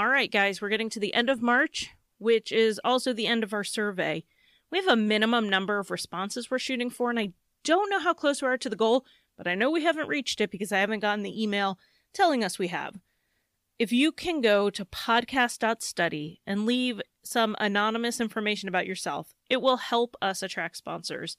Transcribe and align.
All 0.00 0.08
right, 0.08 0.32
guys, 0.32 0.62
we're 0.62 0.70
getting 0.70 0.88
to 0.88 0.98
the 0.98 1.12
end 1.12 1.28
of 1.28 1.42
March, 1.42 1.90
which 2.16 2.52
is 2.52 2.80
also 2.82 3.12
the 3.12 3.26
end 3.26 3.44
of 3.44 3.52
our 3.52 3.62
survey. 3.62 4.24
We 4.70 4.78
have 4.78 4.88
a 4.88 4.96
minimum 4.96 5.46
number 5.46 5.78
of 5.78 5.90
responses 5.90 6.50
we're 6.50 6.58
shooting 6.58 6.88
for, 6.88 7.10
and 7.10 7.18
I 7.18 7.32
don't 7.64 7.90
know 7.90 8.00
how 8.00 8.14
close 8.14 8.40
we 8.40 8.48
are 8.48 8.56
to 8.56 8.70
the 8.70 8.76
goal, 8.76 9.04
but 9.36 9.46
I 9.46 9.54
know 9.54 9.70
we 9.70 9.82
haven't 9.82 10.08
reached 10.08 10.40
it 10.40 10.50
because 10.50 10.72
I 10.72 10.78
haven't 10.78 11.00
gotten 11.00 11.22
the 11.22 11.42
email 11.42 11.78
telling 12.14 12.42
us 12.42 12.58
we 12.58 12.68
have. 12.68 12.98
If 13.78 13.92
you 13.92 14.10
can 14.10 14.40
go 14.40 14.70
to 14.70 14.86
podcast.study 14.86 16.40
and 16.46 16.64
leave 16.64 17.02
some 17.22 17.54
anonymous 17.60 18.22
information 18.22 18.70
about 18.70 18.86
yourself, 18.86 19.34
it 19.50 19.60
will 19.60 19.76
help 19.76 20.16
us 20.22 20.42
attract 20.42 20.78
sponsors. 20.78 21.36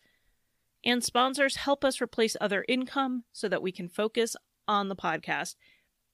And 0.86 1.04
sponsors 1.04 1.56
help 1.56 1.84
us 1.84 2.00
replace 2.00 2.38
other 2.40 2.64
income 2.70 3.24
so 3.34 3.50
that 3.50 3.64
we 3.64 3.72
can 3.72 3.90
focus 3.90 4.36
on 4.68 4.88
the 4.88 4.96
podcast, 4.96 5.56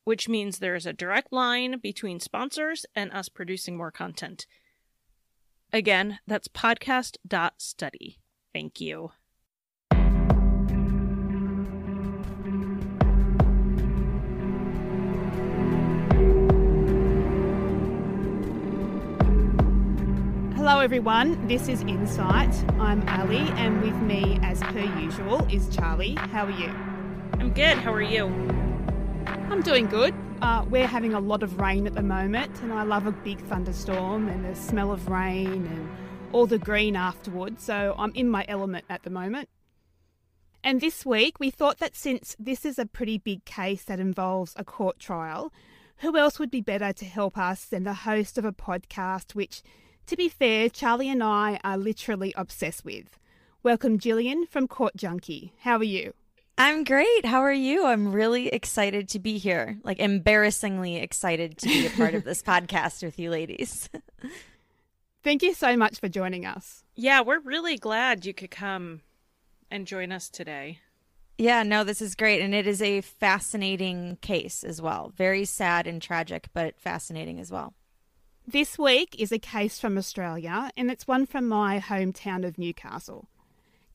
which 0.07 0.29
means 0.29 0.59
there 0.59 0.73
is 0.73 0.85
a 0.85 0.93
direct 0.93 1.33
line 1.33 1.79
between 1.79 2.17
sponsors 2.17 2.85
and 2.95 3.11
us 3.11 3.27
producing 3.27 3.75
more 3.75 3.91
content. 3.91 4.47
Again, 5.73 6.19
that's 6.25 6.47
podcast.study. 6.47 8.17
Thank 8.53 8.79
you. 8.79 9.11
Hello, 20.55 20.79
everyone. 20.79 21.45
This 21.49 21.67
is 21.67 21.81
Insight. 21.81 22.55
I'm 22.79 23.05
Ali, 23.09 23.39
and 23.57 23.81
with 23.81 24.01
me, 24.03 24.39
as 24.41 24.61
per 24.61 24.85
usual, 25.01 25.45
is 25.51 25.67
Charlie. 25.75 26.15
How 26.15 26.45
are 26.45 26.51
you? 26.51 26.69
I'm 27.41 27.51
good. 27.51 27.77
How 27.79 27.91
are 27.91 28.01
you? 28.01 28.56
I'm 29.49 29.61
doing 29.61 29.87
good. 29.87 30.13
Uh, 30.41 30.65
we're 30.69 30.87
having 30.87 31.13
a 31.13 31.21
lot 31.21 31.41
of 31.41 31.57
rain 31.57 31.87
at 31.87 31.93
the 31.93 32.03
moment, 32.03 32.61
and 32.61 32.73
I 32.73 32.83
love 32.83 33.07
a 33.07 33.13
big 33.13 33.39
thunderstorm 33.45 34.27
and 34.27 34.43
the 34.43 34.53
smell 34.53 34.91
of 34.91 35.07
rain 35.07 35.65
and 35.65 35.89
all 36.33 36.45
the 36.47 36.57
green 36.57 36.97
afterwards. 36.97 37.63
So 37.63 37.95
I'm 37.97 38.11
in 38.13 38.29
my 38.29 38.43
element 38.49 38.83
at 38.89 39.03
the 39.03 39.09
moment. 39.09 39.47
And 40.65 40.81
this 40.81 41.05
week, 41.05 41.39
we 41.39 41.49
thought 41.49 41.77
that 41.77 41.95
since 41.95 42.35
this 42.37 42.65
is 42.65 42.77
a 42.77 42.85
pretty 42.85 43.17
big 43.17 43.45
case 43.45 43.85
that 43.85 44.01
involves 44.01 44.53
a 44.57 44.65
court 44.65 44.99
trial, 44.99 45.53
who 45.99 46.17
else 46.17 46.39
would 46.39 46.51
be 46.51 46.61
better 46.61 46.91
to 46.91 47.05
help 47.05 47.37
us 47.37 47.63
than 47.63 47.83
the 47.83 47.93
host 47.93 48.37
of 48.37 48.43
a 48.43 48.51
podcast 48.51 49.33
which 49.33 49.63
to 50.07 50.17
be 50.17 50.27
fair, 50.27 50.69
Charlie 50.69 51.09
and 51.09 51.23
I 51.23 51.59
are 51.63 51.77
literally 51.77 52.33
obsessed 52.35 52.83
with. 52.83 53.17
Welcome, 53.63 53.97
Gillian 53.97 54.45
from 54.45 54.67
Court 54.67 54.95
Junkie. 54.97 55.53
How 55.61 55.77
are 55.77 55.83
you? 55.83 56.13
I'm 56.57 56.83
great. 56.83 57.25
How 57.25 57.41
are 57.41 57.53
you? 57.53 57.85
I'm 57.85 58.11
really 58.11 58.47
excited 58.47 59.09
to 59.09 59.19
be 59.19 59.37
here. 59.37 59.77
Like 59.83 59.99
embarrassingly 59.99 60.95
excited 60.95 61.57
to 61.59 61.67
be 61.67 61.85
a 61.85 61.91
part 61.91 62.15
of 62.15 62.23
this 62.23 62.41
podcast 62.47 63.03
with 63.03 63.19
you 63.19 63.29
ladies. 63.29 63.89
Thank 65.23 65.43
you 65.43 65.53
so 65.53 65.77
much 65.77 65.99
for 65.99 66.09
joining 66.09 66.45
us. 66.45 66.83
Yeah, 66.95 67.21
we're 67.21 67.39
really 67.39 67.77
glad 67.77 68.25
you 68.25 68.33
could 68.33 68.49
come 68.49 69.01
and 69.69 69.85
join 69.85 70.11
us 70.11 70.29
today. 70.29 70.79
Yeah, 71.37 71.61
no, 71.61 71.83
this 71.83 72.01
is 72.01 72.15
great. 72.15 72.41
And 72.41 72.55
it 72.55 72.65
is 72.65 72.81
a 72.81 73.01
fascinating 73.01 74.17
case 74.21 74.63
as 74.63 74.81
well. 74.81 75.11
Very 75.15 75.45
sad 75.45 75.85
and 75.85 76.01
tragic, 76.01 76.47
but 76.53 76.79
fascinating 76.79 77.39
as 77.39 77.51
well. 77.51 77.75
This 78.47 78.79
week 78.79 79.15
is 79.19 79.31
a 79.31 79.37
case 79.39 79.79
from 79.79 79.97
Australia, 79.97 80.71
and 80.75 80.89
it's 80.89 81.05
one 81.05 81.25
from 81.25 81.47
my 81.47 81.79
hometown 81.79 82.47
of 82.47 82.57
Newcastle. 82.57 83.27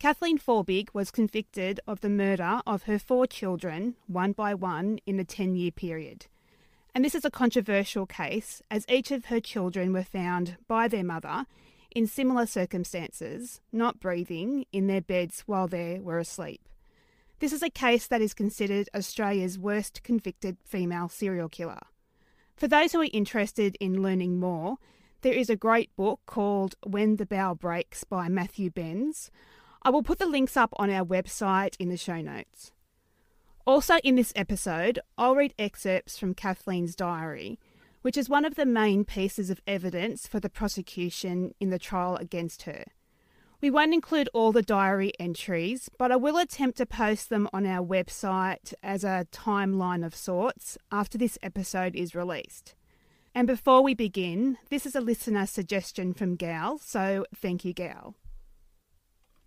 Kathleen 0.03 0.37
Folbigg 0.37 0.89
was 0.93 1.13
convicted 1.13 1.79
of 1.87 2.01
the 2.01 2.09
murder 2.09 2.61
of 2.67 2.83
her 2.83 2.99
four 2.99 3.25
children, 3.25 3.95
one 4.09 4.33
by 4.33 4.53
one, 4.53 4.99
in 5.07 5.21
a 5.21 5.25
10 5.25 5.55
year 5.55 5.71
period. 5.71 6.27
And 6.93 7.05
this 7.05 7.15
is 7.15 7.25
a 7.25 7.31
controversial 7.31 8.05
case, 8.05 8.61
as 8.69 8.85
each 8.89 9.13
of 9.13 9.27
her 9.27 9.39
children 9.39 9.93
were 9.93 10.03
found 10.03 10.57
by 10.67 10.89
their 10.89 11.05
mother 11.05 11.47
in 11.95 12.09
similar 12.09 12.47
circumstances, 12.47 13.61
not 13.71 14.01
breathing, 14.01 14.65
in 14.73 14.89
their 14.89 15.01
beds 15.01 15.45
while 15.47 15.69
they 15.69 16.01
were 16.01 16.19
asleep. 16.19 16.69
This 17.39 17.53
is 17.53 17.63
a 17.63 17.71
case 17.71 18.09
that 18.09 18.21
is 18.21 18.35
considered 18.35 18.89
Australia's 18.97 19.57
worst 19.57 20.03
convicted 20.03 20.57
female 20.65 21.09
serial 21.11 21.49
killer. 21.49 21.83
For 22.57 22.67
those 22.67 22.91
who 22.91 23.03
are 23.03 23.09
interested 23.13 23.77
in 23.79 24.03
learning 24.03 24.41
more, 24.41 24.79
there 25.21 25.33
is 25.33 25.49
a 25.49 25.55
great 25.55 25.95
book 25.95 26.19
called 26.27 26.75
When 26.85 27.19
the 27.19 27.27
Bough 27.27 27.55
Breaks 27.55 28.03
by 28.03 28.29
Matthew 28.29 28.69
Benns. 28.69 29.31
I 29.85 29.91
will 29.91 30.03
put 30.03 30.19
the 30.19 30.27
links 30.27 30.57
up 30.57 30.73
on 30.77 30.91
our 30.91 31.05
website 31.05 31.75
in 31.79 31.89
the 31.89 31.97
show 31.97 32.21
notes. 32.21 32.71
Also, 33.67 33.97
in 34.05 34.15
this 34.15 34.33
episode, 34.37 35.01
I'll 35.19 35.37
read 35.37 35.55
excerpts 35.59 36.19
from 36.19 36.35
Kathleen's 36.35 36.97
diary, 36.97 37.59
which 38.03 38.17
is 38.17 38.29
one 38.29 38.45
of 38.45 38.55
the 38.55 38.67
main 38.67 39.05
pieces 39.05 39.51
of 39.51 39.61
evidence 39.67 40.27
for 40.27 40.41
the 40.41 40.51
prosecution 40.51 41.55
in 41.61 41.71
the 41.71 41.79
trial 41.79 42.17
against 42.17 42.63
her. 42.63 42.85
We 43.61 43.71
won't 43.71 43.95
include 43.95 44.29
all 44.35 44.51
the 44.51 44.63
diary 44.63 45.13
entries, 45.21 45.89
but 45.97 46.11
I 46.11 46.17
will 46.17 46.37
attempt 46.37 46.79
to 46.79 46.87
post 46.87 47.29
them 47.29 47.49
on 47.53 47.65
our 47.65 47.85
website 47.85 48.75
as 48.83 49.05
a 49.05 49.27
timeline 49.31 50.05
of 50.05 50.17
sorts 50.17 50.77
after 50.91 51.17
this 51.17 51.39
episode 51.43 51.95
is 51.95 52.15
released. 52.15 52.75
And 53.35 53.47
before 53.47 53.83
we 53.83 53.95
begin, 53.95 54.59
this 54.69 54.85
is 54.85 54.97
a 54.97 55.01
listener 55.01 55.47
suggestion 55.47 56.13
from 56.13 56.35
Gal, 56.35 56.79
so 56.79 57.25
thank 57.35 57.65
you, 57.65 57.73
Gal. 57.73 58.17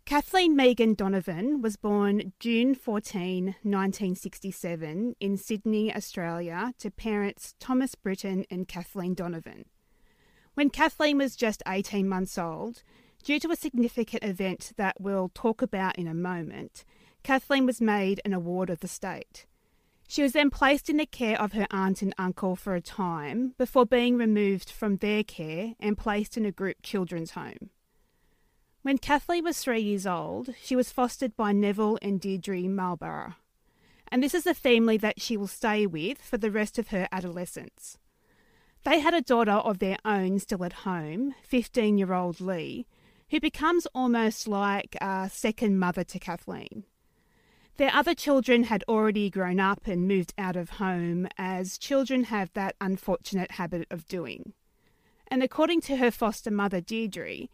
Kathleen 0.06 0.56
Megan 0.56 0.94
Donovan 0.94 1.62
was 1.62 1.78
born 1.78 2.34
June 2.40 2.76
14, 2.76 3.46
1967, 3.64 5.16
in 5.20 5.38
Sydney, 5.38 5.96
Australia, 5.96 6.74
to 6.78 6.92
parents 6.92 7.56
Thomas 7.60 7.96
Britton 7.96 8.46
and 8.52 8.68
Kathleen 8.68 9.16
Donovan. 9.16 9.66
When 10.54 10.70
Kathleen 10.70 11.18
was 11.18 11.36
just 11.36 11.64
18 11.68 12.08
months 12.08 12.38
old, 12.38 12.84
Due 13.26 13.40
to 13.40 13.50
a 13.50 13.56
significant 13.56 14.24
event 14.24 14.72
that 14.78 15.02
we'll 15.02 15.32
talk 15.34 15.64
about 15.64 15.98
in 15.98 16.08
a 16.08 16.14
moment, 16.14 16.86
Kathleen 17.24 17.66
was 17.66 17.82
made 17.82 18.22
an 18.24 18.34
award 18.34 18.70
of 18.70 18.82
the 18.82 18.88
state. 18.88 19.48
She 20.08 20.22
was 20.22 20.34
then 20.34 20.52
placed 20.52 20.92
in 20.92 20.98
the 20.98 21.08
care 21.08 21.42
of 21.42 21.54
her 21.54 21.66
aunt 21.72 22.04
and 22.04 22.14
uncle 22.20 22.56
for 22.56 22.76
a 22.76 22.82
time 22.82 23.56
before 23.58 23.88
being 23.88 24.16
removed 24.16 24.70
from 24.70 24.98
their 24.98 25.24
care 25.24 25.74
and 25.80 25.98
placed 25.98 26.38
in 26.38 26.46
a 26.46 26.52
group 26.52 26.78
children's 26.84 27.32
home. 27.32 27.72
When 28.86 29.00
Kathleen 29.00 29.44
was 29.44 29.58
three 29.58 29.82
years 29.82 30.06
old, 30.06 30.54
she 30.62 30.76
was 30.76 30.92
fostered 30.92 31.36
by 31.36 31.54
Neville 31.54 31.98
and 32.04 32.22
Deirdre 32.22 32.70
Marlborough, 32.70 33.34
and 34.10 34.22
this 34.22 34.36
is 34.36 34.44
the 34.44 34.54
family 34.54 34.96
that 34.98 35.20
she 35.20 35.36
will 35.36 35.48
stay 35.48 35.88
with 35.88 36.22
for 36.22 36.38
the 36.38 36.52
rest 36.52 36.78
of 36.78 36.90
her 36.90 37.08
adolescence. 37.12 37.98
They 38.84 39.00
had 39.00 39.16
a 39.16 39.24
daughter 39.24 39.54
of 39.54 39.80
their 39.80 39.98
own 40.06 40.38
still 40.38 40.64
at 40.64 40.86
home, 40.86 41.34
15 41.42 41.98
year 41.98 42.14
old 42.14 42.40
Lee, 42.40 42.86
who 43.32 43.40
becomes 43.40 43.88
almost 43.96 44.48
like 44.48 44.96
a 45.02 45.32
second 45.34 45.80
mother 45.80 46.04
to 46.04 46.20
Kathleen. 46.20 46.84
Their 47.78 47.92
other 47.92 48.14
children 48.14 48.66
had 48.66 48.84
already 48.88 49.32
grown 49.32 49.60
up 49.60 49.88
and 49.88 50.08
moved 50.08 50.36
out 50.38 50.56
of 50.56 50.70
home, 50.70 51.28
as 51.40 51.80
children 51.80 52.26
have 52.26 52.54
that 52.54 52.76
unfortunate 52.80 53.54
habit 53.54 53.88
of 53.90 54.08
doing. 54.08 54.54
And 55.28 55.42
according 55.42 55.82
to 55.82 55.96
her 55.96 56.12
foster 56.12 56.52
mother, 56.52 56.82
Deirdre, 56.82 57.48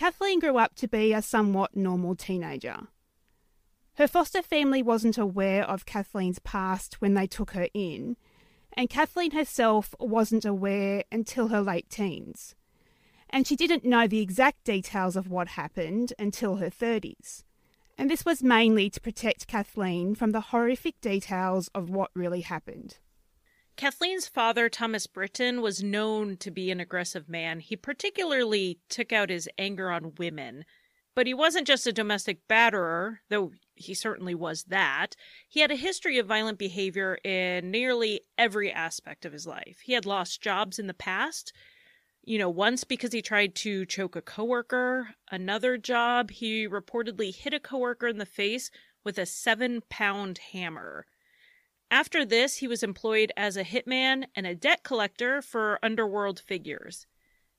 Kathleen 0.00 0.40
grew 0.40 0.56
up 0.58 0.74
to 0.76 0.88
be 0.88 1.12
a 1.12 1.22
somewhat 1.22 1.76
normal 1.76 2.16
teenager. 2.16 2.88
Her 3.94 4.08
foster 4.08 4.42
family 4.42 4.82
wasn't 4.82 5.18
aware 5.18 5.62
of 5.62 5.86
Kathleen's 5.86 6.40
past 6.40 7.00
when 7.00 7.14
they 7.14 7.28
took 7.28 7.52
her 7.52 7.68
in, 7.74 8.16
and 8.72 8.90
Kathleen 8.90 9.30
herself 9.30 9.94
wasn't 10.00 10.44
aware 10.44 11.04
until 11.12 11.48
her 11.48 11.60
late 11.60 11.88
teens 11.88 12.56
and 13.30 13.46
she 13.46 13.56
didn't 13.56 13.84
know 13.84 14.06
the 14.06 14.20
exact 14.20 14.64
details 14.64 15.16
of 15.16 15.28
what 15.28 15.48
happened 15.48 16.12
until 16.18 16.56
her 16.56 16.68
30s. 16.68 17.44
And 17.96 18.10
this 18.10 18.24
was 18.24 18.42
mainly 18.42 18.90
to 18.90 19.00
protect 19.00 19.46
Kathleen 19.46 20.14
from 20.14 20.32
the 20.32 20.40
horrific 20.40 21.00
details 21.00 21.68
of 21.74 21.90
what 21.90 22.10
really 22.14 22.40
happened. 22.40 22.98
Kathleen's 23.80 24.28
father, 24.28 24.68
Thomas 24.68 25.06
Britton, 25.06 25.62
was 25.62 25.82
known 25.82 26.36
to 26.36 26.50
be 26.50 26.70
an 26.70 26.80
aggressive 26.80 27.30
man. 27.30 27.60
He 27.60 27.76
particularly 27.76 28.78
took 28.90 29.10
out 29.10 29.30
his 29.30 29.48
anger 29.56 29.90
on 29.90 30.12
women. 30.18 30.66
But 31.14 31.26
he 31.26 31.32
wasn't 31.32 31.66
just 31.66 31.86
a 31.86 31.92
domestic 31.92 32.46
batterer, 32.46 33.20
though 33.30 33.52
he 33.74 33.94
certainly 33.94 34.34
was 34.34 34.64
that. 34.64 35.16
He 35.48 35.60
had 35.60 35.70
a 35.70 35.76
history 35.76 36.18
of 36.18 36.26
violent 36.26 36.58
behavior 36.58 37.16
in 37.24 37.70
nearly 37.70 38.20
every 38.36 38.70
aspect 38.70 39.24
of 39.24 39.32
his 39.32 39.46
life. 39.46 39.78
He 39.82 39.94
had 39.94 40.04
lost 40.04 40.42
jobs 40.42 40.78
in 40.78 40.86
the 40.86 40.92
past, 40.92 41.50
you 42.22 42.36
know, 42.36 42.50
once 42.50 42.84
because 42.84 43.14
he 43.14 43.22
tried 43.22 43.54
to 43.54 43.86
choke 43.86 44.14
a 44.14 44.20
coworker, 44.20 45.14
another 45.30 45.78
job, 45.78 46.32
he 46.32 46.68
reportedly 46.68 47.34
hit 47.34 47.54
a 47.54 47.58
coworker 47.58 48.08
in 48.08 48.18
the 48.18 48.26
face 48.26 48.70
with 49.04 49.16
a 49.16 49.24
seven 49.24 49.80
pound 49.88 50.36
hammer. 50.52 51.06
After 51.90 52.24
this, 52.24 52.58
he 52.58 52.68
was 52.68 52.82
employed 52.82 53.32
as 53.36 53.56
a 53.56 53.64
hitman 53.64 54.26
and 54.36 54.46
a 54.46 54.54
debt 54.54 54.84
collector 54.84 55.42
for 55.42 55.78
underworld 55.82 56.38
figures. 56.38 57.06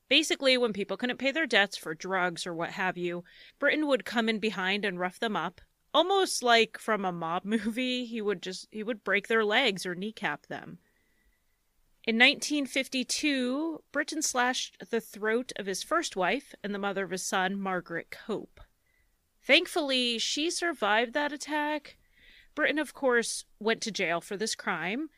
Basically, 0.08 0.58
when 0.58 0.74
people 0.74 0.98
couldn't 0.98 1.20
pay 1.20 1.32
their 1.32 1.46
debts 1.46 1.78
for 1.78 1.94
drugs 1.94 2.48
or 2.48 2.54
what 2.54 2.72
have 2.72 2.98
you, 2.98 3.24
Britton 3.60 3.88
would 3.88 4.06
come 4.06 4.30
in 4.30 4.40
behind 4.40 4.86
and 4.86 5.00
rough 5.00 5.20
them 5.20 5.36
up. 5.36 5.62
Almost 5.94 6.44
like 6.44 6.78
from 6.78 7.04
a 7.04 7.12
mob 7.12 7.44
movie, 7.46 8.06
he 8.06 8.22
would 8.22 8.42
just 8.42 8.68
he 8.72 8.84
would 8.84 9.04
break 9.04 9.28
their 9.28 9.44
legs 9.44 9.86
or 9.86 9.96
kneecap 9.96 10.48
them. 10.48 10.80
In 12.04 12.16
1952, 12.16 13.84
Britton 13.92 14.22
slashed 14.22 14.90
the 14.90 15.00
throat 15.00 15.52
of 15.58 15.68
his 15.68 15.84
first 15.84 16.16
wife 16.16 16.56
and 16.64 16.74
the 16.74 16.80
mother 16.80 17.04
of 17.04 17.12
his 17.12 17.24
son, 17.24 17.60
Margaret 17.60 18.10
Cope. 18.10 18.60
Thankfully, 19.44 20.18
she 20.18 20.50
survived 20.50 21.14
that 21.14 21.32
attack. 21.32 21.98
Britton, 22.56 22.80
of 22.80 22.94
course, 22.94 23.46
went 23.60 23.82
to 23.82 23.92
jail 23.92 24.22
for 24.22 24.38
this 24.38 24.56
crime, 24.56 25.10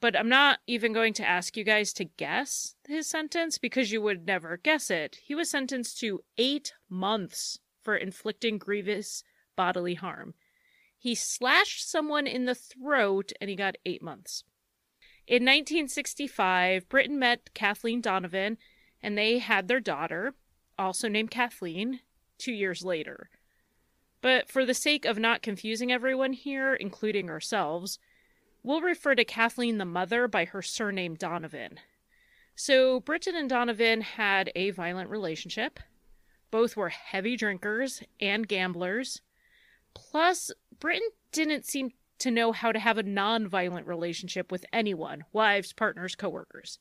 but 0.00 0.16
I'm 0.16 0.28
not 0.28 0.58
even 0.66 0.92
going 0.92 1.14
to 1.14 1.26
ask 1.26 1.56
you 1.56 1.64
guys 1.64 1.92
to 1.94 2.04
guess 2.04 2.74
his 2.86 3.08
sentence 3.08 3.58
because 3.58 3.92
you 3.92 4.02
would 4.02 4.26
never 4.26 4.56
guess 4.56 4.90
it. 4.90 5.18
He 5.24 5.34
was 5.34 5.50
sentenced 5.50 5.98
to 6.00 6.22
eight 6.36 6.74
months 6.88 7.58
for 7.82 7.96
inflicting 7.96 8.58
grievous 8.58 9.22
bodily 9.56 9.94
harm. 9.94 10.34
He 10.98 11.14
slashed 11.14 11.88
someone 11.88 12.26
in 12.26 12.44
the 12.44 12.54
throat 12.54 13.32
and 13.40 13.48
he 13.48 13.56
got 13.56 13.76
eight 13.86 14.02
months. 14.02 14.44
In 15.26 15.42
1965, 15.42 16.88
Britton 16.88 17.18
met 17.18 17.54
Kathleen 17.54 18.00
Donovan 18.00 18.58
and 19.02 19.16
they 19.16 19.38
had 19.38 19.68
their 19.68 19.80
daughter, 19.80 20.34
also 20.78 21.08
named 21.08 21.30
Kathleen, 21.30 22.00
two 22.38 22.52
years 22.52 22.84
later. 22.84 23.30
But 24.20 24.48
for 24.48 24.64
the 24.64 24.74
sake 24.74 25.04
of 25.04 25.18
not 25.18 25.42
confusing 25.42 25.92
everyone 25.92 26.32
here, 26.32 26.74
including 26.74 27.30
ourselves, 27.30 27.98
we'll 28.62 28.80
refer 28.80 29.14
to 29.14 29.24
Kathleen 29.24 29.78
the 29.78 29.84
mother 29.84 30.26
by 30.26 30.44
her 30.46 30.62
surname 30.62 31.14
Donovan. 31.14 31.78
So, 32.54 33.00
Britton 33.00 33.36
and 33.36 33.50
Donovan 33.50 34.00
had 34.00 34.50
a 34.54 34.70
violent 34.70 35.10
relationship. 35.10 35.78
Both 36.50 36.76
were 36.76 36.88
heavy 36.88 37.36
drinkers 37.36 38.02
and 38.18 38.48
gamblers. 38.48 39.20
Plus, 39.94 40.50
Britton 40.78 41.08
didn't 41.32 41.66
seem 41.66 41.92
to 42.18 42.30
know 42.30 42.52
how 42.52 42.72
to 42.72 42.78
have 42.78 42.98
a 42.98 43.02
non 43.02 43.46
violent 43.46 43.86
relationship 43.86 44.50
with 44.50 44.64
anyone 44.72 45.24
wives, 45.32 45.72
partners, 45.72 46.14
coworkers. 46.14 46.78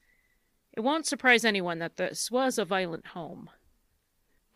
It 0.73 0.81
won't 0.81 1.05
surprise 1.05 1.45
anyone 1.45 1.79
that 1.79 1.97
this 1.97 2.31
was 2.31 2.57
a 2.57 2.65
violent 2.65 3.07
home. 3.07 3.49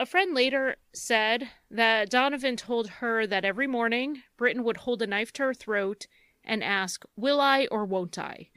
A 0.02 0.06
friend 0.06 0.34
later 0.34 0.78
said 0.94 1.50
that 1.70 2.10
Donovan 2.10 2.56
told 2.56 2.88
her 2.88 3.28
that 3.28 3.44
every 3.44 3.68
morning 3.68 4.24
Britton 4.38 4.64
would 4.64 4.78
hold 4.78 5.02
a 5.02 5.08
knife 5.08 5.34
to 5.34 5.44
her 5.44 5.54
throat 5.54 6.08
and 6.42 6.64
ask, 6.64 7.04
Will 7.18 7.42
I 7.42 7.68
or 7.70 7.84
won't 7.84 8.18
I? 8.18 8.50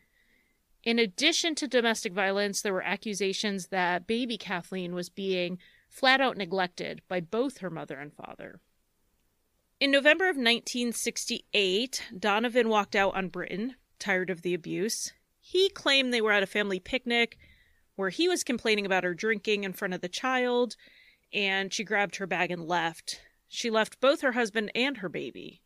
In 0.85 1.01
addition 1.01 1.57
to 1.57 1.67
domestic 1.67 2.13
violence, 2.13 2.63
there 2.63 2.73
were 2.73 2.83
accusations 2.83 3.69
that 3.69 4.07
baby 4.07 4.39
Kathleen 4.39 4.95
was 4.95 5.09
being 5.09 5.59
flat 5.89 6.21
out 6.21 6.37
neglected 6.37 7.03
by 7.09 7.21
both 7.21 7.59
her 7.59 7.71
mother 7.71 7.99
and 7.99 8.13
father. 8.13 8.61
In 9.81 9.91
November 9.91 10.27
of 10.27 10.37
1968, 10.37 12.05
Donovan 12.17 12.69
walked 12.69 12.95
out 12.95 13.17
on 13.17 13.29
Britton, 13.29 13.75
tired 13.99 14.31
of 14.31 14.43
the 14.43 14.55
abuse. 14.55 15.13
He 15.41 15.69
claimed 15.69 16.13
they 16.13 16.21
were 16.21 16.33
at 16.33 16.45
a 16.45 16.47
family 16.47 16.79
picnic 16.79 17.37
where 17.97 18.11
he 18.11 18.29
was 18.29 18.45
complaining 18.45 18.87
about 18.87 19.05
her 19.05 19.13
drinking 19.13 19.65
in 19.65 19.73
front 19.73 19.93
of 19.93 20.01
the 20.01 20.09
child, 20.09 20.77
and 21.33 21.73
she 21.73 21.85
grabbed 21.85 22.17
her 22.17 22.27
bag 22.27 22.51
and 22.51 22.67
left. 22.67 23.21
She 23.49 23.71
left 23.71 24.01
both 24.01 24.21
her 24.21 24.33
husband 24.33 24.71
and 24.75 24.99
her 24.99 25.09
baby. 25.09 25.63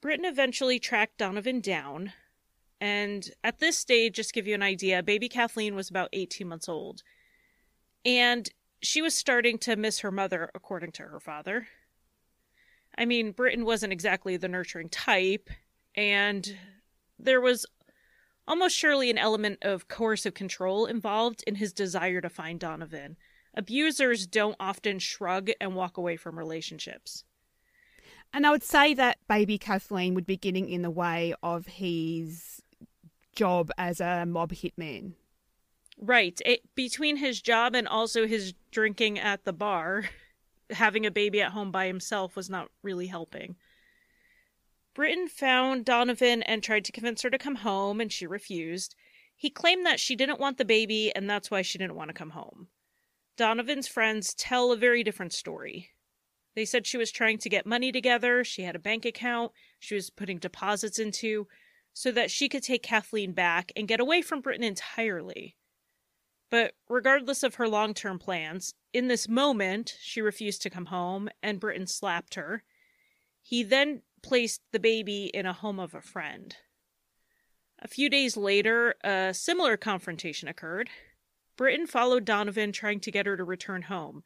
Britton 0.00 0.24
eventually 0.24 0.78
tracked 0.78 1.18
Donovan 1.18 1.60
down, 1.60 2.12
and 2.80 3.30
at 3.42 3.58
this 3.58 3.78
stage, 3.78 4.16
just 4.16 4.32
give 4.32 4.46
you 4.46 4.54
an 4.54 4.62
idea, 4.62 5.02
baby 5.02 5.28
Kathleen 5.28 5.74
was 5.74 5.88
about 5.88 6.10
18 6.12 6.46
months 6.46 6.68
old. 6.68 7.02
And 8.04 8.48
she 8.82 9.02
was 9.02 9.14
starting 9.14 9.58
to 9.58 9.76
miss 9.76 10.00
her 10.00 10.10
mother, 10.10 10.50
according 10.54 10.92
to 10.92 11.04
her 11.04 11.18
father. 11.18 11.68
I 12.96 13.04
mean, 13.04 13.32
Britton 13.32 13.64
wasn't 13.64 13.92
exactly 13.92 14.36
the 14.36 14.48
nurturing 14.48 14.88
type, 14.88 15.50
and 15.94 16.56
there 17.18 17.40
was 17.40 17.66
almost 18.46 18.76
surely 18.76 19.10
an 19.10 19.18
element 19.18 19.58
of 19.62 19.88
coercive 19.88 20.34
control 20.34 20.86
involved 20.86 21.42
in 21.46 21.56
his 21.56 21.72
desire 21.72 22.20
to 22.20 22.28
find 22.28 22.60
Donovan. 22.60 23.16
Abusers 23.56 24.26
don't 24.26 24.56
often 24.60 24.98
shrug 24.98 25.50
and 25.60 25.74
walk 25.74 25.96
away 25.96 26.16
from 26.16 26.38
relationships. 26.38 27.24
And 28.32 28.46
I 28.46 28.50
would 28.50 28.62
say 28.62 28.92
that 28.94 29.18
baby 29.28 29.56
Kathleen 29.56 30.14
would 30.14 30.26
be 30.26 30.36
getting 30.36 30.68
in 30.68 30.82
the 30.82 30.90
way 30.90 31.34
of 31.42 31.66
his 31.66 32.60
job 33.34 33.70
as 33.78 34.00
a 34.00 34.26
mob 34.26 34.52
hitman. 34.52 35.12
Right. 35.98 36.38
It, 36.44 36.62
between 36.74 37.16
his 37.16 37.40
job 37.40 37.74
and 37.74 37.88
also 37.88 38.26
his 38.26 38.52
drinking 38.70 39.18
at 39.18 39.44
the 39.44 39.52
bar, 39.52 40.04
having 40.70 41.06
a 41.06 41.10
baby 41.10 41.40
at 41.40 41.52
home 41.52 41.70
by 41.70 41.86
himself 41.86 42.36
was 42.36 42.50
not 42.50 42.68
really 42.82 43.06
helping. 43.06 43.56
Britton 44.92 45.28
found 45.28 45.84
Donovan 45.84 46.42
and 46.42 46.62
tried 46.62 46.84
to 46.86 46.92
convince 46.92 47.22
her 47.22 47.30
to 47.30 47.38
come 47.38 47.56
home, 47.56 48.00
and 48.00 48.10
she 48.10 48.26
refused. 48.26 48.94
He 49.34 49.50
claimed 49.50 49.84
that 49.84 50.00
she 50.00 50.16
didn't 50.16 50.40
want 50.40 50.56
the 50.56 50.64
baby, 50.64 51.14
and 51.14 51.28
that's 51.28 51.50
why 51.50 51.60
she 51.60 51.76
didn't 51.76 51.96
want 51.96 52.08
to 52.08 52.14
come 52.14 52.30
home. 52.30 52.68
Donovan's 53.36 53.88
friends 53.88 54.34
tell 54.34 54.72
a 54.72 54.76
very 54.76 55.04
different 55.04 55.32
story. 55.32 55.90
They 56.54 56.64
said 56.64 56.86
she 56.86 56.96
was 56.96 57.12
trying 57.12 57.38
to 57.38 57.50
get 57.50 57.66
money 57.66 57.92
together, 57.92 58.42
she 58.42 58.62
had 58.62 58.74
a 58.74 58.80
bank 58.80 59.04
account 59.04 59.52
she 59.78 59.94
was 59.94 60.10
putting 60.10 60.38
deposits 60.38 60.98
into, 60.98 61.46
so 61.92 62.10
that 62.12 62.30
she 62.30 62.48
could 62.48 62.62
take 62.62 62.82
Kathleen 62.82 63.32
back 63.32 63.72
and 63.76 63.88
get 63.88 64.00
away 64.00 64.22
from 64.22 64.40
Britton 64.40 64.64
entirely. 64.64 65.56
But 66.50 66.74
regardless 66.88 67.42
of 67.42 67.56
her 67.56 67.68
long 67.68 67.92
term 67.92 68.18
plans, 68.18 68.74
in 68.92 69.08
this 69.08 69.28
moment, 69.28 69.96
she 70.00 70.20
refused 70.20 70.62
to 70.62 70.70
come 70.70 70.86
home, 70.86 71.28
and 71.42 71.60
Britton 71.60 71.86
slapped 71.86 72.34
her. 72.34 72.62
He 73.42 73.62
then 73.62 74.02
placed 74.22 74.62
the 74.72 74.80
baby 74.80 75.26
in 75.26 75.46
a 75.46 75.52
home 75.52 75.78
of 75.78 75.94
a 75.94 76.00
friend. 76.00 76.56
A 77.80 77.88
few 77.88 78.08
days 78.08 78.36
later, 78.36 78.94
a 79.04 79.34
similar 79.34 79.76
confrontation 79.76 80.48
occurred. 80.48 80.88
Britton 81.56 81.86
followed 81.86 82.24
Donovan, 82.24 82.72
trying 82.72 83.00
to 83.00 83.10
get 83.10 83.26
her 83.26 83.36
to 83.36 83.44
return 83.44 83.82
home. 83.82 84.22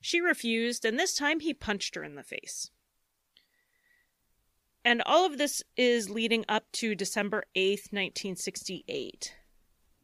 She 0.00 0.20
refused, 0.20 0.84
and 0.84 0.98
this 0.98 1.14
time 1.14 1.40
he 1.40 1.54
punched 1.54 1.94
her 1.94 2.04
in 2.04 2.14
the 2.14 2.22
face. 2.22 2.70
And 4.84 5.02
all 5.04 5.26
of 5.26 5.38
this 5.38 5.62
is 5.76 6.10
leading 6.10 6.44
up 6.48 6.70
to 6.72 6.94
December 6.94 7.44
8th, 7.56 7.92
1968. 7.92 9.34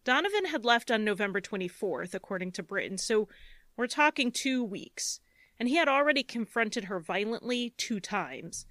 Donovan 0.04 0.46
had 0.46 0.64
left 0.64 0.90
on 0.90 1.04
November 1.04 1.40
24th, 1.40 2.14
according 2.14 2.50
to 2.52 2.62
Britton, 2.62 2.98
so 2.98 3.28
we're 3.76 3.86
talking 3.86 4.32
two 4.32 4.64
weeks, 4.64 5.20
and 5.60 5.68
he 5.68 5.76
had 5.76 5.88
already 5.88 6.24
confronted 6.24 6.84
her 6.84 6.98
violently 6.98 7.74
two 7.76 8.00
times. 8.00 8.66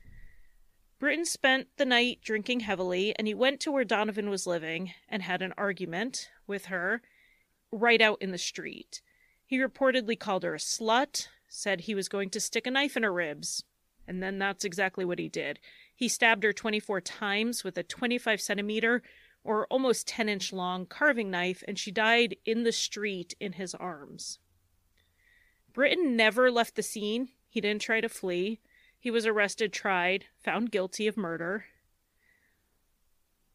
Britton 0.99 1.25
spent 1.25 1.67
the 1.77 1.85
night 1.85 2.19
drinking 2.21 2.59
heavily, 2.59 3.15
and 3.17 3.27
he 3.27 3.33
went 3.33 3.59
to 3.61 3.71
where 3.71 3.85
Donovan 3.85 4.29
was 4.29 4.45
living 4.45 4.93
and 5.07 5.23
had 5.23 5.41
an 5.41 5.53
argument 5.57 6.29
with 6.45 6.65
her 6.65 7.01
right 7.71 8.01
out 8.01 8.21
in 8.21 8.31
the 8.31 8.37
street. 8.37 9.01
He 9.45 9.57
reportedly 9.57 10.17
called 10.17 10.43
her 10.43 10.55
a 10.55 10.59
slut, 10.59 11.27
said 11.47 11.81
he 11.81 11.95
was 11.95 12.09
going 12.09 12.29
to 12.31 12.39
stick 12.39 12.65
a 12.65 12.71
knife 12.71 12.95
in 12.95 13.03
her 13.03 13.11
ribs, 13.11 13.63
and 14.07 14.21
then 14.21 14.39
that's 14.39 14.65
exactly 14.65 15.05
what 15.05 15.19
he 15.19 15.29
did. 15.29 15.59
He 15.95 16.07
stabbed 16.07 16.43
her 16.43 16.53
24 16.53 17.01
times 17.01 17.63
with 17.63 17.77
a 17.77 17.83
25 17.83 18.41
centimeter 18.41 19.01
or 19.43 19.67
almost 19.67 20.07
10 20.07 20.29
inch 20.29 20.53
long 20.53 20.85
carving 20.85 21.31
knife, 21.31 21.63
and 21.67 21.77
she 21.77 21.91
died 21.91 22.35
in 22.45 22.63
the 22.63 22.71
street 22.71 23.35
in 23.39 23.53
his 23.53 23.75
arms. 23.75 24.39
Britton 25.73 26.15
never 26.15 26.51
left 26.51 26.75
the 26.75 26.83
scene. 26.83 27.29
He 27.49 27.61
didn't 27.61 27.81
try 27.81 28.01
to 28.01 28.09
flee. 28.09 28.59
He 28.99 29.11
was 29.11 29.25
arrested, 29.25 29.73
tried, 29.73 30.25
found 30.43 30.71
guilty 30.71 31.07
of 31.07 31.17
murder. 31.17 31.65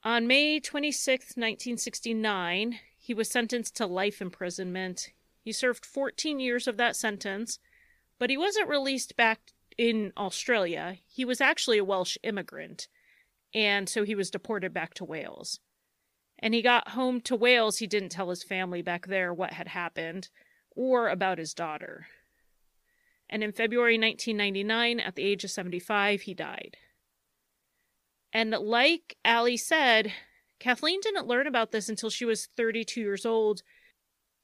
On 0.02 0.26
May 0.26 0.60
26, 0.60 1.36
1969, 1.36 2.78
he 3.06 3.14
was 3.14 3.30
sentenced 3.30 3.76
to 3.76 3.86
life 3.86 4.20
imprisonment. 4.20 5.10
He 5.40 5.52
served 5.52 5.86
14 5.86 6.40
years 6.40 6.66
of 6.66 6.76
that 6.78 6.96
sentence, 6.96 7.60
but 8.18 8.30
he 8.30 8.36
wasn't 8.36 8.68
released 8.68 9.16
back 9.16 9.52
in 9.78 10.12
Australia. 10.16 10.96
He 11.06 11.24
was 11.24 11.40
actually 11.40 11.78
a 11.78 11.84
Welsh 11.84 12.16
immigrant, 12.24 12.88
and 13.54 13.88
so 13.88 14.02
he 14.02 14.16
was 14.16 14.28
deported 14.28 14.74
back 14.74 14.92
to 14.94 15.04
Wales. 15.04 15.60
And 16.40 16.52
he 16.52 16.62
got 16.62 16.88
home 16.88 17.20
to 17.20 17.36
Wales, 17.36 17.78
he 17.78 17.86
didn't 17.86 18.08
tell 18.08 18.30
his 18.30 18.42
family 18.42 18.82
back 18.82 19.06
there 19.06 19.32
what 19.32 19.52
had 19.52 19.68
happened 19.68 20.28
or 20.74 21.08
about 21.08 21.38
his 21.38 21.54
daughter. 21.54 22.08
And 23.30 23.44
in 23.44 23.52
February 23.52 24.00
1999, 24.00 24.98
at 24.98 25.14
the 25.14 25.22
age 25.22 25.44
of 25.44 25.52
75, 25.52 26.22
he 26.22 26.34
died. 26.34 26.76
And 28.32 28.50
like 28.50 29.16
Allie 29.24 29.56
said, 29.56 30.12
Kathleen 30.58 31.00
didn't 31.00 31.26
learn 31.26 31.46
about 31.46 31.72
this 31.72 31.88
until 31.88 32.10
she 32.10 32.24
was 32.24 32.48
32 32.56 33.00
years 33.00 33.26
old, 33.26 33.62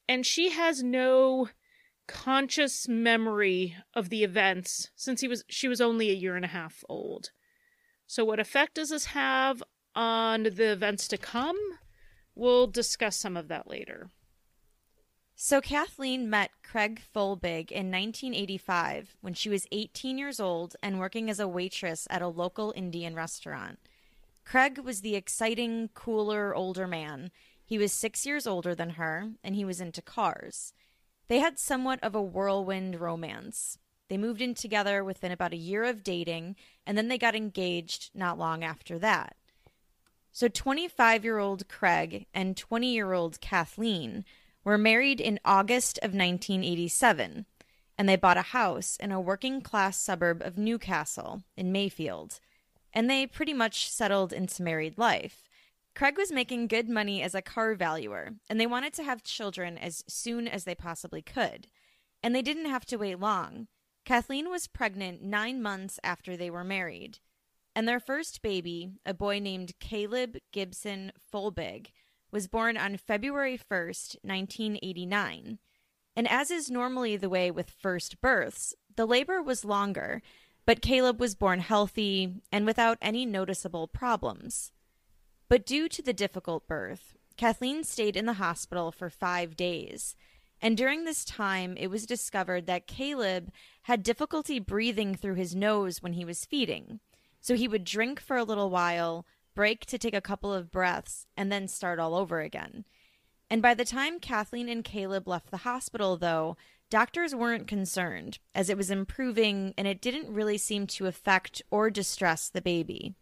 and 0.09 0.27
she 0.27 0.51
has 0.51 0.83
no 0.83 1.49
conscious 2.07 2.89
memory 2.89 3.77
of 3.95 4.09
the 4.09 4.25
events 4.25 4.91
since 4.97 5.21
he 5.21 5.29
was 5.29 5.45
she 5.49 5.69
was 5.69 5.81
only 5.81 6.11
a 6.11 6.15
year 6.15 6.37
and 6.37 6.45
a 6.45 6.49
half 6.49 6.85
old. 6.89 7.31
So 8.07 8.25
what 8.25 8.41
effect 8.41 8.75
does 8.75 8.91
this 8.91 9.07
have 9.07 9.63
on 9.95 10.43
the 10.43 10.73
events 10.73 11.09
to 11.09 11.17
come? 11.17 11.57
We'll 12.35 12.67
discuss 12.67 13.17
some 13.17 13.37
of 13.37 13.49
that 13.49 13.69
later. 13.69 14.11
So 15.35 15.61
Kathleen 15.61 16.29
met 16.29 16.51
Craig 16.63 17.01
Folbigg 17.15 17.73
in 17.73 17.91
1985 17.91 19.17
when 19.23 19.35
she 19.35 19.49
was 19.49 19.67
18 19.73 20.19
years 20.19 20.39
old 20.39 20.77
and 20.83 21.01
working 21.01 21.31
as 21.31 21.41
a 21.41 21.49
waitress 21.49 22.07
at 22.11 22.23
a 22.23 22.29
local 22.29 22.73
Indian 22.77 23.15
restaurant. 23.15 23.79
Craig 24.45 24.79
was 24.79 25.01
the 25.01 25.15
exciting, 25.15 25.91
cooler, 25.95 26.55
older 26.55 26.87
man. 26.87 27.31
He 27.65 27.79
was 27.79 27.93
six 27.93 28.27
years 28.27 28.47
older 28.47 28.75
than 28.75 28.91
her, 28.91 29.31
and 29.43 29.55
he 29.55 29.65
was 29.65 29.81
into 29.81 30.03
cars. 30.03 30.75
They 31.29 31.39
had 31.39 31.59
somewhat 31.59 32.03
of 32.03 32.15
a 32.15 32.23
whirlwind 32.23 33.01
romance. 33.01 33.79
They 34.09 34.19
moved 34.19 34.43
in 34.43 34.55
together 34.55 35.03
within 35.03 35.33
about 35.33 35.55
a 35.55 35.57
year 35.57 35.85
of 35.85 36.05
dating, 36.05 36.57
and 36.87 36.99
then 36.99 37.09
they 37.09 37.17
got 37.17 37.35
engaged 37.35 38.11
not 38.15 38.39
long 38.39 38.63
after 38.63 38.99
that. 38.99 39.37
So 40.33 40.49
25 40.49 41.25
year 41.25 41.39
old 41.39 41.69
Craig 41.69 42.27
and 42.35 42.57
20 42.57 42.93
year 42.93 43.13
old 43.13 43.41
Kathleen 43.41 44.25
were 44.65 44.79
married 44.79 45.21
in 45.21 45.41
August 45.45 45.99
of 45.99 46.11
1987, 46.15 47.47
and 47.97 48.09
they 48.09 48.17
bought 48.17 48.37
a 48.37 48.43
house 48.43 48.97
in 48.97 49.13
a 49.13 49.21
working 49.21 49.61
class 49.61 49.99
suburb 49.99 50.43
of 50.43 50.59
Newcastle 50.59 51.43
in 51.57 51.73
Mayfield, 51.73 52.41
and 52.93 53.09
they 53.09 53.27
pretty 53.27 53.55
much 53.55 53.91
settled 53.91 54.33
into 54.33 54.63
married 54.63 54.99
life. 54.99 55.49
Craig 55.95 56.17
was 56.17 56.33
making 56.33 56.69
good 56.69 56.89
money 56.89 57.23
as 57.23 57.35
a 57.35 57.43
car 57.43 57.75
valuer, 57.75 58.33
and 58.49 58.59
they 58.59 58.67
wanted 58.67 58.95
to 58.95 59.03
have 59.03 59.23
children 59.23 59.77
as 59.77 60.03
soon 60.09 60.49
as 60.49 60.65
they 60.65 60.75
possibly 60.75 61.21
could. 61.21 61.67
And 62.23 62.35
they 62.35 62.43
didn't 62.43 62.71
have 62.71 62.87
to 62.87 62.97
wait 62.97 63.19
long. 63.19 63.67
Kathleen 64.05 64.49
was 64.51 64.67
pregnant 64.67 65.23
nine 65.23 65.63
months 65.63 66.01
after 66.03 66.37
they 66.37 66.51
were 66.51 66.65
married. 66.65 67.19
And 67.75 67.87
their 67.87 68.01
first 68.01 68.43
baby, 68.43 68.93
a 69.07 69.15
boy 69.15 69.39
named 69.39 69.79
Caleb 69.81 70.37
Gibson 70.53 71.13
Folbigg, 71.33 71.89
was 72.31 72.49
born 72.49 72.77
on 72.77 72.97
February 72.97 73.59
1st, 73.59 74.17
1989. 74.23 75.59
And 76.17 76.29
as 76.29 76.51
is 76.51 76.71
normally 76.71 77.17
the 77.17 77.29
way 77.29 77.51
with 77.51 77.71
first 77.71 78.21
births, 78.21 78.75
the 78.97 79.07
labor 79.07 79.43
was 79.43 79.65
longer, 79.65 80.23
but 80.65 80.83
Caleb 80.83 81.21
was 81.21 81.35
born 81.35 81.61
healthy 81.61 82.35
and 82.51 82.65
without 82.67 82.99
any 83.03 83.27
noticeable 83.27 83.89
problems. 83.89 84.73
But 85.49 85.67
due 85.67 85.89
to 85.89 86.03
the 86.03 86.13
difficult 86.13 86.67
birth, 86.67 87.15
Kathleen 87.37 87.85
stayed 87.85 88.17
in 88.17 88.27
the 88.27 88.35
hospital 88.35 88.93
for 88.93 89.11
five 89.11 89.57
days. 89.57 90.15
And 90.61 90.77
during 90.77 91.05
this 91.05 91.25
time, 91.25 91.77
it 91.77 91.89
was 91.89 92.07
discovered 92.07 92.67
that 92.67 92.87
Caleb 92.87 93.51
had 93.83 94.05
difficulty 94.05 94.61
breathing 94.61 95.15
through 95.15 95.35
his 95.35 95.57
nose 95.57 96.03
when 96.03 96.13
he 96.13 96.25
was 96.25 96.45
feeding. 96.45 97.01
So 97.41 97.57
he 97.57 97.67
would 97.67 97.85
drink 97.85 98.21
for 98.21 98.37
a 98.37 98.45
little 98.45 98.71
while, 98.71 99.27
break 99.55 99.85
to 99.87 99.99
take 99.99 100.15
a 100.15 100.21
couple 100.21 100.55
of 100.55 100.71
breaths, 100.71 101.27
and 101.37 101.51
then 101.51 101.67
start 101.67 101.99
all 101.99 102.15
over 102.15 102.41
again. 102.41 102.85
And 103.51 103.61
by 103.61 103.75
the 103.75 103.85
time 103.85 104.21
Kathleen 104.21 104.69
and 104.69 104.85
Caleb 104.85 105.27
left 105.27 105.51
the 105.51 105.59
hospital, 105.59 106.17
though, 106.17 106.57
doctors 106.93 107.35
weren't 107.35 107.67
concerned, 107.67 108.39
as 108.55 108.69
it 108.69 108.77
was 108.77 108.91
improving 108.91 109.73
and 109.79 109.89
it 109.89 110.03
didn't 110.03 110.31
really 110.31 110.59
seem 110.59 110.87
to 110.87 111.07
affect 111.07 111.63
or 111.71 111.89
distress 111.89 112.51
the 112.51 112.61
baby. 112.61 113.15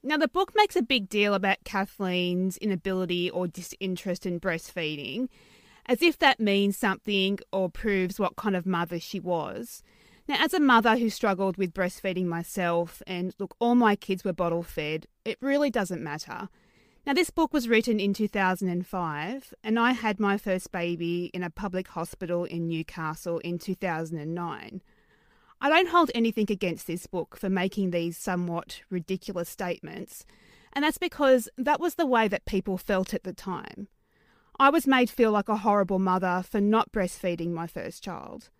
Now, 0.00 0.16
the 0.16 0.28
book 0.28 0.52
makes 0.54 0.76
a 0.76 0.82
big 0.82 1.08
deal 1.08 1.34
about 1.34 1.64
Kathleen's 1.64 2.56
inability 2.58 3.28
or 3.28 3.48
disinterest 3.48 4.26
in 4.26 4.38
breastfeeding, 4.38 5.28
as 5.86 6.00
if 6.00 6.16
that 6.20 6.38
means 6.38 6.76
something 6.76 7.40
or 7.52 7.68
proves 7.68 8.20
what 8.20 8.36
kind 8.36 8.54
of 8.54 8.64
mother 8.64 9.00
she 9.00 9.18
was. 9.18 9.82
Now, 10.28 10.36
as 10.38 10.54
a 10.54 10.60
mother 10.60 10.98
who 10.98 11.10
struggled 11.10 11.56
with 11.56 11.74
breastfeeding 11.74 12.26
myself, 12.26 13.02
and 13.08 13.34
look, 13.40 13.56
all 13.58 13.74
my 13.74 13.96
kids 13.96 14.22
were 14.22 14.32
bottle 14.32 14.62
fed, 14.62 15.08
it 15.24 15.36
really 15.40 15.68
doesn't 15.68 16.04
matter. 16.04 16.48
Now, 17.06 17.14
this 17.14 17.30
book 17.30 17.54
was 17.54 17.68
written 17.68 18.00
in 18.00 18.12
2005, 18.12 19.54
and 19.64 19.78
I 19.78 19.92
had 19.92 20.20
my 20.20 20.36
first 20.36 20.70
baby 20.70 21.30
in 21.32 21.42
a 21.42 21.50
public 21.50 21.88
hospital 21.88 22.44
in 22.44 22.68
Newcastle 22.68 23.38
in 23.38 23.58
2009. 23.58 24.82
I 25.60 25.68
don't 25.68 25.88
hold 25.88 26.10
anything 26.14 26.46
against 26.50 26.86
this 26.86 27.06
book 27.06 27.36
for 27.36 27.48
making 27.48 27.90
these 27.90 28.18
somewhat 28.18 28.82
ridiculous 28.90 29.48
statements, 29.48 30.26
and 30.72 30.84
that's 30.84 30.98
because 30.98 31.48
that 31.56 31.80
was 31.80 31.94
the 31.94 32.06
way 32.06 32.28
that 32.28 32.44
people 32.44 32.76
felt 32.76 33.14
at 33.14 33.24
the 33.24 33.32
time. 33.32 33.88
I 34.60 34.70
was 34.70 34.86
made 34.86 35.08
feel 35.08 35.30
like 35.30 35.48
a 35.48 35.56
horrible 35.56 35.98
mother 35.98 36.44
for 36.48 36.60
not 36.60 36.92
breastfeeding 36.92 37.52
my 37.52 37.66
first 37.66 38.02
child. 38.02 38.50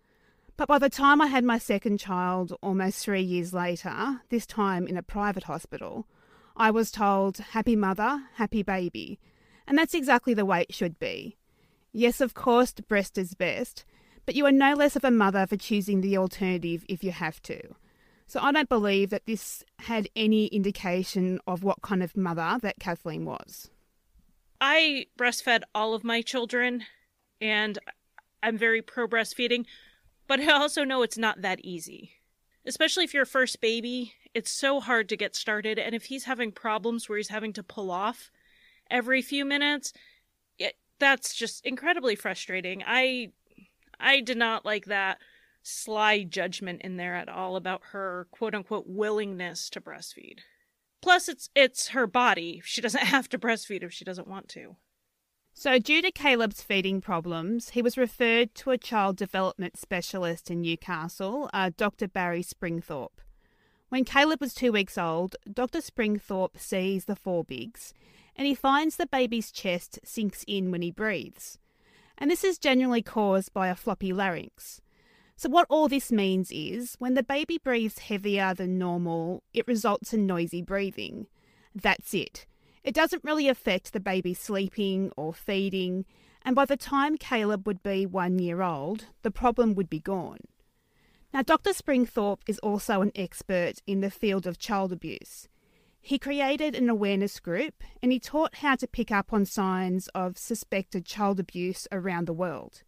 But 0.57 0.67
by 0.67 0.79
the 0.79 0.89
time 0.89 1.21
I 1.21 1.27
had 1.27 1.43
my 1.43 1.57
second 1.57 1.99
child, 1.99 2.53
almost 2.61 3.03
three 3.03 3.21
years 3.21 3.53
later, 3.53 4.21
this 4.29 4.45
time 4.45 4.87
in 4.87 4.97
a 4.97 5.03
private 5.03 5.43
hospital, 5.43 6.07
I 6.59 6.71
was 6.71 6.91
told, 6.91 7.37
happy 7.37 7.77
mother, 7.77 8.23
happy 8.35 8.63
baby. 8.63 9.17
And 9.65 9.77
that's 9.77 9.93
exactly 9.93 10.33
the 10.33 10.45
way 10.45 10.63
it 10.63 10.75
should 10.75 10.99
be. 10.99 11.37
Yes, 11.93 12.19
of 12.19 12.33
course, 12.33 12.73
breast 12.73 13.17
is 13.17 13.33
best, 13.33 13.85
but 14.25 14.35
you 14.35 14.45
are 14.45 14.51
no 14.51 14.73
less 14.73 14.97
of 14.97 15.05
a 15.05 15.09
mother 15.09 15.47
for 15.47 15.55
choosing 15.55 16.01
the 16.01 16.17
alternative 16.17 16.83
if 16.89 17.01
you 17.01 17.11
have 17.11 17.41
to. 17.43 17.75
So 18.27 18.41
I 18.41 18.51
don't 18.51 18.67
believe 18.67 19.09
that 19.09 19.25
this 19.25 19.63
had 19.79 20.09
any 20.15 20.47
indication 20.47 21.39
of 21.47 21.63
what 21.63 21.81
kind 21.81 22.03
of 22.03 22.17
mother 22.17 22.59
that 22.61 22.79
Kathleen 22.79 23.25
was. 23.25 23.71
I 24.59 25.07
breastfed 25.17 25.63
all 25.73 25.93
of 25.93 26.03
my 26.03 26.21
children, 26.21 26.83
and 27.39 27.79
I'm 28.43 28.57
very 28.57 28.81
pro 28.81 29.07
breastfeeding, 29.07 29.65
but 30.27 30.41
I 30.41 30.51
also 30.51 30.83
know 30.83 31.01
it's 31.03 31.17
not 31.17 31.41
that 31.41 31.61
easy. 31.61 32.18
Especially 32.69 33.03
if 33.03 33.15
you're 33.15 33.23
a 33.23 33.25
first 33.25 33.61
baby, 33.61 34.13
it's 34.35 34.51
so 34.51 34.79
hard 34.79 35.09
to 35.09 35.17
get 35.17 35.35
started, 35.35 35.79
and 35.79 35.95
if 35.95 36.05
he's 36.05 36.25
having 36.25 36.51
problems 36.51 37.09
where 37.09 37.17
he's 37.17 37.29
having 37.29 37.51
to 37.53 37.63
pull 37.63 37.89
off 37.89 38.31
every 38.91 39.23
few 39.23 39.43
minutes, 39.43 39.91
it, 40.59 40.75
that's 40.99 41.33
just 41.33 41.65
incredibly 41.65 42.15
frustrating. 42.15 42.83
I 42.85 43.31
I 43.99 44.21
did 44.21 44.37
not 44.37 44.65
like 44.65 44.85
that 44.85 45.17
sly 45.63 46.23
judgment 46.23 46.81
in 46.83 46.97
there 46.97 47.15
at 47.15 47.27
all 47.27 47.55
about 47.55 47.81
her 47.91 48.27
quote 48.29 48.53
unquote 48.53 48.85
willingness 48.87 49.67
to 49.71 49.81
breastfeed. 49.81 50.39
Plus 51.01 51.27
it's 51.27 51.49
it's 51.55 51.89
her 51.89 52.05
body. 52.05 52.61
She 52.63 52.81
doesn't 52.81 53.03
have 53.15 53.27
to 53.29 53.39
breastfeed 53.39 53.81
if 53.81 53.91
she 53.91 54.05
doesn't 54.05 54.27
want 54.27 54.47
to. 54.49 54.75
So, 55.59 55.77
due 55.77 56.01
to 56.03 56.09
Caleb's 56.09 56.63
feeding 56.63 57.01
problems, 57.01 57.71
he 57.71 57.81
was 57.81 57.97
referred 57.97 58.55
to 58.55 58.69
a 58.71 58.77
child 58.77 59.17
development 59.17 59.77
specialist 59.77 60.49
in 60.49 60.61
Newcastle, 60.61 61.49
uh, 61.53 61.71
Dr. 61.75 62.07
Barry 62.07 62.41
Springthorpe. 62.41 63.19
When 63.89 64.05
Caleb 64.05 64.39
was 64.39 64.53
two 64.53 64.71
weeks 64.71 64.97
old, 64.97 65.35
Dr. 65.51 65.81
Springthorpe 65.81 66.57
sees 66.57 67.03
the 67.03 67.17
Folbiggs 67.17 67.91
and 68.37 68.47
he 68.47 68.55
finds 68.55 68.95
the 68.95 69.05
baby's 69.05 69.51
chest 69.51 69.99
sinks 70.05 70.45
in 70.47 70.71
when 70.71 70.81
he 70.81 70.91
breathes 70.91 71.59
and 72.17 72.31
this 72.31 72.45
is 72.45 72.57
generally 72.57 73.01
caused 73.01 73.53
by 73.53 73.67
a 73.67 73.75
floppy 73.75 74.13
larynx. 74.13 74.79
So, 75.35 75.49
what 75.49 75.67
all 75.69 75.89
this 75.89 76.09
means 76.09 76.53
is 76.53 76.95
when 76.99 77.15
the 77.15 77.21
baby 77.21 77.57
breathes 77.57 77.99
heavier 77.99 78.53
than 78.53 78.77
normal, 78.77 79.43
it 79.53 79.67
results 79.67 80.13
in 80.13 80.25
noisy 80.25 80.61
breathing. 80.61 81.27
That's 81.75 82.13
it. 82.13 82.45
It 82.83 82.95
doesn't 82.95 83.23
really 83.23 83.47
affect 83.47 83.93
the 83.93 83.99
baby 83.99 84.33
sleeping 84.33 85.11
or 85.17 85.33
feeding, 85.33 86.05
and 86.43 86.55
by 86.55 86.65
the 86.65 86.77
time 86.77 87.17
Caleb 87.17 87.67
would 87.67 87.83
be 87.83 88.05
one 88.05 88.39
year 88.39 88.61
old, 88.61 89.05
the 89.21 89.31
problem 89.31 89.75
would 89.75 89.89
be 89.89 89.99
gone. 89.99 90.39
Now, 91.33 91.43
Dr. 91.43 91.73
Springthorpe 91.73 92.41
is 92.47 92.57
also 92.59 93.01
an 93.01 93.11
expert 93.15 93.81
in 93.85 94.01
the 94.01 94.09
field 94.09 94.47
of 94.47 94.57
child 94.57 94.91
abuse. 94.91 95.47
He 96.01 96.17
created 96.17 96.75
an 96.75 96.89
awareness 96.89 97.39
group 97.39 97.83
and 98.01 98.11
he 98.11 98.19
taught 98.19 98.55
how 98.55 98.75
to 98.77 98.87
pick 98.87 99.11
up 99.11 99.31
on 99.33 99.45
signs 99.45 100.07
of 100.09 100.37
suspected 100.37 101.05
child 101.05 101.39
abuse 101.39 101.87
around 101.91 102.25
the 102.25 102.33
world. 102.33 102.83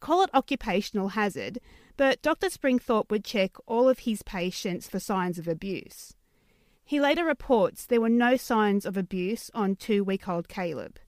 Call 0.00 0.22
it 0.22 0.30
occupational 0.32 1.08
hazard, 1.08 1.58
but 1.96 2.22
Dr. 2.22 2.48
Springthorpe 2.48 3.10
would 3.10 3.24
check 3.24 3.56
all 3.66 3.88
of 3.88 4.00
his 4.00 4.22
patients 4.22 4.88
for 4.88 5.00
signs 5.00 5.38
of 5.38 5.48
abuse. 5.48 6.14
He 6.88 7.02
later 7.02 7.26
reports 7.26 7.84
there 7.84 8.00
were 8.00 8.08
no 8.08 8.38
signs 8.38 8.86
of 8.86 8.96
abuse 8.96 9.50
on 9.52 9.76
two 9.76 10.02
week 10.02 10.26
old 10.26 10.48
Caleb. 10.48 10.98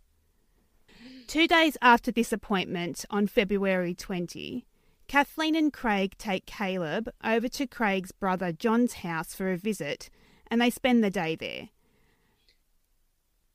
Two 1.27 1.49
days 1.49 1.79
after 1.81 2.13
this 2.13 2.35
appointment, 2.35 3.07
on 3.09 3.27
February 3.27 3.95
20, 3.95 4.67
Kathleen 5.09 5.57
and 5.57 5.73
Craig 5.73 6.17
take 6.19 6.45
Caleb 6.45 7.09
over 7.25 7.49
to 7.49 7.67
Craig's 7.67 8.13
brother 8.13 8.53
John's 8.53 8.93
house 8.93 9.35
for 9.35 9.51
a 9.51 9.57
visit 9.57 10.11
and 10.51 10.61
they 10.61 10.69
spend 10.69 11.03
the 11.03 11.09
day 11.09 11.35
there. 11.35 11.71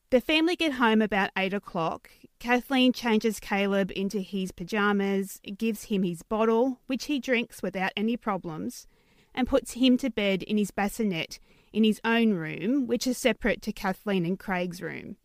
The 0.10 0.20
family 0.20 0.56
get 0.56 0.74
home 0.74 1.04
about 1.04 1.30
8 1.38 1.54
o'clock. 1.54 2.10
Kathleen 2.40 2.92
changes 2.92 3.40
Caleb 3.40 3.92
into 3.96 4.22
his 4.22 4.52
pyjamas, 4.52 5.40
gives 5.60 5.84
him 5.84 6.02
his 6.02 6.24
bottle, 6.24 6.80
which 6.88 7.06
he 7.06 7.20
drinks 7.20 7.62
without 7.62 7.92
any 7.96 8.18
problems, 8.18 8.88
and 9.36 9.48
puts 9.48 9.74
him 9.74 9.96
to 9.98 10.10
bed 10.10 10.42
in 10.42 10.58
his 10.58 10.72
bassinet 10.72 11.38
in 11.76 11.84
his 11.84 12.00
own 12.06 12.34
room, 12.34 12.88
which 12.88 13.06
is 13.06 13.18
separate 13.18 13.62
to 13.64 13.74
Kathleen 13.74 14.26
and 14.26 14.40
Craig's 14.40 14.82
room. 14.82 15.18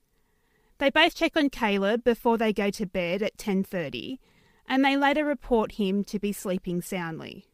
They 0.79 0.91
both 0.91 1.15
check 1.15 1.37
on 1.37 1.49
Caleb 1.49 2.03
before 2.03 2.37
they 2.37 2.53
go 2.53 2.71
to 2.71 2.87
bed 2.87 3.23
at 3.23 3.37
10:30, 3.37 4.19
and 4.67 4.85
they 4.85 4.97
later 4.97 5.25
report 5.25 5.73
him 5.73 6.03
to 6.05 6.19
be 6.19 6.33
sleeping 6.33 6.83
soundly. 6.83 7.47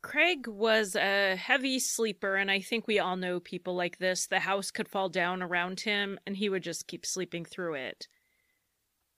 Craig 0.00 0.46
was 0.46 0.96
a 0.96 1.36
heavy 1.36 1.78
sleeper, 1.78 2.36
and 2.36 2.50
I 2.50 2.60
think 2.60 2.86
we 2.86 2.98
all 2.98 3.16
know 3.16 3.40
people 3.40 3.74
like 3.74 3.98
this. 3.98 4.26
The 4.26 4.40
house 4.40 4.70
could 4.70 4.88
fall 4.88 5.10
down 5.10 5.42
around 5.42 5.80
him, 5.80 6.18
and 6.26 6.36
he 6.36 6.48
would 6.48 6.62
just 6.62 6.86
keep 6.86 7.04
sleeping 7.04 7.44
through 7.44 7.74
it. 7.74 8.08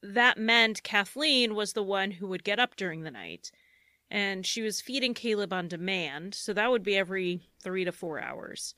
That 0.02 0.38
meant 0.38 0.82
Kathleen 0.82 1.54
was 1.54 1.74
the 1.74 1.82
one 1.82 2.12
who 2.12 2.26
would 2.28 2.42
get 2.42 2.58
up 2.58 2.74
during 2.74 3.02
the 3.02 3.10
night, 3.10 3.52
and 4.10 4.44
she 4.44 4.60
was 4.60 4.80
feeding 4.80 5.14
Caleb 5.14 5.52
on 5.52 5.68
demand, 5.68 6.34
so 6.34 6.52
that 6.52 6.70
would 6.70 6.82
be 6.82 6.96
every 6.96 7.48
three 7.62 7.84
to 7.84 7.92
four 7.92 8.20
hours. 8.20 8.74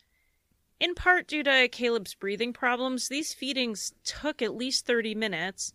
In 0.79 0.95
part 0.95 1.27
due 1.27 1.43
to 1.45 1.69
Caleb's 1.71 2.15
breathing 2.15 2.53
problems, 2.53 3.09
these 3.09 3.33
feedings 3.33 3.93
took 4.05 4.43
at 4.43 4.55
least 4.55 4.85
30 4.85 5.15
minutes. 5.15 5.73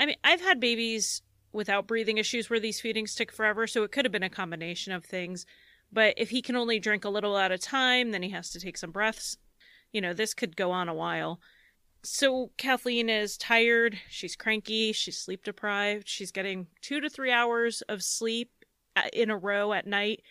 I 0.00 0.06
mean, 0.06 0.16
I've 0.24 0.40
had 0.40 0.58
babies 0.58 1.22
without 1.52 1.86
breathing 1.86 2.18
issues 2.18 2.48
where 2.48 2.58
these 2.58 2.80
feedings 2.80 3.14
took 3.14 3.30
forever, 3.30 3.66
so 3.66 3.84
it 3.84 3.92
could 3.92 4.04
have 4.04 4.12
been 4.12 4.22
a 4.22 4.30
combination 4.30 4.92
of 4.92 5.04
things. 5.04 5.46
But 5.92 6.14
if 6.16 6.30
he 6.30 6.40
can 6.42 6.56
only 6.56 6.80
drink 6.80 7.04
a 7.04 7.10
little 7.10 7.36
at 7.36 7.52
a 7.52 7.58
time, 7.58 8.10
then 8.10 8.22
he 8.22 8.30
has 8.30 8.50
to 8.50 8.60
take 8.60 8.78
some 8.78 8.90
breaths. 8.90 9.36
You 9.92 10.00
know, 10.00 10.14
this 10.14 10.32
could 10.32 10.56
go 10.56 10.70
on 10.70 10.88
a 10.88 10.94
while. 10.94 11.38
So 12.02 12.50
Kathleen 12.56 13.08
is 13.08 13.36
tired, 13.36 13.98
she's 14.08 14.34
cranky, 14.34 14.92
she's 14.92 15.18
sleep 15.18 15.44
deprived, 15.44 16.08
she's 16.08 16.32
getting 16.32 16.66
two 16.80 17.00
to 17.00 17.08
three 17.08 17.30
hours 17.30 17.82
of 17.82 18.02
sleep 18.02 18.50
in 19.12 19.30
a 19.30 19.36
row 19.36 19.72
at 19.72 19.86
night. 19.86 20.22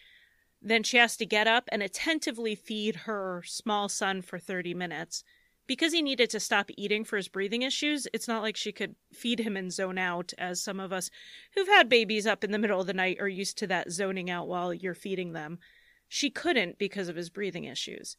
Then 0.61 0.83
she 0.83 0.97
has 0.97 1.17
to 1.17 1.25
get 1.25 1.47
up 1.47 1.67
and 1.71 1.81
attentively 1.81 2.55
feed 2.55 2.95
her 3.07 3.43
small 3.45 3.89
son 3.89 4.21
for 4.21 4.37
30 4.37 4.73
minutes. 4.73 5.23
Because 5.67 5.93
he 5.93 6.01
needed 6.01 6.29
to 6.31 6.39
stop 6.39 6.69
eating 6.75 7.03
for 7.05 7.17
his 7.17 7.27
breathing 7.27 7.61
issues, 7.61 8.07
it's 8.13 8.27
not 8.27 8.41
like 8.41 8.57
she 8.57 8.71
could 8.71 8.95
feed 9.13 9.39
him 9.39 9.55
and 9.55 9.71
zone 9.71 9.97
out, 9.97 10.33
as 10.37 10.61
some 10.61 10.79
of 10.79 10.91
us 10.91 11.09
who've 11.53 11.67
had 11.67 11.87
babies 11.87 12.27
up 12.27 12.43
in 12.43 12.51
the 12.51 12.59
middle 12.59 12.81
of 12.81 12.87
the 12.87 12.93
night 12.93 13.21
are 13.21 13.27
used 13.27 13.57
to 13.59 13.67
that 13.67 13.91
zoning 13.91 14.29
out 14.29 14.47
while 14.47 14.73
you're 14.73 14.93
feeding 14.93 15.31
them. 15.31 15.59
She 16.09 16.29
couldn't 16.29 16.77
because 16.77 17.07
of 17.07 17.15
his 17.15 17.29
breathing 17.29 17.63
issues. 17.63 18.17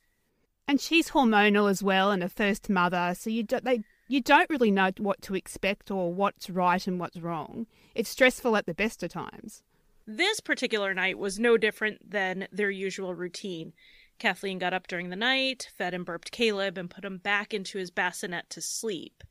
And 0.67 0.81
she's 0.81 1.11
hormonal 1.11 1.69
as 1.69 1.83
well, 1.83 2.11
and 2.11 2.23
a 2.23 2.29
first 2.29 2.71
mother, 2.71 3.15
so 3.15 3.29
you 3.29 3.43
don't, 3.43 3.65
they, 3.65 3.83
you 4.09 4.21
don't 4.21 4.49
really 4.49 4.71
know 4.71 4.91
what 4.99 5.21
to 5.23 5.35
expect 5.35 5.91
or 5.91 6.13
what's 6.13 6.49
right 6.49 6.87
and 6.87 6.99
what's 6.99 7.19
wrong. 7.19 7.67
It's 7.95 8.09
stressful 8.09 8.57
at 8.57 8.67
the 8.67 8.75
best 8.75 9.03
of 9.03 9.11
times. 9.11 9.63
This 10.07 10.41
particular 10.41 10.95
night 10.95 11.19
was 11.19 11.39
no 11.39 11.57
different 11.57 12.11
than 12.11 12.49
their 12.51 12.71
usual 12.71 13.15
routine. 13.15 13.73
Kathleen 14.19 14.59
got 14.59 14.75
up 14.75 14.87
during 14.87 15.11
the 15.11 15.17
night, 15.17 15.69
fed 15.77 15.95
and 15.95 16.05
burped 16.05 16.33
Caleb, 16.33 16.77
and 16.77 16.91
put 16.91 17.05
him 17.05 17.19
back 17.19 17.55
into 17.55 17.79
his 17.79 17.91
bassinet 17.91 18.51
to 18.51 18.61
sleep. 18.61 19.23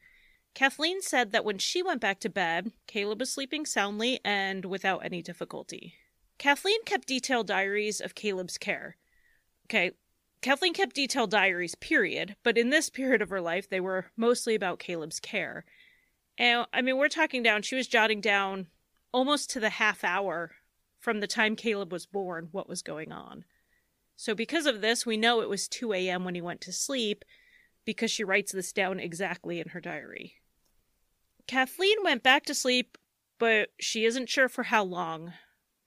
Kathleen 0.53 1.01
said 1.01 1.31
that 1.31 1.45
when 1.45 1.57
she 1.57 1.81
went 1.81 2.01
back 2.01 2.19
to 2.21 2.29
bed, 2.29 2.71
Caleb 2.87 3.19
was 3.19 3.31
sleeping 3.31 3.65
soundly 3.65 4.19
and 4.23 4.65
without 4.65 5.05
any 5.05 5.21
difficulty. 5.21 5.93
Kathleen 6.37 6.83
kept 6.85 7.07
detailed 7.07 7.47
diaries 7.47 8.01
of 8.01 8.15
Caleb's 8.15 8.57
care. 8.57 8.97
Okay, 9.67 9.91
Kathleen 10.41 10.73
kept 10.73 10.95
detailed 10.95 11.31
diaries, 11.31 11.75
period, 11.75 12.35
but 12.43 12.57
in 12.57 12.69
this 12.69 12.89
period 12.89 13.21
of 13.21 13.29
her 13.29 13.41
life, 13.41 13.69
they 13.69 13.79
were 13.79 14.07
mostly 14.17 14.55
about 14.55 14.79
Caleb's 14.79 15.19
care. 15.19 15.63
And 16.37 16.65
I 16.73 16.81
mean, 16.81 16.97
we're 16.97 17.09
talking 17.09 17.43
down, 17.43 17.61
she 17.61 17.75
was 17.75 17.87
jotting 17.87 18.21
down 18.21 18.67
almost 19.13 19.49
to 19.51 19.59
the 19.59 19.69
half 19.69 20.03
hour 20.03 20.51
from 21.01 21.19
the 21.19 21.27
time 21.27 21.55
Caleb 21.55 21.91
was 21.91 22.05
born 22.05 22.47
what 22.51 22.69
was 22.69 22.81
going 22.81 23.11
on. 23.11 23.43
So, 24.15 24.35
because 24.35 24.65
of 24.65 24.81
this, 24.81 25.05
we 25.05 25.17
know 25.17 25.41
it 25.41 25.49
was 25.49 25.67
2 25.67 25.93
a.m. 25.93 26.23
when 26.23 26.35
he 26.35 26.41
went 26.41 26.61
to 26.61 26.71
sleep 26.71 27.25
because 27.85 28.11
she 28.11 28.23
writes 28.23 28.51
this 28.51 28.71
down 28.71 28.99
exactly 28.99 29.59
in 29.59 29.69
her 29.69 29.81
diary. 29.81 30.35
Kathleen 31.47 31.97
went 32.03 32.21
back 32.21 32.45
to 32.45 32.53
sleep, 32.53 32.97
but 33.39 33.69
she 33.79 34.05
isn't 34.05 34.29
sure 34.29 34.47
for 34.47 34.63
how 34.63 34.83
long. 34.83 35.33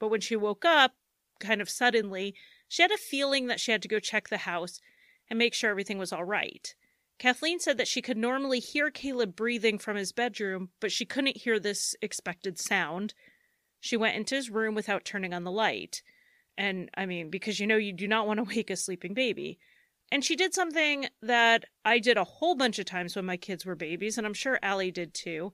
But 0.00 0.09
when 0.09 0.21
she 0.21 0.35
woke 0.35 0.64
up, 0.64 0.94
kind 1.38 1.62
of 1.62 1.71
suddenly, 1.71 2.35
she 2.68 2.83
had 2.83 2.90
a 2.90 2.99
feeling 2.99 3.47
that 3.47 3.61
she 3.61 3.71
had 3.71 3.83
to 3.83 3.88
go 3.88 4.00
check 4.00 4.28
the 4.28 4.38
house 4.38 4.80
and 5.30 5.38
make 5.38 5.54
sure 5.54 5.71
everything 5.71 5.99
was 5.99 6.12
all 6.12 6.25
right. 6.25 6.75
Kathleen 7.18 7.61
said 7.61 7.78
that 7.78 7.88
she 7.88 8.02
could 8.02 8.16
normally 8.16 8.59
hear 8.59 8.90
Caleb 8.90 9.37
breathing 9.37 9.78
from 9.78 9.97
his 9.97 10.11
bedroom, 10.12 10.71
but 10.80 10.90
she 10.90 11.06
couldn't 11.06 11.38
hear 11.38 11.61
this 11.61 11.94
expected 12.02 12.59
sound. 12.59 13.14
She 13.84 13.98
went 13.98 14.16
into 14.16 14.34
his 14.34 14.48
room 14.48 14.74
without 14.74 15.04
turning 15.04 15.34
on 15.34 15.44
the 15.44 15.50
light. 15.50 16.00
And 16.56 16.88
I 16.94 17.04
mean, 17.04 17.28
because 17.28 17.60
you 17.60 17.66
know 17.66 17.76
you 17.76 17.92
do 17.92 18.08
not 18.08 18.26
want 18.26 18.38
to 18.38 18.44
wake 18.56 18.70
a 18.70 18.76
sleeping 18.76 19.12
baby. 19.12 19.58
And 20.10 20.24
she 20.24 20.36
did 20.36 20.54
something 20.54 21.08
that 21.20 21.66
I 21.84 21.98
did 21.98 22.16
a 22.16 22.24
whole 22.24 22.54
bunch 22.54 22.78
of 22.78 22.86
times 22.86 23.14
when 23.14 23.26
my 23.26 23.36
kids 23.36 23.66
were 23.66 23.74
babies, 23.74 24.16
and 24.16 24.26
I'm 24.26 24.32
sure 24.32 24.58
Allie 24.62 24.90
did 24.90 25.12
too. 25.12 25.52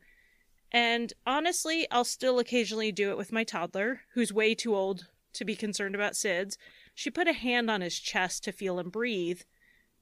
And 0.70 1.12
honestly, 1.26 1.88
I'll 1.90 2.04
still 2.04 2.38
occasionally 2.38 2.92
do 2.92 3.10
it 3.10 3.16
with 3.16 3.32
my 3.32 3.42
toddler, 3.42 4.02
who's 4.14 4.32
way 4.32 4.54
too 4.54 4.76
old 4.76 5.08
to 5.32 5.45
be 5.45 5.56
concerned 5.56 5.97
about 5.97 6.12
SIDS, 6.12 6.56
she 6.95 7.10
put 7.10 7.26
a 7.26 7.32
hand 7.32 7.69
on 7.69 7.80
his 7.80 7.99
chest 7.99 8.45
to 8.45 8.52
feel 8.52 8.78
him 8.78 8.90
breathe 8.90 9.40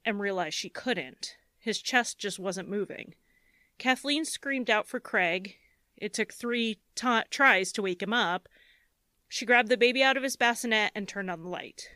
and 0.05 0.19
realized 0.19 0.55
she 0.55 0.69
couldn't. 0.69 1.35
His 1.57 1.81
chest 1.81 2.19
just 2.19 2.37
wasn't 2.37 2.69
moving. 2.69 3.15
Kathleen 3.79 4.23
screamed 4.23 4.69
out 4.69 4.87
for 4.87 4.99
Craig. 4.99 5.55
It 6.01 6.13
took 6.13 6.33
three 6.33 6.79
tries 6.95 7.71
to 7.73 7.81
wake 7.81 8.01
him 8.01 8.13
up. 8.13 8.49
She 9.27 9.45
grabbed 9.45 9.69
the 9.69 9.77
baby 9.77 10.01
out 10.01 10.17
of 10.17 10.23
his 10.23 10.35
bassinet 10.35 10.91
and 10.95 11.07
turned 11.07 11.29
on 11.29 11.43
the 11.43 11.49
light. 11.49 11.89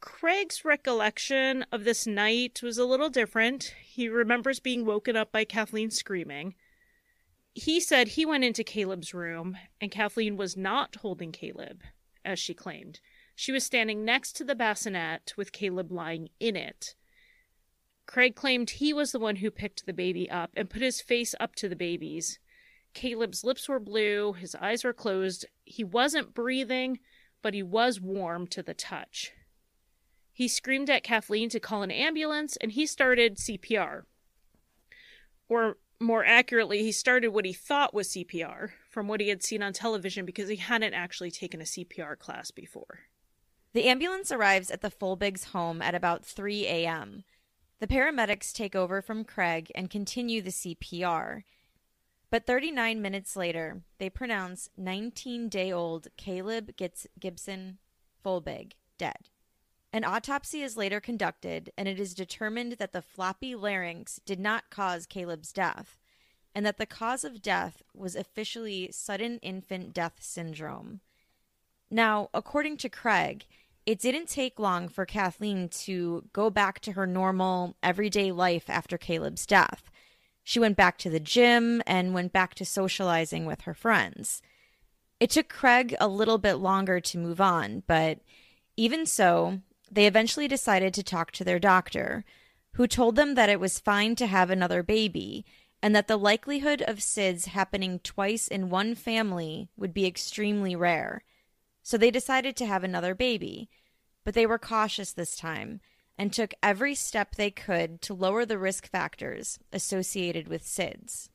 Craig's 0.00 0.64
recollection 0.64 1.64
of 1.70 1.84
this 1.84 2.06
night 2.06 2.62
was 2.62 2.78
a 2.78 2.86
little 2.86 3.10
different. 3.10 3.74
He 3.82 4.08
remembers 4.08 4.60
being 4.60 4.86
woken 4.86 5.14
up 5.14 5.30
by 5.30 5.44
Kathleen 5.44 5.90
screaming. 5.90 6.54
He 7.54 7.80
said 7.80 8.08
he 8.08 8.24
went 8.24 8.44
into 8.44 8.64
Caleb's 8.64 9.12
room 9.12 9.58
and 9.80 9.90
Kathleen 9.90 10.36
was 10.36 10.56
not 10.56 10.96
holding 10.96 11.32
Caleb, 11.32 11.82
as 12.24 12.38
she 12.38 12.54
claimed. 12.54 13.00
She 13.34 13.52
was 13.52 13.64
standing 13.64 14.04
next 14.04 14.32
to 14.36 14.44
the 14.44 14.54
bassinet 14.54 15.34
with 15.36 15.52
Caleb 15.52 15.90
lying 15.90 16.30
in 16.38 16.56
it. 16.56 16.94
Craig 18.06 18.34
claimed 18.34 18.70
he 18.70 18.92
was 18.92 19.12
the 19.12 19.18
one 19.18 19.36
who 19.36 19.50
picked 19.50 19.86
the 19.86 19.92
baby 19.92 20.30
up 20.30 20.50
and 20.56 20.70
put 20.70 20.82
his 20.82 21.00
face 21.00 21.34
up 21.38 21.54
to 21.56 21.68
the 21.68 21.76
baby's. 21.76 22.38
Caleb's 22.94 23.44
lips 23.44 23.68
were 23.68 23.80
blue, 23.80 24.32
his 24.32 24.54
eyes 24.56 24.84
were 24.84 24.92
closed. 24.92 25.46
He 25.64 25.84
wasn't 25.84 26.34
breathing, 26.34 26.98
but 27.42 27.54
he 27.54 27.62
was 27.62 28.00
warm 28.00 28.46
to 28.48 28.62
the 28.62 28.74
touch. 28.74 29.32
He 30.32 30.48
screamed 30.48 30.90
at 30.90 31.02
Kathleen 31.02 31.48
to 31.50 31.60
call 31.60 31.82
an 31.82 31.90
ambulance 31.90 32.56
and 32.56 32.72
he 32.72 32.86
started 32.86 33.36
CPR. 33.36 34.02
Or 35.48 35.76
more 36.00 36.24
accurately, 36.24 36.82
he 36.82 36.92
started 36.92 37.28
what 37.28 37.44
he 37.44 37.52
thought 37.52 37.92
was 37.92 38.08
CPR 38.08 38.70
from 38.88 39.06
what 39.06 39.20
he 39.20 39.28
had 39.28 39.42
seen 39.42 39.62
on 39.62 39.72
television 39.72 40.24
because 40.24 40.48
he 40.48 40.56
hadn't 40.56 40.94
actually 40.94 41.30
taken 41.30 41.60
a 41.60 41.64
CPR 41.64 42.18
class 42.18 42.50
before. 42.50 43.00
The 43.72 43.84
ambulance 43.84 44.32
arrives 44.32 44.70
at 44.70 44.80
the 44.80 44.90
Folbiggs' 44.90 45.50
home 45.50 45.82
at 45.82 45.94
about 45.94 46.24
3 46.24 46.66
a.m. 46.66 47.24
The 47.78 47.86
paramedics 47.86 48.52
take 48.52 48.74
over 48.74 49.00
from 49.00 49.24
Craig 49.24 49.70
and 49.74 49.90
continue 49.90 50.42
the 50.42 50.50
CPR. 50.50 51.42
But 52.30 52.46
39 52.46 53.02
minutes 53.02 53.34
later, 53.34 53.82
they 53.98 54.08
pronounce 54.08 54.70
19 54.76 55.48
day 55.48 55.72
old 55.72 56.08
Caleb 56.16 56.70
Gibson 57.18 57.78
Folbigg 58.24 58.72
dead. 58.98 59.28
An 59.92 60.04
autopsy 60.04 60.62
is 60.62 60.76
later 60.76 61.00
conducted, 61.00 61.72
and 61.76 61.88
it 61.88 61.98
is 61.98 62.14
determined 62.14 62.74
that 62.74 62.92
the 62.92 63.02
floppy 63.02 63.56
larynx 63.56 64.20
did 64.24 64.38
not 64.38 64.70
cause 64.70 65.06
Caleb's 65.06 65.52
death, 65.52 65.98
and 66.54 66.64
that 66.64 66.78
the 66.78 66.86
cause 66.86 67.24
of 67.24 67.42
death 67.42 67.82
was 67.92 68.14
officially 68.14 68.90
sudden 68.92 69.38
infant 69.38 69.92
death 69.92 70.18
syndrome. 70.20 71.00
Now, 71.90 72.30
according 72.32 72.76
to 72.78 72.88
Craig, 72.88 73.46
it 73.84 73.98
didn't 73.98 74.28
take 74.28 74.60
long 74.60 74.88
for 74.88 75.04
Kathleen 75.04 75.68
to 75.70 76.28
go 76.32 76.50
back 76.50 76.78
to 76.80 76.92
her 76.92 77.06
normal, 77.06 77.74
everyday 77.82 78.30
life 78.30 78.70
after 78.70 78.96
Caleb's 78.96 79.46
death. 79.46 79.90
She 80.42 80.58
went 80.58 80.76
back 80.76 80.98
to 80.98 81.10
the 81.10 81.20
gym 81.20 81.82
and 81.86 82.14
went 82.14 82.32
back 82.32 82.54
to 82.56 82.64
socializing 82.64 83.46
with 83.46 83.62
her 83.62 83.74
friends. 83.74 84.42
It 85.18 85.30
took 85.30 85.48
Craig 85.48 85.94
a 86.00 86.08
little 86.08 86.38
bit 86.38 86.54
longer 86.54 87.00
to 87.00 87.18
move 87.18 87.40
on, 87.40 87.82
but 87.86 88.20
even 88.76 89.04
so, 89.04 89.60
they 89.90 90.06
eventually 90.06 90.48
decided 90.48 90.94
to 90.94 91.02
talk 91.02 91.30
to 91.32 91.44
their 91.44 91.58
doctor, 91.58 92.24
who 92.74 92.86
told 92.86 93.16
them 93.16 93.34
that 93.34 93.48
it 93.48 93.60
was 93.60 93.78
fine 93.78 94.14
to 94.16 94.26
have 94.26 94.50
another 94.50 94.82
baby 94.82 95.44
and 95.82 95.94
that 95.94 96.08
the 96.08 96.16
likelihood 96.16 96.82
of 96.82 96.98
SIDS 96.98 97.46
happening 97.46 97.98
twice 98.00 98.46
in 98.46 98.70
one 98.70 98.94
family 98.94 99.68
would 99.76 99.94
be 99.94 100.06
extremely 100.06 100.76
rare. 100.76 101.24
So 101.82 101.96
they 101.96 102.10
decided 102.10 102.56
to 102.56 102.66
have 102.66 102.84
another 102.84 103.14
baby, 103.14 103.68
but 104.24 104.34
they 104.34 104.46
were 104.46 104.58
cautious 104.58 105.12
this 105.12 105.36
time 105.36 105.80
and 106.20 106.34
took 106.34 106.52
every 106.62 106.94
step 106.94 107.34
they 107.34 107.50
could 107.50 108.02
to 108.02 108.12
lower 108.12 108.44
the 108.44 108.58
risk 108.58 108.86
factors 108.86 109.58
associated 109.72 110.48
with 110.48 110.62
SIDS. 110.62 111.30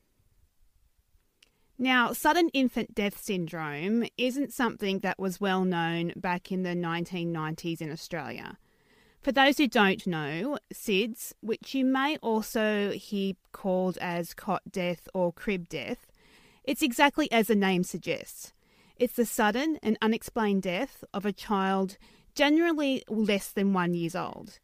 Now, 1.79 2.13
sudden 2.13 2.49
infant 2.49 2.93
death 2.93 3.19
syndrome 3.19 4.05
isn't 4.15 4.53
something 4.53 4.99
that 4.99 5.17
was 5.17 5.41
well 5.41 5.65
known 5.65 6.13
back 6.15 6.51
in 6.51 6.61
the 6.61 6.75
1990s 6.75 7.81
in 7.81 7.91
Australia. 7.91 8.59
For 9.23 9.31
those 9.31 9.57
who 9.57 9.65
don't 9.65 10.05
know, 10.05 10.59
SIDS, 10.71 11.33
which 11.41 11.73
you 11.73 11.83
may 11.83 12.17
also 12.17 12.91
hear 12.91 13.33
called 13.53 13.97
as 13.97 14.35
cot 14.35 14.61
death 14.71 15.09
or 15.15 15.33
crib 15.33 15.67
death, 15.67 16.05
it's 16.63 16.83
exactly 16.83 17.29
as 17.31 17.47
the 17.47 17.55
name 17.55 17.83
suggests. 17.83 18.53
It's 18.97 19.15
the 19.15 19.25
sudden 19.25 19.79
and 19.81 19.97
unexplained 19.99 20.61
death 20.61 21.03
of 21.11 21.25
a 21.25 21.33
child 21.33 21.97
generally 22.35 23.03
less 23.09 23.47
than 23.47 23.73
one 23.73 23.95
years 23.95 24.15
old. 24.15 24.59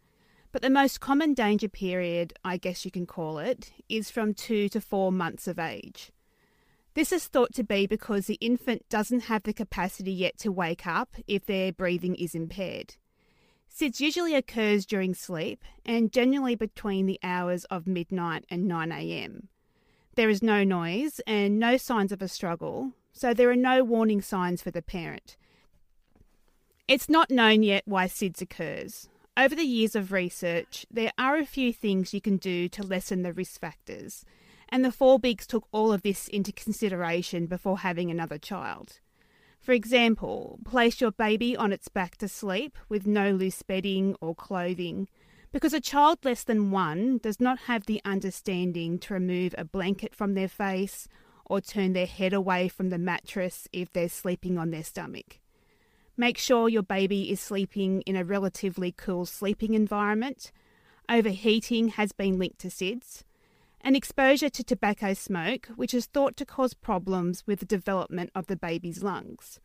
But 0.51 0.61
the 0.61 0.69
most 0.69 0.99
common 0.99 1.33
danger 1.33 1.69
period, 1.69 2.33
I 2.43 2.57
guess 2.57 2.83
you 2.83 2.91
can 2.91 3.05
call 3.05 3.39
it, 3.39 3.71
is 3.87 4.11
from 4.11 4.33
two 4.33 4.67
to 4.69 4.81
four 4.81 5.11
months 5.11 5.47
of 5.47 5.57
age. 5.57 6.11
This 6.93 7.13
is 7.13 7.27
thought 7.27 7.53
to 7.53 7.63
be 7.63 7.87
because 7.87 8.25
the 8.25 8.37
infant 8.41 8.87
doesn't 8.89 9.21
have 9.21 9.43
the 9.43 9.53
capacity 9.53 10.11
yet 10.11 10.37
to 10.39 10.51
wake 10.51 10.85
up 10.85 11.15
if 11.25 11.45
their 11.45 11.71
breathing 11.71 12.15
is 12.15 12.35
impaired. 12.35 12.95
SIDS 13.73 14.01
usually 14.01 14.35
occurs 14.35 14.85
during 14.85 15.13
sleep 15.13 15.63
and 15.85 16.11
generally 16.11 16.55
between 16.55 17.05
the 17.05 17.19
hours 17.23 17.63
of 17.65 17.87
midnight 17.87 18.45
and 18.49 18.67
9 18.67 18.91
am. 18.91 19.47
There 20.15 20.29
is 20.29 20.43
no 20.43 20.65
noise 20.65 21.21
and 21.25 21.57
no 21.57 21.77
signs 21.77 22.11
of 22.11 22.21
a 22.21 22.27
struggle, 22.27 22.91
so 23.13 23.33
there 23.33 23.49
are 23.49 23.55
no 23.55 23.85
warning 23.85 24.21
signs 24.21 24.61
for 24.61 24.71
the 24.71 24.81
parent. 24.81 25.37
It's 26.89 27.07
not 27.07 27.31
known 27.31 27.63
yet 27.63 27.83
why 27.85 28.07
SIDS 28.07 28.41
occurs. 28.41 29.07
Over 29.37 29.55
the 29.55 29.63
years 29.63 29.95
of 29.95 30.11
research, 30.11 30.85
there 30.91 31.13
are 31.17 31.37
a 31.37 31.45
few 31.45 31.71
things 31.71 32.13
you 32.13 32.19
can 32.19 32.35
do 32.35 32.67
to 32.67 32.83
lessen 32.83 33.21
the 33.21 33.31
risk 33.31 33.61
factors, 33.61 34.25
and 34.67 34.83
the 34.83 34.89
Folbiggs 34.89 35.47
took 35.47 35.67
all 35.71 35.93
of 35.93 36.01
this 36.01 36.27
into 36.27 36.51
consideration 36.51 37.45
before 37.45 37.79
having 37.79 38.11
another 38.11 38.37
child. 38.37 38.99
For 39.61 39.71
example, 39.71 40.59
place 40.65 40.99
your 40.99 41.11
baby 41.11 41.55
on 41.55 41.71
its 41.71 41.87
back 41.87 42.17
to 42.17 42.27
sleep 42.27 42.77
with 42.89 43.07
no 43.07 43.31
loose 43.31 43.61
bedding 43.61 44.17
or 44.19 44.35
clothing, 44.35 45.07
because 45.53 45.73
a 45.73 45.79
child 45.79 46.19
less 46.23 46.43
than 46.43 46.71
one 46.71 47.17
does 47.19 47.39
not 47.39 47.59
have 47.59 47.85
the 47.85 48.01
understanding 48.03 48.99
to 48.99 49.13
remove 49.13 49.55
a 49.57 49.63
blanket 49.63 50.13
from 50.13 50.33
their 50.33 50.49
face 50.49 51.07
or 51.45 51.61
turn 51.61 51.93
their 51.93 52.05
head 52.05 52.33
away 52.33 52.67
from 52.67 52.89
the 52.89 52.97
mattress 52.97 53.69
if 53.71 53.93
they're 53.93 54.09
sleeping 54.09 54.57
on 54.57 54.71
their 54.71 54.83
stomach. 54.83 55.40
Make 56.21 56.37
sure 56.37 56.69
your 56.69 56.83
baby 56.83 57.31
is 57.31 57.41
sleeping 57.41 58.01
in 58.01 58.15
a 58.15 58.23
relatively 58.23 58.91
cool 58.91 59.25
sleeping 59.25 59.73
environment. 59.73 60.51
Overheating 61.09 61.87
has 61.87 62.11
been 62.11 62.37
linked 62.37 62.59
to 62.59 62.67
SIDS 62.67 63.23
and 63.83 63.95
exposure 63.95 64.47
to 64.47 64.63
tobacco 64.63 65.15
smoke, 65.15 65.69
which 65.75 65.95
is 65.95 66.05
thought 66.05 66.37
to 66.37 66.45
cause 66.45 66.75
problems 66.75 67.47
with 67.47 67.59
the 67.59 67.65
development 67.65 68.29
of 68.35 68.45
the 68.45 68.55
baby's 68.55 69.01
lungs. 69.01 69.59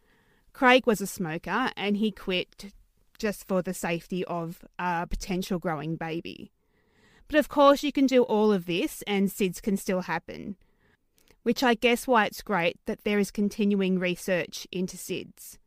Craig 0.55 0.87
was 0.87 1.03
a 1.03 1.07
smoker 1.07 1.73
and 1.77 1.99
he 1.99 2.11
quit 2.11 2.73
just 3.19 3.47
for 3.47 3.61
the 3.61 3.75
safety 3.75 4.25
of 4.25 4.65
a 4.79 5.07
potential 5.07 5.59
growing 5.59 5.97
baby. 5.97 6.53
But 7.29 7.39
of 7.39 7.51
course, 7.51 7.83
you 7.83 7.93
can 7.93 8.07
do 8.07 8.23
all 8.23 8.51
of 8.51 8.65
this 8.65 9.03
and 9.07 9.29
SIDS 9.29 9.61
can 9.61 9.77
still 9.77 10.01
happen, 10.01 10.57
which 11.43 11.63
I 11.63 11.75
guess 11.75 12.07
why 12.07 12.25
it's 12.25 12.41
great 12.41 12.79
that 12.87 13.05
there 13.05 13.19
is 13.19 13.31
continuing 13.31 13.99
research 13.99 14.67
into 14.73 14.97
SIDS. 14.97 15.59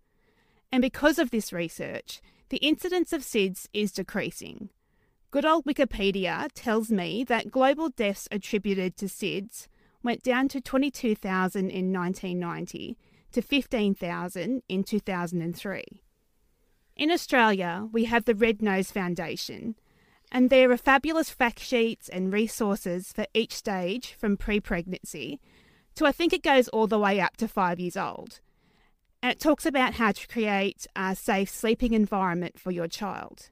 And 0.72 0.82
because 0.82 1.20
of 1.20 1.32
this 1.32 1.52
research, 1.52 2.22
the 2.50 2.58
incidence 2.58 3.14
of 3.14 3.22
SIDS 3.22 3.68
is 3.74 3.92
decreasing. 3.92 4.70
Good 5.32 5.46
old 5.46 5.66
Wikipedia 5.66 6.50
tells 6.54 6.92
me 6.92 7.24
that 7.26 7.52
global 7.52 7.90
deaths 7.90 8.28
attributed 8.32 8.98
to 8.98 9.06
SIDS 9.06 9.68
went 10.02 10.24
down 10.24 10.48
to 10.50 10.62
22,000 10.62 11.70
in 11.70 11.94
1990 11.94 12.98
to 13.32 13.42
15,000 13.42 14.64
in 14.68 14.84
2003. 14.84 15.84
In 16.96 17.12
Australia, 17.12 17.88
we 17.92 18.06
have 18.06 18.26
the 18.26 18.36
Red 18.36 18.62
Nose 18.62 18.92
Foundation, 18.92 19.76
and 20.32 20.50
there 20.50 20.72
are 20.72 20.78
fabulous 20.78 21.30
fact 21.30 21.60
sheets 21.60 22.10
and 22.10 22.34
resources 22.34 23.14
for 23.14 23.26
each 23.34 23.54
stage 23.54 24.14
from 24.14 24.38
pre 24.38 24.60
pregnancy 24.60 25.40
to 25.96 26.06
I 26.06 26.12
think 26.12 26.34
it 26.34 26.44
goes 26.44 26.68
all 26.70 26.88
the 26.88 27.00
way 27.00 27.20
up 27.20 27.38
to 27.38 27.48
five 27.48 27.80
years 27.80 27.98
old. 27.98 28.40
And 29.22 29.32
it 29.32 29.40
talks 29.40 29.66
about 29.66 29.96
how 29.96 30.12
to 30.12 30.28
create 30.28 30.88
a 30.96 31.16
safe 31.16 31.50
sleeping 31.50 31.94
environment 31.94 32.60
for 32.60 32.72
your 32.72 32.88
child 32.88 33.50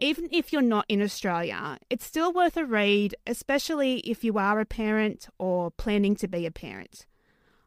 even 0.00 0.28
if 0.32 0.52
you're 0.52 0.62
not 0.62 0.86
in 0.88 1.02
Australia, 1.02 1.78
it's 1.88 2.04
still 2.04 2.32
worth 2.32 2.56
a 2.56 2.64
read, 2.64 3.14
especially 3.26 3.98
if 4.00 4.24
you 4.24 4.38
are 4.38 4.58
a 4.60 4.66
parent 4.66 5.28
or 5.38 5.70
planning 5.70 6.16
to 6.16 6.26
be 6.26 6.46
a 6.46 6.50
parent. 6.50 7.06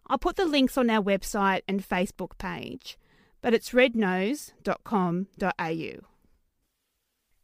I'll 0.07 0.17
put 0.17 0.35
the 0.35 0.45
links 0.45 0.77
on 0.77 0.89
our 0.89 1.01
website 1.01 1.61
and 1.67 1.87
Facebook 1.87 2.37
page, 2.37 2.97
but 3.41 3.53
it's 3.53 3.69
rednose.com.au. 3.69 6.07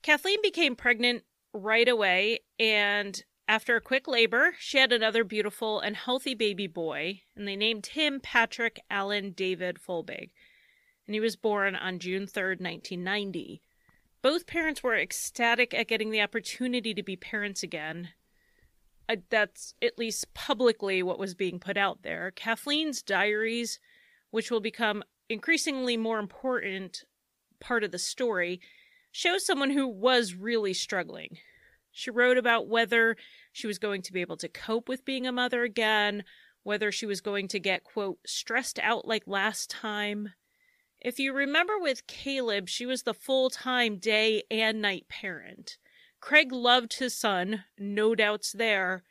Kathleen 0.02 0.42
became 0.42 0.76
pregnant 0.76 1.24
right 1.54 1.88
away, 1.88 2.39
and 2.58 3.24
after 3.50 3.76
a 3.76 3.82
quick 3.82 4.08
labor, 4.08 4.54
she 4.60 4.78
had 4.78 4.94
another 4.94 5.24
beautiful 5.24 5.80
and 5.80 5.96
healthy 5.96 6.36
baby 6.36 6.68
boy, 6.68 7.22
and 7.36 7.48
they 7.48 7.56
named 7.56 7.88
him 7.88 8.20
Patrick 8.22 8.80
Allen 8.92 9.32
David 9.32 9.80
Folbigg. 9.80 10.30
And 11.08 11.16
he 11.16 11.20
was 11.20 11.36
born 11.36 11.76
on 11.76 11.98
June 11.98 12.28
3rd, 12.28 12.62
1990. 12.62 13.64
Both 14.22 14.46
parents 14.46 14.84
were 14.84 14.96
ecstatic 14.96 15.74
at 15.74 15.88
getting 15.88 16.12
the 16.12 16.22
opportunity 16.22 16.94
to 16.94 17.02
be 17.02 17.16
parents 17.16 17.64
again. 17.64 18.10
That's 19.32 19.74
at 19.82 19.98
least 19.98 20.32
publicly 20.36 21.02
what 21.02 21.18
was 21.18 21.34
being 21.34 21.60
put 21.60 21.76
out 21.76 22.04
there. 22.04 22.30
Kathleen's 22.30 23.02
diaries, 23.02 23.80
which 24.30 24.52
will 24.52 24.60
become 24.60 25.02
increasingly 25.28 25.98
more 25.98 26.20
important 26.20 27.04
part 27.60 27.84
of 27.84 27.90
the 27.90 27.98
story, 27.98 28.62
shows 29.12 29.44
someone 29.44 29.72
who 29.72 29.88
was 29.88 30.36
really 30.36 30.76
struggling. 30.76 31.40
She 31.91 32.12
wrote 32.12 32.38
about 32.38 32.67
whether 32.67 33.15
she 33.52 33.67
was 33.67 33.80
going 33.80 34.02
to 34.04 34.13
be 34.13 34.21
able 34.21 34.38
to 34.38 34.47
cope 34.47 34.88
with 34.88 35.06
being 35.06 35.25
a 35.25 35.32
mother 35.32 35.63
again, 35.63 36.23
whether 36.63 36.91
she 36.91 37.06
was 37.06 37.21
going 37.21 37.47
to 37.49 37.60
get, 37.60 37.84
quote, 37.84 38.19
stressed 38.25 38.80
out 38.80 39.08
like 39.08 39.23
last 39.25 39.69
time, 39.69 40.34
if 41.02 41.17
you 41.17 41.32
remember 41.32 41.80
with 41.80 42.08
Caleb, 42.08 42.67
she 42.67 42.86
was 42.86 43.04
the 43.04 43.13
full 43.13 43.49
time 43.49 43.97
day 43.97 44.43
and 44.52 44.82
night 44.82 45.08
parent. 45.08 45.78
Craig 46.19 46.52
loved 46.52 46.95
his 46.95 47.15
son, 47.15 47.63
no 47.78 48.15
doubts 48.15 48.52
there, 48.52 49.04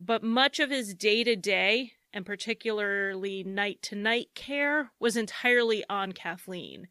but 0.00 0.24
much 0.24 0.58
of 0.58 0.70
his 0.70 0.94
day 0.94 1.22
to 1.22 1.36
day, 1.36 1.92
and 2.12 2.26
particularly 2.26 3.44
night 3.44 3.80
to 3.82 3.94
night 3.94 4.30
care, 4.34 4.90
was 4.98 5.16
entirely 5.16 5.84
on 5.88 6.10
Kathleen. 6.10 6.88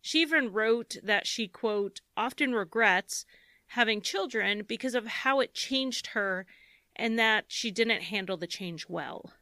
She 0.00 0.22
even 0.22 0.52
wrote 0.52 0.96
that 1.02 1.26
she, 1.26 1.48
quote, 1.48 2.00
often 2.16 2.52
regrets 2.54 3.24
having 3.72 4.02
children 4.02 4.62
because 4.66 4.94
of 4.94 5.06
how 5.06 5.40
it 5.40 5.54
changed 5.54 6.08
her 6.08 6.44
and 6.94 7.18
that 7.18 7.46
she 7.48 7.70
didn't 7.70 8.02
handle 8.02 8.36
the 8.36 8.46
change 8.46 8.86
well. 8.86 9.32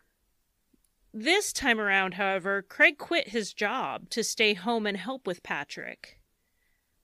This 1.13 1.53
time 1.53 1.81
around, 1.81 2.15
however, 2.15 2.63
Craig 2.63 2.97
quit 2.97 3.31
his 3.31 3.53
job 3.53 4.09
to 4.11 4.23
stay 4.23 4.55
home 4.55 4.87
and 4.87 4.97
help 4.97 5.27
with 5.27 5.43
Patrick. 5.43 6.21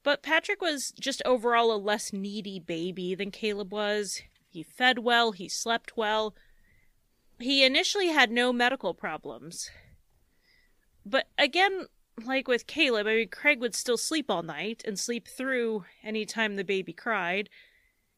But 0.04 0.22
Patrick 0.22 0.60
was 0.60 0.92
just 1.00 1.20
overall 1.24 1.74
a 1.74 1.76
less 1.76 2.12
needy 2.12 2.60
baby 2.60 3.16
than 3.16 3.32
Caleb 3.32 3.72
was. 3.72 4.22
He 4.48 4.62
fed 4.62 5.00
well, 5.00 5.32
he 5.32 5.48
slept 5.48 5.96
well. 5.96 6.36
He 7.40 7.64
initially 7.64 8.08
had 8.08 8.30
no 8.30 8.52
medical 8.52 8.94
problems. 8.94 9.68
But 11.04 11.26
again, 11.36 11.86
like 12.24 12.48
with 12.48 12.66
Caleb, 12.66 13.06
I 13.06 13.14
mean, 13.14 13.28
Craig 13.28 13.60
would 13.60 13.74
still 13.74 13.98
sleep 13.98 14.30
all 14.30 14.42
night 14.42 14.82
and 14.86 14.98
sleep 14.98 15.28
through 15.28 15.84
any 16.02 16.24
time 16.24 16.56
the 16.56 16.64
baby 16.64 16.92
cried, 16.92 17.50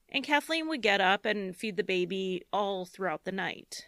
and 0.08 0.24
Kathleen 0.24 0.68
would 0.68 0.82
get 0.82 1.00
up 1.00 1.24
and 1.24 1.56
feed 1.56 1.76
the 1.76 1.84
baby 1.84 2.42
all 2.52 2.84
throughout 2.84 3.24
the 3.24 3.32
night 3.32 3.86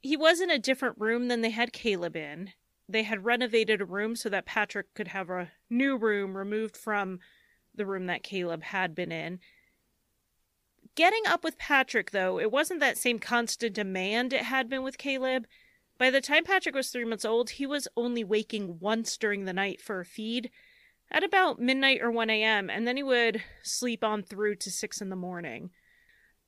he 0.00 0.16
was 0.16 0.40
in 0.40 0.50
a 0.50 0.58
different 0.58 0.98
room 0.98 1.28
than 1.28 1.40
they 1.40 1.50
had 1.50 1.72
Caleb 1.72 2.16
in. 2.16 2.52
They 2.88 3.02
had 3.02 3.24
renovated 3.24 3.80
a 3.80 3.86
room 3.86 4.16
so 4.16 4.28
that 4.28 4.46
Patrick 4.46 4.94
could 4.94 5.08
have 5.08 5.28
a 5.28 5.50
new 5.68 5.96
room 5.96 6.36
removed 6.36 6.76
from 6.76 7.20
the 7.74 7.86
room 7.86 8.06
that 8.06 8.22
Caleb 8.22 8.62
had 8.62 8.94
been 8.94 9.12
in. 9.12 9.40
Getting 10.94 11.22
up 11.26 11.44
with 11.44 11.58
Patrick, 11.58 12.10
though, 12.10 12.40
it 12.40 12.50
wasn't 12.50 12.80
that 12.80 12.98
same 12.98 13.18
constant 13.18 13.74
demand 13.74 14.32
it 14.32 14.42
had 14.42 14.68
been 14.68 14.82
with 14.82 14.98
Caleb. 14.98 15.46
By 15.98 16.10
the 16.10 16.20
time 16.20 16.44
Patrick 16.44 16.76
was 16.76 16.90
three 16.90 17.04
months 17.04 17.24
old, 17.24 17.50
he 17.50 17.66
was 17.66 17.88
only 17.96 18.22
waking 18.22 18.78
once 18.78 19.16
during 19.16 19.44
the 19.44 19.52
night 19.52 19.80
for 19.80 19.98
a 19.98 20.04
feed 20.04 20.50
at 21.10 21.24
about 21.24 21.60
midnight 21.60 22.00
or 22.00 22.10
1 22.10 22.30
a.m., 22.30 22.70
and 22.70 22.86
then 22.86 22.96
he 22.96 23.02
would 23.02 23.42
sleep 23.62 24.04
on 24.04 24.22
through 24.22 24.54
to 24.56 24.70
6 24.70 25.00
in 25.00 25.08
the 25.08 25.16
morning. 25.16 25.70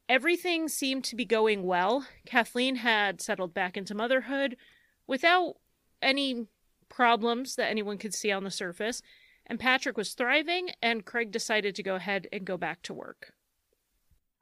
Everything 0.09 0.69
seemed 0.69 1.03
to 1.05 1.17
be 1.17 1.25
going 1.25 1.65
well. 1.65 2.07
Kathleen 2.27 2.77
had 2.77 3.21
settled 3.21 3.53
back 3.53 3.77
into 3.77 3.95
motherhood 3.95 4.57
without 5.07 5.57
any 6.01 6.47
problems 6.89 7.57
that 7.57 7.71
anyone 7.71 7.99
could 7.99 8.15
see 8.15 8.31
on 8.31 8.45
the 8.45 8.51
surface, 8.51 9.03
and 9.47 9.59
Patrick 9.59 9.97
was 9.97 10.15
thriving, 10.15 10.71
and 10.81 11.05
Craig 11.05 11.33
decided 11.33 11.75
to 11.75 11.83
go 11.83 11.97
ahead 11.97 12.29
and 12.33 12.45
go 12.45 12.57
back 12.57 12.83
to 12.83 12.95
work. 12.95 13.33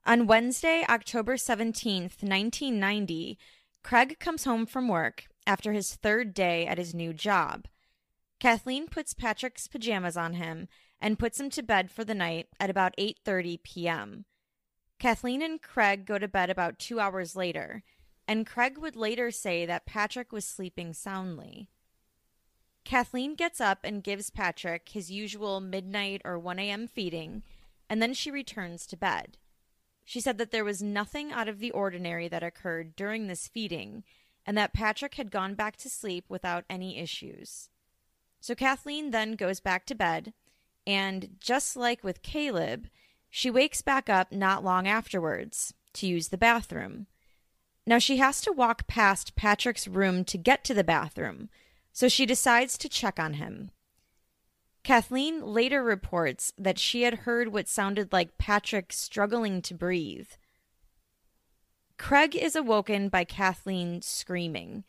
On 0.04 0.26
Wednesday, 0.26 0.84
October 0.88 1.36
17th, 1.36 2.22
1990, 2.22 3.38
Craig 3.88 4.18
comes 4.20 4.44
home 4.44 4.66
from 4.66 4.86
work 4.86 5.28
after 5.46 5.72
his 5.72 5.94
third 5.94 6.34
day 6.34 6.66
at 6.66 6.76
his 6.76 6.92
new 6.94 7.14
job. 7.14 7.66
Kathleen 8.38 8.86
puts 8.86 9.14
Patrick's 9.14 9.66
pajamas 9.66 10.14
on 10.14 10.34
him 10.34 10.68
and 11.00 11.18
puts 11.18 11.40
him 11.40 11.48
to 11.48 11.62
bed 11.62 11.90
for 11.90 12.04
the 12.04 12.14
night 12.14 12.48
at 12.60 12.68
about 12.68 12.94
8:30 12.98 13.62
p.m. 13.62 14.26
Kathleen 14.98 15.40
and 15.40 15.62
Craig 15.62 16.04
go 16.04 16.18
to 16.18 16.28
bed 16.28 16.50
about 16.50 16.78
two 16.78 17.00
hours 17.00 17.34
later, 17.34 17.82
and 18.26 18.46
Craig 18.46 18.76
would 18.76 18.94
later 18.94 19.30
say 19.30 19.64
that 19.64 19.86
Patrick 19.86 20.32
was 20.32 20.44
sleeping 20.44 20.92
soundly. 20.92 21.70
Kathleen 22.84 23.36
gets 23.36 23.58
up 23.58 23.78
and 23.84 24.04
gives 24.04 24.28
Patrick 24.28 24.90
his 24.90 25.10
usual 25.10 25.62
midnight 25.62 26.20
or 26.26 26.38
1 26.38 26.58
a.m. 26.58 26.88
feeding, 26.88 27.42
and 27.88 28.02
then 28.02 28.12
she 28.12 28.30
returns 28.30 28.86
to 28.86 28.98
bed. 28.98 29.38
She 30.08 30.22
said 30.22 30.38
that 30.38 30.52
there 30.52 30.64
was 30.64 30.80
nothing 30.80 31.32
out 31.32 31.48
of 31.48 31.58
the 31.58 31.70
ordinary 31.70 32.28
that 32.28 32.42
occurred 32.42 32.96
during 32.96 33.26
this 33.26 33.46
feeding, 33.46 34.04
and 34.46 34.56
that 34.56 34.72
Patrick 34.72 35.16
had 35.16 35.30
gone 35.30 35.52
back 35.54 35.76
to 35.76 35.90
sleep 35.90 36.24
without 36.30 36.64
any 36.70 36.98
issues. 36.98 37.68
So 38.40 38.54
Kathleen 38.54 39.10
then 39.10 39.32
goes 39.32 39.60
back 39.60 39.84
to 39.84 39.94
bed, 39.94 40.32
And 40.86 41.36
just 41.40 41.76
like 41.76 42.02
with 42.02 42.22
Caleb, 42.22 42.88
she 43.28 43.50
wakes 43.50 43.82
back 43.82 44.08
up 44.08 44.32
not 44.32 44.64
long 44.64 44.88
afterwards 44.88 45.74
to 45.92 46.06
use 46.06 46.28
the 46.28 46.38
bathroom. 46.38 47.06
Now 47.86 47.98
she 47.98 48.16
has 48.16 48.40
to 48.40 48.50
walk 48.50 48.86
past 48.86 49.36
Patrick's 49.36 49.86
room 49.86 50.24
to 50.24 50.38
get 50.38 50.64
to 50.64 50.72
the 50.72 50.82
bathroom, 50.82 51.50
so 51.92 52.08
she 52.08 52.24
decides 52.24 52.78
to 52.78 52.88
check 52.88 53.20
on 53.20 53.34
him. 53.34 53.72
Kathleen 54.88 55.44
later 55.44 55.82
reports 55.82 56.50
that 56.56 56.78
she 56.78 57.02
had 57.02 57.12
heard 57.12 57.48
what 57.48 57.68
sounded 57.68 58.10
like 58.10 58.38
Patrick 58.38 58.90
struggling 58.90 59.60
to 59.60 59.74
breathe. 59.74 60.30
Craig 61.98 62.34
is 62.34 62.56
awoken 62.56 63.10
by 63.10 63.24
Kathleen 63.24 64.00
screaming. 64.00 64.84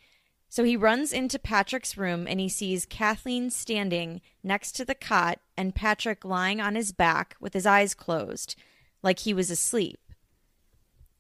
So 0.48 0.64
he 0.64 0.78
runs 0.78 1.12
into 1.12 1.38
Patrick's 1.38 1.98
room 1.98 2.28
and 2.30 2.40
he 2.40 2.48
sees 2.48 2.86
Kathleen 2.86 3.50
standing 3.50 4.22
next 4.42 4.72
to 4.78 4.86
the 4.86 4.96
cot 4.96 5.42
and 5.58 5.76
Patrick 5.76 6.24
lying 6.24 6.62
on 6.62 6.76
his 6.76 6.94
back 6.94 7.36
with 7.42 7.54
his 7.54 7.66
eyes 7.66 7.94
closed, 7.94 8.56
like 9.04 9.20
he 9.20 9.34
was 9.34 9.52
asleep. 9.52 10.00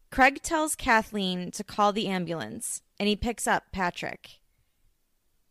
Craig 0.09 0.41
tells 0.41 0.77
Kathleen 0.77 1.51
to 1.51 1.65
call 1.65 1.91
the 1.91 2.07
ambulance 2.07 2.81
and 2.97 3.09
he 3.09 3.17
picks 3.17 3.45
up 3.45 3.73
Patrick. 3.73 4.39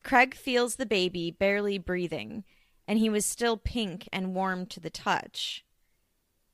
Craig 0.02 0.34
feels 0.34 0.76
the 0.76 0.86
baby 0.86 1.30
barely 1.30 1.76
breathing, 1.76 2.44
and 2.88 2.98
he 2.98 3.10
was 3.10 3.26
still 3.26 3.58
pink 3.58 4.08
and 4.10 4.34
warm 4.34 4.64
to 4.64 4.80
the 4.80 4.90
touch. 4.90 5.62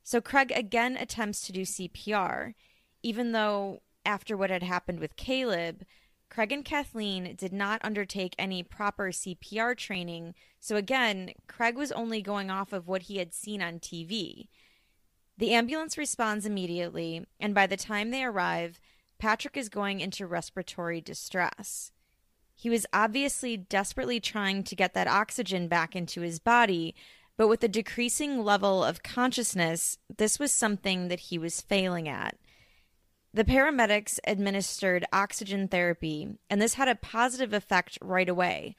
So 0.02 0.20
Craig 0.20 0.52
again 0.54 0.96
attempts 0.98 1.46
to 1.46 1.52
do 1.52 1.62
CPR, 1.62 2.54
even 3.02 3.30
though, 3.32 3.80
after 4.04 4.36
what 4.36 4.50
had 4.50 4.64
happened 4.64 4.98
with 4.98 5.16
Caleb, 5.16 5.84
Craig 6.28 6.50
and 6.50 6.64
Kathleen 6.64 7.36
did 7.36 7.52
not 7.52 7.84
undertake 7.84 8.34
any 8.36 8.64
proper 8.64 9.12
CPR 9.12 9.76
training, 9.76 10.34
so 10.58 10.74
again, 10.74 11.30
Craig 11.46 11.76
was 11.76 11.92
only 11.92 12.20
going 12.20 12.50
off 12.50 12.72
of 12.72 12.88
what 12.88 13.02
he 13.02 13.18
had 13.18 13.32
seen 13.32 13.62
on 13.62 13.78
TV. 13.78 14.48
The 15.38 15.52
ambulance 15.52 15.96
responds 15.96 16.44
immediately, 16.44 17.26
and 17.38 17.54
by 17.54 17.68
the 17.68 17.76
time 17.76 18.10
they 18.10 18.24
arrive, 18.24 18.80
Patrick 19.18 19.56
is 19.56 19.68
going 19.68 20.00
into 20.00 20.26
respiratory 20.26 21.00
distress. 21.00 21.92
He 22.54 22.70
was 22.70 22.86
obviously 22.92 23.56
desperately 23.56 24.20
trying 24.20 24.62
to 24.64 24.76
get 24.76 24.94
that 24.94 25.08
oxygen 25.08 25.68
back 25.68 25.94
into 25.96 26.20
his 26.20 26.38
body, 26.38 26.94
but 27.36 27.48
with 27.48 27.62
a 27.64 27.68
decreasing 27.68 28.44
level 28.44 28.84
of 28.84 29.02
consciousness, 29.02 29.98
this 30.16 30.38
was 30.38 30.52
something 30.52 31.08
that 31.08 31.20
he 31.20 31.38
was 31.38 31.60
failing 31.60 32.08
at. 32.08 32.36
The 33.32 33.44
paramedics 33.44 34.20
administered 34.24 35.04
oxygen 35.12 35.66
therapy, 35.66 36.38
and 36.48 36.62
this 36.62 36.74
had 36.74 36.86
a 36.86 36.94
positive 36.94 37.52
effect 37.52 37.98
right 38.00 38.28
away. 38.28 38.76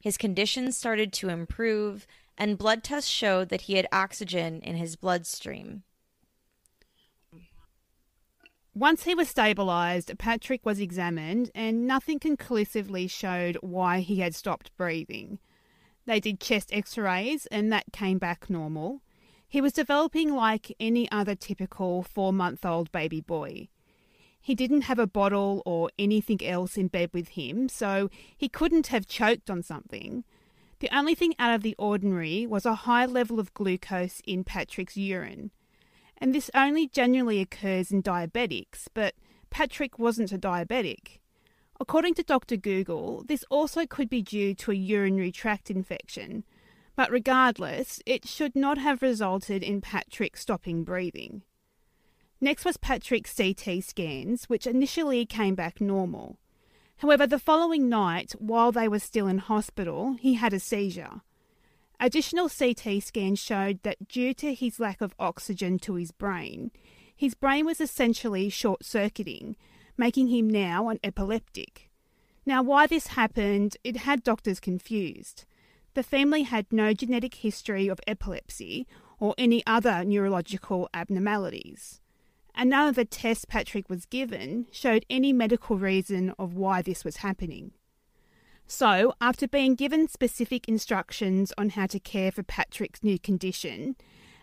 His 0.00 0.16
condition 0.16 0.70
started 0.70 1.12
to 1.14 1.28
improve, 1.28 2.06
and 2.38 2.56
blood 2.56 2.84
tests 2.84 3.10
showed 3.10 3.48
that 3.48 3.62
he 3.62 3.74
had 3.74 3.88
oxygen 3.90 4.60
in 4.60 4.76
his 4.76 4.94
bloodstream. 4.94 5.82
Once 8.76 9.04
he 9.04 9.14
was 9.14 9.32
stabilised, 9.32 10.18
Patrick 10.18 10.66
was 10.66 10.80
examined, 10.80 11.50
and 11.54 11.86
nothing 11.86 12.18
conclusively 12.18 13.06
showed 13.06 13.56
why 13.62 14.00
he 14.00 14.20
had 14.20 14.34
stopped 14.34 14.70
breathing. 14.76 15.38
They 16.04 16.20
did 16.20 16.40
chest 16.40 16.68
x 16.74 16.98
rays, 16.98 17.46
and 17.46 17.72
that 17.72 17.90
came 17.90 18.18
back 18.18 18.50
normal. 18.50 19.00
He 19.48 19.62
was 19.62 19.72
developing 19.72 20.34
like 20.34 20.76
any 20.78 21.10
other 21.10 21.34
typical 21.34 22.02
four 22.02 22.34
month 22.34 22.66
old 22.66 22.92
baby 22.92 23.22
boy. 23.22 23.68
He 24.42 24.54
didn't 24.54 24.82
have 24.82 24.98
a 24.98 25.06
bottle 25.06 25.62
or 25.64 25.90
anything 25.98 26.44
else 26.44 26.76
in 26.76 26.88
bed 26.88 27.08
with 27.14 27.28
him, 27.28 27.70
so 27.70 28.10
he 28.36 28.50
couldn't 28.50 28.88
have 28.88 29.06
choked 29.06 29.48
on 29.48 29.62
something. 29.62 30.22
The 30.80 30.94
only 30.94 31.14
thing 31.14 31.32
out 31.38 31.54
of 31.54 31.62
the 31.62 31.76
ordinary 31.78 32.46
was 32.46 32.66
a 32.66 32.74
high 32.74 33.06
level 33.06 33.40
of 33.40 33.54
glucose 33.54 34.20
in 34.26 34.44
Patrick's 34.44 34.98
urine. 34.98 35.50
And 36.18 36.34
this 36.34 36.50
only 36.54 36.88
generally 36.88 37.40
occurs 37.40 37.92
in 37.92 38.02
diabetics, 38.02 38.86
but 38.94 39.14
Patrick 39.50 39.98
wasn't 39.98 40.32
a 40.32 40.38
diabetic. 40.38 41.18
According 41.78 42.14
to 42.14 42.22
Dr. 42.22 42.56
Google, 42.56 43.22
this 43.26 43.44
also 43.50 43.86
could 43.86 44.08
be 44.08 44.22
due 44.22 44.54
to 44.54 44.70
a 44.70 44.74
urinary 44.74 45.30
tract 45.30 45.70
infection, 45.70 46.44
but 46.96 47.10
regardless, 47.10 48.00
it 48.06 48.26
should 48.26 48.56
not 48.56 48.78
have 48.78 49.02
resulted 49.02 49.62
in 49.62 49.82
Patrick 49.82 50.36
stopping 50.38 50.84
breathing. 50.84 51.42
Next 52.40 52.64
was 52.64 52.78
Patrick's 52.78 53.34
CT 53.34 53.84
scans, 53.84 54.44
which 54.44 54.66
initially 54.66 55.26
came 55.26 55.54
back 55.54 55.80
normal. 55.80 56.38
However, 56.98 57.26
the 57.26 57.38
following 57.38 57.90
night, 57.90 58.32
while 58.38 58.72
they 58.72 58.88
were 58.88 58.98
still 58.98 59.26
in 59.26 59.38
hospital, 59.38 60.16
he 60.18 60.34
had 60.34 60.54
a 60.54 60.60
seizure. 60.60 61.20
Additional 61.98 62.48
CT 62.48 63.02
scans 63.02 63.38
showed 63.38 63.82
that 63.82 64.08
due 64.08 64.34
to 64.34 64.54
his 64.54 64.78
lack 64.78 65.00
of 65.00 65.14
oxygen 65.18 65.78
to 65.80 65.94
his 65.94 66.10
brain, 66.10 66.70
his 67.14 67.34
brain 67.34 67.64
was 67.64 67.80
essentially 67.80 68.48
short 68.48 68.84
circuiting, 68.84 69.56
making 69.96 70.28
him 70.28 70.48
now 70.48 70.88
an 70.88 70.98
epileptic. 71.02 71.90
Now, 72.44 72.62
why 72.62 72.86
this 72.86 73.08
happened, 73.08 73.76
it 73.82 73.98
had 73.98 74.22
doctors 74.22 74.60
confused. 74.60 75.44
The 75.94 76.02
family 76.02 76.42
had 76.42 76.66
no 76.70 76.92
genetic 76.92 77.36
history 77.36 77.88
of 77.88 78.00
epilepsy 78.06 78.86
or 79.18 79.34
any 79.38 79.64
other 79.66 80.04
neurological 80.04 80.88
abnormalities 80.92 82.00
and 82.56 82.70
none 82.70 82.88
of 82.88 82.94
the 82.94 83.04
tests 83.04 83.44
Patrick 83.44 83.88
was 83.90 84.06
given 84.06 84.66
showed 84.72 85.04
any 85.10 85.32
medical 85.32 85.76
reason 85.78 86.32
of 86.38 86.54
why 86.54 86.80
this 86.80 87.04
was 87.04 87.18
happening. 87.18 87.72
So, 88.68 89.14
after 89.20 89.46
being 89.46 89.76
given 89.76 90.08
specific 90.08 90.68
instructions 90.68 91.52
on 91.56 91.70
how 91.70 91.86
to 91.86 92.00
care 92.00 92.32
for 92.32 92.42
Patrick's 92.42 93.04
new 93.04 93.18
condition, 93.18 93.94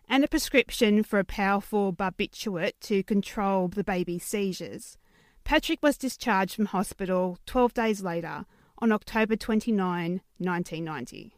and 0.07 0.23
a 0.23 0.29
prescription 0.29 1.03
for 1.03 1.19
a 1.19 1.25
powerful 1.25 1.91
barbiturate 1.91 2.79
to 2.81 3.03
control 3.03 3.67
the 3.67 3.83
baby's 3.83 4.23
seizures, 4.23 4.97
Patrick 5.43 5.83
was 5.83 5.97
discharged 5.97 6.55
from 6.55 6.67
hospital 6.67 7.37
12 7.45 7.73
days 7.73 8.01
later 8.01 8.45
on 8.79 8.93
October 8.93 9.35
29, 9.35 10.21
1990. 10.37 11.35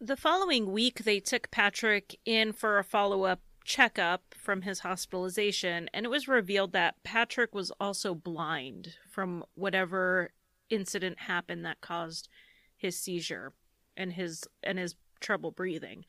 The 0.00 0.16
following 0.16 0.70
week, 0.70 1.00
they 1.04 1.18
took 1.18 1.50
Patrick 1.50 2.18
in 2.24 2.52
for 2.52 2.78
a 2.78 2.84
follow 2.84 3.24
up 3.24 3.40
checkup 3.64 4.22
from 4.36 4.62
his 4.62 4.80
hospitalization, 4.80 5.90
and 5.92 6.06
it 6.06 6.10
was 6.10 6.28
revealed 6.28 6.72
that 6.72 7.02
Patrick 7.02 7.52
was 7.52 7.72
also 7.80 8.14
blind 8.14 8.94
from 9.10 9.42
whatever 9.54 10.30
incident 10.70 11.20
happened 11.20 11.64
that 11.64 11.80
caused 11.80 12.28
his 12.76 12.98
seizure 12.98 13.52
and 13.96 14.12
his 14.12 14.44
and 14.62 14.78
his 14.78 14.96
trouble 15.20 15.50
breathing. 15.50 16.04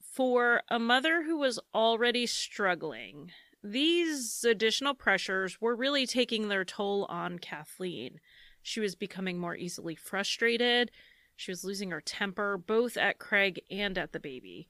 For 0.00 0.62
a 0.68 0.78
mother 0.78 1.24
who 1.24 1.36
was 1.36 1.60
already 1.74 2.26
struggling, 2.26 3.32
these 3.62 4.44
additional 4.48 4.94
pressures 4.94 5.60
were 5.60 5.76
really 5.76 6.06
taking 6.06 6.48
their 6.48 6.64
toll 6.64 7.04
on 7.08 7.38
Kathleen. 7.38 8.20
She 8.62 8.80
was 8.80 8.94
becoming 8.94 9.38
more 9.38 9.56
easily 9.56 9.94
frustrated. 9.94 10.90
She 11.36 11.50
was 11.50 11.64
losing 11.64 11.90
her 11.90 12.00
temper, 12.00 12.56
both 12.56 12.96
at 12.96 13.18
Craig 13.18 13.60
and 13.70 13.98
at 13.98 14.12
the 14.12 14.20
baby. 14.20 14.68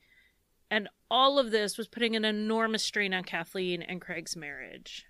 And 0.70 0.88
all 1.10 1.38
of 1.38 1.52
this 1.52 1.78
was 1.78 1.86
putting 1.86 2.16
an 2.16 2.24
enormous 2.24 2.82
strain 2.82 3.14
on 3.14 3.22
Kathleen 3.22 3.82
and 3.82 4.00
Craig's 4.00 4.36
marriage. 4.36 5.06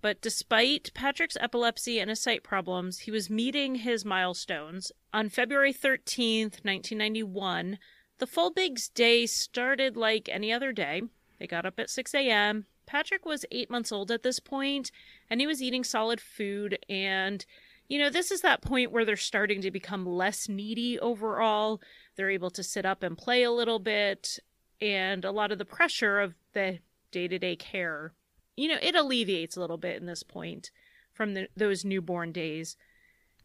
But 0.00 0.20
despite 0.20 0.92
Patrick's 0.94 1.36
epilepsy 1.40 1.98
and 1.98 2.10
his 2.10 2.20
sight 2.20 2.42
problems, 2.42 3.00
he 3.00 3.10
was 3.10 3.30
meeting 3.30 3.76
his 3.76 4.04
milestones. 4.04 4.92
On 5.12 5.28
February 5.28 5.72
13th, 5.72 6.64
1991, 6.64 7.78
the 8.18 8.26
Folbiggs' 8.26 8.92
day 8.92 9.26
started 9.26 9.96
like 9.96 10.28
any 10.28 10.52
other 10.52 10.72
day. 10.72 11.02
They 11.38 11.46
got 11.46 11.66
up 11.66 11.78
at 11.78 11.90
6 11.90 12.14
a.m. 12.14 12.66
Patrick 12.86 13.24
was 13.24 13.44
eight 13.50 13.70
months 13.70 13.90
old 13.90 14.10
at 14.10 14.22
this 14.22 14.38
point, 14.38 14.90
and 15.28 15.40
he 15.40 15.46
was 15.46 15.62
eating 15.62 15.82
solid 15.82 16.20
food. 16.20 16.78
And, 16.88 17.44
you 17.88 17.98
know, 17.98 18.10
this 18.10 18.30
is 18.30 18.42
that 18.42 18.62
point 18.62 18.92
where 18.92 19.04
they're 19.04 19.16
starting 19.16 19.60
to 19.62 19.70
become 19.70 20.06
less 20.06 20.48
needy 20.48 20.98
overall. 21.00 21.80
They're 22.16 22.30
able 22.30 22.50
to 22.50 22.62
sit 22.62 22.86
up 22.86 23.02
and 23.02 23.18
play 23.18 23.42
a 23.42 23.50
little 23.50 23.78
bit 23.78 24.38
and 24.80 25.24
a 25.24 25.32
lot 25.32 25.52
of 25.52 25.58
the 25.58 25.64
pressure 25.64 26.20
of 26.20 26.34
the 26.52 26.78
day-to-day 27.10 27.56
care 27.56 28.12
you 28.56 28.68
know 28.68 28.78
it 28.80 28.94
alleviates 28.94 29.56
a 29.56 29.60
little 29.60 29.76
bit 29.76 30.00
in 30.00 30.06
this 30.06 30.22
point 30.22 30.70
from 31.12 31.34
the, 31.34 31.48
those 31.56 31.84
newborn 31.84 32.32
days. 32.32 32.76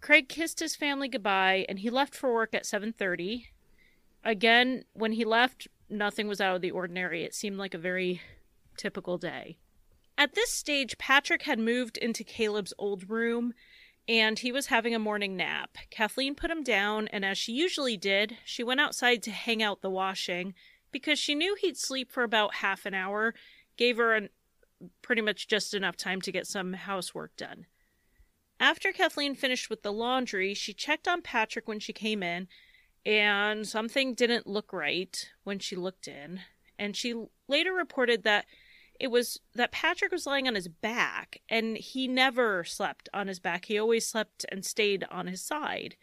Craig 0.01 0.27
kissed 0.27 0.59
his 0.59 0.75
family 0.75 1.07
goodbye 1.07 1.65
and 1.69 1.79
he 1.79 1.89
left 1.89 2.15
for 2.15 2.33
work 2.33 2.55
at 2.55 2.63
7.30 2.63 3.45
again 4.23 4.83
when 4.93 5.13
he 5.13 5.23
left 5.23 5.67
nothing 5.89 6.27
was 6.27 6.41
out 6.41 6.55
of 6.55 6.61
the 6.61 6.71
ordinary. 6.71 7.23
It 7.23 7.35
seemed 7.35 7.57
like 7.57 7.73
a 7.73 7.79
very 7.79 8.21
typical 8.77 9.17
day. 9.17 9.57
At 10.17 10.33
this 10.33 10.51
stage 10.51 10.97
patrick 10.97 11.43
had 11.43 11.59
moved 11.59 11.97
into 11.97 12.23
caleb's 12.23 12.73
old 12.77 13.09
room 13.09 13.53
and 14.07 14.39
he 14.39 14.51
was 14.51 14.67
having 14.67 14.95
a 14.95 14.99
morning 14.99 15.37
nap. 15.37 15.77
Kathleen 15.91 16.35
put 16.35 16.51
him 16.51 16.63
down 16.63 17.07
and 17.09 17.23
as 17.23 17.37
she 17.37 17.53
usually 17.53 17.95
did 17.95 18.37
she 18.43 18.63
went 18.63 18.81
outside 18.81 19.21
to 19.23 19.31
hang 19.31 19.61
out 19.61 19.81
the 19.81 19.89
washing 19.89 20.53
because 20.91 21.19
she 21.19 21.35
knew 21.35 21.55
he'd 21.55 21.77
sleep 21.77 22.11
for 22.11 22.23
about 22.23 22.55
half 22.55 22.85
an 22.85 22.93
hour, 22.93 23.33
gave 23.77 23.97
her 23.97 24.13
an, 24.13 24.29
pretty 25.01 25.21
much 25.21 25.47
just 25.47 25.73
enough 25.73 25.97
time 25.97 26.21
to 26.21 26.31
get 26.31 26.47
some 26.47 26.73
housework 26.73 27.35
done. 27.35 27.65
After 28.59 28.91
Kathleen 28.91 29.35
finished 29.35 29.69
with 29.69 29.81
the 29.81 29.91
laundry, 29.91 30.53
she 30.53 30.73
checked 30.73 31.07
on 31.07 31.21
Patrick 31.21 31.67
when 31.67 31.79
she 31.79 31.93
came 31.93 32.21
in, 32.21 32.47
and 33.05 33.67
something 33.67 34.13
didn't 34.13 34.45
look 34.45 34.71
right 34.71 35.29
when 35.43 35.59
she 35.59 35.75
looked 35.75 36.07
in. 36.07 36.41
And 36.77 36.95
she 36.95 37.15
later 37.47 37.73
reported 37.73 38.23
that 38.23 38.45
it 38.99 39.09
was 39.09 39.39
that 39.55 39.71
Patrick 39.71 40.11
was 40.11 40.27
lying 40.27 40.47
on 40.47 40.53
his 40.53 40.67
back 40.67 41.41
and 41.49 41.75
he 41.75 42.07
never 42.07 42.63
slept 42.63 43.09
on 43.11 43.27
his 43.27 43.39
back. 43.39 43.65
He 43.65 43.79
always 43.79 44.05
slept 44.05 44.45
and 44.49 44.63
stayed 44.63 45.05
on 45.09 45.25
his 45.25 45.43
side. 45.43 45.95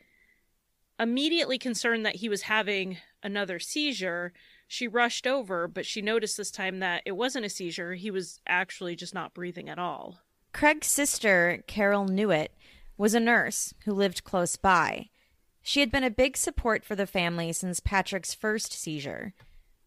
Immediately 0.98 1.58
concerned 1.58 2.04
that 2.04 2.16
he 2.16 2.28
was 2.28 2.42
having 2.42 2.98
another 3.22 3.60
seizure, 3.60 4.32
she 4.68 4.86
rushed 4.86 5.26
over, 5.26 5.66
but 5.66 5.86
she 5.86 6.02
noticed 6.02 6.36
this 6.36 6.50
time 6.50 6.78
that 6.78 7.02
it 7.06 7.12
wasn't 7.12 7.46
a 7.46 7.50
seizure. 7.50 7.94
He 7.94 8.10
was 8.10 8.40
actually 8.46 8.94
just 8.94 9.14
not 9.14 9.32
breathing 9.32 9.68
at 9.68 9.78
all. 9.78 10.20
Craig's 10.52 10.86
sister, 10.86 11.64
Carol 11.66 12.06
Newitt, 12.06 12.50
was 12.98 13.14
a 13.14 13.20
nurse 13.20 13.72
who 13.84 13.94
lived 13.94 14.24
close 14.24 14.56
by. 14.56 15.08
She 15.62 15.80
had 15.80 15.90
been 15.90 16.04
a 16.04 16.10
big 16.10 16.36
support 16.36 16.84
for 16.84 16.94
the 16.94 17.06
family 17.06 17.52
since 17.52 17.80
Patrick's 17.80 18.34
first 18.34 18.72
seizure. 18.72 19.32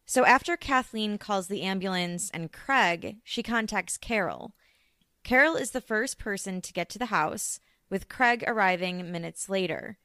So 0.06 0.26
after 0.26 0.58
Kathleen 0.58 1.18
calls 1.18 1.48
the 1.48 1.62
ambulance 1.62 2.32
and 2.32 2.52
Craig, 2.52 3.18
she 3.24 3.44
contacts 3.44 3.98
Carol. 3.98 4.54
Carol 5.24 5.56
is 5.56 5.72
the 5.72 5.82
first 5.82 6.18
person 6.18 6.60
to 6.62 6.74
get 6.74 6.90
to 6.90 7.00
the 7.00 7.06
house, 7.08 7.60
with 7.90 8.10
Craig 8.10 8.44
arriving 8.48 9.12
minutes 9.12 9.48
later. 9.48 10.00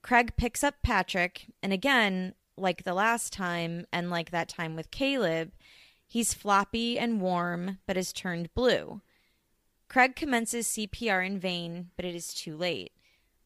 Craig 0.00 0.32
picks 0.36 0.64
up 0.64 0.76
Patrick, 0.82 1.52
and 1.62 1.72
again, 1.72 2.34
like 2.56 2.84
the 2.84 2.94
last 2.94 3.32
time 3.32 3.86
and 3.92 4.10
like 4.10 4.30
that 4.30 4.48
time 4.48 4.76
with 4.76 4.90
Caleb, 4.90 5.52
he's 6.06 6.34
floppy 6.34 6.98
and 6.98 7.20
warm, 7.20 7.78
but 7.86 7.96
has 7.96 8.12
turned 8.12 8.54
blue. 8.54 9.00
Craig 9.88 10.16
commences 10.16 10.66
CPR 10.68 11.26
in 11.26 11.38
vain, 11.38 11.90
but 11.96 12.04
it 12.04 12.14
is 12.14 12.32
too 12.32 12.56
late. 12.56 12.92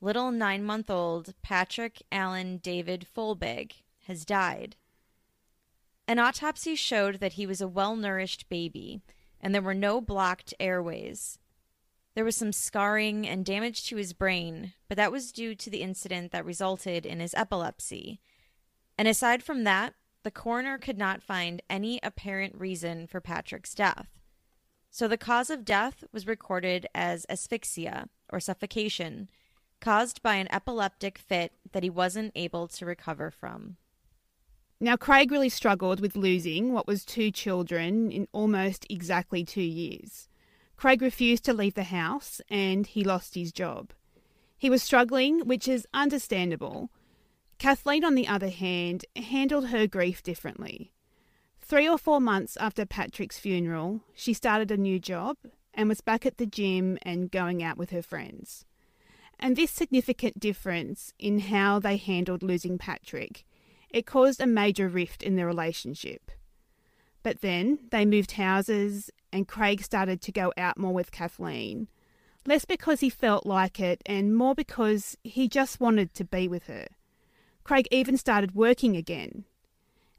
Little 0.01 0.31
nine 0.31 0.63
month 0.63 0.91
old 0.91 1.35
Patrick 1.43 2.03
Allen 2.13 2.59
David 2.59 3.07
Folbigg 3.13 3.73
has 4.07 4.25
died. 4.25 4.77
An 6.07 6.19
autopsy 6.19 6.77
showed 6.77 7.17
that 7.17 7.33
he 7.33 7.47
was 7.47 7.61
a 7.61 7.67
well 7.69 7.97
nourished 7.97 8.49
baby, 8.49 9.01
and 9.41 9.55
there 9.55 9.63
were 9.63 9.75
no 9.75 10.01
blocked 10.01 10.55
airways. 10.61 11.39
There 12.15 12.25
was 12.25 12.37
some 12.37 12.53
scarring 12.53 13.27
and 13.27 13.45
damage 13.45 13.87
to 13.89 13.97
his 13.97 14.13
brain, 14.13 14.73
but 14.89 14.97
that 14.97 15.13
was 15.13 15.33
due 15.33 15.55
to 15.57 15.69
the 15.69 15.83
incident 15.83 16.33
that 16.33 16.45
resulted 16.45 17.05
in 17.05 17.21
his 17.21 17.35
epilepsy. 17.35 18.21
And 18.99 19.09
aside 19.09 19.43
from 19.43 19.65
that, 19.65 19.95
the 20.23 20.31
coroner 20.31 20.79
could 20.79 20.99
not 20.99 21.23
find 21.23 21.63
any 21.71 22.01
apparent 22.03 22.59
reason 22.59 23.07
for 23.07 23.21
Patrick's 23.21 23.75
death. 23.75 24.09
So 24.91 25.07
the 25.07 25.19
cause 25.19 25.51
of 25.51 25.65
death 25.65 26.05
was 26.13 26.27
recorded 26.27 26.87
as 26.95 27.27
asphyxia 27.29 28.09
or 28.33 28.41
suffocation, 28.41 29.29
caused 29.81 30.23
by 30.23 30.37
an 30.37 30.49
epileptic 30.51 31.19
fit 31.19 31.53
that 31.73 31.83
he 31.83 31.91
wasn't 31.91 32.33
able 32.35 32.67
to 32.69 32.87
recover 32.87 33.31
from. 33.31 33.77
Now, 34.81 34.97
Craig 34.97 35.31
really 35.31 35.49
struggled 35.49 36.01
with 36.01 36.17
losing 36.17 36.73
what 36.73 36.87
was 36.87 37.05
two 37.05 37.31
children 37.31 38.11
in 38.11 38.29
almost 38.33 38.87
exactly 38.91 39.45
two 39.45 39.63
years. 39.63 40.29
Craig 40.77 41.01
refused 41.01 41.45
to 41.45 41.55
leave 41.55 41.75
the 41.75 41.85
house 41.85 42.41
and 42.51 42.87
he 42.87 43.05
lost 43.05 43.35
his 43.35 43.53
job. 43.53 43.93
He 44.59 44.69
was 44.69 44.83
struggling, 44.83 45.41
which 45.47 45.67
is 45.69 45.87
understandable. 45.95 46.91
Kathleen, 47.59 48.05
on 48.05 48.15
the 48.15 48.29
other 48.29 48.51
hand, 48.51 49.05
handled 49.17 49.69
her 49.69 49.87
grief 49.87 50.23
differently. 50.23 50.93
Three 51.61 51.89
or 51.89 51.99
four 51.99 52.21
months 52.21 52.57
after 52.59 52.87
Patrick's 52.87 53.39
funeral, 53.39 54.03
she 54.15 54.35
started 54.35 54.71
a 54.71 54.77
new 54.77 54.99
job 54.99 55.37
and 55.75 55.89
was 55.89 56.01
back 56.01 56.25
at 56.25 56.37
the 56.37 56.47
gym 56.47 56.99
and 57.03 57.31
going 57.31 57.63
out 57.63 57.77
with 57.77 57.91
her 57.91 58.03
friends. 58.03 58.65
And 59.39 59.57
this 59.57 59.71
significant 59.71 60.39
difference 60.39 61.13
in 61.19 61.41
how 61.41 61.79
they 61.79 61.97
handled 61.97 62.43
losing 62.43 62.79
Patrick, 62.79 63.45
it 63.91 64.07
caused 64.07 64.41
a 64.41 64.47
major 64.47 64.89
rift 64.89 65.23
in 65.23 65.37
their 65.37 65.47
relationship. 65.47 66.31
But 67.23 67.41
then 67.41 67.81
they 67.91 68.07
moved 68.07 68.33
houses 68.33 69.11
and 69.33 69.49
Craig 69.49 69.83
started 69.83 70.21
to 70.23 70.33
go 70.33 70.53
out 70.57 70.79
more 70.79 70.95
with 70.95 71.11
Kathleen. 71.11 71.89
Less 72.47 72.65
because 72.65 73.01
he 73.01 73.11
felt 73.11 73.45
like 73.45 73.81
it 73.81 74.01
and 74.07 74.37
more 74.37 74.55
because 74.55 75.17
he 75.25 75.49
just 75.49 75.81
wanted 75.81 76.15
to 76.15 76.25
be 76.25 76.47
with 76.47 76.69
her. 76.69 76.87
Craig 77.67 77.89
even 77.91 78.17
started 78.17 78.55
working 78.55 78.97
again. 78.97 79.45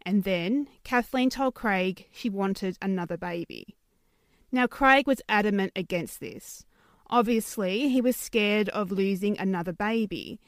And 0.02 0.26
then 0.26 0.68
Kathleen 0.84 1.30
told 1.30 1.54
Craig 1.54 2.06
she 2.12 2.30
wanted 2.30 2.78
another 2.82 3.16
baby. 3.16 3.78
Now, 4.52 4.68
Craig 4.68 5.08
was 5.08 5.22
adamant 5.30 5.72
against 5.74 6.20
this. 6.20 6.66
Obviously, 7.10 7.88
he 7.88 8.02
was 8.02 8.18
scared 8.18 8.68
of 8.70 8.92
losing 8.92 9.40
another 9.40 9.72
baby 9.72 10.42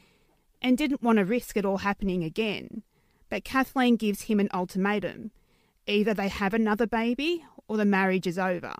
and 0.60 0.76
didn't 0.76 1.02
want 1.02 1.16
to 1.16 1.24
risk 1.24 1.56
it 1.56 1.64
all 1.64 1.78
happening 1.78 2.22
again. 2.22 2.82
But 3.30 3.44
Kathleen 3.44 3.96
gives 3.96 4.24
him 4.24 4.38
an 4.38 4.50
ultimatum 4.52 5.30
either 5.86 6.12
they 6.12 6.28
have 6.28 6.52
another 6.52 6.86
baby 6.86 7.46
or 7.66 7.78
the 7.78 7.86
marriage 7.86 8.26
is 8.26 8.38
over. 8.38 8.74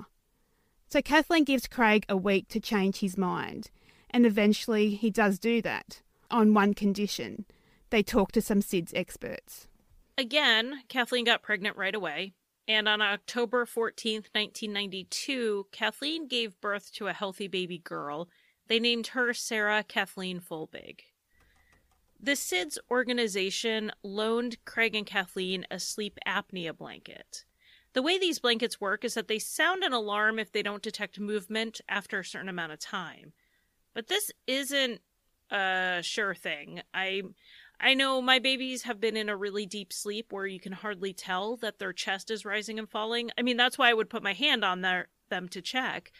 So 0.88 1.00
Kathleen 1.00 1.44
gives 1.44 1.66
Craig 1.66 2.04
a 2.06 2.18
week 2.18 2.48
to 2.48 2.61
change 2.61 2.98
his 2.98 3.16
mind, 3.16 3.70
and 4.11 4.26
eventually 4.26 4.90
he 4.90 5.09
does 5.09 5.38
do 5.38 5.62
that, 5.62 6.02
on 6.30 6.52
one 6.52 6.74
condition 6.74 7.46
they 7.90 8.03
talked 8.03 8.35
to 8.35 8.42
some 8.42 8.61
SIDS 8.61 8.92
experts. 8.94 9.66
Again, 10.16 10.83
Kathleen 10.88 11.24
got 11.24 11.42
pregnant 11.42 11.76
right 11.76 11.94
away, 11.94 12.35
and 12.68 12.88
on 12.88 13.00
October 13.00 13.64
14th, 13.64 14.29
1992, 14.35 15.66
Kathleen 15.72 16.29
gave 16.29 16.61
birth 16.61 16.92
to 16.94 17.09
a 17.09 17.12
healthy 17.12 17.48
baby 17.48 17.79
girl. 17.79 18.29
They 18.68 18.79
named 18.79 19.09
her 19.09 19.33
Sarah 19.33 19.83
Kathleen 19.83 20.40
Folbigg. 20.40 21.00
The 22.22 22.33
SIDS 22.33 22.76
organization 22.90 23.90
loaned 24.03 24.62
Craig 24.66 24.94
and 24.94 25.07
Kathleen 25.07 25.66
a 25.70 25.81
sleep 25.81 26.18
apnea 26.26 26.76
blanket. 26.76 27.44
The 27.94 28.03
way 28.03 28.18
these 28.18 28.38
blankets 28.38 28.81
work 28.81 29.05
is 29.05 29.14
that 29.14 29.26
they 29.26 29.38
sound 29.38 29.83
an 29.83 29.92
alarm 29.92 30.38
if 30.38 30.53
they 30.53 30.62
don't 30.62 30.83
detect 30.83 31.18
movement 31.18 31.81
after 31.88 32.20
a 32.20 32.24
certain 32.24 32.48
amount 32.48 32.72
of 32.72 32.79
time. 32.79 33.33
But 33.94 34.09
this 34.09 34.31
isn't 34.46 35.00
a 35.50 36.00
sure 36.03 36.35
thing. 36.35 36.83
I 36.94 37.22
I 37.81 37.95
know 37.95 38.21
my 38.21 38.38
babies 38.38 38.83
have 38.83 39.01
been 39.01 39.16
in 39.16 39.31
a 39.31 39.37
really 39.37 39.64
deep 39.64 39.93
sleep 39.93 40.33
where 40.33 40.47
you 40.47 40.61
can 40.61 40.73
hardly 40.73 41.14
tell 41.14 41.57
that 41.57 41.79
their 41.79 41.95
chest 41.95 42.31
is 42.31 42.45
rising 42.45 42.79
and 42.79 42.88
falling. 42.88 43.31
I 43.38 43.43
mean, 43.43 43.57
that's 43.57 43.79
why 43.79 43.88
I 43.88 43.95
would 43.95 44.11
put 44.11 44.23
my 44.23 44.35
hand 44.35 44.64
on 44.64 44.83
their, 44.83 45.09
them 45.31 45.49
to 45.49 45.62
check. 45.62 46.12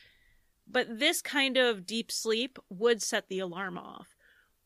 But 0.66 0.99
this 0.99 1.20
kind 1.20 1.59
of 1.59 1.85
deep 1.85 2.11
sleep 2.11 2.59
would 2.70 3.03
set 3.03 3.29
the 3.29 3.40
alarm 3.40 3.77
off. 3.77 4.16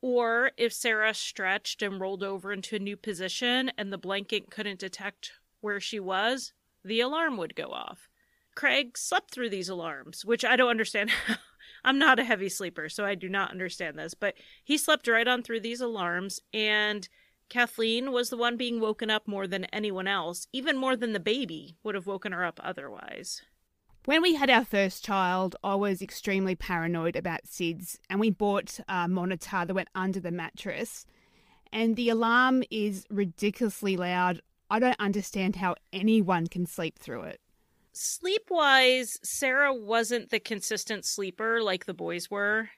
Or 0.00 0.52
if 0.56 0.72
Sarah 0.72 1.14
stretched 1.14 1.82
and 1.82 2.00
rolled 2.00 2.22
over 2.22 2.52
into 2.52 2.76
a 2.76 2.78
new 2.78 2.96
position 2.96 3.72
and 3.76 3.92
the 3.92 3.98
blanket 3.98 4.50
couldn't 4.50 4.78
detect 4.78 5.32
where 5.62 5.80
she 5.80 5.98
was, 5.98 6.52
the 6.84 7.00
alarm 7.00 7.38
would 7.38 7.56
go 7.56 7.68
off. 7.68 8.08
Craig 8.54 8.96
slept 8.96 9.32
through 9.32 9.50
these 9.50 9.68
alarms, 9.68 10.24
which 10.24 10.44
I 10.44 10.56
don't 10.56 10.70
understand. 10.70 11.10
I'm 11.84 11.98
not 11.98 12.18
a 12.18 12.24
heavy 12.24 12.48
sleeper, 12.48 12.88
so 12.88 13.04
I 13.04 13.14
do 13.14 13.28
not 13.28 13.50
understand 13.50 13.98
this, 13.98 14.14
but 14.14 14.34
he 14.62 14.78
slept 14.78 15.06
right 15.06 15.28
on 15.28 15.42
through 15.42 15.60
these 15.60 15.80
alarms, 15.80 16.40
and 16.52 17.08
Kathleen 17.48 18.10
was 18.10 18.30
the 18.30 18.36
one 18.36 18.56
being 18.56 18.80
woken 18.80 19.10
up 19.10 19.28
more 19.28 19.46
than 19.46 19.66
anyone 19.66 20.08
else, 20.08 20.46
even 20.52 20.76
more 20.76 20.96
than 20.96 21.12
the 21.12 21.20
baby 21.20 21.76
would 21.82 21.94
have 21.94 22.06
woken 22.06 22.32
her 22.32 22.44
up 22.44 22.58
otherwise. 22.62 23.42
When 24.06 24.22
we 24.22 24.34
had 24.34 24.50
our 24.50 24.64
first 24.64 25.04
child, 25.04 25.56
I 25.62 25.74
was 25.74 26.02
extremely 26.02 26.54
paranoid 26.54 27.16
about 27.16 27.46
SIDS, 27.46 27.98
and 28.10 28.20
we 28.20 28.30
bought 28.30 28.80
a 28.88 29.08
monitor 29.08 29.64
that 29.66 29.74
went 29.74 29.88
under 29.94 30.20
the 30.20 30.30
mattress. 30.30 31.06
And 31.72 31.96
the 31.96 32.10
alarm 32.10 32.64
is 32.70 33.06
ridiculously 33.10 33.96
loud 33.96 34.40
I 34.70 34.78
don't 34.78 34.98
understand 34.98 35.56
how 35.56 35.76
anyone 35.92 36.46
can 36.46 36.66
sleep 36.66 36.98
through 36.98 37.22
it. 37.22 37.40
Sleep 37.96 38.50
wise, 38.50 39.20
Sarah 39.22 39.72
wasn't 39.72 40.30
the 40.30 40.40
consistent 40.40 41.04
sleeper 41.04 41.62
like 41.62 41.86
the 41.86 41.94
boys 41.94 42.28
were. 42.28 42.70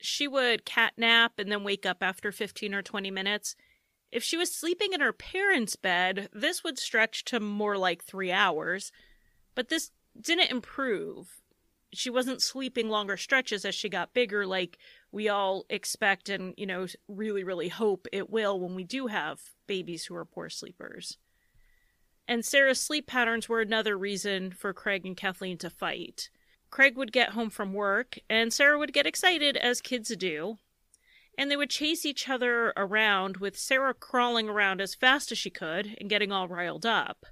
She 0.00 0.26
would 0.26 0.64
cat 0.64 0.94
nap 0.96 1.34
and 1.36 1.52
then 1.52 1.62
wake 1.62 1.84
up 1.84 2.02
after 2.02 2.32
15 2.32 2.74
or 2.74 2.80
20 2.80 3.10
minutes. 3.10 3.54
If 4.10 4.24
she 4.24 4.38
was 4.38 4.50
sleeping 4.50 4.94
in 4.94 5.02
her 5.02 5.12
parents' 5.12 5.76
bed, 5.76 6.30
this 6.32 6.64
would 6.64 6.78
stretch 6.78 7.26
to 7.26 7.38
more 7.38 7.76
like 7.76 8.02
three 8.02 8.32
hours. 8.32 8.92
But 9.54 9.68
this 9.68 9.90
didn't 10.18 10.50
improve. 10.50 11.42
She 11.92 12.08
wasn't 12.08 12.40
sleeping 12.40 12.88
longer 12.88 13.18
stretches 13.18 13.66
as 13.66 13.74
she 13.74 13.90
got 13.90 14.14
bigger, 14.14 14.46
like 14.46 14.78
we 15.10 15.28
all 15.28 15.66
expect 15.68 16.30
and, 16.30 16.54
you 16.56 16.64
know, 16.64 16.86
really, 17.08 17.44
really 17.44 17.68
hope 17.68 18.06
it 18.10 18.30
will 18.30 18.58
when 18.58 18.74
we 18.74 18.84
do 18.84 19.08
have 19.08 19.38
babies 19.66 20.06
who 20.06 20.14
are 20.14 20.24
poor 20.24 20.48
sleepers. 20.48 21.18
And 22.28 22.44
Sarah's 22.44 22.80
sleep 22.80 23.06
patterns 23.06 23.48
were 23.48 23.60
another 23.60 23.98
reason 23.98 24.52
for 24.52 24.72
Craig 24.72 25.04
and 25.04 25.16
Kathleen 25.16 25.58
to 25.58 25.70
fight. 25.70 26.30
Craig 26.70 26.96
would 26.96 27.12
get 27.12 27.30
home 27.30 27.50
from 27.50 27.74
work, 27.74 28.18
and 28.30 28.52
Sarah 28.52 28.78
would 28.78 28.92
get 28.92 29.06
excited, 29.06 29.56
as 29.56 29.80
kids 29.80 30.14
do, 30.16 30.58
and 31.36 31.50
they 31.50 31.56
would 31.56 31.68
chase 31.68 32.06
each 32.06 32.28
other 32.28 32.72
around, 32.76 33.36
with 33.38 33.58
Sarah 33.58 33.92
crawling 33.92 34.48
around 34.48 34.80
as 34.80 34.94
fast 34.94 35.30
as 35.32 35.38
she 35.38 35.50
could 35.50 35.96
and 36.00 36.08
getting 36.08 36.32
all 36.32 36.48
riled 36.48 36.86
up. 36.86 37.26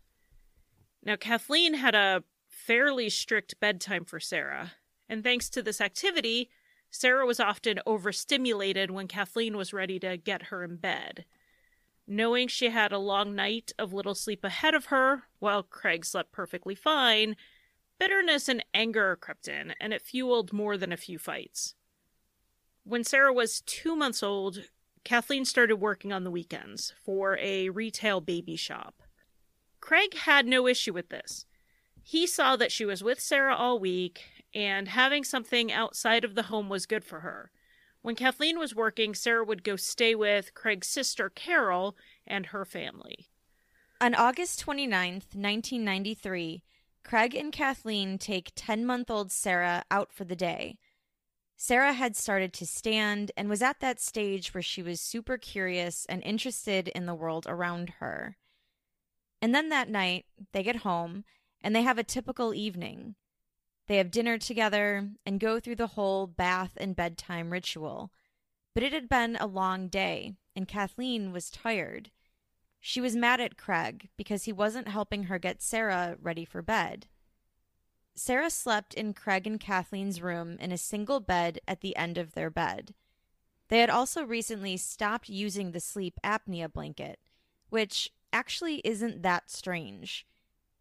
Now, 1.03 1.17
Kathleen 1.17 1.75
had 1.75 1.95
a 1.95 2.25
fairly 2.49 3.09
strict 3.09 3.59
bedtime 3.61 4.05
for 4.05 4.21
Sarah, 4.21 4.73
and 5.09 5.25
thanks 5.25 5.49
to 5.51 5.63
this 5.63 5.81
activity, 5.81 6.51
Sarah 6.91 7.25
was 7.25 7.41
often 7.41 7.81
overstimulated 7.87 8.91
when 8.91 9.09
Kathleen 9.09 9.57
was 9.57 9.73
ready 9.73 9.99
to 10.01 10.17
get 10.17 10.45
her 10.45 10.63
in 10.65 10.77
bed. 10.77 11.25
Knowing 12.13 12.49
she 12.49 12.71
had 12.71 12.91
a 12.91 12.99
long 12.99 13.37
night 13.37 13.71
of 13.79 13.93
little 13.93 14.17
sleep 14.17 14.43
ahead 14.43 14.75
of 14.75 14.87
her, 14.87 15.23
while 15.39 15.63
Craig 15.63 16.05
slept 16.05 16.33
perfectly 16.33 16.75
fine, 16.75 17.37
bitterness 18.01 18.49
and 18.49 18.65
anger 18.75 19.15
crept 19.15 19.47
in, 19.47 19.73
and 19.81 19.93
it 19.93 20.03
fueled 20.03 20.53
more 20.53 20.77
than 20.77 20.93
a 20.93 20.97
few 20.97 21.21
fights. 21.21 21.77
When 22.83 23.05
Sarah 23.05 23.33
was 23.33 23.61
two 23.61 23.95
months 23.95 24.25
old, 24.25 24.65
Kathleen 25.05 25.45
started 25.45 25.77
working 25.77 26.13
on 26.13 26.25
the 26.25 26.33
weekends 26.33 26.93
for 27.01 27.39
a 27.39 27.69
retail 27.69 28.21
baby 28.21 28.57
shop. 28.57 29.05
Craig 29.79 30.15
had 30.15 30.47
no 30.47 30.67
issue 30.67 30.93
with 30.93 31.11
this. 31.11 31.47
He 32.03 32.27
saw 32.27 32.57
that 32.57 32.73
she 32.73 32.85
was 32.85 33.05
with 33.05 33.21
Sarah 33.21 33.55
all 33.55 33.79
week, 33.79 34.25
and 34.53 34.89
having 34.89 35.23
something 35.23 35.71
outside 35.71 36.25
of 36.25 36.35
the 36.35 36.43
home 36.43 36.69
was 36.69 36.87
good 36.87 37.05
for 37.05 37.21
her. 37.21 37.53
When 38.03 38.15
Kathleen 38.15 38.59
was 38.59 38.75
working, 38.75 39.15
Sarah 39.15 39.45
would 39.45 39.63
go 39.63 39.77
stay 39.77 40.15
with 40.15 40.55
Craig's 40.55 40.89
sister 40.89 41.29
Carol 41.29 41.97
and 42.27 42.47
her 42.47 42.65
family. 42.65 43.29
On 44.01 44.15
August 44.15 44.65
29th, 44.65 45.35
1993, 45.35 46.63
Craig 47.05 47.35
and 47.35 47.53
Kathleen 47.53 48.17
take 48.17 48.53
10 48.55 48.87
month 48.87 49.11
old 49.11 49.31
Sarah 49.31 49.85
out 49.91 50.13
for 50.13 50.25
the 50.25 50.37
day. 50.37 50.79
Sarah 51.57 51.93
had 51.93 52.17
started 52.17 52.55
to 52.55 52.67
stand 52.67 53.33
and 53.37 53.51
was 53.51 53.61
at 53.61 53.81
that 53.81 54.01
stage 54.01 54.55
where 54.55 54.63
she 54.63 54.83
was 54.83 54.99
super 54.99 55.37
curious 55.37 56.07
and 56.09 56.23
interested 56.23 56.89
in 56.89 57.05
the 57.05 57.15
world 57.15 57.45
around 57.47 57.91
her. 57.99 58.39
And 59.43 59.55
then 59.55 59.69
that 59.69 59.91
night, 59.91 60.25
they 60.53 60.63
get 60.63 60.77
home 60.77 61.25
and 61.61 61.77
they 61.77 61.83
have 61.83 61.99
a 61.99 62.05
typical 62.05 62.55
evening. 62.55 63.17
They 63.91 63.97
have 63.97 64.13
dinner 64.13 64.39
together 64.39 65.11
and 65.27 65.41
go 65.41 65.59
through 65.59 65.75
the 65.75 65.89
whole 65.89 66.29
bath 66.29 66.75
and 66.77 66.95
bedtime 66.95 67.51
ritual. 67.51 68.13
But 68.73 68.85
it 68.85 68.93
had 68.93 69.09
been 69.09 69.35
a 69.35 69.49
long 69.49 69.89
day, 69.89 70.35
and 70.55 70.69
Kathleen 70.69 71.33
was 71.33 71.51
tired. 71.51 72.13
She 72.79 73.01
was 73.01 73.17
mad 73.17 73.41
at 73.41 73.59
Craig 73.59 74.09
because 74.17 74.45
he 74.45 74.53
wasn't 74.53 74.87
helping 74.87 75.25
her 75.25 75.41
get 75.41 75.61
Sarah 75.61 76.17
ready 76.23 76.45
for 76.45 76.63
bed. 76.63 77.09
Sarah 78.15 78.51
slept 78.51 78.95
in 78.95 79.13
Craig 79.13 79.45
and 79.45 79.59
Kathleen's 79.59 80.23
room 80.23 80.57
in 80.61 80.71
a 80.71 80.79
single 80.79 81.19
bed 81.19 81.59
at 81.67 81.81
the 81.81 81.97
end 81.97 82.17
of 82.17 82.35
their 82.35 82.49
bed. 82.49 82.95
They 83.71 83.81
had 83.81 83.91
also 83.91 84.23
recently 84.23 84.77
stopped 84.77 85.29
using 85.29 85.73
the 85.73 85.81
sleep 85.81 86.15
apnea 86.23 86.73
blanket, 86.73 87.19
which 87.71 88.13
actually 88.33 88.83
isn't 88.85 89.23
that 89.23 89.51
strange. 89.51 90.29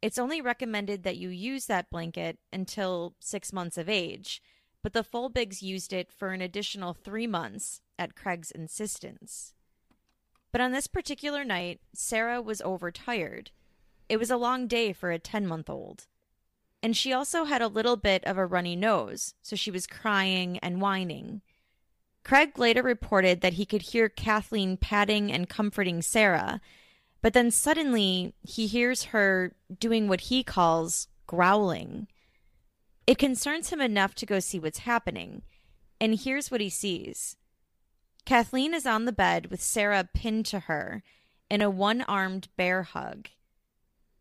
It's 0.01 0.17
only 0.17 0.41
recommended 0.41 1.03
that 1.03 1.17
you 1.17 1.29
use 1.29 1.65
that 1.65 1.89
blanket 1.89 2.39
until 2.53 3.15
six 3.19 3.51
months 3.51 3.77
of 3.77 3.89
age, 3.89 4.41
but 4.81 4.93
the 4.93 5.03
Folbiggs 5.03 5.61
used 5.61 5.91
it 5.91 6.11
for 6.11 6.29
an 6.29 6.41
additional 6.41 6.93
three 6.93 7.27
months 7.27 7.81
at 7.97 8.15
Craig's 8.15 8.51
insistence. 8.51 9.53
But 10.51 10.61
on 10.61 10.71
this 10.71 10.87
particular 10.87 11.43
night, 11.43 11.81
Sarah 11.93 12.41
was 12.41 12.61
overtired. 12.61 13.51
It 14.07 14.17
was 14.17 14.31
a 14.31 14.37
long 14.37 14.67
day 14.67 14.93
for 14.93 15.11
a 15.11 15.19
10 15.19 15.45
month 15.45 15.69
old. 15.69 16.07
And 16.81 16.95
she 16.95 17.11
also 17.11 17.43
had 17.43 17.61
a 17.61 17.67
little 17.67 17.97
bit 17.97 18.23
of 18.23 18.37
a 18.37 18.45
runny 18.45 18.75
nose, 18.75 19.33
so 19.41 19.55
she 19.55 19.69
was 19.69 19.85
crying 19.85 20.57
and 20.59 20.81
whining. 20.81 21.41
Craig 22.23 22.57
later 22.57 22.81
reported 22.81 23.41
that 23.41 23.53
he 23.53 23.65
could 23.65 23.81
hear 23.81 24.07
Kathleen 24.07 24.77
patting 24.77 25.31
and 25.31 25.49
comforting 25.49 26.01
Sarah, 26.01 26.61
but 27.21 27.33
then 27.33 27.51
suddenly 27.51 28.33
he 28.41 28.67
hears 28.67 29.05
her 29.05 29.53
doing 29.79 30.07
what 30.07 30.21
he 30.21 30.43
calls 30.43 31.07
growling. 31.27 32.07
It 33.05 33.17
concerns 33.17 33.69
him 33.69 33.81
enough 33.81 34.15
to 34.15 34.25
go 34.25 34.39
see 34.39 34.59
what's 34.59 34.79
happening, 34.79 35.41
and 35.99 36.19
here's 36.19 36.49
what 36.49 36.61
he 36.61 36.69
sees. 36.69 37.35
Kathleen 38.25 38.73
is 38.73 38.85
on 38.85 39.05
the 39.05 39.11
bed 39.11 39.47
with 39.47 39.61
Sarah 39.61 40.07
pinned 40.13 40.45
to 40.47 40.61
her 40.61 41.03
in 41.49 41.61
a 41.61 41.69
one 41.69 42.01
armed 42.03 42.47
bear 42.55 42.83
hug. 42.83 43.29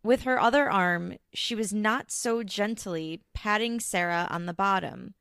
With 0.03 0.23
her 0.23 0.41
other 0.41 0.71
arm, 0.71 1.19
she 1.35 1.55
was 1.55 1.73
not 1.73 2.11
so 2.11 2.43
gently 2.43 3.23
patting 3.35 3.81
Sarah 3.81 4.27
on 4.31 4.47
the 4.47 4.55
bottom. 4.55 5.15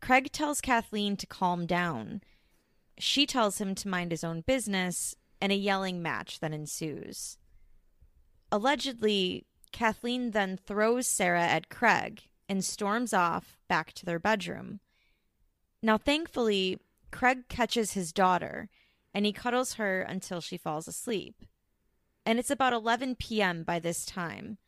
Craig 0.00 0.32
tells 0.32 0.60
Kathleen 0.60 1.16
to 1.16 1.26
calm 1.26 1.66
down. 1.66 2.22
She 2.98 3.26
tells 3.26 3.60
him 3.60 3.74
to 3.76 3.88
mind 3.88 4.10
his 4.10 4.24
own 4.24 4.40
business 4.40 5.14
and 5.40 5.52
a 5.52 5.56
yelling 5.56 6.02
match 6.02 6.40
that 6.40 6.52
ensues. 6.52 7.38
Allegedly, 8.50 9.46
Kathleen 9.72 10.30
then 10.30 10.56
throws 10.56 11.06
Sarah 11.06 11.46
at 11.46 11.68
Craig 11.68 12.22
and 12.48 12.64
storms 12.64 13.12
off 13.12 13.58
back 13.68 13.92
to 13.92 14.06
their 14.06 14.18
bedroom. 14.18 14.80
Now, 15.82 15.98
thankfully, 15.98 16.78
Craig 17.10 17.48
catches 17.48 17.92
his 17.92 18.12
daughter 18.12 18.68
and 19.14 19.26
he 19.26 19.32
cuddles 19.32 19.74
her 19.74 20.02
until 20.02 20.40
she 20.40 20.56
falls 20.56 20.88
asleep. 20.88 21.44
And 22.24 22.38
it's 22.38 22.50
about 22.50 22.72
11 22.72 23.16
p.m. 23.16 23.62
by 23.62 23.78
this 23.78 24.04
time. 24.04 24.58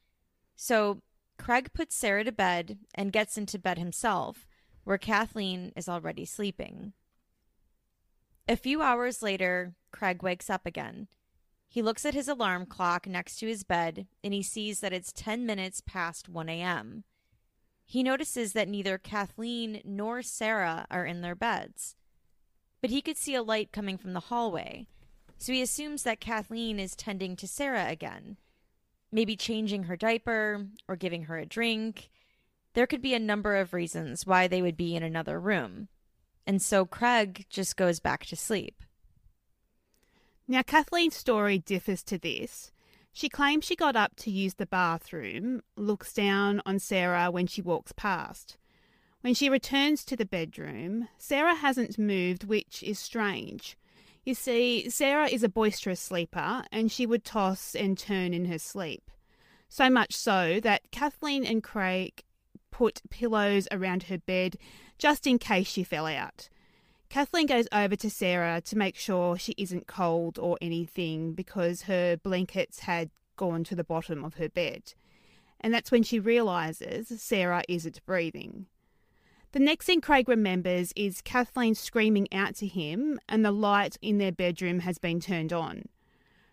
So 0.57 1.03
Craig 1.39 1.73
puts 1.73 1.95
Sarah 1.95 2.25
to 2.25 2.33
bed 2.33 2.79
and 2.95 3.12
gets 3.12 3.37
into 3.39 3.59
bed 3.59 3.79
himself, 3.79 4.47
where 4.85 4.99
Kathleen 4.99 5.73
is 5.77 5.89
already 5.89 6.25
sleeping. 6.25 6.93
A 8.51 8.57
few 8.57 8.83
hours 8.83 9.23
later, 9.23 9.77
Craig 9.93 10.25
wakes 10.25 10.51
up 10.51 10.67
again. 10.67 11.07
He 11.69 11.83
looks 11.83 12.05
at 12.05 12.15
his 12.15 12.27
alarm 12.27 12.67
clock 12.67 13.07
next 13.07 13.37
to 13.37 13.47
his 13.47 13.63
bed 13.63 14.09
and 14.25 14.35
he 14.35 14.43
sees 14.43 14.81
that 14.81 14.93
it's 14.93 15.13
10 15.13 15.47
minutes 15.47 15.81
past 15.81 16.29
1 16.29 16.49
a.m. 16.49 17.05
He 17.87 18.03
notices 18.03 18.53
that 18.55 18.67
neither 18.67 18.99
Kathleen 18.99 19.81
nor 19.85 20.21
Sarah 20.23 20.85
are 20.91 21.07
in 21.07 21.21
their 21.21 21.37
beds. 21.37 21.95
But 22.81 22.91
he 22.91 23.01
could 23.01 23.17
see 23.17 23.37
a 23.37 23.43
light 23.45 23.71
coming 23.71 23.97
from 23.97 24.15
the 24.15 24.19
hallway, 24.19 24.89
so 25.39 25.53
he 25.53 25.63
assumes 25.63 26.03
that 26.03 26.19
Kathleen 26.19 26.81
is 26.81 26.97
tending 26.97 27.37
to 27.37 27.47
Sarah 27.47 27.87
again. 27.89 28.37
Maybe 29.13 29.37
changing 29.37 29.85
her 29.85 29.97
diaper 29.97 30.67
or 30.89 30.97
giving 30.97 31.27
her 31.27 31.39
a 31.39 31.47
drink. 31.47 32.11
There 32.75 32.89
could 32.89 33.01
be 33.01 33.15
a 33.15 33.21
number 33.21 33.55
of 33.55 33.73
reasons 33.73 34.27
why 34.27 34.49
they 34.49 34.61
would 34.61 34.77
be 34.77 34.97
in 34.97 35.05
another 35.05 35.39
room. 35.39 35.87
And 36.47 36.61
so 36.61 36.84
Craig 36.84 37.47
just 37.49 37.76
goes 37.76 38.01
back 38.01 38.26
to 38.26 38.36
sleep. 38.36 38.82
Now, 40.49 40.62
Kathleen's 40.62 41.16
story 41.16 41.59
differs 41.59 42.03
to 42.05 42.18
this. 42.18 42.72
She 43.12 43.28
claims 43.28 43.64
she 43.64 43.76
got 43.76 43.97
up 43.97 44.16
to 44.16 44.30
use 44.30 44.55
the 44.55 44.66
bathroom, 44.66 45.62
looks 45.76 46.12
down 46.12 46.61
on 46.66 46.78
Sarah 46.78 47.30
when 47.30 47.47
she 47.47 47.62
walks 47.62 47.93
past. 47.93 48.57
When 49.20 49.34
she 49.34 49.49
returns 49.49 50.05
to 50.07 50.16
the 50.16 50.24
bedroom, 50.24 51.09
Sarah 51.18 51.55
hasn't 51.55 51.99
moved, 51.99 52.45
which 52.45 52.82
is 52.82 52.99
strange. 52.99 53.76
You 54.24 54.34
see, 54.34 54.88
Sarah 54.88 55.28
is 55.28 55.43
a 55.43 55.49
boisterous 55.49 56.01
sleeper 56.01 56.64
and 56.72 56.91
she 56.91 57.07
would 57.07 57.24
toss 57.24 57.74
and 57.74 57.99
turn 57.99 58.32
in 58.32 58.47
her 58.47 58.59
sleep. 58.59 59.11
So 59.68 59.88
much 59.88 60.14
so 60.14 60.61
that 60.62 60.91
Kathleen 60.91 61.45
and 61.45 61.62
Craig 61.62 62.22
put 62.70 63.03
pillows 63.11 63.68
around 63.70 64.05
her 64.05 64.18
bed 64.18 64.57
just 65.01 65.27
in 65.27 65.39
case 65.39 65.67
she 65.67 65.83
fell 65.83 66.07
out. 66.07 66.49
Kathleen 67.09 67.47
goes 67.47 67.67
over 67.73 67.97
to 67.97 68.09
Sarah 68.09 68.61
to 68.61 68.79
make 68.79 68.95
sure 68.95 69.37
she 69.37 69.55
isn't 69.59 69.89
cold 69.89 70.39
or 70.39 70.57
anything 70.61 71.33
because 71.33 71.83
her 71.83 72.17
blankets 72.17 72.81
had 72.81 73.11
gone 73.37 73.65
to 73.65 73.75
the 73.75 73.83
bottom 73.83 74.25
of 74.25 74.35
her 74.35 74.49
bed. 74.49 74.95
And 75.61 75.75
that's 75.75 75.91
when 75.91 76.05
she 76.05 76.21
realises 76.21 77.09
Sarah 77.21 77.65
isn't 77.69 78.05
breathing. 78.07 78.67
The 79.53 79.59
next 79.59 79.87
thing 79.87 80.01
Craig 80.01 80.29
remembers 80.29 80.93
is 80.95 81.23
Kathleen 81.23 81.75
screaming 81.75 82.29
out 82.33 82.55
to 82.57 82.69
him, 82.69 83.19
and 83.29 83.45
the 83.45 83.51
light 83.51 83.97
in 84.01 84.19
their 84.19 84.31
bedroom 84.31 84.81
has 84.81 84.99
been 84.99 85.19
turned 85.19 85.53
on. 85.53 85.87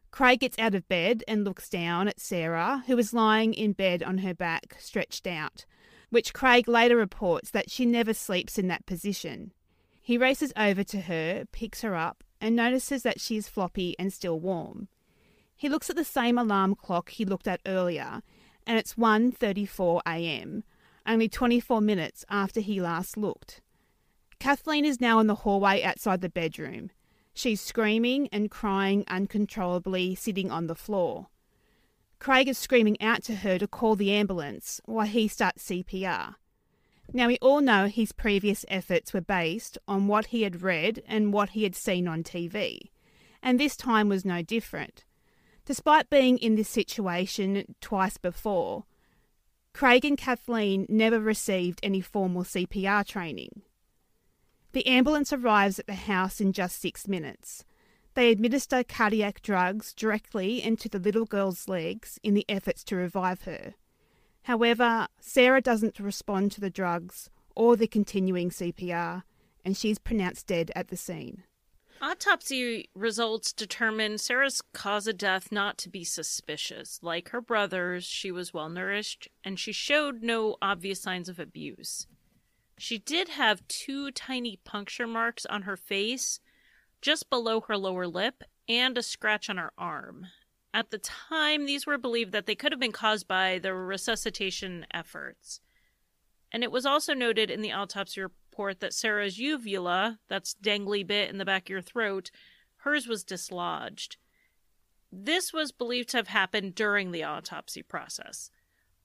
Craig 0.10 0.40
gets 0.40 0.58
out 0.58 0.74
of 0.74 0.88
bed 0.88 1.24
and 1.28 1.44
looks 1.44 1.70
down 1.70 2.08
at 2.08 2.20
Sarah, 2.20 2.84
who 2.88 2.98
is 2.98 3.14
lying 3.14 3.54
in 3.54 3.74
bed 3.74 4.02
on 4.02 4.20
her 4.20 4.34
back, 4.34 4.76
stretched 4.80 5.28
out, 5.28 5.66
which 6.10 6.34
Craig 6.34 6.68
later 6.68 6.96
reports 6.96 7.52
that 7.52 7.70
she 7.70 7.86
never 7.86 8.14
sleeps 8.14 8.58
in 8.58 8.68
that 8.68 8.86
position. 8.86 9.52
He 10.02 10.18
races 10.18 10.54
over 10.56 10.84
to 10.86 11.02
her, 11.02 11.46
picks 11.52 11.82
her 11.82 11.96
up, 11.96 12.24
and 12.40 12.56
notices 12.56 13.04
that 13.04 13.20
she 13.20 13.36
is 13.36 13.50
floppy 13.50 13.96
and 14.00 14.14
still 14.14 14.40
warm. 14.40 14.88
He 15.56 15.70
looks 15.70 15.90
at 15.90 15.96
the 15.96 16.04
same 16.04 16.38
alarm 16.38 16.76
clock 16.76 17.10
he 17.10 17.26
looked 17.26 17.48
at 17.48 17.62
earlier, 17.66 18.22
and 18.66 18.78
it's 18.78 18.94
1:34 18.94 20.02
a.m., 20.06 20.64
only 21.06 21.28
24 21.28 21.82
minutes 21.82 22.26
after 22.30 22.60
he 22.60 22.80
last 22.80 23.18
looked. 23.18 23.62
Kathleen 24.40 24.86
is 24.86 25.02
now 25.02 25.20
in 25.20 25.28
the 25.28 25.36
hallway 25.36 25.82
outside 25.82 26.22
the 26.22 26.30
bedroom. 26.30 26.92
She's 27.34 27.62
screaming 27.62 28.30
and 28.32 28.52
crying 28.52 29.04
uncontrollably, 29.08 30.16
sitting 30.16 30.52
on 30.52 30.68
the 30.68 30.76
floor. 30.76 31.28
Craig 32.20 32.48
is 32.48 32.58
screaming 32.58 33.00
out 33.02 33.24
to 33.24 33.36
her 33.36 33.58
to 33.58 33.68
call 33.68 33.96
the 33.96 34.12
ambulance 34.12 34.82
while 34.86 35.06
he 35.06 35.28
starts 35.28 35.64
CPR. 35.68 36.36
Now, 37.14 37.28
we 37.28 37.38
all 37.42 37.62
know 37.62 37.88
his 37.88 38.12
previous 38.12 38.66
efforts 38.68 39.14
were 39.14 39.22
based 39.22 39.78
on 39.88 40.08
what 40.08 40.28
he 40.28 40.42
had 40.42 40.62
read 40.62 41.02
and 41.08 41.32
what 41.32 41.52
he 41.52 41.64
had 41.64 41.76
seen 41.76 42.08
on 42.08 42.24
TV, 42.24 42.90
and 43.42 43.60
this 43.60 43.78
time 43.78 44.10
was 44.10 44.26
no 44.26 44.42
different. 44.42 45.06
Despite 45.66 46.10
being 46.10 46.38
in 46.38 46.56
this 46.56 46.70
situation 46.70 47.76
twice 47.82 48.18
before, 48.18 48.86
Craig 49.74 50.04
and 50.06 50.18
Kathleen 50.18 50.86
never 50.90 51.20
received 51.20 51.80
any 51.84 52.02
formal 52.02 52.44
CPR 52.44 53.06
training. 53.06 53.62
The 54.74 54.88
ambulance 54.88 55.32
arrives 55.32 55.80
at 55.80 55.88
the 55.88 55.94
house 55.94 56.42
in 56.42 56.52
just 56.52 56.82
six 56.82 57.08
minutes. 57.08 57.64
They 58.18 58.32
administer 58.32 58.84
cardiac 58.84 59.44
drugs 59.44 59.94
directly 59.94 60.60
into 60.60 60.90
the 60.90 60.98
little 60.98 61.26
girl's 61.26 61.68
legs 61.68 62.20
in 62.24 62.34
the 62.34 62.48
efforts 62.50 62.84
to 62.86 62.96
revive 62.96 63.44
her. 63.44 63.76
However, 64.46 65.08
Sarah 65.20 65.62
doesn't 65.62 66.00
respond 66.00 66.52
to 66.54 66.60
the 66.60 66.72
drugs 66.72 67.30
or 67.56 67.76
the 67.76 67.86
continuing 67.86 68.50
CPR, 68.50 69.22
and 69.64 69.78
she's 69.78 70.00
pronounced 70.00 70.48
dead 70.48 70.72
at 70.76 70.88
the 70.88 70.98
scene. 70.98 71.44
Autopsy 72.02 72.90
results 72.96 73.54
determine 73.54 74.18
Sarah's 74.18 74.64
cause 74.74 75.06
of 75.06 75.20
death 75.20 75.52
not 75.52 75.78
to 75.78 75.88
be 75.88 76.04
suspicious. 76.04 76.98
Like 77.04 77.30
her 77.30 77.42
brothers, 77.42 78.04
she 78.04 78.32
was 78.32 78.52
well 78.52 78.70
nourished 78.70 79.28
and 79.44 79.60
she 79.60 79.72
showed 79.72 80.24
no 80.24 80.56
obvious 80.60 81.04
signs 81.04 81.30
of 81.30 81.38
abuse. 81.38 82.08
She 82.80 82.98
did 82.98 83.30
have 83.30 83.68
two 83.68 84.10
tiny 84.10 84.58
puncture 84.64 85.06
marks 85.06 85.46
on 85.46 85.62
her 85.64 85.78
face, 85.78 86.40
just 87.02 87.30
below 87.30 87.62
her 87.62 87.78
lower 87.78 88.08
lip, 88.08 88.44
and 88.68 88.98
a 88.98 89.04
scratch 89.04 89.50
on 89.50 89.58
her 89.58 89.72
arm. 89.78 90.28
At 90.74 90.92
the 90.92 90.98
time, 90.98 91.66
these 91.66 91.88
were 91.88 91.98
believed 91.98 92.32
that 92.34 92.46
they 92.46 92.56
could 92.56 92.72
have 92.72 92.80
been 92.80 92.92
caused 92.92 93.28
by 93.28 93.60
the 93.60 93.74
resuscitation 93.74 94.86
efforts. 94.94 95.62
And 96.52 96.64
it 96.64 96.72
was 96.72 96.86
also 96.86 97.14
noted 97.14 97.50
in 97.50 97.62
the 97.62 97.72
autopsy 97.72 98.22
report 98.22 98.80
that 98.80 98.94
Sarah's 98.94 99.38
uvula, 99.38 100.20
that's 100.28 100.56
dangly 100.62 101.06
bit 101.06 101.30
in 101.30 101.38
the 101.38 101.46
back 101.46 101.64
of 101.64 101.70
your 101.70 101.82
throat, 101.82 102.32
hers 102.78 103.08
was 103.08 103.24
dislodged. 103.24 104.18
This 105.12 105.54
was 105.54 105.72
believed 105.72 106.10
to 106.10 106.18
have 106.18 106.28
happened 106.28 106.76
during 106.76 107.12
the 107.12 107.24
autopsy 107.24 107.82
process. 107.82 108.52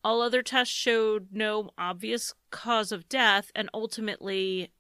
All 0.05 0.21
other 0.21 0.43
tests 0.43 0.75
showed 0.75 1.29
no 1.33 1.71
obvious 1.79 2.35
cause 2.51 2.91
of 2.91 3.09
death, 3.09 3.53
and 3.55 3.71
ultimately 3.73 4.73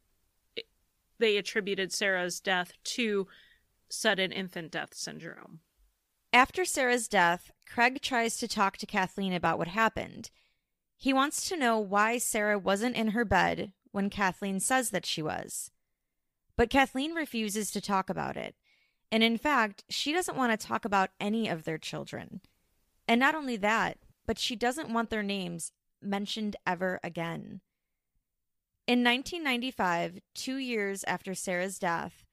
they 1.22 1.36
attributed 1.36 1.92
Sarah's 1.92 2.40
death 2.40 2.72
to 2.84 3.28
sudden 3.88 4.32
infant 4.32 4.72
death 4.72 4.92
syndrome. 4.92 5.60
After 6.32 6.64
Sarah's 6.64 7.08
death, 7.08 7.52
Craig 7.66 8.00
tries 8.02 8.38
to 8.38 8.48
talk 8.48 8.76
to 8.78 8.86
Kathleen 8.86 9.32
about 9.32 9.58
what 9.58 9.68
happened. 9.68 10.30
He 10.96 11.12
wants 11.12 11.48
to 11.48 11.56
know 11.56 11.78
why 11.78 12.18
Sarah 12.18 12.58
wasn't 12.58 12.96
in 12.96 13.08
her 13.08 13.24
bed 13.24 13.72
when 13.92 14.10
Kathleen 14.10 14.60
says 14.60 14.90
that 14.90 15.06
she 15.06 15.22
was. 15.22 15.70
But 16.56 16.70
Kathleen 16.70 17.12
refuses 17.12 17.70
to 17.70 17.80
talk 17.80 18.10
about 18.10 18.36
it. 18.36 18.56
And 19.10 19.22
in 19.22 19.38
fact, 19.38 19.84
she 19.88 20.12
doesn't 20.12 20.36
want 20.36 20.58
to 20.58 20.66
talk 20.66 20.84
about 20.84 21.10
any 21.20 21.48
of 21.48 21.64
their 21.64 21.78
children. 21.78 22.40
And 23.06 23.20
not 23.20 23.34
only 23.34 23.56
that, 23.58 23.98
but 24.26 24.38
she 24.38 24.56
doesn't 24.56 24.92
want 24.92 25.10
their 25.10 25.22
names 25.22 25.72
mentioned 26.00 26.56
ever 26.66 26.98
again. 27.04 27.60
In 28.84 29.04
1995, 29.04 30.18
two 30.34 30.56
years 30.56 31.04
after 31.04 31.34
Sarah's 31.34 31.78
death, 31.78 32.24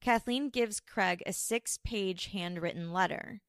Kathleen 0.00 0.48
gives 0.48 0.80
Craig 0.80 1.22
a 1.26 1.32
six 1.32 1.78
page 1.84 2.30
handwritten 2.32 2.90
letter. 2.90 3.42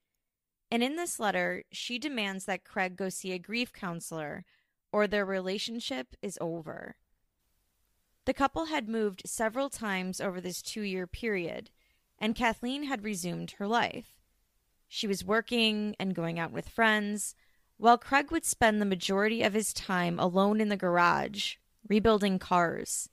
And 0.70 0.84
in 0.84 0.98
this 0.98 1.18
letter, 1.18 1.64
she 1.72 1.98
demands 1.98 2.44
that 2.46 2.66
Craig 2.66 2.98
go 2.98 3.08
see 3.08 3.32
a 3.32 3.40
grief 3.40 3.72
counselor 3.72 4.44
or 4.92 5.08
their 5.08 5.26
relationship 5.26 6.16
is 6.22 6.38
over. 6.42 6.98
The 8.26 8.34
couple 8.34 8.66
had 8.66 8.90
moved 8.90 9.24
several 9.26 9.70
times 9.70 10.20
over 10.20 10.42
this 10.42 10.62
two 10.62 10.82
year 10.82 11.08
period, 11.08 11.70
and 12.20 12.36
Kathleen 12.36 12.84
had 12.84 13.06
resumed 13.06 13.52
her 13.52 13.68
life. 13.68 14.20
She 14.90 15.08
was 15.08 15.24
working 15.24 15.96
and 15.98 16.14
going 16.14 16.38
out 16.38 16.52
with 16.52 16.68
friends, 16.68 17.34
while 17.78 17.98
Craig 17.98 18.30
would 18.30 18.46
spend 18.46 18.82
the 18.82 18.86
majority 18.86 19.42
of 19.42 19.54
his 19.54 19.74
time 19.74 20.20
alone 20.20 20.60
in 20.60 20.68
the 20.68 20.76
garage, 20.76 21.56
rebuilding 21.88 22.40
cars. 22.40 23.10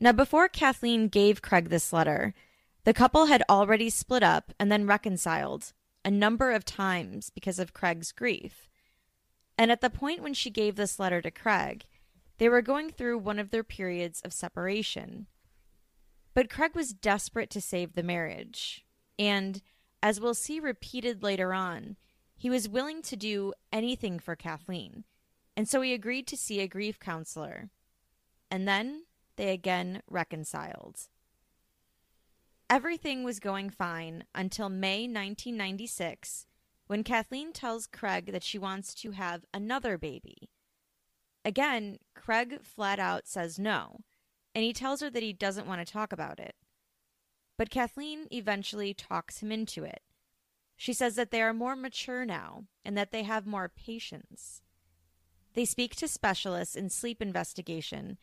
Now, 0.00 0.12
before 0.12 0.48
Kathleen 0.48 1.08
gave 1.08 1.42
Craig 1.42 1.68
this 1.68 1.92
letter, 1.92 2.34
the 2.84 2.92
couple 2.92 3.26
had 3.26 3.44
already 3.48 3.88
split 3.88 4.22
up 4.22 4.52
and 4.58 4.70
then 4.70 4.86
reconciled 4.86 5.72
a 6.04 6.10
number 6.10 6.50
of 6.50 6.64
times 6.64 7.30
because 7.30 7.58
of 7.58 7.72
Craig's 7.72 8.10
grief. 8.10 8.68
And 9.56 9.70
at 9.70 9.80
the 9.80 9.90
point 9.90 10.22
when 10.22 10.34
she 10.34 10.50
gave 10.50 10.74
this 10.76 10.98
letter 10.98 11.22
to 11.22 11.30
Craig, 11.30 11.84
they 12.38 12.48
were 12.48 12.62
going 12.62 12.90
through 12.90 13.18
one 13.18 13.38
of 13.38 13.50
their 13.50 13.62
periods 13.62 14.20
of 14.22 14.32
separation. 14.32 15.26
But 16.34 16.50
Craig 16.50 16.74
was 16.74 16.92
desperate 16.92 17.50
to 17.50 17.60
save 17.60 17.92
the 17.92 18.02
marriage. 18.02 18.84
And, 19.18 19.62
as 20.02 20.20
we'll 20.20 20.34
see 20.34 20.58
repeated 20.58 21.22
later 21.22 21.54
on, 21.54 21.96
he 22.36 22.50
was 22.50 22.68
willing 22.68 23.02
to 23.02 23.14
do 23.14 23.52
anything 23.72 24.18
for 24.18 24.34
Kathleen. 24.34 25.04
And 25.56 25.68
so 25.68 25.80
he 25.80 25.92
agreed 25.92 26.26
to 26.28 26.36
see 26.36 26.60
a 26.60 26.68
grief 26.68 26.98
counselor. 26.98 27.70
And 28.50 28.66
then 28.66 29.04
they 29.36 29.52
again 29.52 30.02
reconciled. 30.08 31.08
Everything 32.70 33.22
was 33.22 33.38
going 33.38 33.68
fine 33.70 34.24
until 34.34 34.68
May 34.68 35.02
1996 35.02 36.46
when 36.86 37.04
Kathleen 37.04 37.52
tells 37.52 37.86
Craig 37.86 38.32
that 38.32 38.42
she 38.42 38.58
wants 38.58 38.94
to 38.94 39.12
have 39.12 39.44
another 39.52 39.98
baby. 39.98 40.50
Again, 41.44 41.98
Craig 42.14 42.60
flat 42.62 42.98
out 42.98 43.26
says 43.26 43.58
no, 43.58 44.00
and 44.54 44.64
he 44.64 44.72
tells 44.72 45.00
her 45.00 45.10
that 45.10 45.22
he 45.22 45.32
doesn't 45.32 45.66
want 45.66 45.86
to 45.86 45.92
talk 45.92 46.12
about 46.12 46.38
it. 46.38 46.54
But 47.58 47.70
Kathleen 47.70 48.26
eventually 48.30 48.94
talks 48.94 49.38
him 49.38 49.52
into 49.52 49.84
it. 49.84 50.02
She 50.76 50.92
says 50.92 51.14
that 51.16 51.30
they 51.30 51.42
are 51.42 51.54
more 51.54 51.76
mature 51.76 52.24
now 52.24 52.64
and 52.84 52.96
that 52.96 53.10
they 53.10 53.22
have 53.22 53.46
more 53.46 53.68
patience. 53.68 54.62
They 55.54 55.64
speak 55.64 55.96
to 55.96 56.08
specialists 56.08 56.76
in 56.76 56.88
sleep 56.88 57.20
investigation 57.20 58.18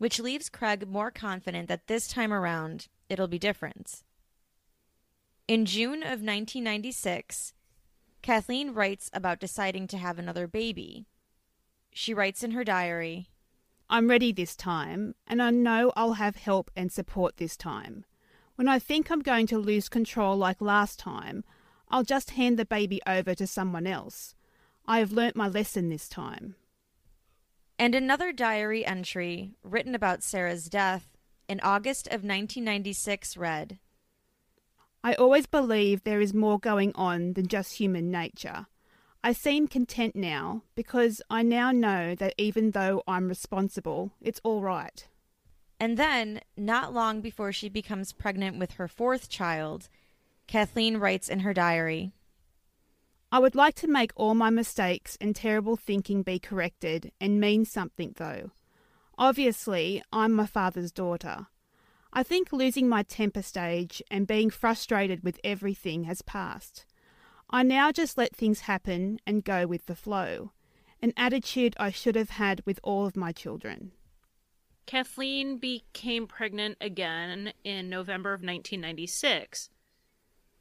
which 0.00 0.18
leaves 0.18 0.48
Craig 0.48 0.88
more 0.88 1.10
confident 1.10 1.68
that 1.68 1.86
this 1.86 2.08
time 2.08 2.32
around 2.32 2.88
it'll 3.10 3.28
be 3.28 3.38
different. 3.38 4.02
In 5.46 5.66
June 5.66 6.02
of 6.02 6.22
1996, 6.22 7.52
Kathleen 8.22 8.72
writes 8.72 9.10
about 9.12 9.40
deciding 9.40 9.86
to 9.88 9.98
have 9.98 10.18
another 10.18 10.46
baby. 10.46 11.04
She 11.92 12.14
writes 12.14 12.42
in 12.42 12.52
her 12.52 12.64
diary 12.64 13.28
I'm 13.90 14.08
ready 14.08 14.32
this 14.32 14.56
time, 14.56 15.16
and 15.26 15.42
I 15.42 15.50
know 15.50 15.92
I'll 15.96 16.14
have 16.14 16.36
help 16.36 16.70
and 16.74 16.90
support 16.90 17.36
this 17.36 17.54
time. 17.54 18.06
When 18.54 18.68
I 18.68 18.78
think 18.78 19.10
I'm 19.10 19.20
going 19.20 19.46
to 19.48 19.58
lose 19.58 19.90
control 19.90 20.34
like 20.34 20.62
last 20.62 20.98
time, 20.98 21.44
I'll 21.90 22.04
just 22.04 22.30
hand 22.30 22.58
the 22.58 22.64
baby 22.64 23.02
over 23.06 23.34
to 23.34 23.46
someone 23.46 23.86
else. 23.86 24.34
I 24.86 25.00
have 25.00 25.12
learnt 25.12 25.36
my 25.36 25.48
lesson 25.48 25.90
this 25.90 26.08
time. 26.08 26.54
And 27.80 27.94
another 27.94 28.30
diary 28.30 28.84
entry 28.84 29.54
written 29.62 29.94
about 29.94 30.22
Sarah's 30.22 30.68
death 30.68 31.16
in 31.48 31.60
August 31.60 32.08
of 32.08 32.22
1996 32.22 33.38
read 33.38 33.78
I 35.02 35.14
always 35.14 35.46
believe 35.46 36.04
there 36.04 36.20
is 36.20 36.34
more 36.34 36.58
going 36.58 36.92
on 36.94 37.32
than 37.32 37.48
just 37.48 37.78
human 37.78 38.10
nature. 38.10 38.66
I 39.24 39.32
seem 39.32 39.66
content 39.66 40.14
now 40.14 40.60
because 40.74 41.22
I 41.30 41.42
now 41.42 41.72
know 41.72 42.14
that 42.16 42.34
even 42.36 42.72
though 42.72 43.02
I'm 43.08 43.28
responsible, 43.28 44.12
it's 44.20 44.42
all 44.44 44.60
right. 44.60 45.08
And 45.80 45.96
then, 45.96 46.42
not 46.58 46.92
long 46.92 47.22
before 47.22 47.50
she 47.50 47.70
becomes 47.70 48.12
pregnant 48.12 48.58
with 48.58 48.72
her 48.72 48.88
fourth 48.88 49.30
child, 49.30 49.88
Kathleen 50.46 50.98
writes 50.98 51.30
in 51.30 51.40
her 51.40 51.54
diary 51.54 52.12
I 53.32 53.38
would 53.38 53.54
like 53.54 53.76
to 53.76 53.86
make 53.86 54.10
all 54.16 54.34
my 54.34 54.50
mistakes 54.50 55.16
and 55.20 55.36
terrible 55.36 55.76
thinking 55.76 56.22
be 56.22 56.40
corrected 56.40 57.12
and 57.20 57.40
mean 57.40 57.64
something, 57.64 58.14
though. 58.16 58.50
Obviously, 59.16 60.02
I'm 60.12 60.32
my 60.32 60.46
father's 60.46 60.90
daughter. 60.90 61.46
I 62.12 62.24
think 62.24 62.52
losing 62.52 62.88
my 62.88 63.04
temper 63.04 63.42
stage 63.42 64.02
and 64.10 64.26
being 64.26 64.50
frustrated 64.50 65.22
with 65.22 65.38
everything 65.44 66.04
has 66.04 66.22
passed. 66.22 66.86
I 67.48 67.62
now 67.62 67.92
just 67.92 68.18
let 68.18 68.34
things 68.34 68.60
happen 68.60 69.20
and 69.26 69.44
go 69.44 69.64
with 69.66 69.86
the 69.86 69.94
flow, 69.94 70.50
an 71.00 71.12
attitude 71.16 71.76
I 71.78 71.90
should 71.92 72.16
have 72.16 72.30
had 72.30 72.62
with 72.66 72.80
all 72.82 73.06
of 73.06 73.16
my 73.16 73.30
children. 73.30 73.92
Kathleen 74.86 75.58
became 75.58 76.26
pregnant 76.26 76.78
again 76.80 77.52
in 77.62 77.88
November 77.88 78.30
of 78.30 78.40
1996. 78.40 79.70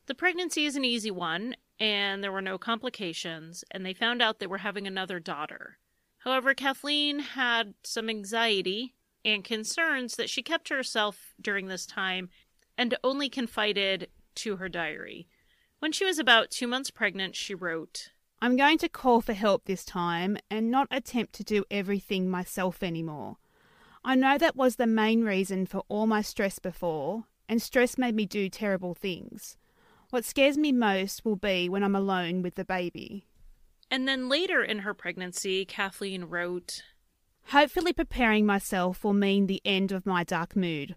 The 0.05 0.13
pregnancy 0.15 0.65
is 0.65 0.75
an 0.75 0.85
easy 0.85 1.09
one, 1.09 1.55
and 1.79 2.23
there 2.23 2.31
were 2.31 2.41
no 2.41 2.57
complications, 2.57 3.63
and 3.71 3.85
they 3.85 3.93
found 3.93 4.21
out 4.21 4.39
they 4.39 4.47
were 4.47 4.59
having 4.59 4.87
another 4.87 5.19
daughter. 5.19 5.77
However, 6.19 6.53
Kathleen 6.53 7.19
had 7.19 7.73
some 7.83 8.09
anxiety 8.09 8.95
and 9.23 9.43
concerns 9.43 10.15
that 10.15 10.29
she 10.29 10.43
kept 10.43 10.67
to 10.67 10.75
herself 10.75 11.33
during 11.41 11.67
this 11.67 11.85
time 11.85 12.29
and 12.77 12.97
only 13.03 13.29
confided 13.29 14.09
to 14.35 14.57
her 14.57 14.69
diary. 14.69 15.27
When 15.79 15.91
she 15.91 16.05
was 16.05 16.19
about 16.19 16.51
two 16.51 16.67
months 16.67 16.91
pregnant, 16.91 17.35
she 17.35 17.55
wrote, 17.55 18.11
I'm 18.41 18.55
going 18.55 18.77
to 18.79 18.89
call 18.89 19.21
for 19.21 19.33
help 19.33 19.65
this 19.65 19.83
time 19.83 20.37
and 20.49 20.71
not 20.71 20.87
attempt 20.91 21.33
to 21.33 21.43
do 21.43 21.65
everything 21.69 22.29
myself 22.29 22.81
anymore. 22.83 23.37
I 24.03 24.15
know 24.15 24.37
that 24.37 24.55
was 24.55 24.77
the 24.77 24.87
main 24.87 25.23
reason 25.23 25.65
for 25.65 25.83
all 25.89 26.07
my 26.07 26.21
stress 26.21 26.57
before, 26.59 27.25
and 27.49 27.61
stress 27.61 27.97
made 27.97 28.15
me 28.15 28.25
do 28.25 28.49
terrible 28.49 28.93
things. 28.93 29.57
What 30.09 30.25
scares 30.25 30.57
me 30.57 30.71
most 30.71 31.23
will 31.23 31.35
be 31.35 31.69
when 31.69 31.83
I'm 31.83 31.95
alone 31.95 32.41
with 32.41 32.55
the 32.55 32.65
baby. 32.65 33.25
And 33.91 34.07
then 34.07 34.29
later 34.29 34.63
in 34.63 34.79
her 34.79 34.93
pregnancy, 34.93 35.65
Kathleen 35.65 36.25
wrote 36.25 36.83
Hopefully, 37.47 37.93
preparing 37.93 38.45
myself 38.45 39.03
will 39.03 39.13
mean 39.13 39.47
the 39.47 39.61
end 39.65 39.91
of 39.91 40.05
my 40.05 40.23
dark 40.23 40.55
mood. 40.55 40.95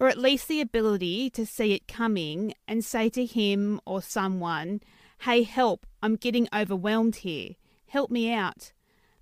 or 0.00 0.08
at 0.08 0.16
least 0.18 0.46
the 0.46 0.60
ability 0.60 1.28
to 1.30 1.44
see 1.44 1.72
it 1.72 1.88
coming 1.88 2.54
and 2.68 2.84
say 2.84 3.08
to 3.08 3.24
him 3.24 3.80
or 3.84 4.00
someone, 4.00 4.80
Hey, 5.22 5.42
help, 5.42 5.86
I'm 6.00 6.14
getting 6.14 6.46
overwhelmed 6.54 7.16
here. 7.16 7.56
Help 7.88 8.08
me 8.10 8.32
out. 8.32 8.72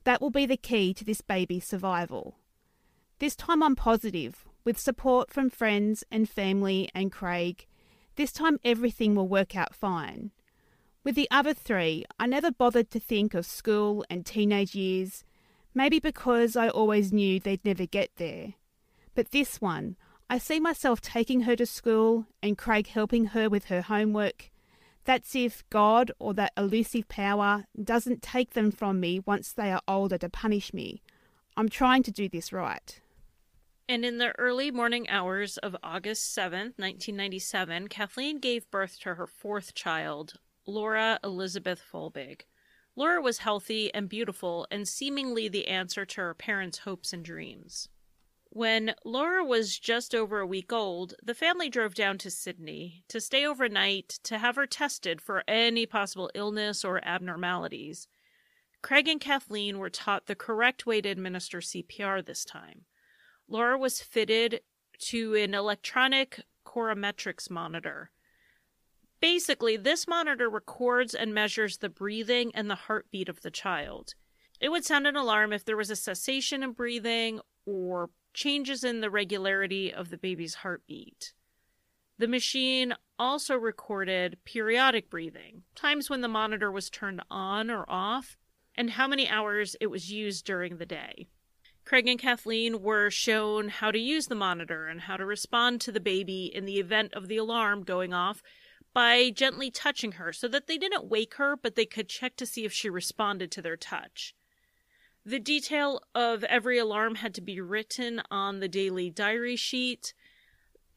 That 0.05 0.20
will 0.20 0.30
be 0.30 0.45
the 0.45 0.59
key 0.59 0.93
to 0.93 1.05
this 1.05 1.22
baby's 1.22 1.66
survival. 1.66 2.37
This 3.18 3.34
time 3.34 3.62
I'm 3.62 3.74
positive, 3.74 4.45
with 4.64 4.78
support 4.78 5.30
from 5.30 5.49
friends 5.49 6.05
and 6.11 6.28
family 6.28 6.91
and 6.95 7.11
Craig. 7.11 7.66
This 8.17 8.33
time 8.33 8.59
everything 8.64 9.14
will 9.14 9.29
work 9.29 9.55
out 9.55 9.75
fine. 9.75 10.31
With 11.05 11.14
the 11.14 11.29
other 11.31 11.53
three, 11.55 12.05
I 12.19 12.27
never 12.27 12.51
bothered 12.51 12.91
to 12.91 13.01
think 13.01 13.35
of 13.35 13.47
school 13.47 14.05
and 14.09 14.25
teenage 14.25 14.75
years, 14.75 15.23
maybe 15.75 16.01
because 16.01 16.57
I 16.57 16.69
always 16.69 17.12
knew 17.12 17.39
they'd 17.39 17.64
never 17.64 17.87
get 17.87 18.11
there. 18.17 18.55
But 19.14 19.31
this 19.31 19.61
one, 19.61 19.97
I 20.29 20.39
see 20.39 20.59
myself 20.59 21.01
taking 21.01 21.43
her 21.43 21.55
to 21.57 21.67
school 21.67 22.27
and 22.43 22.59
Craig 22.59 22.89
helping 22.89 23.27
her 23.27 23.49
with 23.49 23.67
her 23.67 23.83
homework. 23.83 24.51
That's 25.05 25.37
if 25.37 25.62
God 25.71 26.11
or 26.19 26.35
that 26.35 26.53
elusive 26.57 27.09
power 27.09 27.67
doesn't 27.81 28.23
take 28.23 28.55
them 28.55 28.73
from 28.73 28.99
me 28.99 29.21
once 29.21 29.53
they 29.53 29.71
are 29.71 29.83
older 29.87 30.19
to 30.19 30.29
punish 30.29 30.75
me. 30.75 31.03
I'm 31.57 31.69
trying 31.69 32.03
to 32.05 32.11
do 32.11 32.29
this 32.29 32.53
right. 32.53 32.99
And 33.89 34.05
in 34.05 34.18
the 34.18 34.37
early 34.37 34.72
morning 34.72 35.09
hours 35.09 35.59
of 35.59 35.76
August 35.80 36.37
7th, 36.37 36.74
1997, 36.76 37.87
Kathleen 37.87 38.41
gave 38.41 38.68
birth 38.68 38.99
to 39.01 39.14
her 39.14 39.28
fourth 39.28 39.74
child, 39.74 40.41
Laura 40.66 41.20
Elizabeth 41.22 41.80
Folbigg. 41.80 42.41
Laura 42.97 43.20
was 43.20 43.39
healthy 43.39 43.95
and 43.95 44.09
beautiful 44.09 44.66
and 44.72 44.89
seemingly 44.89 45.47
the 45.47 45.68
answer 45.68 46.05
to 46.05 46.20
her 46.20 46.34
parents' 46.34 46.78
hopes 46.78 47.12
and 47.12 47.24
dreams. 47.24 47.89
When 48.49 48.95
Laura 49.05 49.45
was 49.45 49.78
just 49.78 50.16
over 50.16 50.41
a 50.41 50.47
week 50.47 50.72
old, 50.72 51.14
the 51.22 51.34
family 51.34 51.68
drove 51.68 51.95
down 51.95 52.18
to 52.18 52.30
Sydney 52.30 53.05
to 53.07 53.20
stay 53.20 53.47
overnight 53.47 54.18
to 54.24 54.39
have 54.39 54.57
her 54.57 54.66
tested 54.66 55.20
for 55.20 55.45
any 55.47 55.87
possible 55.87 56.30
illness 56.34 56.84
or 56.84 57.05
abnormalities. 57.07 58.09
Craig 58.82 59.07
and 59.07 59.20
Kathleen 59.20 59.78
were 59.78 59.91
taught 59.91 60.26
the 60.26 60.34
correct 60.34 60.87
way 60.87 61.01
to 61.03 61.09
administer 61.09 61.59
CPR 61.59 62.24
this 62.24 62.45
time. 62.45 62.87
Laura 63.49 63.78
was 63.78 64.01
fitted 64.01 64.61
to 64.99 65.34
an 65.34 65.55
electronic 65.55 66.40
corometrics 66.66 67.51
monitor. 67.51 68.11
Basically, 69.20 69.76
this 69.76 70.07
monitor 70.07 70.49
records 70.49 71.14
and 71.14 71.32
measures 71.32 71.78
the 71.78 71.88
breathing 71.88 72.51
and 72.55 72.68
the 72.68 72.74
heartbeat 72.74 73.28
of 73.28 73.42
the 73.42 73.51
child. 73.51 74.14
It 74.61 74.70
would 74.70 74.84
sound 74.84 75.07
an 75.07 75.16
alarm 75.16 75.53
if 75.53 75.64
there 75.64 75.76
was 75.76 75.90
a 75.90 75.97
cessation 75.97 76.62
in 76.62 76.72
breathing 76.72 77.40
or 77.64 78.11
changes 78.34 78.84
in 78.84 79.01
the 79.01 79.11
regularity 79.11 79.92
of 79.92 80.11
the 80.11 80.18
baby's 80.18 80.57
heartbeat. 80.57 81.32
The 82.18 82.28
machine 82.28 82.94
also 83.18 83.57
recorded 83.57 84.38
periodic 84.44 85.11
breathing, 85.11 85.62
times 85.74 86.09
when 86.09 86.20
the 86.20 86.28
monitor 86.28 86.70
was 86.70 86.90
turned 86.90 87.22
on 87.30 87.70
or 87.70 87.84
off, 87.88 88.36
and 88.74 88.90
how 88.90 89.07
many 89.07 89.28
hours 89.28 89.76
it 89.80 89.88
was 89.88 90.11
used 90.11 90.44
during 90.44 90.76
the 90.76 90.86
day. 90.86 91.28
Craig 91.87 92.09
and 92.09 92.18
Kathleen 92.18 92.82
were 92.82 93.11
shown 93.11 93.68
how 93.68 93.93
to 93.93 93.99
use 93.99 94.26
the 94.26 94.34
monitor 94.34 94.89
and 94.89 95.03
how 95.03 95.16
to 95.16 95.24
respond 95.24 95.80
to 95.80 95.93
the 95.93 96.01
baby 96.01 96.51
in 96.53 96.64
the 96.64 96.80
event 96.80 97.14
of 97.14 97.28
the 97.28 97.37
alarm 97.37 97.84
going 97.84 98.12
off 98.12 98.43
by 98.93 99.30
gently 99.30 99.70
touching 99.70 100.12
her 100.12 100.32
so 100.32 100.49
that 100.49 100.66
they 100.66 100.78
didn't 100.78 101.09
wake 101.09 101.34
her, 101.34 101.57
but 101.57 101.76
they 101.76 101.87
could 101.87 102.09
check 102.09 102.34
to 102.37 102.45
see 102.45 102.64
if 102.64 102.72
she 102.72 102.91
responded 102.91 103.53
to 103.53 103.62
their 103.62 103.76
touch. 103.76 104.34
The 105.24 105.39
detail 105.39 106.01
of 106.12 106.43
every 106.45 106.76
alarm 106.76 107.16
had 107.16 107.34
to 107.34 107.41
be 107.41 107.61
written 107.61 108.20
on 108.32 108.59
the 108.59 108.68
daily 108.68 109.09
diary 109.09 109.57
sheet, 109.57 110.12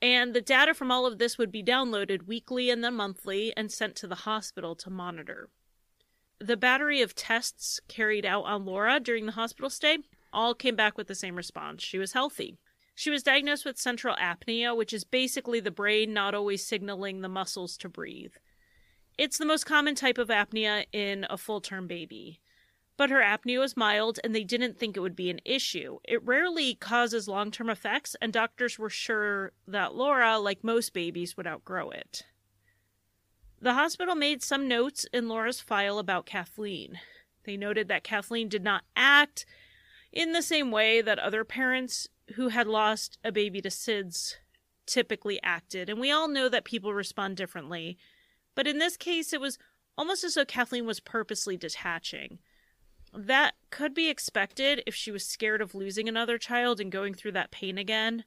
and 0.01 0.33
the 0.33 0.41
data 0.41 0.73
from 0.73 0.89
all 0.89 1.05
of 1.05 1.19
this 1.19 1.37
would 1.37 1.51
be 1.51 1.61
downloaded 1.61 2.25
weekly 2.25 2.71
and 2.71 2.83
then 2.83 2.95
monthly 2.95 3.53
and 3.55 3.71
sent 3.71 3.95
to 3.97 4.07
the 4.07 4.15
hospital 4.15 4.75
to 4.77 4.89
monitor. 4.89 5.49
The 6.39 6.57
battery 6.57 7.01
of 7.01 7.13
tests 7.13 7.79
carried 7.87 8.25
out 8.25 8.45
on 8.45 8.65
Laura 8.65 8.99
during 8.99 9.27
the 9.27 9.33
hospital 9.33 9.69
stay 9.69 9.99
all 10.33 10.53
came 10.53 10.75
back 10.75 10.97
with 10.97 11.07
the 11.07 11.15
same 11.15 11.35
response. 11.35 11.83
She 11.83 11.97
was 11.97 12.13
healthy. 12.13 12.57
She 12.95 13.09
was 13.09 13.23
diagnosed 13.23 13.63
with 13.65 13.77
central 13.77 14.15
apnea, 14.17 14.75
which 14.75 14.93
is 14.93 15.03
basically 15.03 15.59
the 15.59 15.71
brain 15.71 16.13
not 16.13 16.35
always 16.35 16.65
signaling 16.65 17.21
the 17.21 17.29
muscles 17.29 17.77
to 17.77 17.89
breathe. 17.89 18.33
It's 19.17 19.37
the 19.37 19.45
most 19.45 19.65
common 19.65 19.95
type 19.95 20.17
of 20.17 20.27
apnea 20.27 20.85
in 20.91 21.25
a 21.29 21.37
full 21.37 21.61
term 21.61 21.87
baby. 21.87 22.41
But 22.97 23.09
her 23.09 23.21
apnea 23.21 23.59
was 23.59 23.77
mild 23.77 24.19
and 24.21 24.35
they 24.35 24.43
didn't 24.43 24.77
think 24.77 24.97
it 24.97 24.99
would 24.99 25.15
be 25.15 25.29
an 25.29 25.39
issue. 25.45 25.99
It 26.03 26.25
rarely 26.25 26.75
causes 26.75 27.29
long 27.29 27.51
term 27.51 27.69
effects, 27.69 28.17
and 28.21 28.33
doctors 28.33 28.77
were 28.77 28.89
sure 28.89 29.53
that 29.65 29.95
Laura, 29.95 30.37
like 30.37 30.63
most 30.63 30.93
babies, 30.93 31.37
would 31.37 31.47
outgrow 31.47 31.91
it. 31.91 32.25
The 33.61 33.73
hospital 33.73 34.15
made 34.15 34.43
some 34.43 34.67
notes 34.67 35.05
in 35.13 35.29
Laura's 35.29 35.61
file 35.61 35.99
about 35.99 36.25
Kathleen. 36.25 36.99
They 37.45 37.55
noted 37.55 37.87
that 37.87 38.03
Kathleen 38.03 38.49
did 38.49 38.63
not 38.63 38.83
act 38.95 39.45
in 40.11 40.33
the 40.33 40.41
same 40.41 40.71
way 40.71 41.01
that 41.01 41.19
other 41.19 41.43
parents 41.43 42.07
who 42.35 42.49
had 42.49 42.67
lost 42.67 43.17
a 43.23 43.31
baby 43.31 43.61
to 43.61 43.69
SIDS 43.69 44.35
typically 44.85 45.39
acted. 45.43 45.89
And 45.89 45.99
we 45.99 46.11
all 46.11 46.27
know 46.27 46.49
that 46.49 46.65
people 46.65 46.93
respond 46.93 47.37
differently. 47.37 47.97
But 48.55 48.67
in 48.67 48.79
this 48.79 48.97
case, 48.97 49.33
it 49.33 49.41
was 49.41 49.57
almost 49.97 50.23
as 50.23 50.33
though 50.33 50.45
Kathleen 50.45 50.85
was 50.85 50.99
purposely 50.99 51.57
detaching. 51.57 52.39
That 53.13 53.55
could 53.69 53.93
be 53.93 54.09
expected 54.09 54.83
if 54.85 54.95
she 54.95 55.11
was 55.11 55.25
scared 55.25 55.61
of 55.61 55.75
losing 55.75 56.07
another 56.07 56.37
child 56.37 56.79
and 56.79 56.91
going 56.91 57.13
through 57.13 57.33
that 57.33 57.51
pain 57.51 57.77
again. 57.77 58.23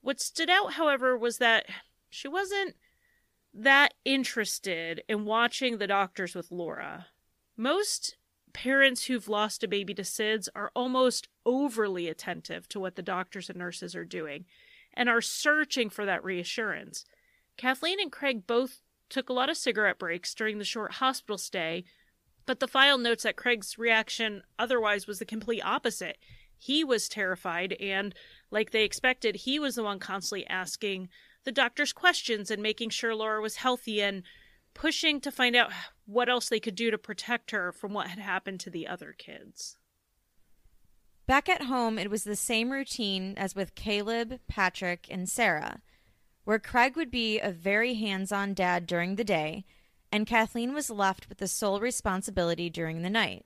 What 0.00 0.20
stood 0.20 0.48
out, 0.48 0.74
however, 0.74 1.16
was 1.16 1.38
that 1.38 1.66
she 2.08 2.28
wasn't 2.28 2.76
that 3.52 3.94
interested 4.04 5.02
in 5.08 5.24
watching 5.24 5.78
the 5.78 5.86
doctors 5.86 6.34
with 6.34 6.50
Laura. 6.50 7.06
Most 7.56 8.16
parents 8.52 9.04
who've 9.04 9.28
lost 9.28 9.62
a 9.62 9.68
baby 9.68 9.94
to 9.94 10.02
SIDS 10.02 10.48
are 10.54 10.70
almost 10.74 11.28
overly 11.44 12.08
attentive 12.08 12.68
to 12.68 12.80
what 12.80 12.96
the 12.96 13.02
doctors 13.02 13.48
and 13.48 13.58
nurses 13.58 13.94
are 13.94 14.04
doing 14.04 14.44
and 14.94 15.08
are 15.08 15.20
searching 15.20 15.90
for 15.90 16.04
that 16.04 16.24
reassurance. 16.24 17.04
Kathleen 17.56 18.00
and 18.00 18.12
Craig 18.12 18.46
both 18.46 18.80
took 19.08 19.28
a 19.28 19.32
lot 19.32 19.50
of 19.50 19.56
cigarette 19.56 19.98
breaks 19.98 20.34
during 20.34 20.58
the 20.58 20.64
short 20.64 20.94
hospital 20.94 21.38
stay, 21.38 21.84
but 22.46 22.60
the 22.60 22.68
file 22.68 22.98
notes 22.98 23.24
that 23.24 23.36
Craig's 23.36 23.78
reaction 23.78 24.42
otherwise 24.58 25.06
was 25.06 25.18
the 25.18 25.24
complete 25.24 25.62
opposite. 25.62 26.18
He 26.56 26.82
was 26.82 27.08
terrified, 27.08 27.74
and, 27.74 28.14
like 28.50 28.70
they 28.70 28.84
expected, 28.84 29.36
he 29.36 29.58
was 29.58 29.76
the 29.76 29.84
one 29.84 29.98
constantly 29.98 30.46
asking 30.46 31.08
the 31.44 31.52
doctors 31.52 31.92
questions 31.92 32.50
and 32.50 32.62
making 32.62 32.90
sure 32.90 33.14
Laura 33.14 33.40
was 33.40 33.56
healthy 33.56 34.02
and 34.02 34.22
pushing 34.74 35.20
to 35.20 35.30
find 35.30 35.56
out 35.56 35.72
what 36.08 36.30
else 36.30 36.48
they 36.48 36.58
could 36.58 36.74
do 36.74 36.90
to 36.90 36.96
protect 36.96 37.50
her 37.50 37.70
from 37.70 37.92
what 37.92 38.08
had 38.08 38.18
happened 38.18 38.58
to 38.58 38.70
the 38.70 38.88
other 38.88 39.14
kids. 39.16 39.76
Back 41.26 41.50
at 41.50 41.64
home, 41.64 41.98
it 41.98 42.10
was 42.10 42.24
the 42.24 42.34
same 42.34 42.70
routine 42.70 43.34
as 43.36 43.54
with 43.54 43.74
Caleb, 43.74 44.40
Patrick, 44.48 45.06
and 45.10 45.28
Sarah, 45.28 45.82
where 46.44 46.58
Craig 46.58 46.96
would 46.96 47.10
be 47.10 47.38
a 47.38 47.52
very 47.52 47.92
hands 47.92 48.32
on 48.32 48.54
dad 48.54 48.86
during 48.86 49.16
the 49.16 49.24
day, 49.24 49.66
and 50.10 50.26
Kathleen 50.26 50.72
was 50.72 50.88
left 50.88 51.28
with 51.28 51.36
the 51.36 51.46
sole 51.46 51.78
responsibility 51.78 52.70
during 52.70 53.02
the 53.02 53.10
night. 53.10 53.44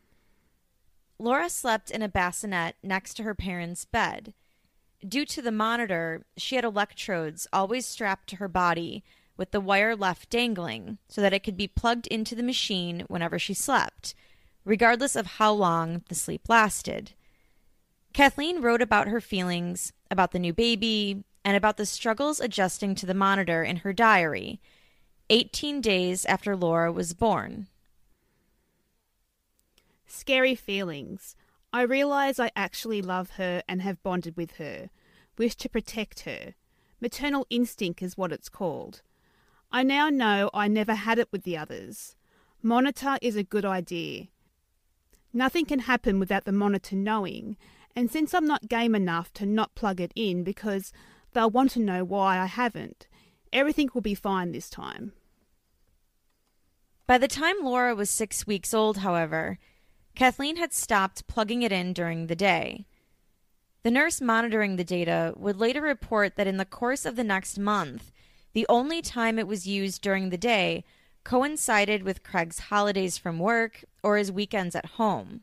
Laura 1.19 1.51
slept 1.51 1.91
in 1.91 2.01
a 2.01 2.09
bassinet 2.09 2.77
next 2.81 3.15
to 3.15 3.25
her 3.25 3.35
parents' 3.35 3.85
bed. 3.85 4.35
Due 5.07 5.27
to 5.27 5.43
the 5.43 5.51
monitor, 5.51 6.25
she 6.37 6.55
had 6.55 6.65
electrodes 6.65 7.49
always 7.53 7.87
strapped 7.87 8.29
to 8.29 8.37
her 8.37 8.47
body 8.47 9.03
with 9.37 9.51
the 9.51 9.61
wire 9.61 9.97
left 9.97 10.31
dangling 10.31 10.99
so 11.09 11.21
that 11.21 11.33
it 11.33 11.43
could 11.43 11.57
be 11.57 11.67
plugged 11.67 12.07
into 12.09 12.35
the 12.35 12.43
machine 12.43 13.05
whenever 13.09 13.39
she 13.39 13.55
slept, 13.55 14.15
regardless 14.65 15.17
of 15.17 15.27
how 15.27 15.53
long 15.53 16.03
the 16.09 16.15
sleep 16.15 16.49
lasted. 16.49 17.13
Kathleen 18.13 18.61
wrote 18.61 18.83
about 18.83 19.09
her 19.09 19.21
feelings 19.21 19.93
about 20.11 20.33
the 20.33 20.39
new 20.39 20.53
baby 20.53 21.25
and 21.45 21.57
about 21.57 21.77
the 21.77 21.87
struggles 21.87 22.41
adjusting 22.41 22.95
to 22.95 23.07
the 23.07 23.15
monitor 23.15 23.63
in 23.63 23.79
her 23.79 23.93
diary, 23.93 24.61
18 25.31 25.81
days 25.81 26.25
after 26.27 26.55
Laura 26.55 26.93
was 26.93 27.15
born. 27.15 27.69
Scary 30.07 30.55
feelings. 30.55 31.35
I 31.73 31.83
realize 31.83 32.39
I 32.39 32.51
actually 32.55 33.01
love 33.01 33.31
her 33.31 33.63
and 33.67 33.81
have 33.81 34.03
bonded 34.03 34.37
with 34.37 34.57
her, 34.57 34.91
wish 35.39 35.55
to 35.57 35.71
protect 35.71 36.21
her. 36.21 36.55
Maternal 37.01 37.47
instinct 37.49 38.03
is 38.03 38.17
what 38.17 38.31
it's 38.31 38.51
called. 38.51 39.01
I 39.75 39.83
now 39.83 40.11
know 40.11 40.51
I 40.53 40.69
never 40.69 40.95
had 40.95 41.19
it 41.19 41.29
with 41.33 41.45
the 41.45 41.57
others. 41.57 42.15
Monitor 42.63 43.17
is 43.23 43.37
a 43.37 43.43
good 43.43 43.65
idea. 43.65 44.27
Nothing 45.33 45.65
can 45.65 45.81
happen 45.81 46.21
without 46.21 46.45
the 46.45 46.53
monitor 46.53 46.95
knowing, 46.95 47.57
and 47.97 48.11
since 48.11 48.35
I'm 48.35 48.47
not 48.47 48.69
game 48.69 48.95
enough 48.95 49.33
to 49.35 49.47
not 49.47 49.75
plug 49.75 49.99
it 49.99 50.13
in 50.15 50.45
because 50.45 50.93
they'll 51.33 51.49
want 51.49 51.71
to 51.71 51.81
know 51.81 52.05
why 52.05 52.39
I 52.39 52.45
haven't, 52.45 53.07
everything 53.51 53.89
will 53.95 54.03
be 54.03 54.15
fine 54.15 54.53
this 54.53 54.69
time. 54.69 55.13
By 57.07 57.17
the 57.17 57.27
time 57.27 57.57
Laura 57.63 57.95
was 57.95 58.11
six 58.11 58.47
weeks 58.47 58.75
old, 58.75 58.99
however, 58.99 59.59
Kathleen 60.15 60.57
had 60.57 60.75
stopped 60.75 61.27
plugging 61.27 61.63
it 61.63 61.73
in 61.73 61.95
during 61.95 62.27
the 62.27 62.37
day. 62.37 62.87
The 63.85 63.91
nurse 63.91 64.21
monitoring 64.21 64.77
the 64.77 64.85
data 64.85 65.33
would 65.37 65.57
later 65.57 65.81
report 65.81 66.37
that 66.37 66.47
in 66.47 66.59
the 66.59 66.67
course 66.67 67.07
of 67.07 67.17
the 67.17 67.25
next 67.25 67.59
month, 67.59 68.13
the 68.53 68.67
only 68.69 69.03
time 69.03 69.39
it 69.39 69.47
was 69.47 69.67
used 69.67 70.03
during 70.03 70.31
the 70.31 70.37
day 70.37 70.85
coincided 71.25 72.03
with 72.03 72.23
Craig's 72.23 72.59
holidays 72.59 73.17
from 73.17 73.39
work 73.39 73.85
or 74.03 74.17
his 74.17 74.33
weekends 74.33 74.75
at 74.75 74.87
home. 74.87 75.43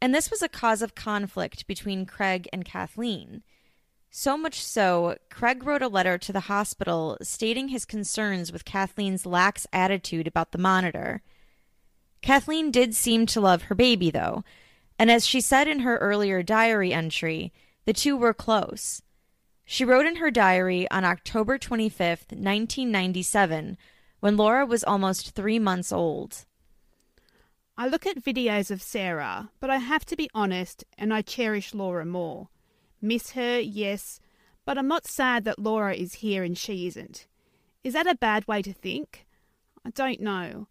And 0.00 0.14
this 0.14 0.30
was 0.30 0.42
a 0.42 0.48
cause 0.48 0.82
of 0.82 0.94
conflict 0.94 1.66
between 1.66 2.06
Craig 2.06 2.48
and 2.52 2.64
Kathleen. 2.64 3.42
So 4.10 4.36
much 4.36 4.62
so, 4.62 5.16
Craig 5.30 5.62
wrote 5.64 5.82
a 5.82 5.88
letter 5.88 6.18
to 6.18 6.32
the 6.32 6.40
hospital 6.40 7.16
stating 7.22 7.68
his 7.68 7.84
concerns 7.84 8.50
with 8.50 8.64
Kathleen's 8.64 9.24
lax 9.24 9.66
attitude 9.72 10.26
about 10.26 10.52
the 10.52 10.58
monitor. 10.58 11.22
Kathleen 12.20 12.70
did 12.70 12.94
seem 12.94 13.24
to 13.26 13.40
love 13.40 13.62
her 13.62 13.74
baby, 13.74 14.10
though, 14.10 14.42
and 14.98 15.10
as 15.10 15.26
she 15.26 15.40
said 15.40 15.68
in 15.68 15.80
her 15.80 15.96
earlier 15.98 16.42
diary 16.42 16.92
entry, 16.92 17.52
the 17.86 17.92
two 17.92 18.16
were 18.16 18.34
close. 18.34 19.00
She 19.72 19.84
wrote 19.84 20.04
in 20.04 20.16
her 20.16 20.32
diary 20.32 20.90
on 20.90 21.04
October 21.04 21.56
25th, 21.56 22.32
1997, 22.32 23.78
when 24.18 24.36
Laura 24.36 24.66
was 24.66 24.82
almost 24.82 25.30
three 25.30 25.60
months 25.60 25.92
old. 25.92 26.44
I 27.78 27.86
look 27.86 28.04
at 28.04 28.20
videos 28.20 28.72
of 28.72 28.82
Sarah, 28.82 29.50
but 29.60 29.70
I 29.70 29.76
have 29.76 30.04
to 30.06 30.16
be 30.16 30.28
honest 30.34 30.82
and 30.98 31.14
I 31.14 31.22
cherish 31.22 31.72
Laura 31.72 32.04
more. 32.04 32.48
Miss 33.00 33.30
her, 33.30 33.60
yes, 33.60 34.18
but 34.64 34.76
I'm 34.76 34.88
not 34.88 35.06
sad 35.06 35.44
that 35.44 35.60
Laura 35.60 35.94
is 35.94 36.14
here 36.14 36.42
and 36.42 36.58
she 36.58 36.88
isn't. 36.88 37.28
Is 37.84 37.92
that 37.92 38.08
a 38.08 38.16
bad 38.16 38.48
way 38.48 38.62
to 38.62 38.72
think? 38.72 39.24
I 39.84 39.90
don't 39.90 40.20
know. 40.20 40.66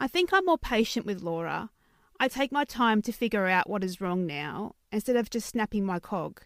I 0.00 0.08
think 0.08 0.32
I'm 0.32 0.46
more 0.46 0.56
patient 0.56 1.04
with 1.04 1.20
Laura. 1.20 1.68
I 2.18 2.28
take 2.28 2.50
my 2.50 2.64
time 2.64 3.02
to 3.02 3.12
figure 3.12 3.46
out 3.46 3.68
what 3.68 3.84
is 3.84 4.00
wrong 4.00 4.26
now, 4.26 4.74
instead 4.90 5.16
of 5.16 5.28
just 5.28 5.48
snapping 5.48 5.84
my 5.84 5.98
cog. 5.98 6.40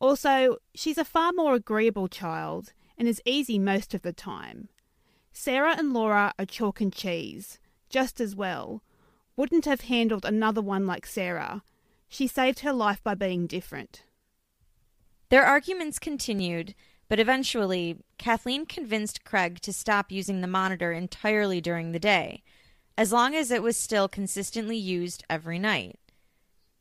Also, 0.00 0.56
she's 0.74 0.98
a 0.98 1.04
far 1.04 1.32
more 1.32 1.54
agreeable 1.54 2.08
child 2.08 2.72
and 2.96 3.08
is 3.08 3.22
easy 3.24 3.58
most 3.58 3.94
of 3.94 4.02
the 4.02 4.12
time. 4.12 4.68
Sarah 5.32 5.76
and 5.76 5.92
Laura 5.92 6.32
are 6.38 6.46
chalk 6.46 6.80
and 6.80 6.92
cheese, 6.92 7.58
just 7.88 8.20
as 8.20 8.34
well. 8.34 8.82
Wouldn't 9.36 9.66
have 9.66 9.82
handled 9.82 10.24
another 10.24 10.62
one 10.62 10.86
like 10.86 11.06
Sarah. 11.06 11.62
She 12.08 12.26
saved 12.26 12.60
her 12.60 12.72
life 12.72 13.02
by 13.02 13.14
being 13.14 13.46
different. 13.46 14.02
Their 15.28 15.44
arguments 15.44 15.98
continued, 15.98 16.74
but 17.08 17.20
eventually, 17.20 17.98
Kathleen 18.18 18.66
convinced 18.66 19.24
Craig 19.24 19.60
to 19.60 19.72
stop 19.72 20.10
using 20.10 20.40
the 20.40 20.46
monitor 20.46 20.92
entirely 20.92 21.60
during 21.60 21.92
the 21.92 21.98
day, 21.98 22.42
as 22.96 23.12
long 23.12 23.34
as 23.34 23.50
it 23.50 23.62
was 23.62 23.76
still 23.76 24.08
consistently 24.08 24.76
used 24.76 25.24
every 25.30 25.58
night. 25.58 25.98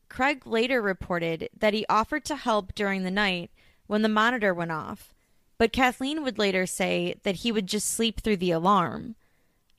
Craig 0.09 0.47
later 0.47 0.81
reported 0.81 1.49
that 1.57 1.73
he 1.73 1.85
offered 1.89 2.25
to 2.25 2.35
help 2.35 2.73
during 2.73 3.03
the 3.03 3.11
night 3.11 3.51
when 3.87 4.01
the 4.01 4.09
monitor 4.09 4.53
went 4.53 4.71
off, 4.71 5.13
but 5.57 5.73
Kathleen 5.73 6.23
would 6.23 6.37
later 6.37 6.65
say 6.65 7.15
that 7.23 7.37
he 7.37 7.51
would 7.51 7.67
just 7.67 7.89
sleep 7.89 8.21
through 8.21 8.37
the 8.37 8.51
alarm. 8.51 9.15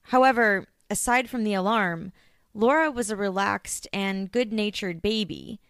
However, 0.02 0.66
aside 0.90 1.28
from 1.28 1.44
the 1.44 1.54
alarm, 1.54 2.12
Laura 2.54 2.90
was 2.90 3.10
a 3.10 3.16
relaxed 3.16 3.86
and 3.92 4.32
good 4.32 4.52
natured 4.52 5.00
baby. 5.02 5.60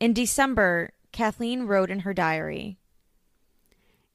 In 0.00 0.12
December, 0.12 0.92
Kathleen 1.12 1.64
wrote 1.64 1.90
in 1.90 2.00
her 2.00 2.14
diary 2.14 2.78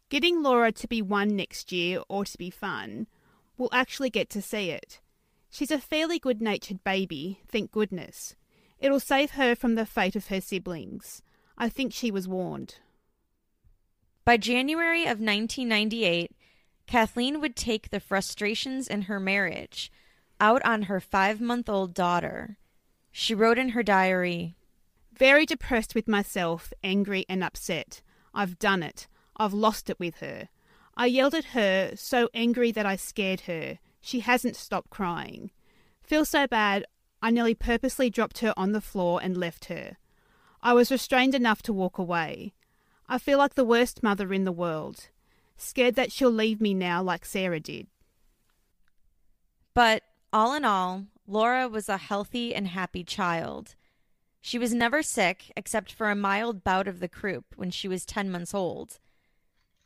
Getting 0.09 0.41
Laura 0.41 0.71
to 0.71 0.88
be 0.88 1.01
one 1.01 1.36
next 1.36 1.71
year 1.71 2.01
or 2.09 2.25
to 2.25 2.38
be 2.38 2.49
fun, 2.49 3.05
we'll 3.57 3.69
actually 3.71 4.09
get 4.09 4.30
to 4.32 4.41
see 4.41 4.71
it. 4.71 4.99
She's 5.51 5.71
a 5.71 5.77
fairly 5.77 6.17
good 6.17 6.41
natured 6.41 6.84
baby, 6.84 7.41
thank 7.47 7.71
goodness. 7.71 8.36
It'll 8.80 8.99
save 8.99 9.32
her 9.32 9.55
from 9.55 9.75
the 9.75 9.86
fate 9.86 10.15
of 10.15 10.27
her 10.27 10.39
siblings. 10.39 11.21
I 11.57 11.69
think 11.69 11.93
she 11.93 12.11
was 12.11 12.27
warned. 12.27 12.75
By 14.23 14.38
January 14.38 15.03
of 15.03 15.19
1998, 15.19 16.32
Kathleen 16.88 17.41
would 17.41 17.55
take 17.55 17.89
the 17.89 17.99
frustrations 17.99 18.88
in 18.88 19.03
her 19.03 19.19
marriage 19.19 19.91
out 20.39 20.63
on 20.63 20.84
her 20.84 20.99
five 20.99 21.41
month 21.41 21.67
old 21.69 21.93
daughter. 21.93 22.57
She 23.11 23.36
wrote 23.36 23.57
in 23.57 23.69
her 23.69 23.84
diary 23.84 24.55
Very 25.11 25.45
depressed 25.45 25.93
with 25.93 26.07
myself, 26.07 26.71
angry 26.84 27.25
and 27.27 27.43
upset. 27.43 28.01
I've 28.34 28.57
done 28.59 28.84
it. 28.84 29.07
I've 29.36 29.53
lost 29.53 29.89
it 29.89 29.99
with 29.99 30.17
her. 30.17 30.49
I 30.95 31.07
yelled 31.07 31.36
at 31.36 31.45
her, 31.45 31.93
so 31.95 32.30
angry 32.34 32.71
that 32.71 32.86
I 32.86 32.95
scared 32.95 33.41
her. 33.41 33.80
She 34.01 34.21
hasn't 34.21 34.55
stopped 34.55 34.89
crying. 34.89 35.51
Feel 36.03 36.25
so 36.25 36.47
bad, 36.47 36.86
I 37.22 37.32
nearly 37.32 37.55
purposely 37.55 38.09
dropped 38.09 38.39
her 38.39 38.53
on 38.55 38.72
the 38.72 38.82
floor 38.82 39.20
and 39.22 39.36
left 39.36 39.65
her. 39.65 39.97
I 40.61 40.74
was 40.74 40.91
restrained 40.91 41.36
enough 41.36 41.61
to 41.63 41.74
walk 41.74 41.97
away. 41.97 42.53
I 43.07 43.17
feel 43.17 43.38
like 43.38 43.55
the 43.55 43.65
worst 43.65 44.03
mother 44.03 44.34
in 44.34 44.45
the 44.45 44.51
world, 44.51 45.09
scared 45.57 45.95
that 45.95 46.11
she'll 46.11 46.32
leave 46.32 46.61
me 46.61 46.74
now 46.74 47.01
like 47.01 47.26
Sarah 47.26 47.59
did. 47.59 47.88
But 49.74 50.03
all 50.32 50.53
in 50.53 50.63
all, 50.65 51.05
Laura 51.28 51.67
was 51.67 51.89
a 51.89 51.97
healthy 51.97 52.53
and 52.55 52.67
happy 52.67 53.03
child. 53.03 53.76
She 54.41 54.57
was 54.57 54.74
never 54.74 55.03
sick 55.03 55.51
except 55.55 55.91
for 55.91 56.09
a 56.09 56.15
mild 56.15 56.63
bout 56.63 56.88
of 56.88 56.99
the 56.99 57.09
croup 57.09 57.45
when 57.55 57.72
she 57.72 57.88
was 57.88 58.05
10 58.05 58.32
months 58.32 58.53
old. 58.53 58.99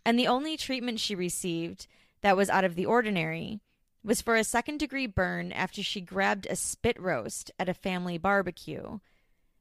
And 0.06 0.20
the 0.20 0.28
only 0.28 0.58
treatment 0.58 1.00
she 1.00 1.16
received 1.16 1.88
that 2.22 2.38
was 2.38 2.50
out 2.50 2.64
of 2.64 2.76
the 2.76 2.86
ordinary 2.86 3.62
was 4.04 4.22
for 4.22 4.36
a 4.36 4.44
second 4.44 4.80
degree 4.80 5.08
burn 5.08 5.52
after 5.52 5.82
she 5.82 6.02
grabbed 6.02 6.46
a 6.46 6.56
spit 6.56 7.00
roast 7.00 7.52
at 7.58 7.70
a 7.70 7.74
family 7.74 8.18
barbecue. 8.18 9.00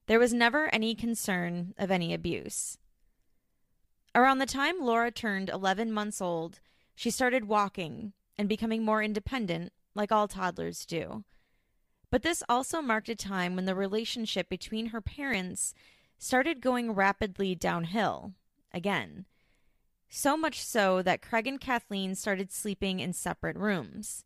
There 0.07 0.19
was 0.19 0.33
never 0.33 0.69
any 0.75 0.95
concern 0.95 1.75
of 1.79 1.91
any 1.91 2.13
abuse. 2.13 2.79
Around 4.15 4.39
the 4.39 4.47
time 4.47 4.81
Laura 4.81 5.11
turned 5.11 5.49
11 5.49 5.93
months 5.93 6.21
old, 6.21 6.61
she 6.95 7.11
started 7.11 7.47
walking 7.47 8.13
and 8.37 8.49
becoming 8.49 8.85
more 8.85 9.03
independent, 9.03 9.73
like 9.95 10.11
all 10.11 10.29
toddlers 10.29 10.85
do. 10.85 11.25
But 12.11 12.23
this 12.23 12.43
also 12.49 12.83
marked 12.83 13.09
a 13.09 13.15
time 13.15 13.57
when 13.57 13.65
the 13.65 13.75
relationship 13.75 14.49
between 14.49 14.87
her 14.87 15.01
parents 15.01 15.73
started 16.19 16.61
going 16.61 16.93
rapidly 16.93 17.55
downhill 17.55 18.33
again. 18.73 19.25
So 20.11 20.37
much 20.37 20.63
so 20.63 21.01
that 21.01 21.23
Craig 21.23 21.47
and 21.47 21.59
Kathleen 21.59 22.15
started 22.15 22.53
sleeping 22.53 23.01
in 23.01 23.15
separate 23.15 23.57
rooms. 23.57 24.25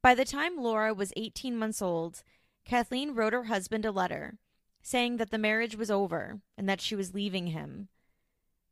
By 0.00 0.14
the 0.14 0.24
time 0.24 0.56
Laura 0.56 0.94
was 0.94 1.12
18 1.16 1.56
months 1.56 1.82
old, 1.82 2.22
Kathleen 2.64 3.14
wrote 3.14 3.32
her 3.32 3.44
husband 3.44 3.84
a 3.84 3.90
letter 3.90 4.38
saying 4.80 5.18
that 5.18 5.30
the 5.30 5.38
marriage 5.38 5.76
was 5.76 5.90
over 5.90 6.40
and 6.56 6.68
that 6.68 6.80
she 6.80 6.96
was 6.96 7.14
leaving 7.14 7.48
him. 7.48 7.88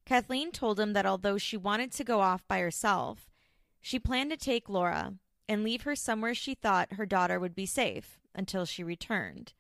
Kathleen 0.07 0.51
told 0.53 0.79
him 0.79 0.93
that 0.93 1.05
although 1.05 1.37
she 1.37 1.57
wanted 1.57 1.93
to 1.93 2.05
go 2.05 2.21
off 2.21 2.47
by 2.49 2.61
herself, 2.61 3.29
she 3.81 3.99
planned 3.99 4.31
to 4.31 4.37
take 4.37 4.69
Laura 4.69 5.15
and 5.49 5.63
leave 5.63 5.83
her 5.83 5.95
somewhere 5.95 6.35
she 6.35 6.55
thought 6.55 6.95
her 6.95 7.07
daughter 7.07 7.39
would 7.39 7.55
be 7.55 7.67
safe 7.67 8.19
until 8.35 8.65
she 8.65 8.83
returned. 8.83 9.53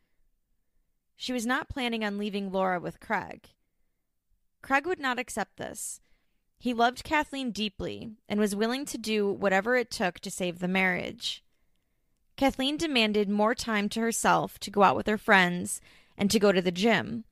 She 1.14 1.32
was 1.32 1.46
not 1.46 1.68
planning 1.68 2.04
on 2.04 2.18
leaving 2.18 2.50
Laura 2.50 2.78
with 2.80 3.00
Craig. 3.00 3.50
Craig 4.62 4.86
would 4.86 5.00
not 5.00 5.18
accept 5.18 5.56
this. 5.56 6.00
He 6.58 6.72
loved 6.72 7.04
Kathleen 7.04 7.50
deeply 7.50 8.12
and 8.28 8.40
was 8.40 8.56
willing 8.56 8.84
to 8.86 8.98
do 8.98 9.30
whatever 9.30 9.76
it 9.76 9.90
took 9.90 10.20
to 10.20 10.30
save 10.30 10.58
the 10.58 10.68
marriage. 10.68 11.42
Kathleen 12.37 12.76
demanded 12.76 13.28
more 13.28 13.55
time 13.55 13.89
to 13.91 14.01
herself 14.01 14.59
to 14.61 14.70
go 14.70 14.82
out 14.82 14.97
with 14.97 15.07
her 15.07 15.18
friends 15.18 15.80
and 16.16 16.30
to 16.30 16.39
go 16.39 16.53
to 16.53 16.61
the 16.61 16.70
gym 16.70 17.24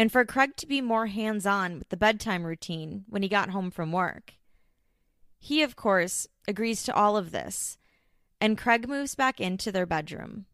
and 0.00 0.10
for 0.10 0.24
Craig 0.24 0.56
to 0.56 0.66
be 0.66 0.80
more 0.80 1.08
hands 1.08 1.44
on 1.44 1.78
with 1.78 1.90
the 1.90 1.96
bedtime 1.96 2.44
routine 2.44 3.04
when 3.06 3.22
he 3.22 3.28
got 3.28 3.50
home 3.50 3.70
from 3.70 3.92
work. 3.92 4.32
He, 5.38 5.62
of 5.62 5.76
course, 5.76 6.26
agrees 6.48 6.82
to 6.84 6.94
all 6.94 7.18
of 7.18 7.32
this, 7.32 7.76
and 8.40 8.56
Craig 8.56 8.88
moves 8.88 9.14
back 9.14 9.40
into 9.40 9.70
their 9.70 9.84
bedroom. 9.84 10.46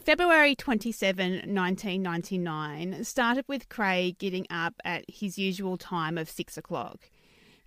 February 0.00 0.54
27, 0.54 1.32
1999, 1.32 3.02
started 3.02 3.44
with 3.48 3.68
Craig 3.68 4.18
getting 4.18 4.46
up 4.50 4.74
at 4.84 5.04
his 5.08 5.36
usual 5.36 5.76
time 5.76 6.16
of 6.16 6.30
6 6.30 6.56
o'clock. 6.56 7.10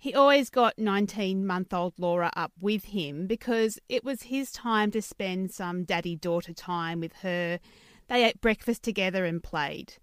He 0.00 0.14
always 0.14 0.48
got 0.48 0.78
19 0.78 1.44
month 1.44 1.74
old 1.74 1.94
Laura 1.98 2.30
up 2.36 2.52
with 2.60 2.84
him 2.84 3.26
because 3.26 3.80
it 3.88 4.04
was 4.04 4.22
his 4.24 4.52
time 4.52 4.92
to 4.92 5.02
spend 5.02 5.50
some 5.50 5.82
daddy 5.82 6.14
daughter 6.14 6.52
time 6.52 7.00
with 7.00 7.14
her. 7.22 7.58
They 8.06 8.24
ate 8.24 8.40
breakfast 8.40 8.84
together 8.84 9.24
and 9.24 9.42
played. 9.42 9.94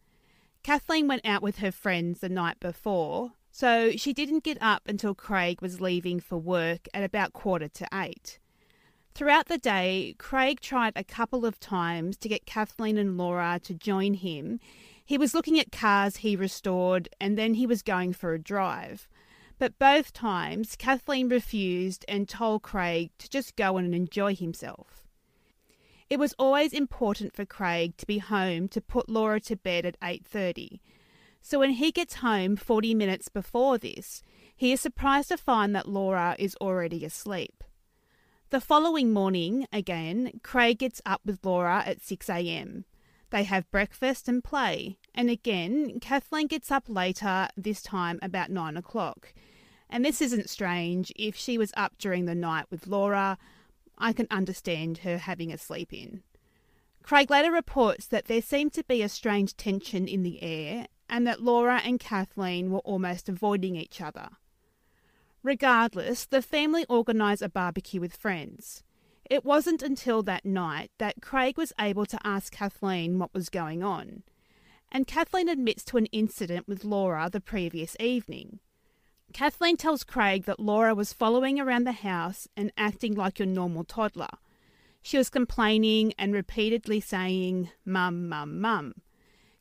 Kathleen 0.64 1.08
went 1.08 1.26
out 1.26 1.42
with 1.42 1.60
her 1.60 1.72
friends 1.72 2.20
the 2.20 2.28
night 2.28 2.60
before, 2.60 3.32
so 3.52 3.92
she 3.92 4.12
didn't 4.12 4.44
get 4.44 4.58
up 4.62 4.82
until 4.86 5.16
Craig 5.16 5.62
was 5.62 5.80
leaving 5.80 6.20
for 6.20 6.38
work 6.38 6.90
at 6.94 7.04
about 7.04 7.32
quarter 7.32 7.70
to 7.70 7.88
eight. 7.94 8.38
Throughout 9.14 9.46
the 9.48 9.58
day, 9.58 10.14
Craig 10.18 10.60
tried 10.60 10.92
a 10.98 11.06
couple 11.06 11.46
of 11.46 11.58
times 11.62 12.18
to 12.18 12.28
get 12.28 12.46
Kathleen 12.46 12.98
and 12.98 13.18
Laura 13.18 13.62
to 13.64 13.74
join 13.74 14.16
him. 14.16 14.60
He 15.06 15.18
was 15.18 15.34
looking 15.34 15.58
at 15.58 15.72
cars 15.72 16.18
he 16.18 16.36
restored 16.36 17.08
and 17.22 17.38
then 17.38 17.54
he 17.54 17.66
was 17.66 17.82
going 17.82 18.12
for 18.12 18.34
a 18.34 18.40
drive. 18.40 19.08
But 19.58 19.80
both 19.80 20.12
times, 20.12 20.76
Kathleen 20.76 21.30
refused 21.30 22.04
and 22.08 22.28
told 22.28 22.62
Craig 22.62 23.12
to 23.20 23.30
just 23.30 23.56
go 23.56 23.78
and 23.78 23.96
enjoy 23.96 24.36
himself. 24.36 25.08
It 26.10 26.20
was 26.20 26.36
always 26.38 26.74
important 26.74 27.36
for 27.36 27.46
Craig 27.46 27.98
to 27.98 28.06
be 28.06 28.20
home 28.20 28.68
to 28.70 28.82
put 28.82 29.10
Laura 29.10 29.40
to 29.42 29.56
bed 29.56 29.86
at 29.86 29.98
8:30. 30.02 30.82
So 31.42 31.60
when 31.60 31.72
he 31.72 31.92
gets 31.92 32.16
home 32.16 32.56
40 32.56 32.94
minutes 32.94 33.30
before 33.30 33.78
this, 33.78 34.22
he 34.56 34.72
is 34.72 34.82
surprised 34.82 35.30
to 35.30 35.38
find 35.38 35.76
that 35.76 35.88
Laura 35.88 36.36
is 36.38 36.58
already 36.60 37.06
asleep. 37.06 37.64
The 38.50 38.62
following 38.62 39.12
morning, 39.12 39.68
again, 39.72 40.40
Craig 40.44 40.80
gets 40.80 41.02
up 41.06 41.22
with 41.26 41.44
Laura 41.44 41.84
at 41.86 42.02
6 42.02 42.30
a.m. 42.30 42.86
They 43.32 43.44
have 43.44 43.70
breakfast 43.72 44.30
and 44.30 44.44
play, 44.44 45.00
and 45.14 45.30
again, 45.30 46.00
Kathleen 46.00 46.48
gets 46.48 46.72
up 46.72 46.86
later, 46.88 47.48
this 47.58 47.82
time 47.82 48.20
about 48.22 48.52
9 48.52 48.78
o'clock. 48.78 49.34
And 49.90 50.04
this 50.04 50.22
isn't 50.22 50.50
strange. 50.50 51.12
If 51.16 51.36
she 51.36 51.58
was 51.58 51.72
up 51.78 51.98
during 51.98 52.26
the 52.26 52.36
night 52.36 52.66
with 52.70 52.88
Laura, 52.88 53.38
I 53.98 54.14
can 54.14 54.28
understand 54.30 55.00
her 55.00 55.18
having 55.18 55.52
a 55.52 55.58
sleep 55.58 55.94
in. 55.94 56.24
Craig 57.04 57.30
later 57.30 57.52
reports 57.52 58.08
that 58.08 58.26
there 58.26 58.42
seemed 58.42 58.74
to 58.74 58.84
be 58.84 59.02
a 59.02 59.10
strange 59.10 59.56
tension 59.56 60.08
in 60.08 60.24
the 60.24 60.42
air 60.42 60.88
and 61.08 61.28
that 61.28 61.42
Laura 61.42 61.80
and 61.84 62.00
Kathleen 62.00 62.72
were 62.72 62.80
almost 62.80 63.30
avoiding 63.30 63.76
each 63.76 64.02
other. 64.02 64.30
Regardless, 65.44 66.26
the 66.26 66.42
family 66.42 66.84
organised 66.90 67.44
a 67.44 67.50
barbecue 67.50 68.02
with 68.02 68.16
friends. 68.16 68.84
It 69.30 69.46
wasn't 69.46 69.84
until 69.84 70.24
that 70.24 70.46
night 70.46 70.90
that 70.98 71.22
Craig 71.22 71.58
was 71.58 71.74
able 71.80 72.08
to 72.08 72.20
ask 72.24 72.52
Kathleen 72.52 73.20
what 73.20 73.34
was 73.34 73.50
going 73.50 73.84
on. 73.84 74.24
And 74.92 75.06
Kathleen 75.06 75.50
admits 75.50 75.84
to 75.86 75.98
an 75.98 76.08
incident 76.08 76.68
with 76.68 76.84
Laura 76.84 77.30
the 77.32 77.42
previous 77.42 77.96
evening. 78.00 78.60
Kathleen 79.34 79.76
tells 79.76 80.04
Craig 80.04 80.46
that 80.46 80.60
Laura 80.60 80.96
was 80.96 81.12
following 81.12 81.60
around 81.60 81.84
the 81.84 81.92
house 81.92 82.48
and 82.56 82.72
acting 82.78 83.16
like 83.16 83.40
your 83.40 83.48
normal 83.48 83.84
toddler. 83.84 84.30
She 85.02 85.18
was 85.18 85.30
complaining 85.30 86.14
and 86.18 86.34
repeatedly 86.34 87.00
saying, 87.00 87.70
Mum, 87.86 88.30
Mum, 88.30 88.60
Mum. 88.62 88.94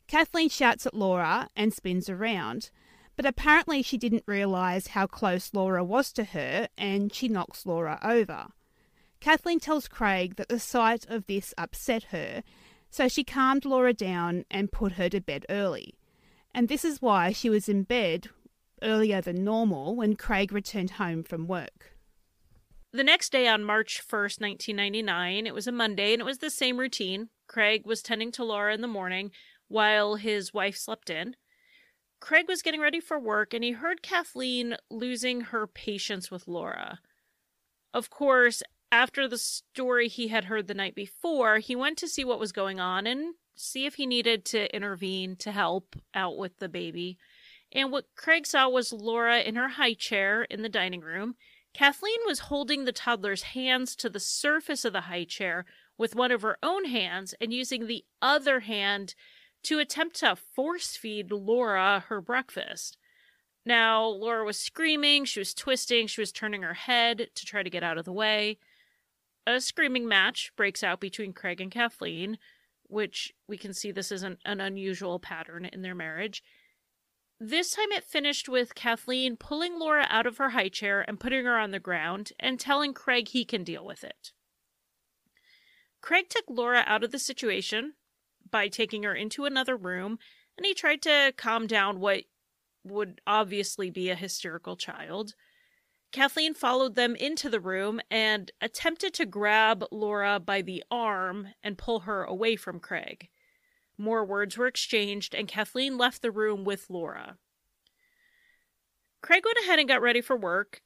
Kathleen 0.07 0.49
shouts 0.49 0.85
at 0.85 0.93
Laura 0.93 1.49
and 1.55 1.73
spins 1.73 2.09
around, 2.09 2.69
but 3.15 3.25
apparently 3.25 3.81
she 3.81 3.97
didn't 3.97 4.23
realise 4.25 4.87
how 4.87 5.07
close 5.07 5.53
Laura 5.53 5.83
was 5.83 6.11
to 6.13 6.23
her 6.23 6.67
and 6.77 7.13
she 7.13 7.27
knocks 7.27 7.65
Laura 7.65 7.99
over. 8.03 8.47
Kathleen 9.19 9.59
tells 9.59 9.87
Craig 9.87 10.35
that 10.35 10.49
the 10.49 10.59
sight 10.59 11.05
of 11.09 11.25
this 11.25 11.53
upset 11.57 12.03
her, 12.05 12.43
so 12.89 13.07
she 13.07 13.23
calmed 13.23 13.65
Laura 13.65 13.93
down 13.93 14.45
and 14.51 14.71
put 14.71 14.93
her 14.93 15.09
to 15.09 15.19
bed 15.19 15.45
early. 15.49 15.95
And 16.53 16.69
this 16.69 16.85
is 16.85 17.01
why 17.01 17.31
she 17.31 17.49
was 17.49 17.67
in 17.67 17.83
bed 17.83 18.29
earlier 18.85 19.19
than 19.19 19.43
normal 19.43 19.95
when 19.95 20.15
Craig 20.15 20.51
returned 20.51 20.91
home 20.91 21.23
from 21.23 21.47
work. 21.47 21.95
The 22.93 23.03
next 23.03 23.33
day 23.33 23.47
on 23.47 23.65
March 23.65 24.01
1st, 24.01 24.39
1999, 24.39 25.45
it 25.47 25.53
was 25.53 25.67
a 25.67 25.71
Monday 25.73 26.13
and 26.13 26.21
it 26.21 26.25
was 26.25 26.37
the 26.37 26.49
same 26.49 26.77
routine. 26.77 27.27
Craig 27.47 27.85
was 27.85 28.01
tending 28.01 28.31
to 28.33 28.43
Laura 28.45 28.73
in 28.73 28.79
the 28.79 28.87
morning 28.87 29.31
while 29.67 30.15
his 30.15 30.53
wife 30.53 30.77
slept 30.77 31.09
in. 31.09 31.35
Craig 32.21 32.45
was 32.47 32.61
getting 32.61 32.79
ready 32.79 33.01
for 33.01 33.19
work 33.19 33.53
and 33.53 33.63
he 33.63 33.71
heard 33.71 34.01
Kathleen 34.01 34.77
losing 34.89 35.41
her 35.41 35.67
patience 35.67 36.31
with 36.31 36.47
Laura. 36.47 36.99
Of 37.93 38.09
course, 38.09 38.63
after 38.91 39.27
the 39.27 39.37
story 39.37 40.07
he 40.07 40.29
had 40.29 40.45
heard 40.45 40.67
the 40.67 40.73
night 40.73 40.95
before, 40.95 41.59
he 41.59 41.75
went 41.75 41.97
to 41.97 42.07
see 42.07 42.23
what 42.23 42.39
was 42.39 42.51
going 42.51 42.79
on 42.79 43.05
and 43.05 43.35
see 43.55 43.85
if 43.85 43.95
he 43.95 44.05
needed 44.05 44.45
to 44.45 44.73
intervene 44.73 45.35
to 45.37 45.51
help 45.51 45.95
out 46.13 46.37
with 46.37 46.57
the 46.59 46.69
baby. 46.69 47.17
And 47.75 47.91
what 47.91 48.15
Craig 48.15 48.47
saw 48.47 48.69
was 48.69 48.93
Laura 48.93 49.41
in 49.41 49.55
her 49.55 49.67
high 49.67 49.93
chair 49.93 50.43
in 50.43 50.61
the 50.61 50.69
dining 50.69 51.01
room. 51.01 51.35
Kathleen 51.73 52.19
was 52.25 52.39
holding 52.39 52.85
the 52.85 52.93
toddler's 52.93 53.43
hands 53.43 53.97
to 53.97 54.09
the 54.09 54.19
surface 54.19 54.85
of 54.85 54.93
the 54.93 55.01
high 55.01 55.25
chair 55.25 55.65
with 55.97 56.15
one 56.15 56.31
of 56.31 56.41
her 56.41 56.57
own 56.63 56.85
hands 56.85 57.35
and 57.41 57.51
using 57.51 57.85
the 57.85 58.05
other 58.21 58.61
hand 58.61 59.13
to 59.63 59.79
attempt 59.79 60.15
to 60.17 60.37
force 60.37 60.95
feed 60.95 61.33
Laura 61.33 62.05
her 62.07 62.21
breakfast. 62.21 62.97
Now, 63.65 64.05
Laura 64.05 64.45
was 64.45 64.57
screaming, 64.57 65.25
she 65.25 65.39
was 65.39 65.53
twisting, 65.53 66.07
she 66.07 66.21
was 66.21 66.31
turning 66.31 66.61
her 66.61 66.75
head 66.75 67.29
to 67.35 67.45
try 67.45 67.61
to 67.61 67.69
get 67.69 67.83
out 67.83 67.97
of 67.97 68.05
the 68.05 68.13
way. 68.13 68.57
A 69.45 69.59
screaming 69.59 70.07
match 70.07 70.53
breaks 70.55 70.81
out 70.81 71.01
between 71.01 71.33
Craig 71.33 71.59
and 71.59 71.71
Kathleen, 71.71 72.37
which 72.83 73.33
we 73.49 73.57
can 73.57 73.73
see 73.73 73.91
this 73.91 74.13
isn't 74.13 74.39
an 74.45 74.61
unusual 74.61 75.19
pattern 75.19 75.65
in 75.65 75.81
their 75.81 75.95
marriage. 75.95 76.41
This 77.39 77.71
time 77.71 77.91
it 77.91 78.03
finished 78.03 78.47
with 78.47 78.75
Kathleen 78.75 79.35
pulling 79.35 79.77
Laura 79.77 80.07
out 80.09 80.25
of 80.25 80.37
her 80.37 80.51
high 80.51 80.69
chair 80.69 81.03
and 81.05 81.19
putting 81.19 81.45
her 81.45 81.57
on 81.57 81.71
the 81.71 81.79
ground 81.79 82.31
and 82.39 82.59
telling 82.59 82.93
Craig 82.93 83.27
he 83.29 83.43
can 83.43 83.63
deal 83.63 83.85
with 83.85 84.03
it. 84.03 84.31
Craig 86.01 86.29
took 86.29 86.45
Laura 86.47 86.83
out 86.87 87.03
of 87.03 87.11
the 87.11 87.19
situation 87.19 87.93
by 88.49 88.67
taking 88.67 89.03
her 89.03 89.13
into 89.13 89.45
another 89.45 89.75
room 89.75 90.17
and 90.57 90.65
he 90.65 90.73
tried 90.73 91.01
to 91.01 91.33
calm 91.35 91.67
down 91.67 91.99
what 91.99 92.23
would 92.85 93.19
obviously 93.27 93.89
be 93.89 94.09
a 94.09 94.15
hysterical 94.15 94.77
child. 94.77 95.35
Kathleen 96.11 96.53
followed 96.53 96.95
them 96.95 97.15
into 97.15 97.49
the 97.49 97.59
room 97.59 97.99
and 98.09 98.51
attempted 98.61 99.13
to 99.15 99.25
grab 99.25 99.83
Laura 99.91 100.39
by 100.39 100.61
the 100.61 100.83
arm 100.89 101.49
and 101.61 101.77
pull 101.77 102.01
her 102.01 102.23
away 102.23 102.55
from 102.55 102.79
Craig. 102.79 103.27
More 103.97 104.25
words 104.25 104.57
were 104.57 104.67
exchanged, 104.67 105.33
and 105.33 105.47
Kathleen 105.47 105.97
left 105.97 106.21
the 106.21 106.31
room 106.31 106.63
with 106.63 106.89
Laura. 106.89 107.37
Craig 109.21 109.43
went 109.45 109.57
ahead 109.63 109.79
and 109.79 109.87
got 109.87 110.01
ready 110.01 110.21
for 110.21 110.35
work, 110.35 110.81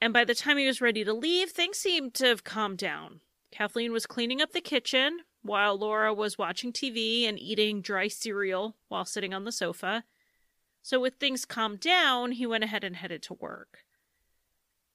and 0.00 0.12
by 0.12 0.24
the 0.24 0.34
time 0.34 0.56
he 0.56 0.66
was 0.66 0.80
ready 0.80 1.04
to 1.04 1.12
leave, 1.12 1.50
things 1.50 1.78
seemed 1.78 2.14
to 2.14 2.26
have 2.26 2.44
calmed 2.44 2.78
down. 2.78 3.20
Kathleen 3.50 3.92
was 3.92 4.06
cleaning 4.06 4.40
up 4.40 4.52
the 4.52 4.60
kitchen 4.60 5.20
while 5.42 5.76
Laura 5.76 6.14
was 6.14 6.38
watching 6.38 6.72
TV 6.72 7.28
and 7.28 7.38
eating 7.38 7.80
dry 7.80 8.08
cereal 8.08 8.76
while 8.88 9.04
sitting 9.04 9.34
on 9.34 9.44
the 9.44 9.52
sofa. 9.52 10.04
So, 10.82 11.00
with 11.00 11.14
things 11.14 11.44
calmed 11.44 11.80
down, 11.80 12.32
he 12.32 12.46
went 12.46 12.64
ahead 12.64 12.84
and 12.84 12.96
headed 12.96 13.22
to 13.24 13.34
work. 13.34 13.84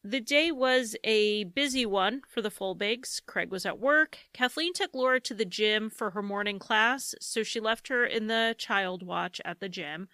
The 0.03 0.21
day 0.21 0.51
was 0.51 0.95
a 1.03 1.45
busy 1.45 1.85
one 1.85 2.21
for 2.27 2.41
the 2.41 2.51
Folbiggs. 2.51 3.19
Craig 3.25 3.51
was 3.51 3.65
at 3.65 3.79
work. 3.79 4.19
Kathleen 4.33 4.73
took 4.73 4.93
Laura 4.93 5.19
to 5.21 5.33
the 5.33 5.45
gym 5.45 5.89
for 5.89 6.11
her 6.11 6.21
morning 6.21 6.59
class, 6.59 7.15
so 7.19 7.43
she 7.43 7.59
left 7.59 7.87
her 7.89 8.05
in 8.05 8.27
the 8.27 8.55
child 8.57 9.03
watch 9.03 9.41
at 9.43 9.59
the 9.59 9.67
gym. 9.67 10.07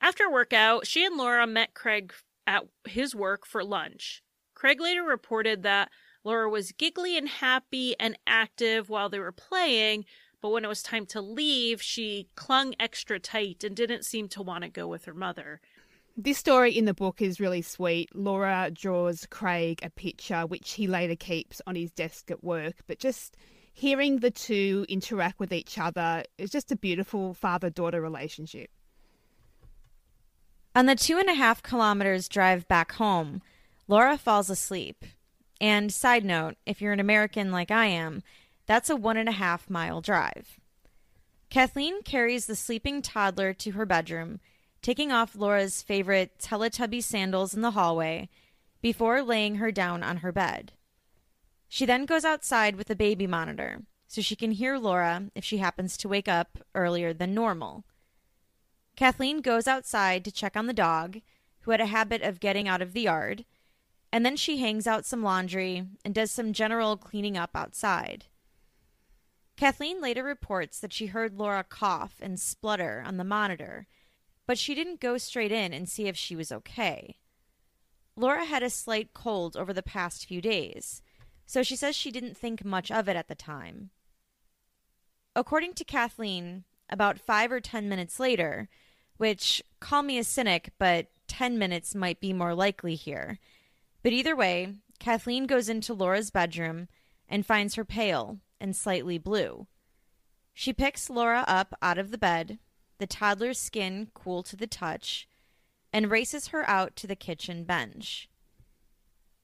After 0.00 0.30
workout, 0.30 0.86
she 0.86 1.04
and 1.04 1.16
Laura 1.16 1.46
met 1.46 1.74
Craig 1.74 2.12
at 2.46 2.64
his 2.86 3.14
work 3.14 3.46
for 3.46 3.62
lunch. 3.62 4.22
Craig 4.54 4.80
later 4.80 5.02
reported 5.02 5.62
that 5.62 5.90
Laura 6.24 6.48
was 6.48 6.72
giggly 6.72 7.16
and 7.16 7.28
happy 7.28 7.94
and 7.98 8.18
active 8.26 8.88
while 8.88 9.08
they 9.08 9.18
were 9.18 9.32
playing, 9.32 10.04
but 10.40 10.50
when 10.50 10.64
it 10.64 10.68
was 10.68 10.82
time 10.82 11.06
to 11.06 11.20
leave, 11.20 11.82
she 11.82 12.28
clung 12.34 12.74
extra 12.78 13.18
tight 13.18 13.62
and 13.64 13.76
didn't 13.76 14.04
seem 14.04 14.28
to 14.28 14.42
want 14.42 14.64
to 14.64 14.70
go 14.70 14.86
with 14.88 15.04
her 15.04 15.14
mother. 15.14 15.60
This 16.16 16.36
story 16.36 16.76
in 16.76 16.84
the 16.84 16.92
book 16.92 17.22
is 17.22 17.40
really 17.40 17.62
sweet. 17.62 18.14
Laura 18.14 18.70
draws 18.70 19.24
Craig 19.26 19.80
a 19.82 19.88
picture 19.88 20.46
which 20.46 20.72
he 20.72 20.86
later 20.86 21.16
keeps 21.16 21.62
on 21.66 21.74
his 21.74 21.90
desk 21.90 22.30
at 22.30 22.44
work, 22.44 22.74
but 22.86 22.98
just 22.98 23.34
hearing 23.72 24.18
the 24.18 24.30
two 24.30 24.84
interact 24.90 25.40
with 25.40 25.54
each 25.54 25.78
other 25.78 26.24
is 26.36 26.50
just 26.50 26.70
a 26.70 26.76
beautiful 26.76 27.32
father 27.32 27.70
daughter 27.70 28.02
relationship. 28.02 28.68
On 30.76 30.84
the 30.84 30.94
two 30.94 31.16
and 31.16 31.30
a 31.30 31.34
half 31.34 31.62
kilometers 31.62 32.28
drive 32.28 32.68
back 32.68 32.92
home, 32.92 33.40
Laura 33.88 34.18
falls 34.18 34.50
asleep. 34.50 35.06
And 35.62 35.90
side 35.90 36.26
note, 36.26 36.56
if 36.66 36.82
you're 36.82 36.92
an 36.92 37.00
American 37.00 37.50
like 37.50 37.70
I 37.70 37.86
am, 37.86 38.22
that's 38.66 38.90
a 38.90 38.96
one 38.96 39.16
and 39.16 39.30
a 39.30 39.32
half 39.32 39.70
mile 39.70 40.02
drive. 40.02 40.60
Kathleen 41.48 42.02
carries 42.02 42.46
the 42.46 42.56
sleeping 42.56 43.00
toddler 43.00 43.54
to 43.54 43.72
her 43.72 43.86
bedroom 43.86 44.40
taking 44.82 45.12
off 45.12 45.36
Laura's 45.36 45.80
favorite 45.80 46.38
Teletubby 46.38 47.02
sandals 47.02 47.54
in 47.54 47.62
the 47.62 47.70
hallway 47.70 48.28
before 48.82 49.22
laying 49.22 49.54
her 49.54 49.70
down 49.70 50.02
on 50.02 50.18
her 50.18 50.32
bed. 50.32 50.72
She 51.68 51.86
then 51.86 52.04
goes 52.04 52.24
outside 52.24 52.76
with 52.76 52.88
the 52.88 52.96
baby 52.96 53.26
monitor 53.26 53.82
so 54.08 54.20
she 54.20 54.36
can 54.36 54.50
hear 54.50 54.76
Laura 54.76 55.30
if 55.34 55.42
she 55.44 55.58
happens 55.58 55.96
to 55.96 56.08
wake 56.08 56.28
up 56.28 56.58
earlier 56.74 57.14
than 57.14 57.32
normal. 57.32 57.84
Kathleen 58.94 59.40
goes 59.40 59.66
outside 59.66 60.22
to 60.24 60.30
check 60.30 60.54
on 60.54 60.66
the 60.66 60.74
dog, 60.74 61.20
who 61.60 61.70
had 61.70 61.80
a 61.80 61.86
habit 61.86 62.20
of 62.20 62.40
getting 62.40 62.68
out 62.68 62.82
of 62.82 62.92
the 62.92 63.00
yard, 63.00 63.46
and 64.12 64.26
then 64.26 64.36
she 64.36 64.58
hangs 64.58 64.86
out 64.86 65.06
some 65.06 65.22
laundry 65.22 65.86
and 66.04 66.14
does 66.14 66.30
some 66.30 66.52
general 66.52 66.98
cleaning 66.98 67.38
up 67.38 67.52
outside. 67.54 68.26
Kathleen 69.56 70.02
later 70.02 70.22
reports 70.22 70.78
that 70.80 70.92
she 70.92 71.06
heard 71.06 71.38
Laura 71.38 71.64
cough 71.64 72.16
and 72.20 72.38
splutter 72.38 73.02
on 73.06 73.16
the 73.16 73.24
monitor 73.24 73.86
but 74.52 74.58
she 74.58 74.74
didn't 74.74 75.00
go 75.00 75.16
straight 75.16 75.50
in 75.50 75.72
and 75.72 75.88
see 75.88 76.08
if 76.08 76.14
she 76.14 76.36
was 76.36 76.52
okay. 76.52 77.16
Laura 78.16 78.44
had 78.44 78.62
a 78.62 78.68
slight 78.68 79.14
cold 79.14 79.56
over 79.56 79.72
the 79.72 79.82
past 79.82 80.26
few 80.26 80.42
days, 80.42 81.00
so 81.46 81.62
she 81.62 81.74
says 81.74 81.96
she 81.96 82.10
didn't 82.10 82.36
think 82.36 82.62
much 82.62 82.90
of 82.90 83.08
it 83.08 83.16
at 83.16 83.28
the 83.28 83.34
time. 83.34 83.88
According 85.34 85.72
to 85.72 85.84
Kathleen, 85.84 86.64
about 86.90 87.18
five 87.18 87.50
or 87.50 87.60
ten 87.60 87.88
minutes 87.88 88.20
later, 88.20 88.68
which, 89.16 89.62
call 89.80 90.02
me 90.02 90.18
a 90.18 90.22
cynic, 90.22 90.74
but 90.78 91.06
ten 91.26 91.58
minutes 91.58 91.94
might 91.94 92.20
be 92.20 92.34
more 92.34 92.54
likely 92.54 92.94
here. 92.94 93.38
But 94.02 94.12
either 94.12 94.36
way, 94.36 94.74
Kathleen 94.98 95.46
goes 95.46 95.70
into 95.70 95.94
Laura's 95.94 96.30
bedroom 96.30 96.88
and 97.26 97.46
finds 97.46 97.76
her 97.76 97.86
pale 97.86 98.40
and 98.60 98.76
slightly 98.76 99.16
blue. 99.16 99.66
She 100.52 100.74
picks 100.74 101.08
Laura 101.08 101.42
up 101.48 101.72
out 101.80 101.96
of 101.96 102.10
the 102.10 102.18
bed 102.18 102.58
the 103.02 103.06
toddler's 103.08 103.58
skin 103.58 104.12
cool 104.14 104.44
to 104.44 104.54
the 104.54 104.68
touch, 104.68 105.26
and 105.92 106.08
races 106.08 106.46
her 106.46 106.64
out 106.70 106.94
to 106.94 107.08
the 107.08 107.16
kitchen 107.16 107.64
bench. 107.64 108.28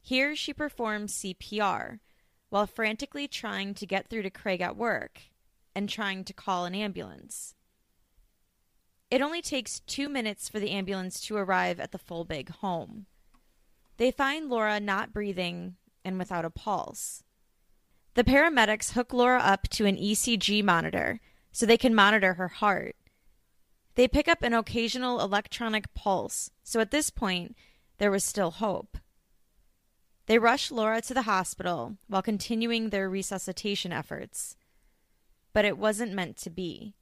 Here 0.01 0.37
she 0.37 0.55
performs 0.55 1.13
CPR 1.13 1.99
while 2.51 2.69
frantically 2.69 3.27
trying 3.27 3.75
to 3.75 3.85
get 3.85 4.07
through 4.07 4.23
to 4.23 4.31
Craig 4.31 4.61
at 4.61 4.77
work 4.77 5.23
and 5.75 5.89
trying 5.89 6.23
to 6.23 6.33
call 6.33 6.67
an 6.67 6.75
ambulance. 6.77 7.57
It 9.11 9.21
only 9.21 9.43
takes 9.43 9.81
two 9.81 10.09
minutes 10.09 10.49
for 10.49 10.61
the 10.61 10.71
ambulance 10.71 11.21
to 11.23 11.37
arrive 11.37 11.81
at 11.81 11.91
the 11.91 11.99
Folbigg 11.99 12.51
home. 12.51 13.07
They 13.97 14.13
find 14.13 14.49
Laura 14.49 14.79
not 14.79 15.13
breathing 15.13 15.75
and 16.05 16.17
without 16.17 16.45
a 16.45 16.51
pulse. 16.51 17.25
The 18.15 18.23
paramedics 18.23 18.93
hook 18.93 19.13
Laura 19.13 19.41
up 19.41 19.69
to 19.71 19.85
an 19.85 19.97
ECG 19.97 20.63
monitor 20.63 21.19
so 21.51 21.67
they 21.67 21.77
can 21.77 21.93
monitor 21.93 22.35
her 22.35 22.47
heart. 22.47 22.95
They 23.99 24.07
pick 24.07 24.29
up 24.29 24.45
an 24.45 24.55
occasional 24.55 25.21
electronic 25.21 25.93
pulse, 25.93 26.53
so 26.63 26.79
at 26.79 26.93
this 26.93 27.11
point, 27.11 27.57
there 27.97 28.13
was 28.13 28.23
still 28.23 28.53
hope. 28.53 28.97
They 30.27 30.39
rush 30.39 30.71
Laura 30.71 31.01
to 31.01 31.15
the 31.15 31.23
hospital 31.23 31.97
while 32.07 32.23
continuing 32.23 32.91
their 32.91 33.11
resuscitation 33.11 33.93
efforts. 33.93 34.57
But 35.53 35.65
it 35.65 35.77
wasn't 35.77 36.13
meant 36.13 36.37
to 36.37 36.49
be. 36.49 36.95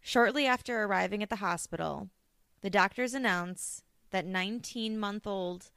Shortly 0.00 0.46
after 0.46 0.84
arriving 0.84 1.22
at 1.22 1.28
the 1.28 1.36
hospital, 1.44 2.08
the 2.62 2.70
doctors 2.70 3.12
announce 3.12 3.82
that 4.10 4.24
19 4.24 4.98
month 4.98 5.26
old 5.26 5.70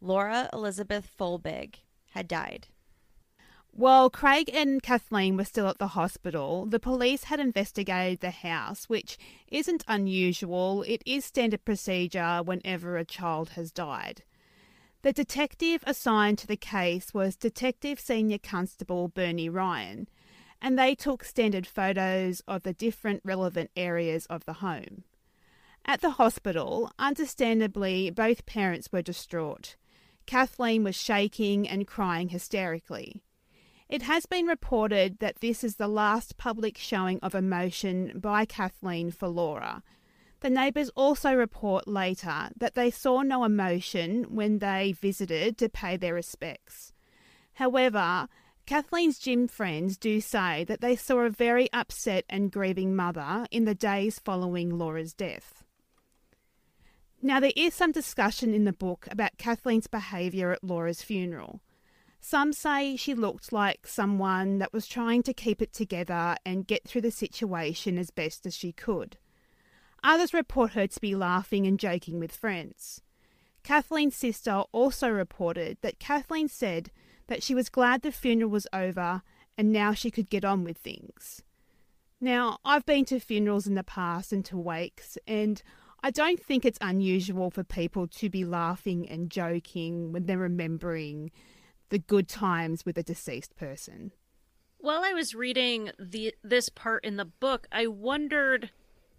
Laura 0.00 0.48
Elizabeth 0.52 1.10
Folbigg 1.18 1.80
had 2.10 2.28
died. 2.28 2.68
While 3.78 4.10
Craig 4.10 4.50
and 4.52 4.82
Kathleen 4.82 5.36
were 5.36 5.44
still 5.44 5.68
at 5.68 5.78
the 5.78 5.94
hospital, 5.94 6.66
the 6.66 6.80
police 6.80 7.22
had 7.22 7.38
investigated 7.38 8.18
the 8.18 8.32
house, 8.32 8.86
which 8.86 9.16
isn't 9.52 9.84
unusual. 9.86 10.82
It 10.82 11.00
is 11.06 11.24
standard 11.24 11.64
procedure 11.64 12.42
whenever 12.42 12.96
a 12.96 13.04
child 13.04 13.50
has 13.50 13.70
died. 13.70 14.24
The 15.02 15.12
detective 15.12 15.84
assigned 15.86 16.38
to 16.38 16.48
the 16.48 16.56
case 16.56 17.14
was 17.14 17.36
Detective 17.36 18.00
Senior 18.00 18.38
Constable 18.38 19.06
Bernie 19.06 19.48
Ryan, 19.48 20.08
and 20.60 20.76
they 20.76 20.96
took 20.96 21.22
standard 21.22 21.64
photos 21.64 22.42
of 22.48 22.64
the 22.64 22.72
different 22.72 23.22
relevant 23.24 23.70
areas 23.76 24.26
of 24.26 24.44
the 24.44 24.54
home. 24.54 25.04
At 25.84 26.00
the 26.00 26.10
hospital, 26.18 26.90
understandably, 26.98 28.10
both 28.10 28.44
parents 28.44 28.90
were 28.90 29.02
distraught. 29.02 29.76
Kathleen 30.26 30.82
was 30.82 30.96
shaking 30.96 31.68
and 31.68 31.86
crying 31.86 32.30
hysterically. 32.30 33.22
It 33.88 34.02
has 34.02 34.26
been 34.26 34.46
reported 34.46 35.18
that 35.20 35.40
this 35.40 35.64
is 35.64 35.76
the 35.76 35.88
last 35.88 36.36
public 36.36 36.76
showing 36.76 37.18
of 37.20 37.34
emotion 37.34 38.18
by 38.20 38.44
Kathleen 38.44 39.10
for 39.10 39.28
Laura. 39.28 39.82
The 40.40 40.50
neighbours 40.50 40.90
also 40.90 41.32
report 41.32 41.88
later 41.88 42.50
that 42.56 42.74
they 42.74 42.90
saw 42.90 43.22
no 43.22 43.44
emotion 43.44 44.24
when 44.28 44.58
they 44.58 44.92
visited 44.92 45.56
to 45.58 45.70
pay 45.70 45.96
their 45.96 46.14
respects. 46.14 46.92
However, 47.54 48.28
Kathleen's 48.66 49.18
gym 49.18 49.48
friends 49.48 49.96
do 49.96 50.20
say 50.20 50.64
that 50.64 50.82
they 50.82 50.94
saw 50.94 51.20
a 51.20 51.30
very 51.30 51.72
upset 51.72 52.26
and 52.28 52.52
grieving 52.52 52.94
mother 52.94 53.46
in 53.50 53.64
the 53.64 53.74
days 53.74 54.18
following 54.18 54.76
Laura's 54.76 55.14
death. 55.14 55.64
Now, 57.22 57.40
there 57.40 57.52
is 57.56 57.72
some 57.72 57.90
discussion 57.90 58.52
in 58.52 58.64
the 58.64 58.72
book 58.74 59.08
about 59.10 59.38
Kathleen's 59.38 59.86
behaviour 59.86 60.52
at 60.52 60.62
Laura's 60.62 61.02
funeral. 61.02 61.62
Some 62.30 62.52
say 62.52 62.94
she 62.94 63.14
looked 63.14 63.54
like 63.54 63.86
someone 63.86 64.58
that 64.58 64.70
was 64.70 64.86
trying 64.86 65.22
to 65.22 65.32
keep 65.32 65.62
it 65.62 65.72
together 65.72 66.36
and 66.44 66.66
get 66.66 66.86
through 66.86 67.00
the 67.00 67.10
situation 67.10 67.96
as 67.96 68.10
best 68.10 68.44
as 68.44 68.54
she 68.54 68.70
could. 68.70 69.16
Others 70.04 70.34
report 70.34 70.72
her 70.72 70.86
to 70.86 71.00
be 71.00 71.14
laughing 71.14 71.66
and 71.66 71.80
joking 71.80 72.18
with 72.18 72.36
friends. 72.36 73.00
Kathleen's 73.64 74.14
sister 74.14 74.64
also 74.72 75.08
reported 75.08 75.78
that 75.80 75.98
Kathleen 75.98 76.48
said 76.48 76.90
that 77.28 77.42
she 77.42 77.54
was 77.54 77.70
glad 77.70 78.02
the 78.02 78.12
funeral 78.12 78.50
was 78.50 78.66
over 78.74 79.22
and 79.56 79.72
now 79.72 79.94
she 79.94 80.10
could 80.10 80.28
get 80.28 80.44
on 80.44 80.64
with 80.64 80.76
things. 80.76 81.42
Now, 82.20 82.58
I've 82.62 82.84
been 82.84 83.06
to 83.06 83.20
funerals 83.20 83.66
in 83.66 83.74
the 83.74 83.82
past 83.82 84.34
and 84.34 84.44
to 84.44 84.58
wakes, 84.58 85.16
and 85.26 85.62
I 86.02 86.10
don't 86.10 86.44
think 86.44 86.66
it's 86.66 86.78
unusual 86.82 87.50
for 87.50 87.64
people 87.64 88.06
to 88.06 88.28
be 88.28 88.44
laughing 88.44 89.08
and 89.08 89.30
joking 89.30 90.12
when 90.12 90.26
they're 90.26 90.36
remembering 90.36 91.30
the 91.90 91.98
good 91.98 92.28
times 92.28 92.84
with 92.84 92.98
a 92.98 93.02
deceased 93.02 93.56
person. 93.56 94.12
While 94.78 95.02
I 95.04 95.12
was 95.12 95.34
reading 95.34 95.90
the 95.98 96.34
this 96.42 96.68
part 96.68 97.04
in 97.04 97.16
the 97.16 97.24
book, 97.24 97.66
I 97.72 97.86
wondered 97.86 98.70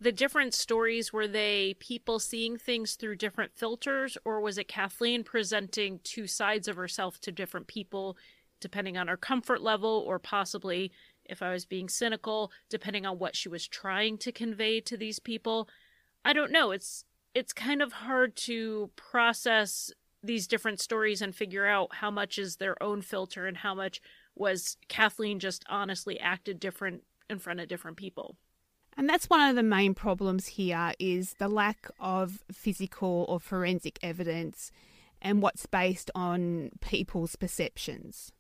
the 0.02 0.12
different 0.12 0.54
stories 0.54 1.12
were 1.12 1.28
they 1.28 1.76
people 1.80 2.20
seeing 2.20 2.58
things 2.58 2.96
through 2.96 3.18
different 3.18 3.52
filters 3.54 4.18
or 4.24 4.40
was 4.40 4.58
it 4.58 4.68
Kathleen 4.68 5.24
presenting 5.24 6.00
two 6.04 6.26
sides 6.28 6.68
of 6.68 6.78
herself 6.78 7.20
to 7.22 7.32
different 7.32 7.68
people 7.68 8.18
depending 8.62 8.98
on 8.98 9.08
her 9.08 9.18
comfort 9.18 9.62
level 9.62 10.04
or 10.08 10.18
possibly 10.20 10.92
if 11.26 11.42
I 11.42 11.52
was 11.52 11.66
being 11.66 11.90
cynical 11.90 12.52
depending 12.70 13.06
on 13.06 13.20
what 13.20 13.36
she 13.36 13.50
was 13.50 13.68
trying 13.68 14.18
to 14.20 14.32
convey 14.32 14.80
to 14.82 14.96
these 14.96 15.20
people 15.20 15.68
I 16.24 16.34
don't 16.34 16.52
know 16.52 16.72
it's 16.72 17.04
it's 17.36 17.54
kind 17.54 17.82
of 17.82 17.92
hard 17.92 18.36
to 18.36 18.90
process 18.96 19.92
these 20.24 20.48
different 20.48 20.80
stories 20.80 21.22
and 21.22 21.36
figure 21.36 21.66
out 21.66 21.96
how 21.96 22.12
much 22.12 22.38
is 22.38 22.58
their 22.58 22.82
own 22.82 23.02
filter 23.02 23.48
and 23.48 23.58
how 23.58 23.74
much 23.74 24.02
was 24.36 24.78
Kathleen 24.88 25.40
just 25.40 25.64
honestly 25.70 26.20
acted 26.20 26.60
different 26.60 27.04
in 27.30 27.40
front 27.40 27.60
of 27.60 27.68
different 27.68 27.98
people. 27.98 28.38
And 28.98 29.08
that's 29.08 29.30
one 29.30 29.48
of 29.50 29.56
the 29.56 29.64
main 29.64 29.94
problems 29.94 30.48
here 30.48 30.94
is 31.00 31.36
the 31.36 31.48
lack 31.48 31.90
of 32.00 32.44
physical 32.52 33.26
or 33.30 33.40
forensic 33.40 33.98
evidence 34.02 34.72
and 35.22 35.42
what's 35.42 35.66
based 35.66 36.12
on 36.16 36.72
people's 36.82 37.36
perceptions. 37.36 38.32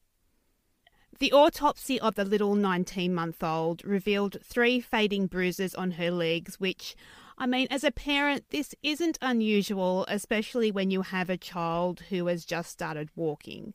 The 1.19 1.32
autopsy 1.34 1.99
of 1.99 2.15
the 2.15 2.25
little 2.25 2.55
19 2.55 3.13
month 3.13 3.43
old 3.43 3.84
revealed 3.84 4.38
three 4.43 4.80
fading 4.80 5.27
bruises 5.27 5.75
on 5.75 5.91
her 5.91 6.11
legs, 6.11 6.59
which 6.59 6.95
I 7.41 7.45
mean, 7.45 7.67
as 7.71 7.85
a 7.85 7.91
parent, 7.91 8.43
this 8.49 8.75
isn't 8.83 9.17
unusual, 9.21 10.05
especially 10.09 10.71
when 10.71 10.91
you 10.91 11.03
have 11.03 11.29
a 11.29 11.37
child 11.37 12.01
who 12.09 12.27
has 12.27 12.43
just 12.43 12.69
started 12.69 13.09
walking. 13.15 13.73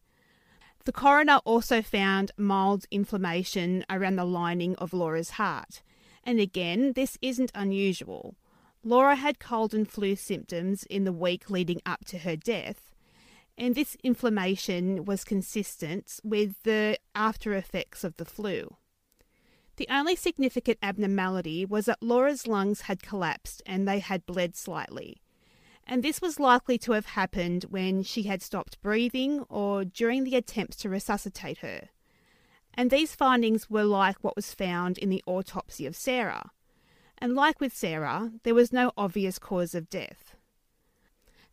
The 0.85 0.93
coroner 0.93 1.41
also 1.47 1.81
found 1.81 2.31
mild 2.37 2.85
inflammation 2.91 3.83
around 3.89 4.17
the 4.17 4.27
lining 4.27 4.77
of 4.77 4.93
Laura's 4.93 5.31
heart. 5.31 5.81
And 6.25 6.39
again, 6.39 6.93
this 6.93 7.17
isn't 7.23 7.53
unusual. 7.55 8.37
Laura 8.83 9.15
had 9.17 9.39
cold 9.39 9.73
and 9.73 9.89
flu 9.89 10.15
symptoms 10.15 10.85
in 10.85 11.05
the 11.05 11.13
week 11.13 11.49
leading 11.49 11.81
up 11.87 12.05
to 12.05 12.19
her 12.19 12.37
death, 12.37 12.91
and 13.57 13.75
this 13.75 13.97
inflammation 14.03 15.07
was 15.07 15.25
consistent 15.25 16.21
with 16.23 16.63
the 16.65 16.99
after 17.15 17.55
effects 17.55 18.05
of 18.05 18.19
the 18.19 18.27
flu. 18.27 18.77
The 19.77 19.89
only 19.91 20.15
significant 20.15 20.79
abnormality 20.83 21.65
was 21.65 21.87
that 21.87 22.03
Laura's 22.03 22.47
lungs 22.47 22.83
had 22.83 23.03
collapsed 23.03 23.63
and 23.67 23.87
they 23.87 23.99
had 23.99 24.27
bled 24.27 24.55
slightly. 24.55 25.21
And 25.87 26.03
this 26.03 26.23
was 26.23 26.41
likely 26.41 26.79
to 26.79 26.93
have 26.93 27.07
happened 27.07 27.65
when 27.69 28.03
she 28.03 28.23
had 28.23 28.41
stopped 28.41 28.81
breathing 28.81 29.41
or 29.49 29.85
during 29.85 30.25
the 30.25 30.37
attempts 30.37 30.77
to 30.77 30.89
resuscitate 30.89 31.59
her. 31.59 31.89
And 32.73 32.91
these 32.91 33.15
findings 33.15 33.69
were 33.69 33.85
like 33.85 34.17
what 34.23 34.37
was 34.37 34.55
found 34.55 34.99
in 34.99 35.11
the 35.11 35.23
autopsy 35.27 35.87
of 35.87 35.97
Sarah. 35.97 36.51
And 37.19 37.35
like 37.35 37.61
with 37.61 37.77
Sarah, 37.77 38.33
there 38.43 38.55
was 38.55 38.73
no 38.73 38.93
obvious 38.97 39.39
cause 39.39 39.75
of 39.75 39.91
death. 39.91 40.35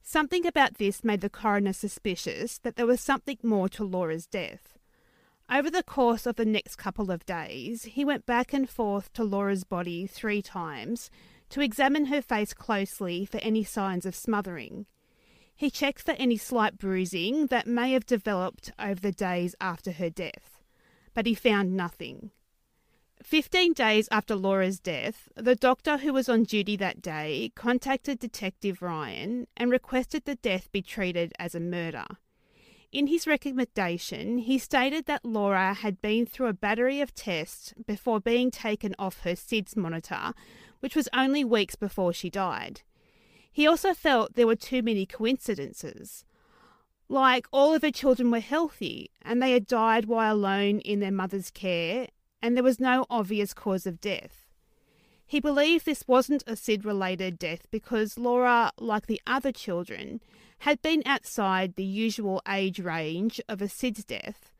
Something 0.01 0.47
about 0.47 0.75
this 0.75 1.03
made 1.03 1.21
the 1.21 1.29
coroner 1.29 1.73
suspicious 1.73 2.57
that 2.59 2.75
there 2.75 2.87
was 2.87 3.01
something 3.01 3.37
more 3.43 3.69
to 3.69 3.83
Laura's 3.83 4.25
death. 4.25 4.77
Over 5.53 5.69
the 5.69 5.83
course 5.83 6.25
of 6.25 6.37
the 6.37 6.45
next 6.45 6.77
couple 6.77 7.11
of 7.11 7.25
days, 7.25 7.83
he 7.83 8.05
went 8.05 8.25
back 8.25 8.53
and 8.53 8.69
forth 8.69 9.11
to 9.11 9.23
Laura's 9.25 9.65
body 9.65 10.07
three 10.07 10.41
times 10.41 11.11
to 11.49 11.59
examine 11.59 12.05
her 12.05 12.21
face 12.21 12.53
closely 12.53 13.25
for 13.25 13.37
any 13.39 13.65
signs 13.65 14.05
of 14.05 14.15
smothering. 14.15 14.85
He 15.53 15.69
checked 15.69 16.03
for 16.03 16.11
any 16.11 16.37
slight 16.37 16.77
bruising 16.77 17.47
that 17.47 17.67
may 17.67 17.91
have 17.91 18.05
developed 18.05 18.71
over 18.79 19.01
the 19.01 19.11
days 19.11 19.53
after 19.59 19.91
her 19.91 20.09
death, 20.09 20.61
but 21.13 21.25
he 21.25 21.35
found 21.35 21.75
nothing. 21.75 22.31
Fifteen 23.21 23.73
days 23.73 24.07
after 24.09 24.35
Laura's 24.35 24.79
death, 24.79 25.27
the 25.35 25.55
doctor 25.55 25.97
who 25.97 26.13
was 26.13 26.29
on 26.29 26.45
duty 26.45 26.77
that 26.77 27.01
day 27.01 27.51
contacted 27.55 28.19
Detective 28.19 28.81
Ryan 28.81 29.47
and 29.57 29.69
requested 29.69 30.23
the 30.23 30.35
death 30.35 30.71
be 30.71 30.81
treated 30.81 31.33
as 31.37 31.53
a 31.53 31.59
murder. 31.59 32.05
In 32.91 33.07
his 33.07 33.25
recommendation, 33.25 34.39
he 34.39 34.57
stated 34.57 35.05
that 35.05 35.23
Laura 35.23 35.73
had 35.73 36.01
been 36.01 36.25
through 36.25 36.47
a 36.47 36.53
battery 36.53 36.99
of 36.99 37.15
tests 37.15 37.73
before 37.87 38.19
being 38.19 38.51
taken 38.51 38.93
off 38.99 39.21
her 39.21 39.31
SIDS 39.35 39.77
monitor, 39.77 40.33
which 40.81 40.93
was 40.93 41.07
only 41.13 41.45
weeks 41.45 41.75
before 41.75 42.11
she 42.11 42.29
died. 42.29 42.81
He 43.49 43.65
also 43.65 43.93
felt 43.93 44.35
there 44.35 44.47
were 44.47 44.57
too 44.57 44.81
many 44.81 45.05
coincidences. 45.05 46.25
Like 47.07 47.47
all 47.51 47.73
of 47.73 47.81
her 47.81 47.91
children 47.91 48.29
were 48.29 48.41
healthy 48.41 49.09
and 49.21 49.41
they 49.41 49.53
had 49.53 49.67
died 49.67 50.05
while 50.05 50.35
alone 50.35 50.79
in 50.79 50.99
their 50.99 51.11
mother's 51.11 51.49
care, 51.49 52.07
and 52.41 52.57
there 52.57 52.63
was 52.63 52.79
no 52.79 53.05
obvious 53.09 53.53
cause 53.53 53.85
of 53.85 54.01
death. 54.01 54.47
He 55.25 55.39
believed 55.39 55.85
this 55.85 56.09
wasn't 56.09 56.43
a 56.45 56.57
SID 56.57 56.83
related 56.83 57.39
death 57.39 57.67
because 57.71 58.17
Laura, 58.17 58.73
like 58.77 59.07
the 59.07 59.21
other 59.25 59.53
children, 59.53 60.19
had 60.61 60.81
been 60.83 61.01
outside 61.07 61.75
the 61.75 61.83
usual 61.83 62.39
age 62.47 62.79
range 62.79 63.41
of 63.49 63.61
a 63.61 63.67
SIDS 63.67 64.05
death, 64.05 64.51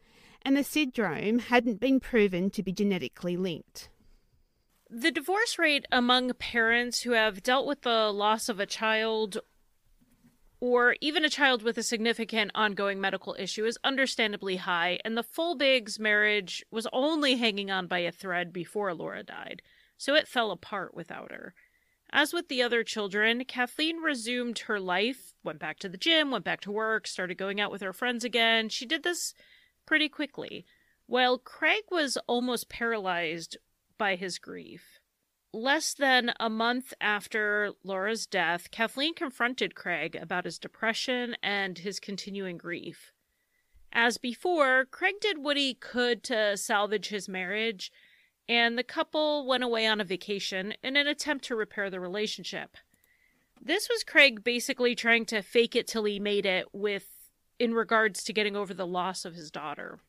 and 0.41 0.57
the 0.57 0.63
syndrome 0.63 1.37
hadn't 1.37 1.79
been 1.79 1.99
proven 1.99 2.49
to 2.49 2.63
be 2.63 2.71
genetically 2.71 3.37
linked. 3.37 3.87
The 4.89 5.11
divorce 5.11 5.59
rate 5.59 5.85
among 5.91 6.33
parents 6.33 7.03
who 7.03 7.11
have 7.11 7.43
dealt 7.43 7.67
with 7.67 7.81
the 7.81 8.11
loss 8.11 8.49
of 8.49 8.59
a 8.59 8.65
child 8.65 9.37
or 10.59 10.95
even 11.01 11.23
a 11.23 11.29
child 11.29 11.61
with 11.61 11.77
a 11.77 11.83
significant 11.83 12.49
ongoing 12.55 12.99
medical 12.99 13.35
issue 13.37 13.65
is 13.65 13.77
understandably 13.83 14.55
high, 14.57 14.99
and 15.05 15.15
the 15.15 15.23
Folbiggs 15.23 15.99
marriage 15.99 16.65
was 16.71 16.87
only 16.91 17.35
hanging 17.35 17.69
on 17.69 17.85
by 17.85 17.99
a 17.99 18.11
thread 18.11 18.51
before 18.51 18.93
Laura 18.95 19.23
died, 19.23 19.61
so 19.97 20.15
it 20.15 20.27
fell 20.27 20.49
apart 20.49 20.95
without 20.95 21.31
her. 21.31 21.53
As 22.14 22.34
with 22.34 22.49
the 22.49 22.62
other 22.62 22.84
children, 22.84 23.45
Kathleen 23.45 23.97
resumed 23.97 24.59
her 24.59 24.80
life, 24.80 25.34
went 25.43 25.59
back 25.59 25.80
to 25.80 25.89
the 25.89 25.97
gym, 25.97 26.30
went 26.30 26.43
back 26.43 26.59
to 26.62 26.72
work, 26.72 27.07
started 27.07 27.38
going 27.38 27.62
out 27.62 27.72
with 27.72 27.82
her 27.82 27.93
friends 27.93 28.26
again. 28.26 28.68
She 28.68 28.86
did 28.86 29.03
this 29.03 29.34
pretty 29.86 30.09
quickly, 30.09 30.66
while 31.05 31.38
Craig 31.38 31.84
was 31.89 32.18
almost 32.28 32.70
paralyzed 32.70 33.57
by 33.97 34.16
his 34.16 34.39
grief. 34.39 34.99
Less 35.53 35.93
than 35.93 36.34
a 36.39 36.49
month 36.49 36.93
after 36.99 37.72
Laura's 37.84 38.26
death, 38.26 38.72
Kathleen 38.72 39.14
confronted 39.14 39.76
Craig 39.76 40.16
about 40.16 40.45
his 40.45 40.59
depression 40.59 41.36
and 41.41 41.78
his 41.78 41.99
continuing 41.99 42.57
grief. 42.57 43.14
As 43.93 44.18
before, 44.18 44.86
Craig 44.86 45.16
did 45.20 45.38
what 45.38 45.57
he 45.57 45.74
could 45.74 46.24
to 46.24 46.55
salvage 46.55 47.09
his 47.09 47.28
marriage, 47.28 47.91
and 48.51 48.77
the 48.77 48.83
couple 48.83 49.47
went 49.47 49.63
away 49.63 49.87
on 49.87 50.01
a 50.01 50.03
vacation 50.03 50.73
in 50.83 50.97
an 50.97 51.07
attempt 51.07 51.45
to 51.45 51.55
repair 51.55 51.89
the 51.89 52.01
relationship. 52.01 52.75
This 53.61 53.87
was 53.87 54.03
Craig 54.03 54.43
basically 54.43 54.93
trying 54.93 55.25
to 55.27 55.41
fake 55.41 55.73
it 55.73 55.87
till 55.87 56.03
he 56.03 56.19
made 56.19 56.45
it 56.45 56.65
with 56.73 57.07
in 57.59 57.73
regards 57.73 58.25
to 58.25 58.33
getting 58.33 58.57
over 58.57 58.73
the 58.73 58.85
loss 58.85 59.23
of 59.23 59.35
his 59.35 59.51
daughter. 59.51 59.99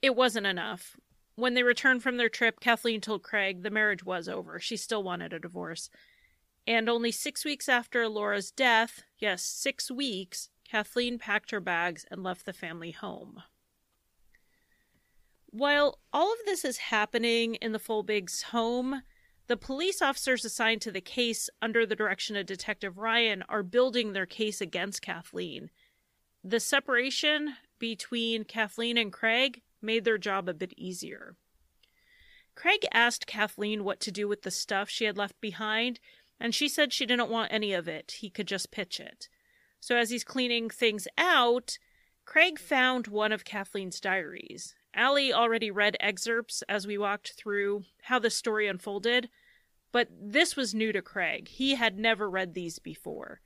It 0.00 0.16
wasn't 0.16 0.46
enough. 0.46 0.96
When 1.34 1.52
they 1.52 1.62
returned 1.62 2.02
from 2.02 2.16
their 2.16 2.30
trip, 2.30 2.58
Kathleen 2.58 3.02
told 3.02 3.22
Craig 3.22 3.64
the 3.64 3.70
marriage 3.70 4.02
was 4.02 4.26
over. 4.26 4.58
She 4.58 4.78
still 4.78 5.02
wanted 5.02 5.34
a 5.34 5.38
divorce. 5.38 5.90
And 6.66 6.88
only 6.88 7.12
six 7.12 7.44
weeks 7.44 7.68
after 7.68 8.08
Laura's 8.08 8.50
death, 8.50 9.02
yes, 9.18 9.42
six 9.42 9.90
weeks, 9.90 10.48
Kathleen 10.66 11.18
packed 11.18 11.50
her 11.50 11.60
bags 11.60 12.06
and 12.10 12.22
left 12.22 12.46
the 12.46 12.54
family 12.54 12.92
home. 12.92 13.42
While 15.54 16.00
all 16.12 16.32
of 16.32 16.38
this 16.46 16.64
is 16.64 16.78
happening 16.78 17.54
in 17.54 17.70
the 17.70 17.78
Folbiggs' 17.78 18.42
home, 18.42 19.02
the 19.46 19.56
police 19.56 20.02
officers 20.02 20.44
assigned 20.44 20.80
to 20.82 20.90
the 20.90 21.00
case 21.00 21.48
under 21.62 21.86
the 21.86 21.94
direction 21.94 22.34
of 22.34 22.46
Detective 22.46 22.98
Ryan 22.98 23.44
are 23.48 23.62
building 23.62 24.12
their 24.14 24.26
case 24.26 24.60
against 24.60 25.00
Kathleen. 25.00 25.70
The 26.42 26.58
separation 26.58 27.54
between 27.78 28.42
Kathleen 28.42 28.98
and 28.98 29.12
Craig 29.12 29.62
made 29.80 30.02
their 30.02 30.18
job 30.18 30.48
a 30.48 30.54
bit 30.54 30.74
easier. 30.76 31.36
Craig 32.56 32.84
asked 32.92 33.28
Kathleen 33.28 33.84
what 33.84 34.00
to 34.00 34.10
do 34.10 34.26
with 34.26 34.42
the 34.42 34.50
stuff 34.50 34.90
she 34.90 35.04
had 35.04 35.16
left 35.16 35.40
behind, 35.40 36.00
and 36.40 36.52
she 36.52 36.68
said 36.68 36.92
she 36.92 37.06
didn't 37.06 37.30
want 37.30 37.52
any 37.52 37.72
of 37.72 37.86
it. 37.86 38.16
He 38.18 38.28
could 38.28 38.48
just 38.48 38.72
pitch 38.72 38.98
it. 38.98 39.28
So 39.78 39.94
as 39.94 40.10
he's 40.10 40.24
cleaning 40.24 40.68
things 40.68 41.06
out, 41.16 41.78
Craig 42.24 42.58
found 42.58 43.06
one 43.06 43.30
of 43.30 43.44
Kathleen's 43.44 44.00
diaries. 44.00 44.74
Allie 44.94 45.32
already 45.32 45.70
read 45.70 45.96
excerpts 46.00 46.62
as 46.68 46.86
we 46.86 46.96
walked 46.96 47.32
through 47.32 47.84
how 48.02 48.18
the 48.18 48.30
story 48.30 48.68
unfolded, 48.68 49.28
but 49.92 50.08
this 50.10 50.56
was 50.56 50.74
new 50.74 50.92
to 50.92 51.02
Craig. 51.02 51.48
He 51.48 51.74
had 51.74 51.98
never 51.98 52.28
read 52.28 52.54
these 52.54 52.78
before. 52.78 53.40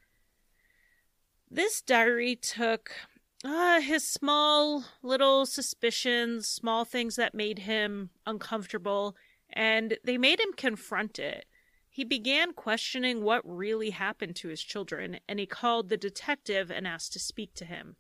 This 1.51 1.81
diary 1.81 2.37
took 2.37 2.93
uh, 3.45 3.81
his 3.81 4.07
small 4.07 4.85
little 5.03 5.47
suspicions, 5.47 6.47
small 6.47 6.85
things 6.85 7.17
that 7.17 7.35
made 7.35 7.61
him 7.61 8.11
uncomfortable, 8.27 9.17
and 9.51 9.97
they 10.05 10.19
made 10.19 10.41
him 10.41 10.53
confront 10.57 11.19
it. 11.19 11.47
He 11.89 12.05
began 12.05 12.53
questioning 12.53 13.23
what 13.23 13.43
really 13.45 13.91
happened 13.91 14.37
to 14.37 14.49
his 14.49 14.63
children, 14.63 15.21
and 15.29 15.39
he 15.39 15.47
called 15.47 15.89
the 15.89 15.97
detective 15.97 16.71
and 16.71 16.87
asked 16.87 17.13
to 17.15 17.19
speak 17.19 17.55
to 17.55 17.65
him. 17.65 17.97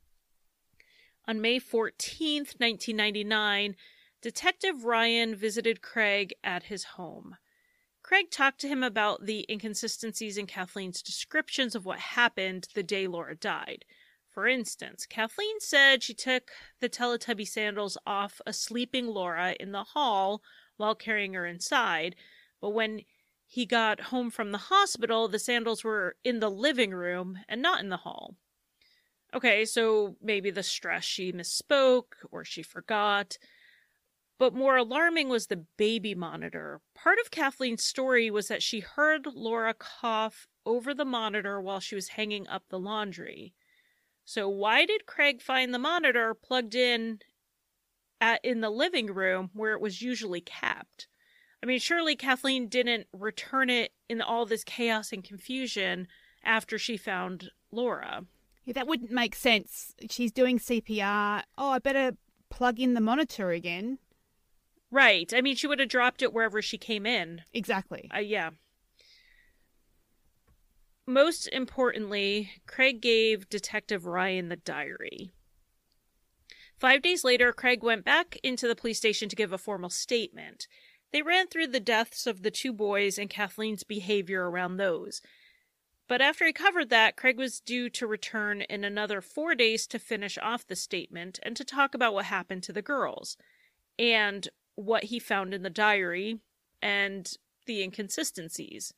On 1.28 1.42
May 1.42 1.60
14th, 1.60 2.58
1999, 2.58 3.76
Detective 4.22 4.84
Ryan 4.86 5.34
visited 5.34 5.82
Craig 5.82 6.32
at 6.42 6.62
his 6.64 6.84
home. 6.84 7.36
Craig 8.02 8.30
talked 8.30 8.62
to 8.62 8.68
him 8.68 8.82
about 8.82 9.26
the 9.26 9.44
inconsistencies 9.46 10.38
in 10.38 10.46
Kathleen's 10.46 11.02
descriptions 11.02 11.74
of 11.74 11.84
what 11.84 11.98
happened 11.98 12.68
the 12.72 12.82
day 12.82 13.06
Laura 13.06 13.36
died. 13.36 13.84
For 14.30 14.48
instance, 14.48 15.04
Kathleen 15.04 15.60
said 15.60 16.02
she 16.02 16.14
took 16.14 16.50
the 16.80 16.88
Teletubby 16.88 17.46
sandals 17.46 17.98
off 18.06 18.40
a 18.46 18.54
sleeping 18.54 19.06
Laura 19.06 19.54
in 19.60 19.72
the 19.72 19.84
hall 19.84 20.40
while 20.78 20.94
carrying 20.94 21.34
her 21.34 21.44
inside, 21.44 22.16
but 22.58 22.70
when 22.70 23.02
he 23.44 23.66
got 23.66 24.00
home 24.00 24.30
from 24.30 24.50
the 24.50 24.56
hospital, 24.56 25.28
the 25.28 25.38
sandals 25.38 25.84
were 25.84 26.16
in 26.24 26.40
the 26.40 26.50
living 26.50 26.92
room 26.92 27.40
and 27.46 27.60
not 27.60 27.80
in 27.80 27.90
the 27.90 27.98
hall. 27.98 28.36
Okay, 29.34 29.64
so 29.64 30.16
maybe 30.22 30.50
the 30.50 30.62
stress 30.62 31.04
she 31.04 31.32
misspoke 31.32 32.14
or 32.30 32.44
she 32.44 32.62
forgot. 32.62 33.36
But 34.38 34.54
more 34.54 34.76
alarming 34.76 35.28
was 35.28 35.48
the 35.48 35.64
baby 35.76 36.14
monitor. 36.14 36.80
Part 36.94 37.18
of 37.18 37.30
Kathleen's 37.30 37.82
story 37.82 38.30
was 38.30 38.48
that 38.48 38.62
she 38.62 38.80
heard 38.80 39.26
Laura 39.26 39.74
cough 39.74 40.46
over 40.64 40.94
the 40.94 41.04
monitor 41.04 41.60
while 41.60 41.80
she 41.80 41.94
was 41.94 42.10
hanging 42.10 42.46
up 42.46 42.62
the 42.68 42.78
laundry. 42.78 43.52
So 44.24 44.48
why 44.48 44.86
did 44.86 45.06
Craig 45.06 45.42
find 45.42 45.74
the 45.74 45.78
monitor 45.78 46.34
plugged 46.34 46.74
in 46.74 47.18
at 48.20 48.44
in 48.44 48.60
the 48.60 48.70
living 48.70 49.06
room 49.06 49.50
where 49.54 49.72
it 49.72 49.80
was 49.80 50.02
usually 50.02 50.40
kept? 50.40 51.08
I 51.62 51.66
mean, 51.66 51.80
surely 51.80 52.14
Kathleen 52.14 52.68
didn't 52.68 53.08
return 53.12 53.68
it 53.68 53.92
in 54.08 54.22
all 54.22 54.46
this 54.46 54.62
chaos 54.64 55.12
and 55.12 55.24
confusion 55.24 56.06
after 56.44 56.78
she 56.78 56.96
found 56.96 57.50
Laura. 57.72 58.24
Yeah, 58.68 58.74
that 58.74 58.86
wouldn't 58.86 59.10
make 59.10 59.34
sense. 59.34 59.94
She's 60.10 60.30
doing 60.30 60.58
CPR. 60.58 61.42
Oh, 61.56 61.70
I 61.70 61.78
better 61.78 62.18
plug 62.50 62.78
in 62.78 62.92
the 62.92 63.00
monitor 63.00 63.50
again. 63.50 63.96
Right. 64.90 65.32
I 65.34 65.40
mean, 65.40 65.56
she 65.56 65.66
would 65.66 65.78
have 65.78 65.88
dropped 65.88 66.20
it 66.20 66.34
wherever 66.34 66.60
she 66.60 66.76
came 66.76 67.06
in. 67.06 67.40
Exactly. 67.54 68.10
Uh, 68.14 68.18
yeah. 68.18 68.50
Most 71.06 71.48
importantly, 71.48 72.50
Craig 72.66 73.00
gave 73.00 73.48
Detective 73.48 74.04
Ryan 74.04 74.50
the 74.50 74.56
diary. 74.56 75.32
Five 76.76 77.00
days 77.00 77.24
later, 77.24 77.54
Craig 77.54 77.82
went 77.82 78.04
back 78.04 78.36
into 78.42 78.68
the 78.68 78.76
police 78.76 78.98
station 78.98 79.30
to 79.30 79.36
give 79.36 79.54
a 79.54 79.56
formal 79.56 79.88
statement. 79.88 80.68
They 81.10 81.22
ran 81.22 81.46
through 81.46 81.68
the 81.68 81.80
deaths 81.80 82.26
of 82.26 82.42
the 82.42 82.50
two 82.50 82.74
boys 82.74 83.16
and 83.16 83.30
Kathleen's 83.30 83.82
behavior 83.82 84.50
around 84.50 84.76
those. 84.76 85.22
But 86.08 86.22
after 86.22 86.46
he 86.46 86.54
covered 86.54 86.88
that, 86.88 87.16
Craig 87.16 87.36
was 87.36 87.60
due 87.60 87.90
to 87.90 88.06
return 88.06 88.62
in 88.62 88.82
another 88.82 89.20
four 89.20 89.54
days 89.54 89.86
to 89.88 89.98
finish 89.98 90.38
off 90.38 90.66
the 90.66 90.74
statement 90.74 91.38
and 91.42 91.54
to 91.56 91.64
talk 91.64 91.94
about 91.94 92.14
what 92.14 92.24
happened 92.24 92.62
to 92.64 92.72
the 92.72 92.82
girls 92.82 93.36
and 93.98 94.48
what 94.74 95.04
he 95.04 95.18
found 95.18 95.52
in 95.52 95.62
the 95.62 95.70
diary 95.70 96.38
and 96.80 97.34
the 97.66 97.82
inconsistencies. 97.82 98.94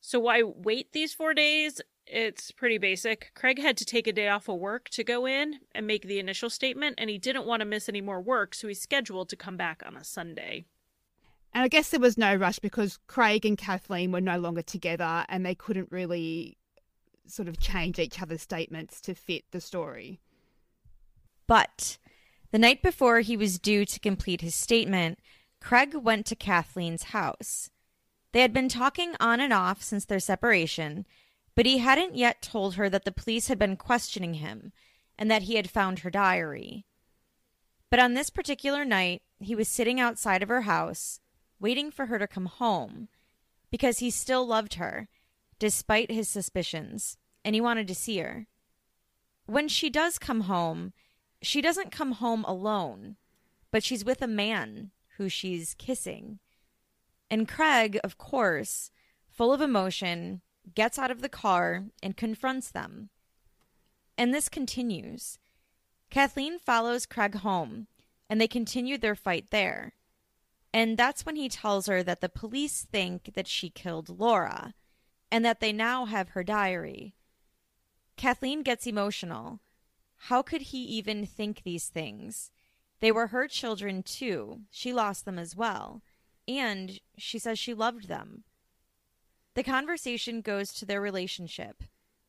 So 0.00 0.18
why 0.18 0.42
wait 0.42 0.92
these 0.92 1.12
four 1.12 1.34
days? 1.34 1.82
It's 2.06 2.50
pretty 2.50 2.78
basic. 2.78 3.30
Craig 3.34 3.60
had 3.60 3.76
to 3.76 3.84
take 3.84 4.06
a 4.06 4.12
day 4.12 4.28
off 4.28 4.48
of 4.48 4.58
work 4.58 4.88
to 4.90 5.04
go 5.04 5.26
in 5.26 5.60
and 5.74 5.86
make 5.86 6.02
the 6.02 6.18
initial 6.18 6.50
statement, 6.50 6.96
and 6.98 7.10
he 7.10 7.18
didn't 7.18 7.46
want 7.46 7.60
to 7.60 7.66
miss 7.66 7.88
any 7.88 8.00
more 8.00 8.20
work, 8.20 8.54
so 8.54 8.68
he 8.68 8.74
scheduled 8.74 9.28
to 9.28 9.36
come 9.36 9.56
back 9.56 9.82
on 9.86 9.96
a 9.96 10.02
Sunday. 10.02 10.64
And 11.54 11.62
I 11.62 11.68
guess 11.68 11.90
there 11.90 12.00
was 12.00 12.16
no 12.16 12.34
rush 12.34 12.58
because 12.58 12.98
Craig 13.06 13.44
and 13.44 13.58
Kathleen 13.58 14.10
were 14.10 14.20
no 14.20 14.38
longer 14.38 14.62
together 14.62 15.24
and 15.28 15.44
they 15.44 15.54
couldn't 15.54 15.92
really 15.92 16.56
sort 17.26 17.48
of 17.48 17.60
change 17.60 17.98
each 17.98 18.20
other's 18.20 18.42
statements 18.42 19.00
to 19.02 19.14
fit 19.14 19.44
the 19.50 19.60
story. 19.60 20.20
But 21.46 21.98
the 22.50 22.58
night 22.58 22.82
before 22.82 23.20
he 23.20 23.36
was 23.36 23.58
due 23.58 23.84
to 23.84 24.00
complete 24.00 24.40
his 24.40 24.54
statement, 24.54 25.18
Craig 25.60 25.94
went 25.94 26.26
to 26.26 26.36
Kathleen's 26.36 27.04
house. 27.04 27.70
They 28.32 28.40
had 28.40 28.52
been 28.52 28.68
talking 28.68 29.14
on 29.20 29.40
and 29.40 29.52
off 29.52 29.82
since 29.82 30.04
their 30.04 30.20
separation, 30.20 31.06
but 31.54 31.66
he 31.66 31.78
hadn't 31.78 32.16
yet 32.16 32.40
told 32.40 32.74
her 32.74 32.88
that 32.88 33.04
the 33.04 33.12
police 33.12 33.48
had 33.48 33.58
been 33.58 33.76
questioning 33.76 34.34
him 34.34 34.72
and 35.18 35.30
that 35.30 35.42
he 35.42 35.56
had 35.56 35.70
found 35.70 36.00
her 36.00 36.10
diary. 36.10 36.86
But 37.90 38.00
on 38.00 38.14
this 38.14 38.30
particular 38.30 38.86
night, 38.86 39.22
he 39.38 39.54
was 39.54 39.68
sitting 39.68 40.00
outside 40.00 40.42
of 40.42 40.48
her 40.48 40.62
house, 40.62 41.20
waiting 41.62 41.90
for 41.90 42.06
her 42.06 42.18
to 42.18 42.26
come 42.26 42.46
home, 42.46 43.08
because 43.70 44.00
he 44.00 44.10
still 44.10 44.46
loved 44.46 44.74
her, 44.74 45.08
despite 45.58 46.10
his 46.10 46.28
suspicions, 46.28 47.16
and 47.44 47.54
he 47.54 47.60
wanted 47.60 47.88
to 47.88 47.94
see 47.94 48.18
her. 48.18 48.46
When 49.46 49.68
she 49.68 49.88
does 49.88 50.18
come 50.18 50.42
home, 50.42 50.92
she 51.40 51.62
doesn't 51.62 51.90
come 51.90 52.12
home 52.12 52.44
alone, 52.44 53.16
but 53.70 53.82
she's 53.82 54.04
with 54.04 54.20
a 54.20 54.26
man 54.26 54.90
who 55.16 55.28
she's 55.28 55.74
kissing 55.74 56.40
And 57.30 57.48
Craig, 57.48 57.98
of 58.04 58.18
course, 58.18 58.90
full 59.30 59.54
of 59.54 59.62
emotion, 59.62 60.42
gets 60.74 60.98
out 60.98 61.10
of 61.10 61.22
the 61.22 61.30
car 61.30 61.84
and 62.02 62.14
confronts 62.14 62.70
them. 62.70 63.08
And 64.18 64.34
this 64.34 64.50
continues. 64.50 65.38
Kathleen 66.10 66.58
follows 66.58 67.06
Craig 67.06 67.36
home, 67.36 67.86
and 68.28 68.38
they 68.38 68.46
continue 68.46 68.98
their 68.98 69.14
fight 69.14 69.46
there. 69.50 69.94
And 70.74 70.96
that's 70.96 71.26
when 71.26 71.36
he 71.36 71.48
tells 71.48 71.86
her 71.86 72.02
that 72.02 72.20
the 72.20 72.28
police 72.28 72.86
think 72.90 73.34
that 73.34 73.46
she 73.46 73.68
killed 73.68 74.08
Laura 74.08 74.74
and 75.30 75.44
that 75.44 75.60
they 75.60 75.72
now 75.72 76.06
have 76.06 76.30
her 76.30 76.42
diary. 76.42 77.14
Kathleen 78.16 78.62
gets 78.62 78.86
emotional. 78.86 79.60
How 80.26 80.42
could 80.42 80.62
he 80.62 80.78
even 80.84 81.26
think 81.26 81.62
these 81.62 81.88
things? 81.88 82.50
They 83.00 83.10
were 83.10 83.28
her 83.28 83.48
children 83.48 84.02
too. 84.02 84.60
She 84.70 84.92
lost 84.92 85.24
them 85.24 85.38
as 85.38 85.56
well. 85.56 86.02
And 86.46 87.00
she 87.18 87.38
says 87.38 87.58
she 87.58 87.74
loved 87.74 88.08
them. 88.08 88.44
The 89.54 89.62
conversation 89.62 90.40
goes 90.40 90.72
to 90.74 90.86
their 90.86 91.00
relationship, 91.00 91.82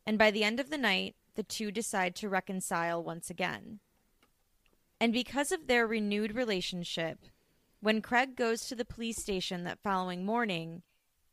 and 0.05 0.17
by 0.17 0.29
the 0.29 0.43
end 0.43 0.59
of 0.59 0.69
the 0.69 0.77
night, 0.77 1.15
the 1.35 1.43
two 1.43 1.71
decide 1.71 2.15
to 2.15 2.29
reconcile 2.29 3.01
once 3.01 3.29
again. 3.29 3.79
And 4.99 5.13
because 5.13 5.51
of 5.51 5.67
their 5.67 5.87
renewed 5.87 6.35
relationship, 6.35 7.19
when 7.83 8.01
Craig 8.01 8.37
goes 8.37 8.65
to 8.67 8.75
the 8.75 8.85
police 8.85 9.17
station 9.17 9.65
that 9.65 9.77
following 9.83 10.25
morning, 10.25 10.83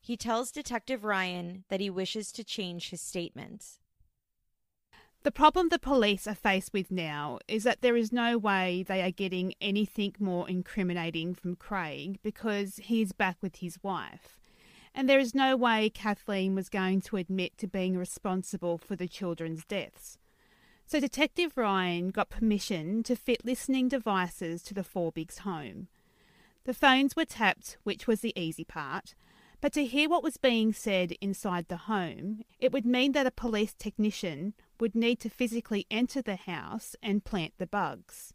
he 0.01 0.17
tells 0.17 0.51
Detective 0.51 1.05
Ryan 1.05 1.63
that 1.69 1.79
he 1.79 1.89
wishes 1.89 2.33
to 2.33 2.43
change 2.43 2.91
his 2.91 3.01
statement. 3.01 3.79
The 5.23 5.31
problem 5.31 5.69
the 5.69 5.79
police 5.79 6.27
are 6.27 6.35
faced 6.35 6.73
with 6.73 6.91
now 6.91 7.39
is 7.47 7.63
that 7.63 7.83
there 7.83 7.97
is 7.97 8.11
no 8.11 8.37
way 8.37 8.83
they 8.83 9.01
are 9.01 9.13
getting 9.13 9.55
anything 9.61 10.17
more 10.19 10.49
incriminating 10.49 11.35
from 11.35 11.55
Craig 11.55 12.19
because 12.21 12.81
he 12.83 13.01
is 13.01 13.13
back 13.13 13.37
with 13.41 13.57
his 13.57 13.79
wife 13.85 14.41
and 14.93 15.09
there 15.09 15.21
is 15.21 15.37
no 15.37 15.57
way 15.57 15.89
Kathleen 15.89 16.57
was 16.57 16.69
going 16.69 17.01
to 17.03 17.17
admit 17.17 17.57
to 17.59 17.69
being 17.69 17.97
responsible 17.97 18.77
for 18.77 18.97
the 18.97 19.07
children's 19.07 19.65
deaths. 19.65 20.19
So 20.85 20.99
Detective 20.99 21.57
Ryan 21.57 22.11
got 22.11 22.29
permission 22.29 23.05
to 23.05 23.15
fit 23.15 23.45
listening 23.45 23.87
devices 23.87 24.65
to 24.65 24.75
the 24.75 24.83
Folbiggs' 24.83 25.39
home. 25.39 25.87
The 26.65 26.75
phones 26.75 27.17
were 27.17 27.25
tapped, 27.25 27.79
which 27.83 28.07
was 28.07 28.21
the 28.21 28.39
easy 28.39 28.65
part, 28.65 29.15
but 29.61 29.73
to 29.75 29.85
hear 29.85 30.09
what 30.09 30.23
was 30.23 30.37
being 30.37 30.73
said 30.73 31.13
inside 31.21 31.69
the 31.69 31.77
home, 31.77 32.43
it 32.59 32.73
would 32.73 32.87
mean 32.87 33.13
that 33.13 33.27
a 33.27 33.31
police 33.31 33.75
technician 33.75 34.55
would 34.79 34.95
need 34.95 35.21
to 35.21 35.29
physically 35.29 35.87
enter 35.91 36.23
the 36.23 36.37
house 36.37 36.97
and 37.03 37.25
plant 37.25 37.55
the 37.59 37.67
bugs. 37.67 38.33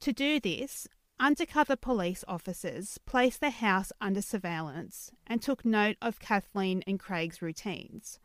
To 0.00 0.12
do 0.12 0.38
this, 0.38 0.86
Undercover 1.20 1.76
police 1.76 2.24
officers 2.26 2.98
placed 3.06 3.40
the 3.40 3.50
house 3.50 3.92
under 4.00 4.20
surveillance 4.20 5.12
and 5.26 5.40
took 5.40 5.64
note 5.64 5.96
of 6.02 6.18
Kathleen 6.18 6.82
and 6.88 6.98
Craig's 6.98 7.40
routines. 7.40 8.18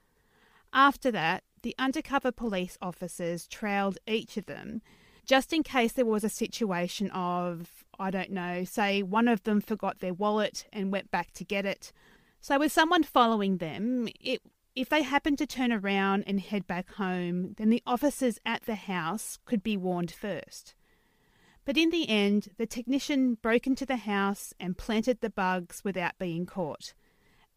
After 0.74 1.12
that, 1.12 1.44
the 1.62 1.76
undercover 1.78 2.32
police 2.32 2.78
officers 2.82 3.48
trailed 3.48 4.00
each 4.08 4.38
of 4.38 4.48
them 4.48 4.82
just 5.30 5.53
in 5.53 5.61
case 5.61 5.91
there 5.91 6.07
was 6.07 6.23
a 6.23 6.30
situation 6.30 7.11
of, 7.11 7.85
I 7.99 8.10
don't 8.10 8.31
know, 8.31 8.64
say 8.64 9.03
one 9.03 9.27
of 9.27 9.43
them 9.43 9.61
forgot 9.61 9.99
their 9.99 10.15
wallet 10.15 10.65
and 10.73 10.91
went 10.91 11.11
back 11.11 11.34
to 11.34 11.45
get 11.45 11.68
it. 11.68 11.91
So, 12.41 12.57
with 12.57 12.72
someone 12.72 13.03
following 13.03 13.57
them, 13.57 14.07
it, 14.19 14.41
if 14.76 14.89
they 14.89 15.03
happened 15.03 15.38
to 15.38 15.45
turn 15.45 15.72
around 15.72 16.23
and 16.26 16.39
head 16.39 16.65
back 16.65 16.95
home, 16.95 17.53
then 17.57 17.69
the 17.69 17.84
officers 17.85 18.39
at 18.43 18.64
the 18.64 18.73
house 18.73 19.38
could 19.45 19.61
be 19.61 19.77
warned 19.77 20.10
first. 20.10 20.73
But 21.64 21.77
in 21.77 21.91
the 21.91 22.10
end, 22.10 22.47
the 22.57 22.65
technician 22.65 23.35
broke 23.35 23.68
into 23.68 23.85
the 23.85 23.97
house 23.97 24.56
and 24.60 24.80
planted 24.80 25.22
the 25.22 25.30
bugs 25.30 25.84
without 25.84 26.18
being 26.18 26.47
caught. 26.47 26.95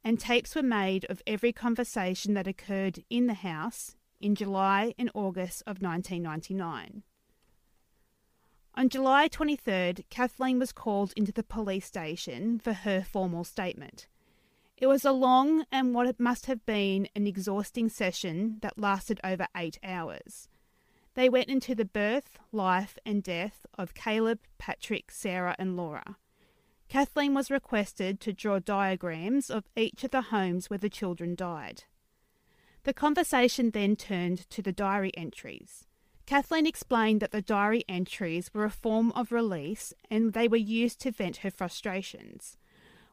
And 0.04 0.20
tapes 0.20 0.54
were 0.54 0.62
made 0.62 1.06
of 1.06 1.22
every 1.26 1.54
conversation 1.54 2.34
that 2.34 2.46
occurred 2.46 3.02
in 3.08 3.28
the 3.28 3.34
house 3.48 3.96
in 4.20 4.34
July 4.34 4.94
and 4.98 5.10
August 5.14 5.62
of 5.62 5.80
1999. 5.80 7.02
On 8.74 8.88
July 8.88 9.28
23rd, 9.28 10.04
Kathleen 10.08 10.58
was 10.58 10.72
called 10.72 11.12
into 11.14 11.30
the 11.30 11.42
police 11.42 11.84
station 11.84 12.58
for 12.58 12.72
her 12.72 13.02
formal 13.02 13.44
statement. 13.44 14.06
It 14.78 14.86
was 14.86 15.04
a 15.04 15.12
long 15.12 15.66
and 15.70 15.94
what 15.94 16.18
must 16.18 16.46
have 16.46 16.64
been 16.64 17.06
an 17.14 17.26
exhausting 17.26 17.90
session 17.90 18.56
that 18.62 18.78
lasted 18.78 19.20
over 19.22 19.46
eight 19.54 19.78
hours. 19.84 20.48
They 21.14 21.28
went 21.28 21.50
into 21.50 21.74
the 21.74 21.84
birth, 21.84 22.38
life, 22.50 22.98
and 23.04 23.22
death 23.22 23.66
of 23.76 23.92
Caleb, 23.92 24.40
Patrick, 24.56 25.10
Sarah, 25.10 25.54
and 25.58 25.76
Laura. 25.76 26.16
Kathleen 26.88 27.34
was 27.34 27.50
requested 27.50 28.20
to 28.20 28.32
draw 28.32 28.58
diagrams 28.58 29.50
of 29.50 29.68
each 29.76 30.02
of 30.02 30.12
the 30.12 30.22
homes 30.22 30.70
where 30.70 30.78
the 30.78 30.88
children 30.88 31.34
died. 31.34 31.84
The 32.84 32.94
conversation 32.94 33.70
then 33.70 33.96
turned 33.96 34.48
to 34.48 34.62
the 34.62 34.72
diary 34.72 35.12
entries. 35.14 35.86
Kathleen 36.26 36.66
explained 36.66 37.20
that 37.20 37.32
the 37.32 37.42
diary 37.42 37.84
entries 37.88 38.52
were 38.54 38.64
a 38.64 38.70
form 38.70 39.12
of 39.12 39.32
release 39.32 39.92
and 40.10 40.32
they 40.32 40.48
were 40.48 40.56
used 40.56 41.00
to 41.00 41.10
vent 41.10 41.38
her 41.38 41.50
frustrations. 41.50 42.56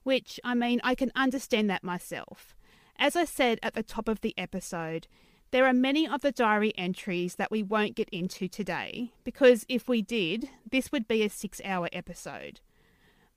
Which, 0.04 0.40
I 0.44 0.54
mean, 0.54 0.80
I 0.84 0.96
can 0.96 1.12
understand 1.16 1.70
that 1.70 1.84
myself. 1.84 2.56
As 2.98 3.16
I 3.16 3.26
said 3.26 3.60
at 3.64 3.74
the 3.74 3.84
top 3.84 4.08
of 4.08 4.22
the 4.22 4.34
episode, 4.38 5.08
there 5.52 5.66
are 5.66 5.74
many 5.74 6.08
of 6.08 6.22
the 6.22 6.32
diary 6.32 6.74
entries 6.78 7.36
that 7.36 7.50
we 7.50 7.64
won't 7.64 7.96
get 7.96 8.10
into 8.10 8.48
today, 8.48 9.14
because 9.24 9.66
if 9.68 9.88
we 9.88 10.02
did, 10.02 10.50
this 10.70 10.92
would 10.92 11.08
be 11.08 11.24
a 11.24 11.30
six 11.30 11.60
hour 11.66 11.90
episode. 11.92 12.60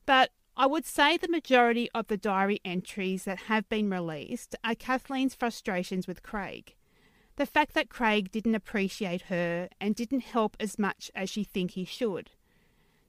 But 0.05 0.31
I 0.55 0.66
would 0.66 0.85
say 0.85 1.16
the 1.16 1.28
majority 1.28 1.89
of 1.94 2.09
the 2.09 2.19
diary 2.19 2.61
entries 2.65 3.24
that 3.24 3.44
have 3.44 3.69
been 3.70 3.89
released 3.89 4.55
are 4.62 4.74
Kathleen's 4.74 5.35
frustrations 5.35 6.07
with 6.07 6.23
Craig. 6.23 6.74
The 7.43 7.47
fact 7.47 7.74
that 7.74 7.90
Craig 7.90 8.31
didn't 8.31 8.55
appreciate 8.55 9.23
her 9.23 9.69
and 9.81 9.97
didn't 9.97 10.20
help 10.20 10.56
as 10.60 10.78
much 10.78 11.10
as 11.12 11.28
she 11.28 11.43
think 11.43 11.73
he 11.73 11.85
should. 11.85 12.31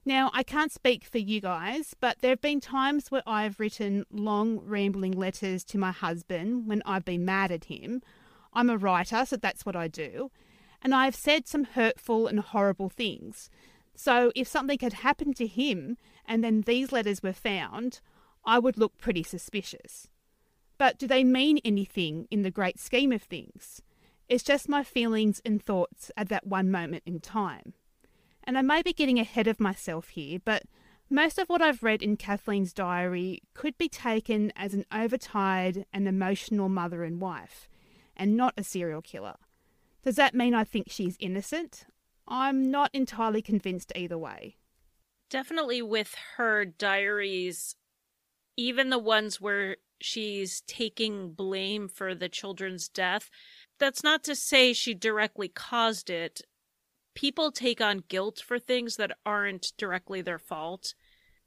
Now, 0.04 0.32
I 0.34 0.42
can't 0.42 0.72
speak 0.72 1.04
for 1.04 1.18
you 1.18 1.40
guys, 1.40 1.94
but 2.00 2.18
there 2.18 2.32
have 2.32 2.40
been 2.40 2.58
times 2.58 3.12
where 3.12 3.22
I've 3.28 3.60
written 3.60 4.04
long, 4.10 4.58
rambling 4.58 5.12
letters 5.12 5.62
to 5.66 5.78
my 5.78 5.92
husband 5.92 6.66
when 6.66 6.82
I've 6.84 7.04
been 7.04 7.24
mad 7.24 7.52
at 7.52 7.66
him, 7.66 8.02
I'm 8.52 8.70
a 8.70 8.76
writer, 8.76 9.24
so 9.24 9.36
that's 9.36 9.64
what 9.64 9.76
I 9.76 9.86
do. 9.86 10.32
And 10.82 10.96
I've 10.96 11.14
said 11.14 11.46
some 11.46 11.62
hurtful 11.62 12.26
and 12.26 12.40
horrible 12.40 12.88
things. 12.88 13.50
So 13.94 14.32
if 14.34 14.48
something 14.48 14.80
had 14.80 14.94
happened 14.94 15.36
to 15.36 15.46
him 15.46 15.96
and 16.26 16.42
then 16.42 16.62
these 16.62 16.90
letters 16.90 17.22
were 17.22 17.32
found, 17.32 18.00
I 18.44 18.58
would 18.58 18.78
look 18.78 18.98
pretty 18.98 19.22
suspicious. 19.22 20.08
But 20.76 20.98
do 20.98 21.06
they 21.06 21.22
mean 21.22 21.60
anything 21.64 22.26
in 22.32 22.42
the 22.42 22.50
great 22.50 22.80
scheme 22.80 23.12
of 23.12 23.22
things? 23.22 23.80
It's 24.28 24.44
just 24.44 24.68
my 24.68 24.82
feelings 24.82 25.40
and 25.44 25.62
thoughts 25.62 26.10
at 26.16 26.28
that 26.28 26.46
one 26.46 26.70
moment 26.70 27.02
in 27.06 27.20
time. 27.20 27.74
And 28.42 28.58
I 28.58 28.62
may 28.62 28.82
be 28.82 28.92
getting 28.92 29.18
ahead 29.18 29.46
of 29.46 29.60
myself 29.60 30.08
here, 30.08 30.38
but 30.44 30.64
most 31.10 31.38
of 31.38 31.48
what 31.48 31.62
I've 31.62 31.82
read 31.82 32.02
in 32.02 32.16
Kathleen's 32.16 32.72
diary 32.72 33.42
could 33.52 33.76
be 33.76 33.88
taken 33.88 34.52
as 34.56 34.74
an 34.74 34.84
overtired 34.92 35.84
and 35.92 36.08
emotional 36.08 36.68
mother 36.68 37.04
and 37.04 37.20
wife 37.20 37.68
and 38.16 38.36
not 38.36 38.54
a 38.56 38.64
serial 38.64 39.02
killer. 39.02 39.36
Does 40.02 40.16
that 40.16 40.34
mean 40.34 40.54
I 40.54 40.64
think 40.64 40.86
she's 40.88 41.16
innocent? 41.20 41.86
I'm 42.26 42.70
not 42.70 42.90
entirely 42.92 43.42
convinced 43.42 43.92
either 43.94 44.18
way. 44.18 44.56
Definitely 45.30 45.82
with 45.82 46.14
her 46.36 46.64
diaries, 46.64 47.76
even 48.56 48.90
the 48.90 48.98
ones 48.98 49.40
where 49.40 49.76
she's 50.00 50.62
taking 50.62 51.32
blame 51.32 51.88
for 51.88 52.14
the 52.14 52.28
children's 52.28 52.88
death, 52.88 53.30
that's 53.78 54.02
not 54.02 54.24
to 54.24 54.34
say 54.34 54.72
she 54.72 54.94
directly 54.94 55.48
caused 55.48 56.10
it. 56.10 56.42
People 57.14 57.52
take 57.52 57.80
on 57.80 58.04
guilt 58.08 58.42
for 58.44 58.58
things 58.58 58.96
that 58.96 59.16
aren't 59.24 59.72
directly 59.76 60.22
their 60.22 60.38
fault. 60.38 60.94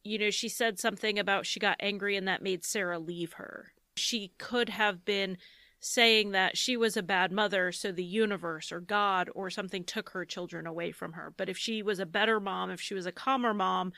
You 0.04 0.20
know, 0.20 0.30
she 0.30 0.50
said 0.50 0.80
something 0.80 1.20
about 1.20 1.46
she 1.46 1.60
got 1.60 1.78
angry 1.80 2.16
and 2.16 2.28
that 2.28 2.42
made 2.42 2.64
Sarah 2.64 3.00
leave 3.00 3.34
her. 3.34 3.74
She 3.96 4.32
could 4.38 4.70
have 4.70 5.04
been 5.04 5.38
saying 5.80 6.32
that 6.32 6.58
she 6.58 6.76
was 6.76 6.98
a 6.98 7.04
bad 7.04 7.32
mother, 7.32 7.72
so 7.72 7.92
the 7.92 8.04
universe 8.04 8.72
or 8.72 8.80
God 8.80 9.30
or 9.36 9.50
something 9.50 9.84
took 9.84 10.10
her 10.12 10.26
children 10.26 10.66
away 10.66 10.92
from 10.92 11.14
her. 11.14 11.34
But 11.36 11.50
if 11.50 11.58
she 11.58 11.84
was 11.84 12.00
a 12.00 12.06
better 12.06 12.40
mom, 12.40 12.72
if 12.72 12.82
she 12.82 12.94
was 12.94 13.06
a 13.06 13.12
calmer 13.12 13.54
mom, 13.54 13.94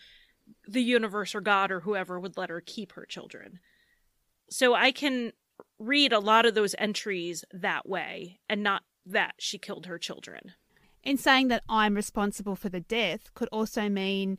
the 0.67 0.81
universe 0.81 1.35
or 1.35 1.41
God 1.41 1.71
or 1.71 1.81
whoever 1.81 2.19
would 2.19 2.37
let 2.37 2.49
her 2.49 2.61
keep 2.61 2.93
her 2.93 3.05
children. 3.05 3.59
So 4.49 4.73
I 4.73 4.91
can 4.91 5.31
read 5.79 6.13
a 6.13 6.19
lot 6.19 6.45
of 6.45 6.53
those 6.53 6.75
entries 6.77 7.43
that 7.51 7.87
way 7.87 8.39
and 8.47 8.61
not 8.61 8.83
that 9.05 9.35
she 9.39 9.57
killed 9.57 9.85
her 9.85 9.97
children. 9.97 10.53
In 11.03 11.17
saying 11.17 11.47
that 11.47 11.63
I'm 11.69 11.95
responsible 11.95 12.55
for 12.55 12.69
the 12.69 12.81
death 12.81 13.33
could 13.33 13.49
also 13.51 13.89
mean 13.89 14.37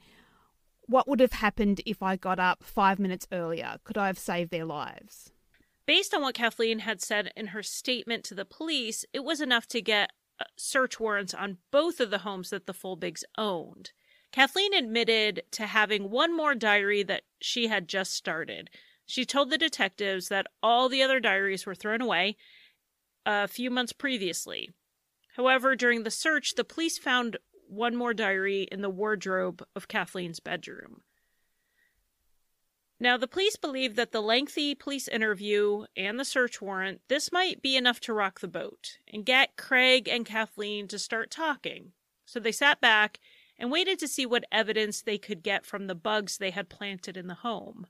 what 0.83 1.09
would 1.09 1.21
have 1.21 1.33
happened 1.33 1.81
if 1.87 2.03
I 2.03 2.17
got 2.17 2.39
up 2.39 2.63
five 2.63 2.99
minutes 2.99 3.27
earlier? 3.33 3.77
Could 3.85 3.97
I 3.97 4.09
have 4.09 4.19
saved 4.19 4.51
their 4.51 4.65
lives? 4.65 5.31
Based 5.87 6.13
on 6.13 6.23
what 6.23 6.35
Kathleen 6.35 6.81
had 6.81 7.01
said 7.01 7.33
in 7.37 7.49
her 7.49 7.63
statement 7.63 8.25
to 8.25 8.35
the 8.35 8.45
police, 8.45 9.05
it 9.13 9.25
was 9.25 9.41
enough 9.41 9.67
to 9.69 9.81
get 9.81 10.11
uh, 10.41 10.45
search 10.57 11.01
warrants 11.01 11.33
on 11.33 11.59
both 11.71 12.01
of 12.01 12.11
the 12.11 12.19
homes 12.19 12.51
that 12.51 12.67
the 12.67 12.75
Folbiggs 12.75 13.23
owned. 13.39 13.93
Kathleen 14.33 14.75
admitted 14.75 15.43
to 15.53 15.67
having 15.67 16.11
one 16.11 16.37
more 16.37 16.55
diary 16.55 17.03
that 17.05 17.23
she 17.41 17.69
had 17.69 17.89
just 17.89 18.13
started. 18.13 18.71
She 19.11 19.25
told 19.25 19.51
the 19.51 19.59
detectives 19.59 20.29
that 20.29 20.47
all 20.63 20.89
the 20.89 21.03
other 21.03 21.19
diaries 21.19 21.67
were 21.67 21.75
thrown 21.75 22.01
away 22.01 22.37
a 23.27 23.49
few 23.49 23.69
months 23.69 23.93
previously. 23.93 24.71
However, 25.35 25.75
during 25.75 26.05
the 26.05 26.13
search, 26.13 26.55
the 26.55 26.63
police 26.63 26.97
found 26.97 27.37
one 27.67 27.97
more 27.97 28.15
diary 28.15 28.69
in 28.71 28.83
the 28.83 28.89
wardrobe 28.89 29.67
of 29.75 29.89
Kathleen's 29.89 30.39
bedroom. 30.39 31.03
Now, 33.01 33.17
the 33.17 33.27
police 33.27 33.57
believe 33.57 33.97
that 33.97 34.13
the 34.13 34.23
lengthy 34.23 34.77
police 34.77 35.09
interview 35.09 35.87
and 35.97 36.21
the 36.21 36.25
search 36.25 36.63
warrant, 36.63 37.01
this 37.09 37.33
might 37.33 37.61
be 37.61 37.77
enough 37.77 37.99
to 38.03 38.13
rock 38.13 38.39
the 38.39 38.47
boat 38.47 38.99
and 39.13 39.27
get 39.27 39.57
Craig 39.57 40.07
and 40.07 40.25
Kathleen 40.25 40.87
to 40.87 41.01
start 41.01 41.33
talking. 41.33 41.95
So 42.27 42.39
they 42.39 42.53
sat 42.53 42.81
back 42.81 43.19
and 43.59 43.73
waited 43.73 43.99
to 43.99 44.09
see 44.09 44.25
what 44.25 44.45
evidence 44.53 45.03
they 45.03 45.19
could 45.19 45.43
get 45.43 45.67
from 45.67 45.89
the 45.89 45.97
bugs 45.97 46.39
they 46.39 46.51
had 46.51 46.69
planted 46.69 47.17
in 47.17 47.27
the 47.27 47.35
home. 47.35 47.89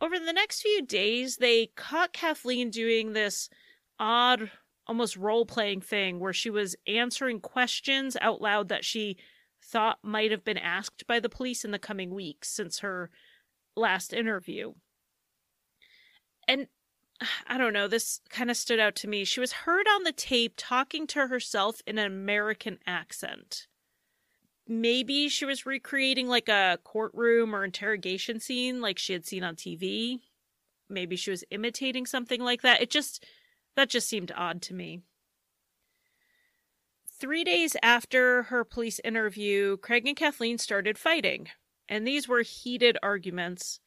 Over 0.00 0.18
the 0.18 0.32
next 0.32 0.62
few 0.62 0.82
days, 0.82 1.36
they 1.36 1.66
caught 1.76 2.12
Kathleen 2.12 2.70
doing 2.70 3.12
this 3.12 3.50
odd, 3.98 4.50
almost 4.86 5.16
role 5.16 5.44
playing 5.44 5.82
thing 5.82 6.18
where 6.18 6.32
she 6.32 6.48
was 6.48 6.74
answering 6.86 7.40
questions 7.40 8.16
out 8.20 8.40
loud 8.40 8.68
that 8.68 8.84
she 8.84 9.18
thought 9.62 9.98
might 10.02 10.30
have 10.30 10.42
been 10.42 10.58
asked 10.58 11.06
by 11.06 11.20
the 11.20 11.28
police 11.28 11.64
in 11.64 11.70
the 11.70 11.78
coming 11.78 12.14
weeks 12.14 12.48
since 12.48 12.78
her 12.78 13.10
last 13.76 14.14
interview. 14.14 14.72
And 16.48 16.66
I 17.46 17.58
don't 17.58 17.74
know, 17.74 17.86
this 17.86 18.20
kind 18.30 18.50
of 18.50 18.56
stood 18.56 18.80
out 18.80 18.94
to 18.96 19.08
me. 19.08 19.24
She 19.24 19.40
was 19.40 19.52
heard 19.52 19.86
on 19.86 20.04
the 20.04 20.12
tape 20.12 20.54
talking 20.56 21.06
to 21.08 21.26
herself 21.26 21.82
in 21.86 21.98
an 21.98 22.06
American 22.06 22.78
accent. 22.86 23.66
Maybe 24.70 25.28
she 25.28 25.44
was 25.44 25.66
recreating 25.66 26.28
like 26.28 26.48
a 26.48 26.78
courtroom 26.84 27.56
or 27.56 27.64
interrogation 27.64 28.38
scene 28.38 28.80
like 28.80 29.00
she 29.00 29.12
had 29.12 29.26
seen 29.26 29.42
on 29.42 29.56
TV. 29.56 30.20
Maybe 30.88 31.16
she 31.16 31.32
was 31.32 31.42
imitating 31.50 32.06
something 32.06 32.40
like 32.40 32.62
that. 32.62 32.80
It 32.80 32.88
just, 32.88 33.26
that 33.74 33.90
just 33.90 34.08
seemed 34.08 34.30
odd 34.36 34.62
to 34.62 34.74
me. 34.74 35.00
Three 37.18 37.42
days 37.42 37.76
after 37.82 38.44
her 38.44 38.62
police 38.62 39.00
interview, 39.02 39.76
Craig 39.78 40.06
and 40.06 40.16
Kathleen 40.16 40.56
started 40.56 40.96
fighting 40.96 41.48
and 41.88 42.06
these 42.06 42.28
were 42.28 42.42
heated 42.42 42.96
arguments. 43.02 43.80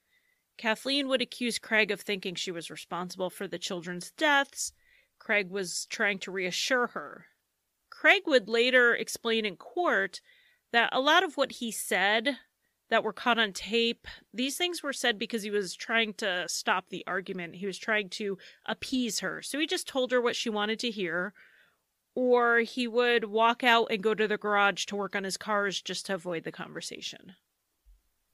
Kathleen 0.57 1.07
would 1.07 1.21
accuse 1.21 1.57
Craig 1.57 1.91
of 1.91 2.01
thinking 2.01 2.35
she 2.35 2.51
was 2.51 2.69
responsible 2.69 3.29
for 3.29 3.47
the 3.47 3.57
children's 3.57 4.11
deaths. 4.11 4.73
Craig 5.17 5.49
was 5.49 5.87
trying 5.89 6.19
to 6.19 6.31
reassure 6.31 6.87
her. 6.87 7.27
Craig 7.89 8.23
would 8.27 8.49
later 8.49 8.93
explain 8.93 9.45
in 9.45 9.55
court 9.55 10.19
that 10.73 10.89
a 10.91 10.99
lot 10.99 11.23
of 11.23 11.37
what 11.37 11.53
he 11.53 11.71
said 11.71 12.37
that 12.89 13.03
were 13.03 13.13
caught 13.13 13.39
on 13.39 13.53
tape, 13.53 14.07
these 14.33 14.57
things 14.57 14.83
were 14.83 14.93
said 14.93 15.17
because 15.17 15.43
he 15.43 15.49
was 15.49 15.75
trying 15.75 16.13
to 16.15 16.45
stop 16.47 16.89
the 16.89 17.03
argument. 17.07 17.55
He 17.55 17.65
was 17.65 17.77
trying 17.77 18.09
to 18.09 18.37
appease 18.65 19.19
her. 19.19 19.41
So 19.41 19.57
he 19.57 19.65
just 19.65 19.87
told 19.87 20.11
her 20.11 20.21
what 20.21 20.35
she 20.35 20.49
wanted 20.49 20.79
to 20.79 20.91
hear. 20.91 21.33
Or 22.15 22.59
he 22.59 22.87
would 22.87 23.25
walk 23.25 23.63
out 23.63 23.87
and 23.89 24.03
go 24.03 24.13
to 24.13 24.27
the 24.27 24.37
garage 24.37 24.85
to 24.85 24.95
work 24.95 25.15
on 25.15 25.23
his 25.23 25.37
cars 25.37 25.81
just 25.81 26.05
to 26.07 26.15
avoid 26.15 26.43
the 26.43 26.51
conversation. 26.51 27.33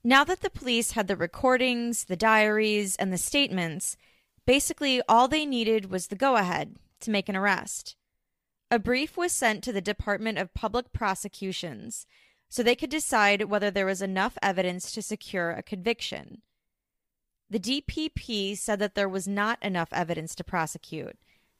Now 0.02 0.24
that 0.24 0.40
the 0.40 0.50
police 0.50 0.92
had 0.92 1.08
the 1.08 1.16
recordings, 1.16 2.04
the 2.04 2.16
diaries, 2.16 2.96
and 2.96 3.12
the 3.12 3.18
statements, 3.18 3.96
basically 4.46 5.00
all 5.08 5.28
they 5.28 5.46
needed 5.46 5.90
was 5.90 6.08
the 6.08 6.16
go 6.16 6.36
ahead 6.36 6.76
to 7.00 7.10
make 7.10 7.28
an 7.28 7.36
arrest. 7.36 7.96
A 8.70 8.78
brief 8.78 9.16
was 9.16 9.32
sent 9.32 9.64
to 9.64 9.72
the 9.72 9.80
Department 9.80 10.38
of 10.38 10.54
Public 10.54 10.92
Prosecutions 10.92 12.06
so 12.50 12.62
they 12.62 12.74
could 12.74 12.90
decide 12.90 13.44
whether 13.44 13.70
there 13.70 13.86
was 13.86 14.02
enough 14.02 14.36
evidence 14.42 14.90
to 14.92 15.00
secure 15.00 15.52
a 15.52 15.62
conviction. 15.62 16.42
The 17.48 17.60
DPP 17.60 18.58
said 18.58 18.80
that 18.80 18.94
there 18.94 19.08
was 19.08 19.26
not 19.26 19.62
enough 19.62 19.88
evidence 19.92 20.34
to 20.34 20.44
prosecute, 20.44 21.16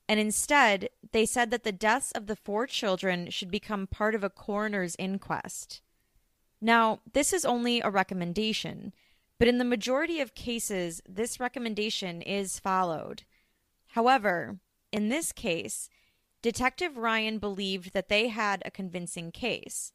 and 0.08 0.18
instead, 0.18 0.90
they 1.12 1.24
said 1.24 1.50
that 1.52 1.62
the 1.62 1.72
deaths 1.72 2.10
of 2.12 2.26
the 2.26 2.36
four 2.36 2.66
children 2.66 3.30
should 3.30 3.50
become 3.50 3.86
part 3.86 4.14
of 4.16 4.24
a 4.24 4.30
coroner's 4.30 4.96
inquest. 4.98 5.80
Now, 6.60 7.00
this 7.12 7.32
is 7.32 7.44
only 7.44 7.80
a 7.80 7.90
recommendation, 7.90 8.92
but 9.38 9.48
in 9.48 9.58
the 9.58 9.64
majority 9.64 10.20
of 10.20 10.34
cases, 10.34 11.00
this 11.08 11.40
recommendation 11.40 12.20
is 12.20 12.58
followed. 12.58 13.22
However, 13.88 14.58
in 14.92 15.08
this 15.08 15.30
case, 15.30 15.88
Detective 16.42 16.96
Ryan 16.96 17.38
believed 17.38 17.92
that 17.92 18.08
they 18.08 18.28
had 18.28 18.62
a 18.64 18.70
convincing 18.70 19.30
case. 19.30 19.92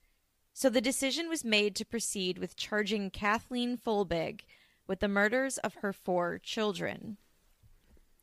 So 0.57 0.69
the 0.69 0.79
decision 0.79 1.27
was 1.27 1.43
made 1.43 1.75
to 1.75 1.85
proceed 1.85 2.37
with 2.37 2.55
charging 2.55 3.09
Kathleen 3.09 3.77
Folbigg 3.77 4.45
with 4.87 5.01
the 5.01 5.09
murders 5.09 5.57
of 5.57 5.73
her 5.75 5.91
four 5.91 6.39
children. 6.41 7.17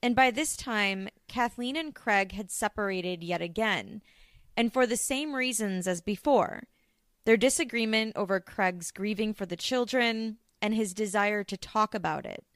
And 0.03 0.17
by 0.17 0.31
this 0.31 0.57
time, 0.57 1.11
Kathleen 1.29 1.77
and 1.77 1.95
Craig 1.95 2.33
had 2.33 2.51
separated 2.51 3.23
yet 3.23 3.43
again, 3.43 4.01
and 4.57 4.73
for 4.73 4.87
the 4.87 4.97
same 4.97 5.35
reasons 5.35 5.87
as 5.87 6.01
before 6.01 6.63
their 7.27 7.37
disagreement 7.37 8.15
over 8.17 8.41
Craig's 8.41 8.91
grieving 8.91 9.35
for 9.35 9.45
the 9.45 9.55
children 9.55 10.39
and 10.63 10.73
his 10.73 10.95
desire 10.95 11.45
to 11.45 11.59
talk 11.59 11.95
about 11.95 12.25
it. 12.25 12.47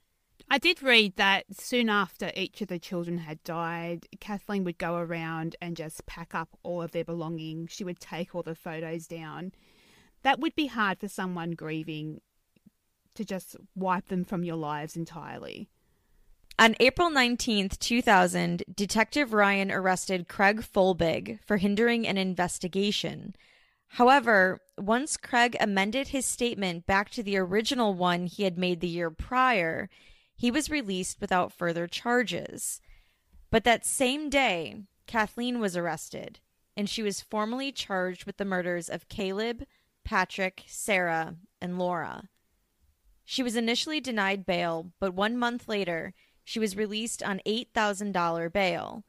I 0.48 0.56
did 0.56 0.82
read 0.82 1.16
that 1.16 1.44
soon 1.54 1.90
after 1.90 2.32
each 2.34 2.62
of 2.62 2.68
the 2.68 2.78
children 2.78 3.18
had 3.18 3.44
died, 3.44 4.06
Kathleen 4.20 4.64
would 4.64 4.78
go 4.78 4.96
around 4.96 5.54
and 5.60 5.76
just 5.76 6.06
pack 6.06 6.34
up 6.34 6.56
all 6.62 6.80
of 6.80 6.92
their 6.92 7.04
belongings. 7.04 7.72
She 7.72 7.84
would 7.84 8.00
take 8.00 8.34
all 8.34 8.42
the 8.42 8.54
photos 8.54 9.06
down. 9.06 9.52
That 10.26 10.40
would 10.40 10.56
be 10.56 10.66
hard 10.66 10.98
for 10.98 11.06
someone 11.06 11.52
grieving 11.52 12.20
to 13.14 13.24
just 13.24 13.54
wipe 13.76 14.08
them 14.08 14.24
from 14.24 14.42
your 14.42 14.56
lives 14.56 14.96
entirely. 14.96 15.68
On 16.58 16.74
April 16.80 17.10
19th, 17.10 17.78
2000, 17.78 18.64
Detective 18.74 19.32
Ryan 19.32 19.70
arrested 19.70 20.26
Craig 20.26 20.62
Folbigg 20.62 21.38
for 21.46 21.58
hindering 21.58 22.08
an 22.08 22.18
investigation 22.18 23.36
However, 23.90 24.60
once 24.76 25.16
Craig 25.16 25.56
amended 25.60 26.08
his 26.08 26.26
statement 26.26 26.86
back 26.86 27.08
to 27.10 27.22
the 27.22 27.36
original 27.36 27.94
one 27.94 28.26
he 28.26 28.42
had 28.42 28.58
made 28.58 28.80
the 28.80 28.88
year 28.88 29.10
prior, 29.12 29.88
he 30.34 30.50
was 30.50 30.68
released 30.68 31.20
without 31.20 31.52
further 31.52 31.86
charges. 31.86 32.80
But 33.52 33.62
that 33.62 33.86
same 33.86 34.28
day, 34.28 34.82
Kathleen 35.06 35.60
was 35.60 35.76
arrested, 35.76 36.40
and 36.76 36.90
she 36.90 37.04
was 37.04 37.20
formally 37.20 37.70
charged 37.70 38.24
with 38.24 38.38
the 38.38 38.44
murders 38.44 38.88
of 38.88 39.08
Caleb, 39.08 39.62
Patrick, 40.06 40.62
Sarah, 40.68 41.34
and 41.60 41.80
Laura. 41.80 42.28
She 43.24 43.42
was 43.42 43.56
initially 43.56 44.00
denied 44.00 44.46
bail, 44.46 44.92
but 45.00 45.12
one 45.12 45.36
month 45.36 45.68
later, 45.68 46.14
she 46.44 46.60
was 46.60 46.76
released 46.76 47.24
on 47.24 47.40
$8,000 47.44 48.52
bail. 48.52 49.02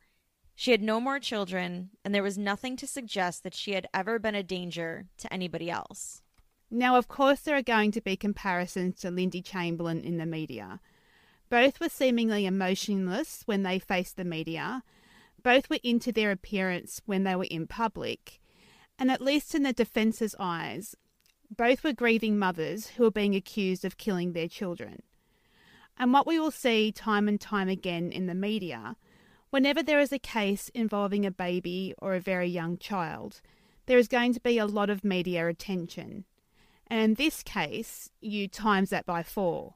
She 0.55 0.71
had 0.71 0.81
no 0.81 0.99
more 0.99 1.19
children, 1.19 1.91
and 2.03 2.15
there 2.15 2.23
was 2.23 2.35
nothing 2.35 2.75
to 2.77 2.87
suggest 2.87 3.43
that 3.43 3.53
she 3.53 3.73
had 3.73 3.87
ever 3.93 4.17
been 4.17 4.33
a 4.33 4.41
danger 4.41 5.05
to 5.19 5.31
anybody 5.31 5.69
else. 5.69 6.23
Now, 6.71 6.97
of 6.97 7.07
course, 7.07 7.41
there 7.41 7.55
are 7.55 7.61
going 7.61 7.91
to 7.91 8.01
be 8.01 8.15
comparisons 8.15 8.99
to 9.01 9.11
Lindy 9.11 9.43
Chamberlain 9.43 10.01
in 10.01 10.17
the 10.17 10.25
media. 10.25 10.79
Both 11.51 11.79
were 11.79 11.89
seemingly 11.89 12.47
emotionless 12.47 13.43
when 13.45 13.61
they 13.61 13.77
faced 13.77 14.17
the 14.17 14.25
media. 14.25 14.83
Both 15.43 15.69
were 15.69 15.79
into 15.83 16.11
their 16.11 16.31
appearance 16.31 17.03
when 17.05 17.23
they 17.23 17.35
were 17.35 17.45
in 17.51 17.67
public. 17.67 18.39
And 18.99 19.11
at 19.11 19.21
least 19.21 19.53
in 19.53 19.63
the 19.63 19.73
defence's 19.73 20.35
eyes, 20.39 20.95
both 21.55 21.83
were 21.83 21.93
grieving 21.93 22.37
mothers 22.37 22.87
who 22.87 23.03
were 23.03 23.11
being 23.11 23.35
accused 23.35 23.85
of 23.85 23.97
killing 23.97 24.33
their 24.33 24.47
children. 24.47 25.03
And 25.97 26.13
what 26.13 26.27
we 26.27 26.39
will 26.39 26.51
see 26.51 26.91
time 26.91 27.27
and 27.27 27.39
time 27.39 27.69
again 27.69 28.11
in 28.11 28.27
the 28.27 28.35
media 28.35 28.95
Whenever 29.49 29.81
there 29.81 30.01
is 30.01 30.11
a 30.11 30.19
case 30.19 30.69
involving 30.69 31.25
a 31.25 31.31
baby 31.31 31.93
or 31.99 32.13
a 32.13 32.19
very 32.19 32.47
young 32.47 32.77
child, 32.77 33.39
there 33.85 33.97
is 33.97 34.09
going 34.09 34.33
to 34.33 34.41
be 34.41 34.57
a 34.57 34.65
lot 34.65 34.89
of 34.89 35.05
media 35.05 35.47
attention. 35.47 36.25
And 36.87 36.99
in 36.99 37.13
this 37.13 37.43
case, 37.43 38.09
you 38.19 38.49
times 38.49 38.89
that 38.89 39.05
by 39.05 39.23
four. 39.23 39.75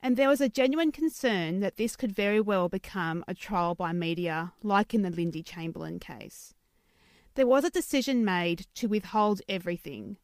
And 0.00 0.16
there 0.16 0.28
was 0.28 0.40
a 0.40 0.48
genuine 0.48 0.92
concern 0.92 1.58
that 1.60 1.76
this 1.76 1.96
could 1.96 2.12
very 2.12 2.40
well 2.40 2.68
become 2.68 3.24
a 3.26 3.34
trial 3.34 3.74
by 3.74 3.92
media, 3.92 4.52
like 4.62 4.94
in 4.94 5.02
the 5.02 5.10
Lindy 5.10 5.42
Chamberlain 5.42 5.98
case. 5.98 6.54
There 7.36 7.46
was 7.46 7.64
a 7.64 7.70
decision 7.70 8.24
made 8.24 8.66
to 8.76 8.86
withhold 8.86 9.42
everything. 9.46 10.16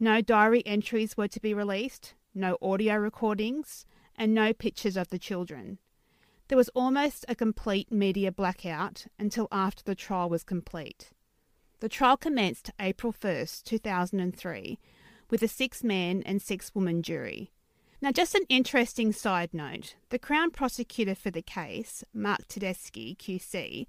No 0.00 0.20
diary 0.20 0.64
entries 0.66 1.16
were 1.16 1.28
to 1.28 1.38
be 1.40 1.54
released, 1.54 2.14
no 2.34 2.58
audio 2.60 2.96
recordings, 2.96 3.86
and 4.16 4.34
no 4.34 4.52
pictures 4.52 4.96
of 4.96 5.08
the 5.08 5.20
children. 5.20 5.78
There 6.48 6.58
was 6.58 6.68
almost 6.70 7.24
a 7.28 7.36
complete 7.36 7.92
media 7.92 8.32
blackout 8.32 9.06
until 9.20 9.46
after 9.52 9.84
the 9.84 9.94
trial 9.94 10.28
was 10.28 10.42
complete. 10.42 11.10
The 11.78 11.88
trial 11.88 12.16
commenced 12.16 12.72
April 12.80 13.12
1st, 13.12 13.62
2003, 13.62 14.80
with 15.30 15.44
a 15.44 15.48
six 15.48 15.84
man 15.84 16.24
and 16.26 16.42
six 16.42 16.74
woman 16.74 17.02
jury. 17.02 17.52
Now, 18.00 18.10
just 18.10 18.34
an 18.34 18.46
interesting 18.48 19.12
side 19.12 19.54
note 19.54 19.94
the 20.08 20.18
Crown 20.18 20.50
prosecutor 20.50 21.14
for 21.14 21.30
the 21.30 21.42
case, 21.42 22.02
Mark 22.12 22.48
Tedeschi, 22.48 23.16
QC, 23.16 23.86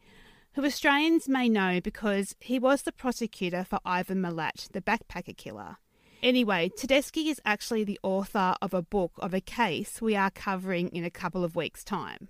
who 0.53 0.65
Australians 0.65 1.29
may 1.29 1.47
know 1.47 1.79
because 1.81 2.35
he 2.39 2.59
was 2.59 2.81
the 2.81 2.91
prosecutor 2.91 3.63
for 3.63 3.79
Ivan 3.85 4.21
Milat, 4.21 4.71
the 4.71 4.81
backpacker 4.81 5.37
killer. 5.37 5.77
Anyway, 6.21 6.69
Tedeschi 6.75 7.27
is 7.27 7.39
actually 7.45 7.83
the 7.83 7.99
author 8.03 8.55
of 8.61 8.73
a 8.73 8.81
book 8.81 9.13
of 9.19 9.33
a 9.33 9.39
case 9.39 10.01
we 10.01 10.15
are 10.15 10.31
covering 10.31 10.89
in 10.89 11.05
a 11.05 11.09
couple 11.09 11.43
of 11.43 11.55
weeks' 11.55 11.83
time. 11.83 12.27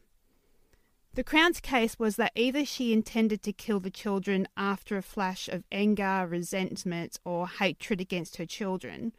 The 1.16 1.24
Crown's 1.24 1.60
case 1.60 1.98
was 1.98 2.18
that 2.18 2.32
either 2.36 2.64
she 2.66 2.94
intended 2.94 3.42
to 3.44 3.52
kill 3.52 3.80
the 3.80 3.90
children 3.90 4.48
after 4.56 4.96
a 4.96 5.02
flash 5.02 5.50
of 5.50 5.64
anger, 5.72 6.28
resentment, 6.30 7.20
or 7.26 7.48
hatred 7.48 8.00
against 8.00 8.38
her 8.38 8.46
children, 8.46 9.14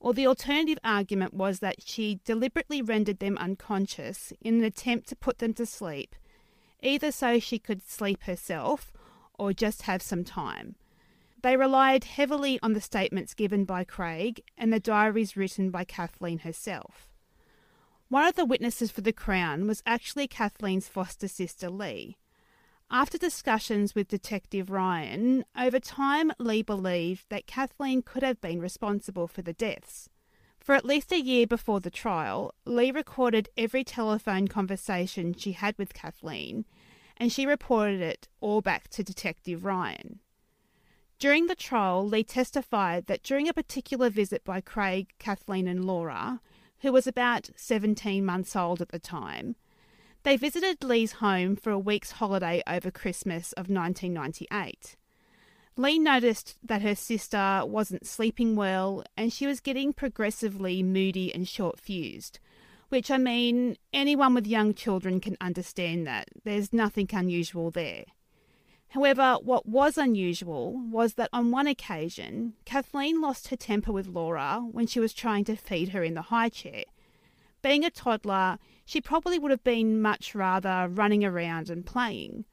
or 0.00 0.12
the 0.12 0.26
alternative 0.26 0.78
argument 0.82 1.32
was 1.32 1.60
that 1.60 1.86
she 1.86 2.20
deliberately 2.24 2.82
rendered 2.82 3.20
them 3.20 3.38
unconscious 3.38 4.32
in 4.40 4.58
an 4.58 4.64
attempt 4.64 5.08
to 5.08 5.16
put 5.16 5.38
them 5.38 5.54
to 5.54 5.66
sleep, 5.66 6.16
either 6.82 7.12
so 7.12 7.38
she 7.38 7.58
could 7.58 7.82
sleep 7.82 8.24
herself 8.24 8.92
or 9.38 9.52
just 9.52 9.82
have 9.82 10.02
some 10.02 10.24
time. 10.24 10.76
They 11.42 11.56
relied 11.56 12.04
heavily 12.04 12.58
on 12.62 12.74
the 12.74 12.80
statements 12.80 13.34
given 13.34 13.64
by 13.64 13.84
Craig 13.84 14.42
and 14.58 14.72
the 14.72 14.80
diaries 14.80 15.36
written 15.36 15.70
by 15.70 15.84
Kathleen 15.84 16.40
herself. 16.40 17.08
One 18.08 18.26
of 18.26 18.34
the 18.34 18.44
witnesses 18.44 18.90
for 18.90 19.00
the 19.00 19.12
Crown 19.12 19.66
was 19.66 19.82
actually 19.86 20.26
Kathleen's 20.26 20.88
foster 20.88 21.28
sister 21.28 21.70
Lee. 21.70 22.18
After 22.90 23.16
discussions 23.16 23.94
with 23.94 24.08
Detective 24.08 24.68
Ryan, 24.68 25.44
over 25.56 25.78
time 25.78 26.32
Lee 26.38 26.62
believed 26.62 27.26
that 27.28 27.46
Kathleen 27.46 28.02
could 28.02 28.24
have 28.24 28.40
been 28.40 28.60
responsible 28.60 29.28
for 29.28 29.42
the 29.42 29.52
deaths. 29.52 30.10
For 30.60 30.74
at 30.74 30.84
least 30.84 31.10
a 31.10 31.20
year 31.20 31.46
before 31.46 31.80
the 31.80 31.90
trial, 31.90 32.54
Lee 32.64 32.90
recorded 32.90 33.48
every 33.56 33.82
telephone 33.82 34.46
conversation 34.46 35.34
she 35.34 35.52
had 35.52 35.76
with 35.78 35.94
Kathleen, 35.94 36.66
and 37.16 37.32
she 37.32 37.46
reported 37.46 38.00
it 38.00 38.28
all 38.40 38.60
back 38.60 38.88
to 38.88 39.02
Detective 39.02 39.64
Ryan. 39.64 40.20
During 41.18 41.46
the 41.46 41.54
trial, 41.54 42.06
Lee 42.06 42.24
testified 42.24 43.06
that 43.06 43.22
during 43.22 43.48
a 43.48 43.54
particular 43.54 44.10
visit 44.10 44.44
by 44.44 44.60
Craig, 44.60 45.08
Kathleen, 45.18 45.66
and 45.66 45.84
Laura, 45.84 46.40
who 46.80 46.92
was 46.92 47.06
about 47.06 47.50
17 47.56 48.24
months 48.24 48.54
old 48.54 48.80
at 48.80 48.90
the 48.90 48.98
time. 48.98 49.56
They 50.22 50.36
visited 50.36 50.84
Lee's 50.84 51.12
home 51.12 51.56
for 51.56 51.70
a 51.70 51.78
week's 51.78 52.12
holiday 52.12 52.62
over 52.66 52.90
Christmas 52.90 53.52
of 53.52 53.68
1998. 53.68 54.96
Lee 55.80 55.98
noticed 55.98 56.58
that 56.62 56.82
her 56.82 56.94
sister 56.94 57.62
wasn't 57.64 58.06
sleeping 58.06 58.54
well 58.54 59.02
and 59.16 59.32
she 59.32 59.46
was 59.46 59.60
getting 59.60 59.94
progressively 59.94 60.82
moody 60.82 61.34
and 61.34 61.48
short 61.48 61.80
fused, 61.80 62.38
which 62.90 63.10
I 63.10 63.16
mean, 63.16 63.78
anyone 63.90 64.34
with 64.34 64.46
young 64.46 64.74
children 64.74 65.20
can 65.20 65.38
understand 65.40 66.06
that. 66.06 66.28
There's 66.44 66.74
nothing 66.74 67.08
unusual 67.10 67.70
there. 67.70 68.04
However, 68.88 69.38
what 69.42 69.66
was 69.66 69.96
unusual 69.96 70.74
was 70.90 71.14
that 71.14 71.30
on 71.32 71.50
one 71.50 71.66
occasion, 71.66 72.52
Kathleen 72.66 73.22
lost 73.22 73.48
her 73.48 73.56
temper 73.56 73.90
with 73.90 74.06
Laura 74.06 74.60
when 74.70 74.86
she 74.86 75.00
was 75.00 75.14
trying 75.14 75.44
to 75.44 75.56
feed 75.56 75.90
her 75.90 76.04
in 76.04 76.12
the 76.12 76.28
high 76.28 76.50
chair. 76.50 76.84
Being 77.62 77.86
a 77.86 77.90
toddler, 77.90 78.58
she 78.84 79.00
probably 79.00 79.38
would 79.38 79.50
have 79.50 79.64
been 79.64 80.02
much 80.02 80.34
rather 80.34 80.88
running 80.90 81.24
around 81.24 81.70
and 81.70 81.86
playing. 81.86 82.44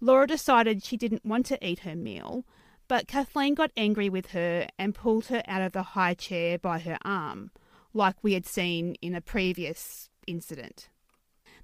Laura 0.00 0.26
decided 0.26 0.82
she 0.82 0.96
didn't 0.96 1.26
want 1.26 1.44
to 1.46 1.66
eat 1.66 1.80
her 1.80 1.94
meal, 1.94 2.46
but 2.92 3.08
Kathleen 3.08 3.54
got 3.54 3.70
angry 3.74 4.10
with 4.10 4.32
her 4.32 4.68
and 4.78 4.94
pulled 4.94 5.28
her 5.28 5.42
out 5.48 5.62
of 5.62 5.72
the 5.72 5.82
high 5.82 6.12
chair 6.12 6.58
by 6.58 6.78
her 6.78 6.98
arm, 7.02 7.50
like 7.94 8.16
we 8.20 8.34
had 8.34 8.44
seen 8.44 8.96
in 9.00 9.14
a 9.14 9.22
previous 9.22 10.10
incident. 10.26 10.90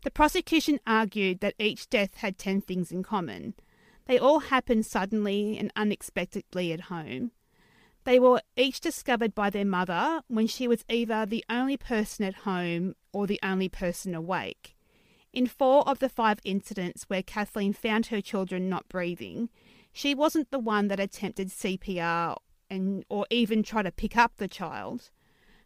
The 0.04 0.10
prosecution 0.10 0.80
argued 0.86 1.40
that 1.40 1.52
each 1.58 1.90
death 1.90 2.14
had 2.14 2.38
10 2.38 2.62
things 2.62 2.90
in 2.90 3.02
common 3.02 3.52
they 4.06 4.18
all 4.18 4.38
happened 4.38 4.86
suddenly 4.86 5.58
and 5.58 5.70
unexpectedly 5.76 6.72
at 6.72 6.88
home. 6.88 7.32
They 8.04 8.18
were 8.18 8.40
each 8.56 8.80
discovered 8.80 9.34
by 9.34 9.50
their 9.50 9.66
mother 9.66 10.22
when 10.28 10.46
she 10.46 10.66
was 10.66 10.82
either 10.88 11.26
the 11.26 11.44
only 11.50 11.76
person 11.76 12.24
at 12.24 12.36
home 12.36 12.94
or 13.12 13.26
the 13.26 13.40
only 13.42 13.68
person 13.68 14.14
awake. 14.14 14.74
In 15.34 15.46
four 15.46 15.86
of 15.86 15.98
the 15.98 16.08
five 16.08 16.38
incidents 16.42 17.04
where 17.08 17.22
Kathleen 17.22 17.74
found 17.74 18.06
her 18.06 18.22
children 18.22 18.70
not 18.70 18.88
breathing, 18.88 19.50
she 19.98 20.14
wasn't 20.14 20.48
the 20.52 20.60
one 20.60 20.86
that 20.86 21.00
attempted 21.00 21.48
CPR 21.48 22.36
and 22.70 23.04
or 23.08 23.26
even 23.30 23.64
tried 23.64 23.82
to 23.82 23.90
pick 23.90 24.16
up 24.16 24.36
the 24.36 24.46
child. 24.46 25.10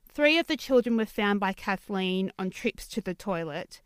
Three 0.08 0.38
of 0.38 0.46
the 0.46 0.56
children 0.56 0.96
were 0.96 1.04
found 1.04 1.38
by 1.38 1.52
Kathleen 1.52 2.32
on 2.38 2.48
trips 2.48 2.88
to 2.88 3.02
the 3.02 3.12
toilet. 3.12 3.82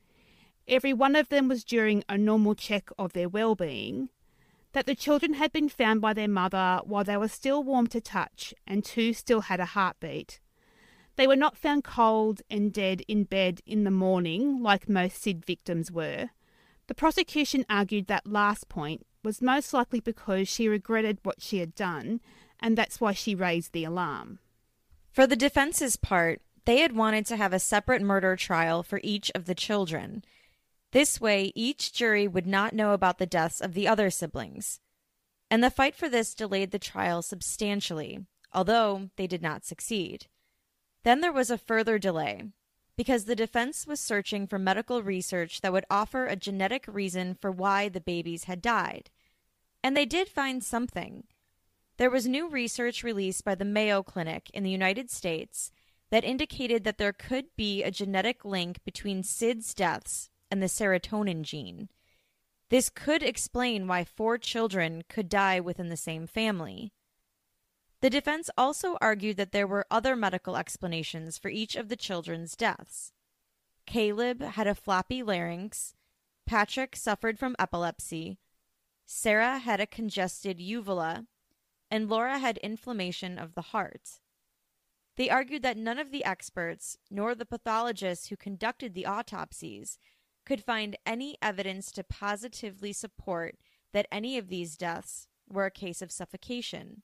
Every 0.69 0.93
one 0.93 1.17
of 1.17 1.31
them 1.31 1.49
was 1.49 1.65
during 1.65 2.05
a 2.09 2.17
normal 2.17 2.55
check 2.55 2.91
of 2.97 3.13
their 3.13 3.29
well-being 3.29 4.09
that 4.71 4.87
the 4.87 4.95
children 4.95 5.35
had 5.35 5.51
been 5.51 5.69
found 5.69 6.01
by 6.01 6.13
their 6.13 6.29
mother 6.29 6.81
while 6.85 7.03
they 7.03 7.17
were 7.17 7.27
still 7.27 7.65
warm 7.65 7.89
to 7.89 8.01
touch 8.01 8.55
and 8.69 8.85
two 8.85 9.13
still 9.15 9.41
had 9.41 9.59
a 9.59 9.73
heartbeat. 9.75 10.39
They 11.17 11.27
were 11.27 11.35
not 11.35 11.57
found 11.57 11.83
cold 11.83 12.43
and 12.49 12.73
dead 12.73 13.03
in 13.09 13.25
bed 13.25 13.63
in 13.67 13.83
the 13.83 13.91
morning 13.91 14.63
like 14.63 14.89
most 14.89 15.21
SID 15.21 15.45
victims 15.45 15.91
were. 15.91 16.31
The 16.87 16.95
prosecution 16.95 17.67
argued 17.69 18.07
that 18.07 18.29
last 18.29 18.69
point 18.69 19.05
was 19.27 19.43
most 19.43 19.75
likely 19.75 19.99
because 19.99 20.47
she 20.47 20.69
regretted 20.69 21.19
what 21.25 21.43
she 21.43 21.59
had 21.59 21.75
done, 21.75 22.21
and 22.61 22.79
that's 22.79 23.01
why 23.01 23.13
she 23.13 23.35
raised 23.35 23.73
the 23.73 23.83
alarm. 23.83 24.39
For 25.11 25.27
the 25.27 25.35
defense's 25.35 25.97
part, 25.97 26.41
they 26.65 26.79
had 26.79 26.95
wanted 26.95 27.27
to 27.27 27.37
have 27.37 27.53
a 27.53 27.59
separate 27.59 28.03
murder 28.03 28.37
trial 28.37 28.85
for 28.85 29.01
each 29.03 29.33
of 29.35 29.47
the 29.47 29.55
children. 29.55 30.25
This 30.93 31.21
way, 31.21 31.51
each 31.57 31.93
jury 31.93 32.29
would 32.29 32.47
not 32.47 32.73
know 32.73 32.93
about 32.93 33.19
the 33.19 33.27
deaths 33.27 33.61
of 33.61 33.75
the 33.75 33.89
other 33.89 34.11
siblings. 34.11 34.79
And 35.51 35.63
the 35.63 35.71
fight 35.71 35.97
for 35.97 36.09
this 36.09 36.33
delayed 36.33 36.71
the 36.71 36.79
trial 36.79 37.21
substantially, 37.21 38.21
although 38.55 39.11
they 39.17 39.27
did 39.27 39.43
not 39.43 39.65
succeed. 39.65 40.27
Then 41.03 41.21
there 41.21 41.33
was 41.33 41.51
a 41.51 41.59
further 41.59 41.99
delay, 41.99 42.45
because 42.97 43.25
the 43.25 43.35
defense 43.35 43.89
was 43.89 43.99
searching 43.99 44.47
for 44.47 44.59
medical 44.59 45.03
research 45.03 45.63
that 45.63 45.73
would 45.73 45.85
offer 45.91 46.27
a 46.27 46.37
genetic 46.37 46.85
reason 46.87 47.35
for 47.35 47.51
why 47.51 47.89
the 47.89 48.01
babies 48.01 48.45
had 48.45 48.63
died. 48.63 49.11
And 49.87 49.97
they 49.97 50.05
did 50.05 50.29
find 50.29 50.65
something. 50.65 51.29
There 51.97 52.11
was 52.11 52.27
new 52.27 52.49
research 52.49 53.05
released 53.05 53.45
by 53.45 53.55
the 53.55 53.65
Mayo 53.65 54.03
Clinic 54.03 54.51
in 54.51 54.65
the 54.65 54.71
United 54.71 55.13
States 55.13 55.71
that 56.11 56.25
indicated 56.25 56.83
that 56.83 56.99
there 56.99 57.13
could 57.13 57.55
be 57.55 57.85
a 57.85 57.93
genetic 57.93 58.45
link 58.45 58.81
between 58.85 59.23
SIDS 59.23 59.73
deaths 59.77 60.29
and 60.51 60.61
the 60.61 60.67
serotonin 60.67 61.43
gene. 61.43 61.89
This 62.69 62.91
could 62.91 63.23
explain 63.23 63.87
why 63.87 64.03
four 64.03 64.39
children 64.39 65.05
could 65.09 65.29
die 65.29 65.61
within 65.61 65.89
the 65.89 65.97
same 65.97 66.27
family. 66.27 66.93
The 68.01 68.11
defense 68.11 68.51
also 68.59 68.99
argued 69.01 69.37
that 69.37 69.53
there 69.53 69.69
were 69.69 69.87
other 69.89 70.17
medical 70.17 70.57
explanations 70.57 71.39
for 71.39 71.49
each 71.49 71.77
of 71.77 71.91
the 71.91 71.95
children's 71.95 72.57
deaths. 72.57 73.13
Caleb 73.87 74.43
had 74.43 74.67
a 74.67 74.75
floppy 74.75 75.23
larynx, 75.23 75.95
Patrick 76.45 76.97
suffered 76.97 77.39
from 77.39 77.55
epilepsy, 77.61 78.41
Sarah 79.07 79.61
had 79.61 79.81
a 79.81 79.87
congested 79.87 80.61
uvula, 80.61 81.27
and 81.91 82.09
Laura 82.09 82.39
had 82.39 82.59
inflammation 82.59 83.39
of 83.39 83.55
the 83.55 83.63
heart. 83.63 84.21
They 85.17 85.31
argued 85.31 85.63
that 85.63 85.77
none 85.77 85.99
of 85.99 86.11
the 86.11 86.25
experts, 86.25 86.99
nor 87.11 87.35
the 87.35 87.47
pathologists 87.47 88.29
who 88.29 88.37
conducted 88.37 88.95
the 88.95 89.07
autopsies, 89.07 89.99
could 90.45 90.63
find 90.63 90.97
any 91.07 91.39
evidence 91.41 91.91
to 91.93 92.05
positively 92.05 92.93
support 92.93 93.57
that 93.93 94.09
any 94.11 94.37
of 94.37 94.49
these 94.49 94.77
deaths 94.77 95.29
were 95.49 95.67
a 95.67 95.71
case 95.71 96.03
of 96.03 96.13
suffocation. 96.13 97.03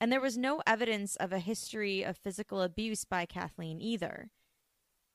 And 0.00 0.12
there 0.12 0.20
was 0.20 0.36
no 0.36 0.60
evidence 0.66 1.16
of 1.16 1.32
a 1.32 1.38
history 1.38 2.02
of 2.02 2.18
physical 2.18 2.60
abuse 2.60 3.04
by 3.04 3.24
Kathleen 3.24 3.80
either. 3.80 4.30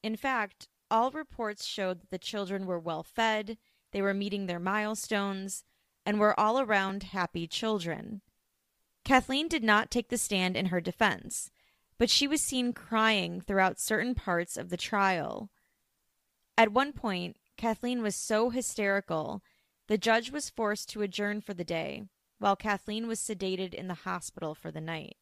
In 0.02 0.16
fact, 0.16 0.70
all 0.90 1.12
reports 1.12 1.66
showed 1.66 2.02
that 2.02 2.10
the 2.10 2.18
children 2.18 2.66
were 2.66 2.80
well 2.80 3.04
fed, 3.04 3.58
they 3.92 4.02
were 4.02 4.14
meeting 4.14 4.46
their 4.48 4.60
milestones, 4.60 5.64
and 6.06 6.20
were 6.20 6.40
all 6.40 6.60
around 6.60 7.04
happy 7.04 7.48
children. 7.48 8.22
Kathleen 9.04 9.48
did 9.48 9.64
not 9.64 9.92
take 9.92 10.10
the 10.10 10.18
stand 10.18 10.56
in 10.56 10.68
her 10.68 10.82
defense, 10.82 11.52
but 11.98 12.10
she 12.10 12.28
was 12.28 12.42
seen 12.42 12.74
crying 12.74 13.42
throughout 13.42 13.80
certain 13.80 14.16
parts 14.16 14.58
of 14.58 14.70
the 14.70 14.78
trial. 14.78 15.50
At 16.58 16.72
one 16.72 16.94
point, 16.94 17.38
Kathleen 17.58 18.02
was 18.02 18.16
so 18.16 18.50
hysterical, 18.50 19.42
the 19.88 19.98
judge 19.98 20.32
was 20.32 20.50
forced 20.50 20.90
to 20.90 21.02
adjourn 21.02 21.42
for 21.42 21.54
the 21.54 21.64
day, 21.64 22.04
while 22.38 22.56
Kathleen 22.56 23.08
was 23.08 23.20
sedated 23.20 23.74
in 23.74 23.88
the 23.88 23.94
hospital 24.06 24.54
for 24.56 24.72
the 24.72 24.82
night. 24.82 25.18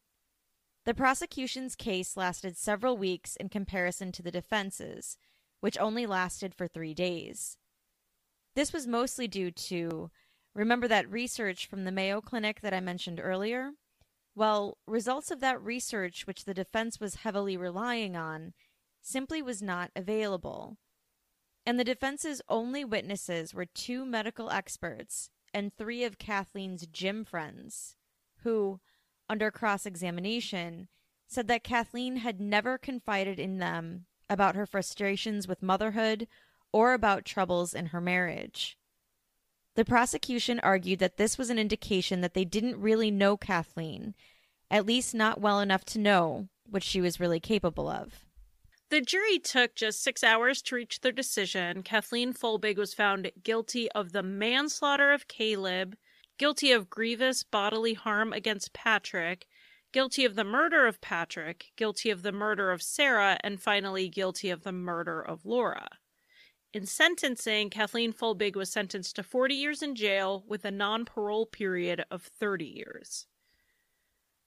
The 0.86 0.94
prosecution's 0.94 1.76
case 1.76 2.16
lasted 2.16 2.58
several 2.58 2.98
weeks 2.98 3.36
in 3.36 3.50
comparison 3.50 4.12
to 4.14 4.22
the 4.22 4.32
defense's, 4.32 5.18
which 5.60 5.78
only 5.80 6.06
lasted 6.06 6.54
for 6.54 6.68
three 6.68 6.94
days. 6.94 7.58
This 8.56 8.72
was 8.72 8.88
mostly 8.88 9.28
due 9.28 9.52
to 9.52 10.12
remember 10.58 10.88
that 10.90 11.10
research 11.10 11.68
from 11.68 11.86
the 11.86 11.92
Mayo 11.92 12.20
Clinic 12.20 12.60
that 12.62 12.74
I 12.74 12.82
mentioned 12.82 13.22
earlier? 13.24 13.72
Well, 14.36 14.78
results 14.86 15.32
of 15.32 15.40
that 15.40 15.62
research, 15.62 16.28
which 16.28 16.44
the 16.44 16.54
defense 16.54 17.00
was 17.00 17.16
heavily 17.16 17.56
relying 17.56 18.18
on, 18.18 18.54
simply 19.02 19.42
was 19.42 19.62
not 19.62 19.92
available 19.96 20.78
and 21.68 21.78
the 21.78 21.84
defense's 21.84 22.42
only 22.48 22.86
witnesses 22.86 23.54
were 23.54 23.66
two 23.66 24.06
medical 24.06 24.50
experts 24.50 25.30
and 25.54 25.76
three 25.76 26.06
of 26.06 26.18
Kathleen's 26.18 26.88
gym 26.88 27.26
friends, 27.26 27.98
who, 28.44 28.80
under 29.28 29.52
cross 29.52 29.86
examination, 29.86 30.88
said 31.28 31.50
that 31.50 31.66
Kathleen 31.66 32.18
had 32.18 32.40
never 32.40 32.78
confided 32.78 33.38
in 33.38 33.58
them 33.58 34.06
about 34.30 34.56
her 34.56 34.66
frustrations 34.66 35.46
with 35.46 35.62
motherhood 35.62 36.30
or 36.72 36.94
about 36.94 37.26
troubles 37.26 37.74
in 37.74 37.88
her 37.88 38.00
marriage. 38.00 38.78
The 39.78 39.86
prosecution 39.86 40.60
argued 40.62 40.98
that 41.00 41.18
this 41.18 41.38
was 41.38 41.52
an 41.52 41.60
indication 41.60 42.22
that 42.22 42.34
they 42.34 42.46
didn't 42.46 42.82
really 42.82 43.12
know 43.12 43.38
Kathleen, 43.38 44.16
at 44.72 44.88
least 44.88 45.14
not 45.14 45.40
well 45.40 45.60
enough 45.60 45.86
to 45.86 46.00
know 46.00 46.48
what 46.68 46.82
she 46.82 47.00
was 47.00 47.20
really 47.20 47.40
capable 47.40 47.88
of. 47.88 48.26
The 48.90 49.02
jury 49.02 49.38
took 49.38 49.76
just 49.76 50.02
six 50.02 50.24
hours 50.24 50.64
to 50.64 50.76
reach 50.76 51.02
their 51.02 51.12
decision. 51.12 51.84
Kathleen 51.84 52.34
Folbigg 52.34 52.78
was 52.78 52.96
found 52.96 53.32
guilty 53.44 53.88
of 53.92 54.14
the 54.14 54.24
manslaughter 54.24 55.12
of 55.12 55.28
Caleb, 55.28 55.96
guilty 56.40 56.72
of 56.72 56.90
grievous 56.90 57.44
bodily 57.44 57.94
harm 57.94 58.34
against 58.34 58.74
Patrick, 58.74 59.46
guilty 59.92 60.26
of 60.26 60.34
the 60.34 60.44
murder 60.44 60.88
of 60.88 61.02
Patrick, 61.02 61.68
guilty 61.76 62.10
of 62.10 62.24
the 62.24 62.32
murder 62.32 62.72
of 62.72 62.82
Sarah, 62.82 63.38
and 63.44 63.62
finally 63.62 64.10
guilty 64.10 64.50
of 64.50 64.64
the 64.64 64.72
murder 64.72 65.22
of 65.22 65.46
Laura. 65.46 65.88
In 66.74 66.86
sentencing, 66.86 67.70
Kathleen 67.70 68.14
Folbigg 68.14 68.56
was 68.56 68.70
sentenced 68.70 69.16
to 69.16 69.24
40 69.24 69.56
years 69.56 69.82
in 69.82 69.96
jail 69.96 70.44
with 70.48 70.66
a 70.66 70.72
non 70.72 71.06
parole 71.06 71.46
period 71.46 72.04
of 72.12 72.24
30 72.24 72.66
years. 72.66 73.26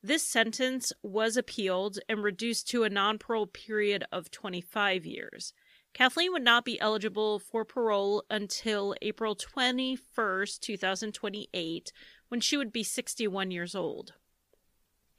This 0.03 0.23
sentence 0.23 0.93
was 1.03 1.37
appealed 1.37 1.99
and 2.09 2.23
reduced 2.23 2.69
to 2.71 2.85
a 2.85 2.91
non 2.91 3.19
parole 3.19 3.47
period 3.47 4.05
of 4.13 4.31
25 4.31 5.05
years. 5.07 5.53
Kathleen 5.93 6.33
would 6.33 6.45
not 6.45 6.65
be 6.65 6.81
eligible 6.81 7.39
for 7.39 7.65
parole 7.65 8.25
until 8.31 8.95
April 9.03 9.35
21st, 9.35 10.61
2028, 10.61 11.93
when 12.29 12.41
she 12.41 12.57
would 12.57 12.73
be 12.73 12.85
61 12.85 13.51
years 13.51 13.75
old. 13.75 14.15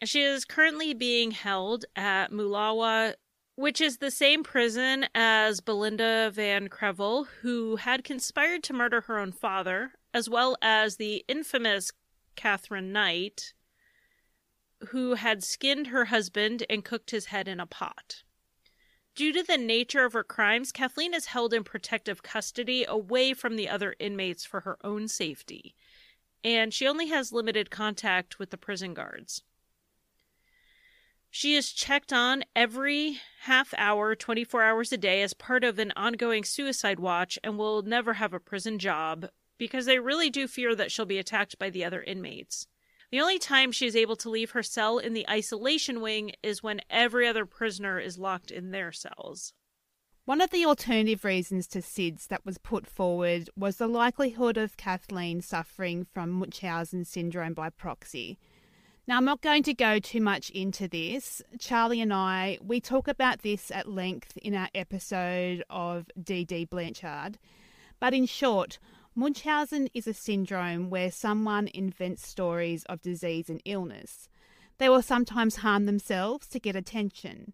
She 0.04 0.22
is 0.22 0.46
currently 0.46 0.94
being 0.94 1.32
held 1.32 1.86
at 1.96 2.32
Mooloolaba, 2.32 3.16
which 3.62 3.80
is 3.80 3.98
the 3.98 4.10
same 4.10 4.42
prison 4.44 5.06
as 5.14 5.62
Belinda 5.62 6.32
Van 6.34 6.68
Krevel, 6.68 7.28
who 7.42 7.76
had 7.76 8.04
conspired 8.04 8.64
to 8.64 8.74
murder 8.74 9.02
her 9.02 9.20
own 9.20 9.32
father, 9.32 9.92
as 10.16 10.28
well 10.28 10.58
as 10.64 10.96
the 10.96 11.24
infamous 11.28 11.92
Katherine 12.36 12.92
Knight, 12.92 13.54
who 14.88 15.14
had 15.14 15.44
skinned 15.44 15.88
her 15.88 16.06
husband 16.06 16.66
and 16.72 16.84
cooked 16.84 17.12
his 17.12 17.28
head 17.28 17.48
in 17.48 17.60
a 17.60 17.68
pot. 17.68 18.24
Due 19.14 19.32
to 19.32 19.44
the 19.44 19.60
nature 19.60 20.06
of 20.06 20.14
her 20.14 20.24
crimes, 20.24 20.72
Kathleen 20.72 21.14
is 21.14 21.28
held 21.28 21.54
in 21.54 21.64
protective 21.64 22.24
custody 22.24 22.84
away 22.88 23.36
from 23.36 23.58
the 23.58 23.70
other 23.70 23.96
inmates 24.00 24.44
for 24.44 24.62
her 24.62 24.80
own 24.84 25.08
safety, 25.08 25.76
and 26.44 26.74
she 26.74 26.88
only 26.88 27.10
has 27.10 27.32
limited 27.32 27.70
contact 27.70 28.40
with 28.40 28.50
the 28.50 28.58
prison 28.58 28.96
guards. 28.96 29.44
She 31.34 31.56
is 31.56 31.72
checked 31.72 32.12
on 32.12 32.44
every 32.58 33.22
half 33.44 33.74
hour, 33.78 34.16
24 34.16 34.64
hours 34.64 34.92
a 34.92 34.98
day, 34.98 35.22
as 35.22 35.34
part 35.34 35.64
of 35.64 35.80
an 35.80 35.94
ongoing 35.96 36.44
suicide 36.44 37.00
watch 37.00 37.40
and 37.42 37.58
will 37.58 37.82
never 37.84 38.16
have 38.16 38.34
a 38.34 38.40
prison 38.40 38.78
job 38.78 39.30
because 39.58 39.86
they 39.86 39.98
really 39.98 40.30
do 40.30 40.46
fear 40.46 40.76
that 40.76 40.92
she'll 40.92 41.06
be 41.06 41.20
attacked 41.20 41.58
by 41.58 41.70
the 41.70 41.86
other 41.86 42.04
inmates. 42.04 42.68
The 43.12 43.22
only 43.22 43.40
time 43.40 43.72
she 43.72 43.88
is 43.88 43.96
able 43.96 44.18
to 44.18 44.30
leave 44.30 44.52
her 44.52 44.62
cell 44.62 44.98
in 44.98 45.14
the 45.14 45.28
isolation 45.30 46.02
wing 46.02 46.34
is 46.44 46.62
when 46.62 46.82
every 46.90 47.26
other 47.26 47.46
prisoner 47.46 47.98
is 47.98 48.20
locked 48.20 48.52
in 48.52 48.72
their 48.72 48.92
cells. 48.92 49.54
One 50.26 50.42
of 50.42 50.50
the 50.50 50.66
alternative 50.66 51.24
reasons 51.24 51.66
to 51.68 51.82
SIDS 51.82 52.28
that 52.28 52.46
was 52.46 52.58
put 52.58 52.86
forward 52.86 53.50
was 53.56 53.78
the 53.78 53.88
likelihood 53.88 54.58
of 54.58 54.76
Kathleen 54.76 55.42
suffering 55.42 56.06
from 56.14 56.32
Munchausen 56.32 57.06
syndrome 57.06 57.54
by 57.54 57.70
proxy. 57.70 58.38
Now, 59.12 59.18
I'm 59.18 59.26
not 59.26 59.42
going 59.42 59.64
to 59.64 59.74
go 59.74 60.00
too 60.00 60.22
much 60.22 60.50
into 60.52 60.88
this. 60.88 61.42
Charlie 61.60 62.00
and 62.00 62.14
I, 62.14 62.58
we 62.62 62.80
talk 62.80 63.10
about 63.10 63.42
this 63.42 63.70
at 63.70 63.90
length 63.90 64.38
in 64.38 64.56
our 64.56 64.70
episode 64.74 65.66
of 65.70 66.10
Dee 66.24 66.46
Dee 66.46 66.64
Blanchard. 66.64 67.38
But 68.00 68.14
in 68.14 68.26
short, 68.26 68.80
Munchausen 69.14 69.90
is 69.94 70.08
a 70.08 70.14
syndrome 70.14 70.90
where 70.90 71.12
someone 71.12 71.68
invents 71.74 72.26
stories 72.26 72.86
of 72.86 73.02
disease 73.02 73.50
and 73.50 73.62
illness. 73.66 74.30
They 74.78 74.88
will 74.88 75.02
sometimes 75.02 75.58
harm 75.58 75.88
themselves 75.88 76.48
to 76.48 76.60
get 76.62 76.78
attention. 76.78 77.52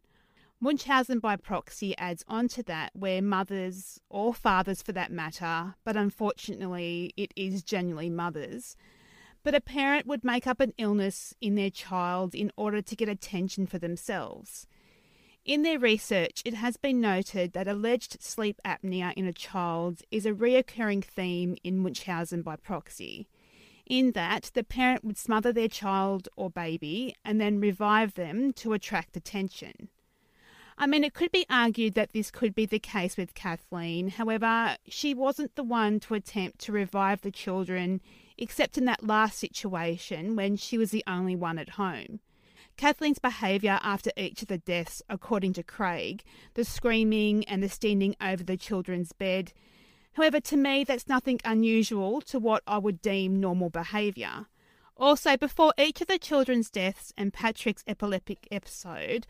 Munchausen 0.59 1.17
by 1.17 1.37
proxy 1.37 1.97
adds 1.97 2.23
on 2.27 2.49
to 2.49 2.61
that, 2.65 2.91
where 2.93 3.23
mothers, 3.23 3.99
or 4.11 4.31
fathers 4.31 4.83
for 4.83 4.91
that 4.91 5.11
matter, 5.11 5.73
but 5.83 5.97
unfortunately 5.97 7.13
it 7.17 7.31
is 7.35 7.63
generally 7.63 8.11
mothers, 8.11 8.77
but 9.47 9.55
a 9.55 9.61
parent 9.61 10.05
would 10.05 10.25
make 10.25 10.45
up 10.45 10.59
an 10.59 10.73
illness 10.77 11.33
in 11.39 11.55
their 11.55 11.69
child 11.69 12.35
in 12.35 12.51
order 12.57 12.81
to 12.81 12.95
get 12.97 13.07
attention 13.07 13.65
for 13.65 13.77
themselves. 13.79 14.67
In 15.45 15.61
their 15.61 15.79
research, 15.79 16.41
it 16.43 16.53
has 16.53 16.75
been 16.75 16.99
noted 16.99 17.53
that 17.53 17.65
alleged 17.65 18.21
sleep 18.21 18.59
apnea 18.65 19.13
in 19.13 19.25
a 19.25 19.31
child 19.31 20.01
is 20.11 20.25
a 20.25 20.33
reoccurring 20.33 21.01
theme 21.01 21.55
in 21.63 21.79
Munchausen 21.79 22.41
by 22.41 22.57
proxy, 22.57 23.29
in 23.85 24.11
that 24.11 24.51
the 24.53 24.65
parent 24.65 25.05
would 25.05 25.17
smother 25.17 25.53
their 25.53 25.69
child 25.69 26.27
or 26.35 26.49
baby 26.49 27.15
and 27.23 27.39
then 27.39 27.61
revive 27.61 28.15
them 28.15 28.51
to 28.51 28.73
attract 28.73 29.15
attention. 29.15 29.87
I 30.77 30.87
mean, 30.87 31.05
it 31.05 31.13
could 31.13 31.31
be 31.31 31.45
argued 31.49 31.93
that 31.93 32.11
this 32.11 32.31
could 32.31 32.53
be 32.53 32.65
the 32.65 32.79
case 32.79 33.15
with 33.15 33.33
Kathleen, 33.33 34.09
however, 34.09 34.75
she 34.89 35.13
wasn't 35.13 35.55
the 35.55 35.63
one 35.63 36.01
to 36.01 36.15
attempt 36.15 36.59
to 36.65 36.73
revive 36.73 37.21
the 37.21 37.31
children, 37.31 38.01
except 38.37 38.77
in 38.77 38.85
that 38.85 39.03
last 39.03 39.37
situation 39.37 40.35
when 40.35 40.55
she 40.55 40.77
was 40.77 40.91
the 40.91 41.03
only 41.07 41.35
one 41.35 41.57
at 41.57 41.71
home. 41.71 42.19
Kathleen's 42.77 43.17
behaviour 43.17 43.79
after 43.81 44.11
each 44.15 44.43
of 44.43 44.49
the 44.49 44.59
deaths, 44.59 45.01
according 45.09 45.53
to 45.53 45.63
Craig, 45.63 46.23
the 46.53 46.63
screaming 46.63 47.43
and 47.45 47.63
the 47.63 47.69
standing 47.69 48.15
over 48.21 48.43
the 48.43 48.55
children's 48.57 49.13
bed. 49.13 49.51
However, 50.13 50.39
to 50.41 50.57
me, 50.57 50.83
that's 50.83 51.07
nothing 51.07 51.39
unusual 51.43 52.21
to 52.21 52.37
what 52.37 52.61
I 52.67 52.77
would 52.77 53.01
deem 53.01 53.39
normal 53.39 53.71
behaviour. 53.71 54.45
Also, 54.95 55.37
before 55.37 55.73
each 55.77 56.01
of 56.01 56.07
the 56.07 56.19
children's 56.19 56.69
deaths 56.69 57.13
and 57.17 57.33
Patrick's 57.33 57.83
epileptic 57.87 58.47
episode, 58.51 59.25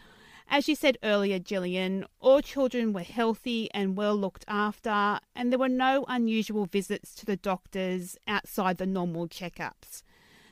as 0.50 0.68
you 0.68 0.76
said 0.76 0.98
earlier, 1.04 1.40
Gillian, 1.40 2.06
all 2.20 2.42
children 2.42 2.94
were 2.94 3.02
healthy 3.02 3.70
and 3.74 3.98
well 3.98 4.16
looked 4.16 4.46
after, 4.48 5.20
and 5.36 5.52
there 5.52 5.60
were 5.60 5.70
no 5.70 6.06
unusual 6.08 6.66
visits 6.66 7.14
to 7.16 7.26
the 7.26 7.38
doctors 7.38 8.18
outside 8.28 8.78
the 8.78 8.86
normal 8.86 9.28
checkups. 9.28 10.04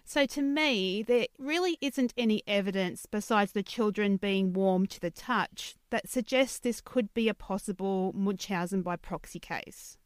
So 0.03 0.27
to 0.27 0.41
me, 0.41 1.01
there 1.01 1.25
really 1.39 1.77
isn't 1.81 2.13
any 2.15 2.43
evidence 2.45 3.07
besides 3.07 3.53
the 3.53 3.63
children 3.63 4.17
being 4.17 4.53
warm 4.53 4.85
to 4.87 4.99
the 4.99 5.09
touch 5.09 5.75
that 5.89 6.07
suggests 6.07 6.59
this 6.59 6.79
could 6.79 7.11
be 7.13 7.27
a 7.27 7.33
possible 7.33 8.13
Munchausen 8.13 8.83
by 8.83 8.97
proxy 8.97 9.39
case. 9.39 9.97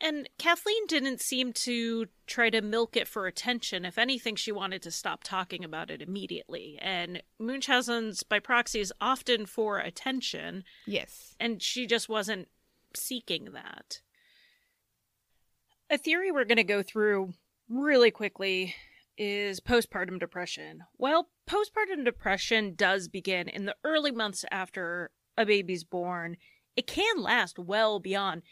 And 0.00 0.28
Kathleen 0.38 0.86
didn't 0.86 1.20
seem 1.20 1.52
to 1.64 2.06
try 2.26 2.50
to 2.50 2.62
milk 2.62 2.96
it 2.96 3.08
for 3.08 3.26
attention. 3.26 3.84
If 3.84 3.98
anything, 3.98 4.36
she 4.36 4.52
wanted 4.52 4.80
to 4.82 4.92
stop 4.92 5.24
talking 5.24 5.64
about 5.64 5.90
it 5.90 6.00
immediately. 6.00 6.78
And 6.80 7.22
Munchausen's 7.38 8.22
by 8.22 8.38
proxy 8.38 8.80
is 8.80 8.92
often 9.00 9.44
for 9.44 9.78
attention. 9.78 10.62
Yes. 10.86 11.34
And 11.40 11.60
she 11.60 11.86
just 11.86 12.08
wasn't 12.08 12.48
seeking 12.94 13.50
that. 13.54 14.00
A 15.90 15.98
theory 15.98 16.30
we're 16.30 16.44
going 16.44 16.56
to 16.56 16.64
go 16.64 16.82
through 16.82 17.32
really 17.68 18.12
quickly 18.12 18.76
is 19.16 19.58
postpartum 19.58 20.20
depression. 20.20 20.84
Well, 20.96 21.28
postpartum 21.48 22.04
depression 22.04 22.74
does 22.76 23.08
begin 23.08 23.48
in 23.48 23.64
the 23.64 23.74
early 23.82 24.12
months 24.12 24.44
after 24.52 25.10
a 25.36 25.44
baby's 25.44 25.82
born. 25.82 26.36
It 26.76 26.86
can 26.86 27.20
last 27.20 27.58
well 27.58 27.98
beyond 27.98 28.42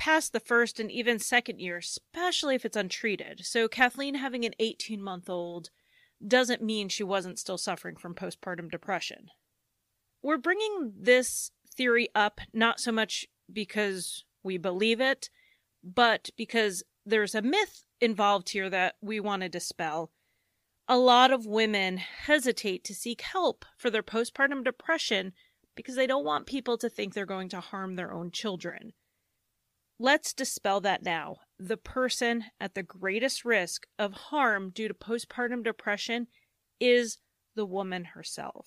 past 0.00 0.32
the 0.32 0.40
first 0.40 0.80
and 0.80 0.90
even 0.90 1.18
second 1.18 1.60
year, 1.60 1.76
especially 1.76 2.54
if 2.54 2.64
it's 2.64 2.76
untreated. 2.76 3.44
So, 3.44 3.68
Kathleen 3.68 4.14
having 4.16 4.44
an 4.44 4.54
18 4.58 5.00
month 5.00 5.28
old 5.28 5.68
doesn't 6.26 6.62
mean 6.62 6.88
she 6.88 7.04
wasn't 7.04 7.38
still 7.38 7.58
suffering 7.58 7.96
from 7.96 8.14
postpartum 8.14 8.70
depression. 8.70 9.28
We're 10.22 10.38
bringing 10.38 10.94
this 10.98 11.50
theory 11.76 12.08
up 12.14 12.40
not 12.52 12.80
so 12.80 12.92
much 12.92 13.26
because 13.52 14.24
we 14.42 14.56
believe 14.56 15.00
it, 15.00 15.28
but 15.84 16.30
because 16.36 16.82
there's 17.04 17.34
a 17.34 17.42
myth 17.42 17.84
involved 18.00 18.50
here 18.50 18.70
that 18.70 18.96
we 19.02 19.20
want 19.20 19.42
to 19.42 19.48
dispel. 19.48 20.10
A 20.88 20.98
lot 20.98 21.30
of 21.30 21.46
women 21.46 21.98
hesitate 21.98 22.84
to 22.84 22.94
seek 22.94 23.20
help 23.20 23.64
for 23.76 23.90
their 23.90 24.02
postpartum 24.02 24.64
depression 24.64 25.34
because 25.76 25.94
they 25.94 26.06
don't 26.06 26.24
want 26.24 26.46
people 26.46 26.78
to 26.78 26.88
think 26.88 27.12
they're 27.12 27.26
going 27.26 27.50
to 27.50 27.60
harm 27.60 27.96
their 27.96 28.12
own 28.12 28.30
children. 28.30 28.92
Let's 30.02 30.32
dispel 30.32 30.80
that 30.80 31.02
now. 31.02 31.36
The 31.58 31.76
person 31.76 32.46
at 32.58 32.74
the 32.74 32.82
greatest 32.82 33.44
risk 33.44 33.86
of 33.98 34.14
harm 34.14 34.70
due 34.70 34.88
to 34.88 34.94
postpartum 34.94 35.62
depression 35.62 36.26
is 36.80 37.18
the 37.54 37.66
woman 37.66 38.04
herself. 38.14 38.66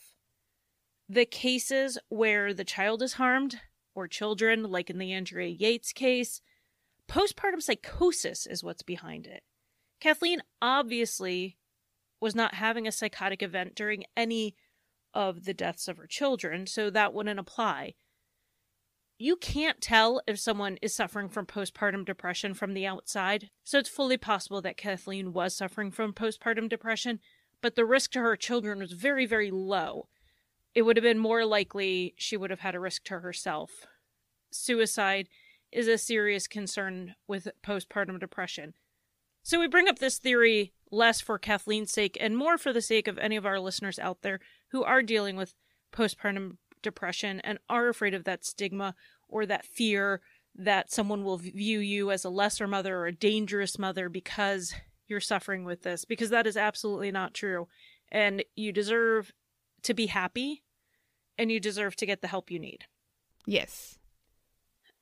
The 1.10 1.26
cases 1.26 1.98
where 2.10 2.54
the 2.54 2.64
child 2.64 3.02
is 3.02 3.14
harmed, 3.14 3.60
or 3.96 4.08
children, 4.08 4.62
like 4.64 4.92
in 4.92 5.00
the 5.00 5.12
Andrea 5.12 5.48
Yates 5.48 5.92
case, 5.92 6.40
Postpartum 7.10 7.64
psychosis 7.64 8.46
is 8.46 8.64
what's 8.64 8.84
behind 8.84 9.26
it. 9.26 9.42
Kathleen 10.00 10.44
obviously 10.62 11.58
was 12.20 12.36
not 12.36 12.54
having 12.54 12.88
a 12.88 12.92
psychotic 12.92 13.42
event 13.42 13.74
during 13.74 14.04
any 14.16 14.56
of 15.16 15.46
the 15.46 15.54
deaths 15.54 15.88
of 15.88 15.98
her 15.98 16.08
children, 16.08 16.68
so 16.68 16.92
that 16.92 17.12
wouldn't 17.12 17.40
apply. 17.40 17.96
You 19.24 19.38
can't 19.38 19.80
tell 19.80 20.20
if 20.28 20.38
someone 20.38 20.78
is 20.82 20.94
suffering 20.94 21.30
from 21.30 21.45
postpartum 21.45 22.04
depression 22.04 22.54
from 22.54 22.74
the 22.74 22.86
outside, 22.86 23.52
so 23.64 23.80
it's 23.80 23.88
fully 23.88 24.18
possible 24.18 24.62
that 24.62 24.76
Kathleen 24.76 25.32
was 25.32 25.56
suffering 25.56 25.91
from 25.91 26.12
postpartum 26.12 26.68
depression, 26.68 27.22
but 27.62 27.78
the 27.78 27.86
risk 27.86 28.12
to 28.12 28.20
her 28.20 28.36
children 28.36 28.80
was 28.80 28.91
very, 28.91 29.26
very 29.26 29.50
low. 29.50 30.10
It 30.76 30.82
would 30.82 30.98
have 30.98 31.06
been 31.06 31.20
more 31.20 31.45
likely 31.45 32.16
she 32.18 32.36
would 32.36 32.50
have 32.50 32.60
had 32.60 32.76
a 32.76 32.82
risk 32.82 33.06
to 33.06 33.20
herself. 33.20 33.88
Suicide 34.52 35.30
is 35.72 35.88
a 35.88 35.98
serious 35.98 36.45
concern 36.45 37.16
with 37.26 37.48
postpartum 37.66 38.20
depression. 38.20 38.74
So 39.41 39.58
we 39.58 39.70
bring 39.70 39.88
up 39.88 40.00
this 40.00 40.18
theory 40.18 40.74
less 40.91 41.22
for 41.22 41.40
Kathleen's 41.40 41.94
sake 41.94 42.18
and 42.20 42.36
more 42.36 42.58
for 42.58 42.74
the 42.74 42.82
sake 42.82 43.08
of 43.08 43.18
any 43.18 43.38
of 43.38 43.45
our 43.45 43.62
listeners 43.62 44.00
out 44.00 44.22
there 44.22 44.41
who 44.72 44.84
are 44.84 45.02
dealing 45.02 45.38
with 45.38 45.54
postpartum 45.94 46.58
depression 46.84 47.40
and 47.45 47.58
are 47.70 47.88
afraid 47.88 48.14
of 48.14 48.26
that 48.26 48.45
stigma 48.45 48.94
or 49.34 49.46
that 49.48 49.66
fear 49.66 50.22
that 50.56 50.92
someone 50.92 51.24
will 51.24 51.38
view 51.38 51.80
you 51.80 52.12
as 52.12 52.24
a 52.24 52.30
lesser 52.30 52.68
mother 52.68 52.98
or 52.98 53.08
a 53.08 53.12
dangerous 53.12 53.80
mother 53.80 54.08
because 54.08 54.74
you're 55.08 55.20
suffering 55.20 55.66
with 55.66 55.82
this, 55.82 56.06
because 56.06 56.30
that 56.30 56.46
is 56.46 56.56
absolutely 56.56 57.12
not 57.12 57.34
true. 57.34 57.68
And 58.12 58.44
you 58.56 58.72
deserve 58.72 59.34
to 59.82 59.94
be 59.94 60.06
happy 60.06 60.64
and 61.38 61.52
you 61.52 61.60
deserve 61.60 61.96
to 61.98 62.06
get 62.06 62.22
the 62.22 62.28
help 62.28 62.52
you 62.52 62.60
need. 62.60 62.86
Yes. 63.46 63.98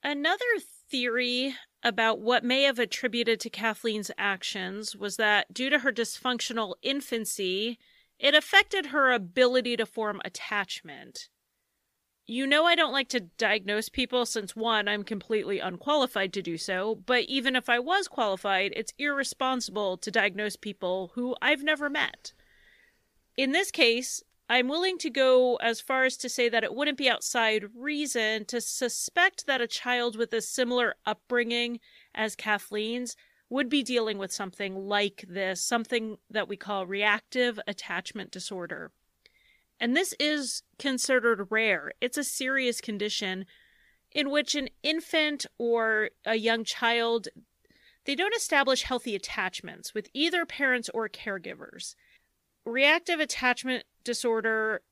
Another 0.02 0.44
theory 0.90 1.54
about 1.82 2.20
what 2.20 2.44
may 2.44 2.62
have 2.62 2.78
attributed 2.78 3.38
to 3.40 3.50
Kathleen's 3.50 4.10
actions 4.16 4.96
was 4.96 5.16
that 5.16 5.52
due 5.52 5.68
to 5.68 5.80
her 5.80 5.92
dysfunctional 5.92 6.74
infancy, 6.82 7.78
it 8.18 8.34
affected 8.34 8.86
her 8.86 9.12
ability 9.12 9.76
to 9.76 9.86
form 9.86 10.20
attachment. 10.24 11.28
You 12.24 12.46
know, 12.46 12.64
I 12.66 12.76
don't 12.76 12.92
like 12.92 13.08
to 13.08 13.20
diagnose 13.20 13.88
people 13.88 14.26
since 14.26 14.54
one, 14.54 14.86
I'm 14.86 15.02
completely 15.02 15.58
unqualified 15.58 16.32
to 16.34 16.42
do 16.42 16.56
so, 16.56 16.94
but 16.94 17.24
even 17.24 17.56
if 17.56 17.68
I 17.68 17.80
was 17.80 18.06
qualified, 18.06 18.72
it's 18.76 18.94
irresponsible 18.96 19.96
to 19.96 20.10
diagnose 20.10 20.54
people 20.54 21.10
who 21.14 21.34
I've 21.42 21.64
never 21.64 21.90
met. 21.90 22.32
In 23.36 23.50
this 23.50 23.72
case, 23.72 24.22
I'm 24.48 24.68
willing 24.68 24.98
to 24.98 25.10
go 25.10 25.56
as 25.56 25.80
far 25.80 26.04
as 26.04 26.16
to 26.18 26.28
say 26.28 26.48
that 26.48 26.62
it 26.62 26.74
wouldn't 26.74 26.98
be 26.98 27.10
outside 27.10 27.64
reason 27.74 28.44
to 28.46 28.60
suspect 28.60 29.46
that 29.46 29.60
a 29.60 29.66
child 29.66 30.14
with 30.14 30.32
a 30.32 30.42
similar 30.42 30.94
upbringing 31.04 31.80
as 32.14 32.36
Kathleen's 32.36 33.16
would 33.50 33.68
be 33.68 33.82
dealing 33.82 34.18
with 34.18 34.32
something 34.32 34.86
like 34.86 35.24
this, 35.28 35.60
something 35.62 36.18
that 36.30 36.48
we 36.48 36.56
call 36.56 36.86
reactive 36.86 37.58
attachment 37.66 38.30
disorder. 38.30 38.92
And 39.82 39.96
this 39.96 40.14
is 40.20 40.62
considered 40.78 41.48
rare. 41.50 41.90
It's 42.00 42.16
a 42.16 42.22
serious 42.22 42.80
condition 42.80 43.46
in 44.12 44.30
which 44.30 44.54
an 44.54 44.68
infant 44.84 45.44
or 45.58 46.10
a 46.24 46.36
young 46.36 46.62
child 46.62 47.26
they 48.04 48.14
don't 48.14 48.34
establish 48.34 48.82
healthy 48.82 49.14
attachments 49.16 49.92
with 49.92 50.08
either 50.14 50.46
parents 50.46 50.88
or 50.94 51.08
caregivers. 51.08 51.94
Reactive 52.64 53.18
attachment 53.18 53.84
disorder 54.04 54.82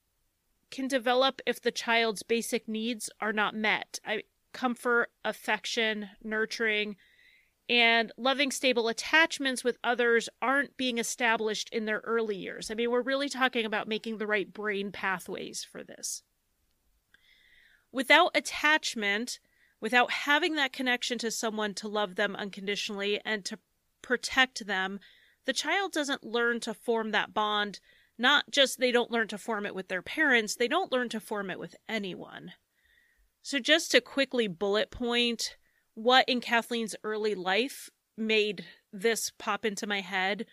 can 0.70 0.88
develop 0.88 1.40
if 1.46 1.60
the 1.60 1.72
child's 1.72 2.24
basic 2.24 2.68
needs 2.68 3.10
are 3.20 3.32
not 3.32 3.54
met 3.54 4.00
I, 4.04 4.24
comfort, 4.52 5.10
affection, 5.24 6.10
nurturing, 6.22 6.96
and 7.70 8.10
loving, 8.16 8.50
stable 8.50 8.88
attachments 8.88 9.62
with 9.62 9.78
others 9.84 10.28
aren't 10.42 10.76
being 10.76 10.98
established 10.98 11.68
in 11.72 11.84
their 11.84 12.00
early 12.00 12.36
years. 12.36 12.68
I 12.68 12.74
mean, 12.74 12.90
we're 12.90 13.00
really 13.00 13.28
talking 13.28 13.64
about 13.64 13.86
making 13.86 14.18
the 14.18 14.26
right 14.26 14.52
brain 14.52 14.90
pathways 14.90 15.62
for 15.62 15.84
this. 15.84 16.24
Without 17.92 18.32
attachment, 18.34 19.38
without 19.80 20.10
having 20.10 20.56
that 20.56 20.72
connection 20.72 21.16
to 21.18 21.30
someone 21.30 21.72
to 21.74 21.86
love 21.86 22.16
them 22.16 22.34
unconditionally 22.34 23.20
and 23.24 23.44
to 23.44 23.60
protect 24.02 24.66
them, 24.66 24.98
the 25.44 25.52
child 25.52 25.92
doesn't 25.92 26.24
learn 26.24 26.58
to 26.60 26.74
form 26.74 27.12
that 27.12 27.32
bond 27.32 27.78
not 28.18 28.50
just 28.50 28.78
they 28.78 28.92
don't 28.92 29.10
learn 29.10 29.28
to 29.28 29.38
form 29.38 29.64
it 29.64 29.74
with 29.74 29.88
their 29.88 30.02
parents, 30.02 30.56
they 30.56 30.68
don't 30.68 30.92
learn 30.92 31.08
to 31.08 31.20
form 31.20 31.50
it 31.50 31.58
with 31.58 31.74
anyone. 31.88 32.52
So, 33.40 33.58
just 33.58 33.90
to 33.92 34.02
quickly 34.02 34.46
bullet 34.46 34.90
point 34.90 35.56
what 36.02 36.28
in 36.28 36.40
Kathleen's 36.40 36.96
early 37.04 37.34
life 37.34 37.90
made 38.16 38.64
this 38.92 39.30
pop 39.38 39.64
into 39.64 39.86
my 39.86 40.00
head 40.00 40.46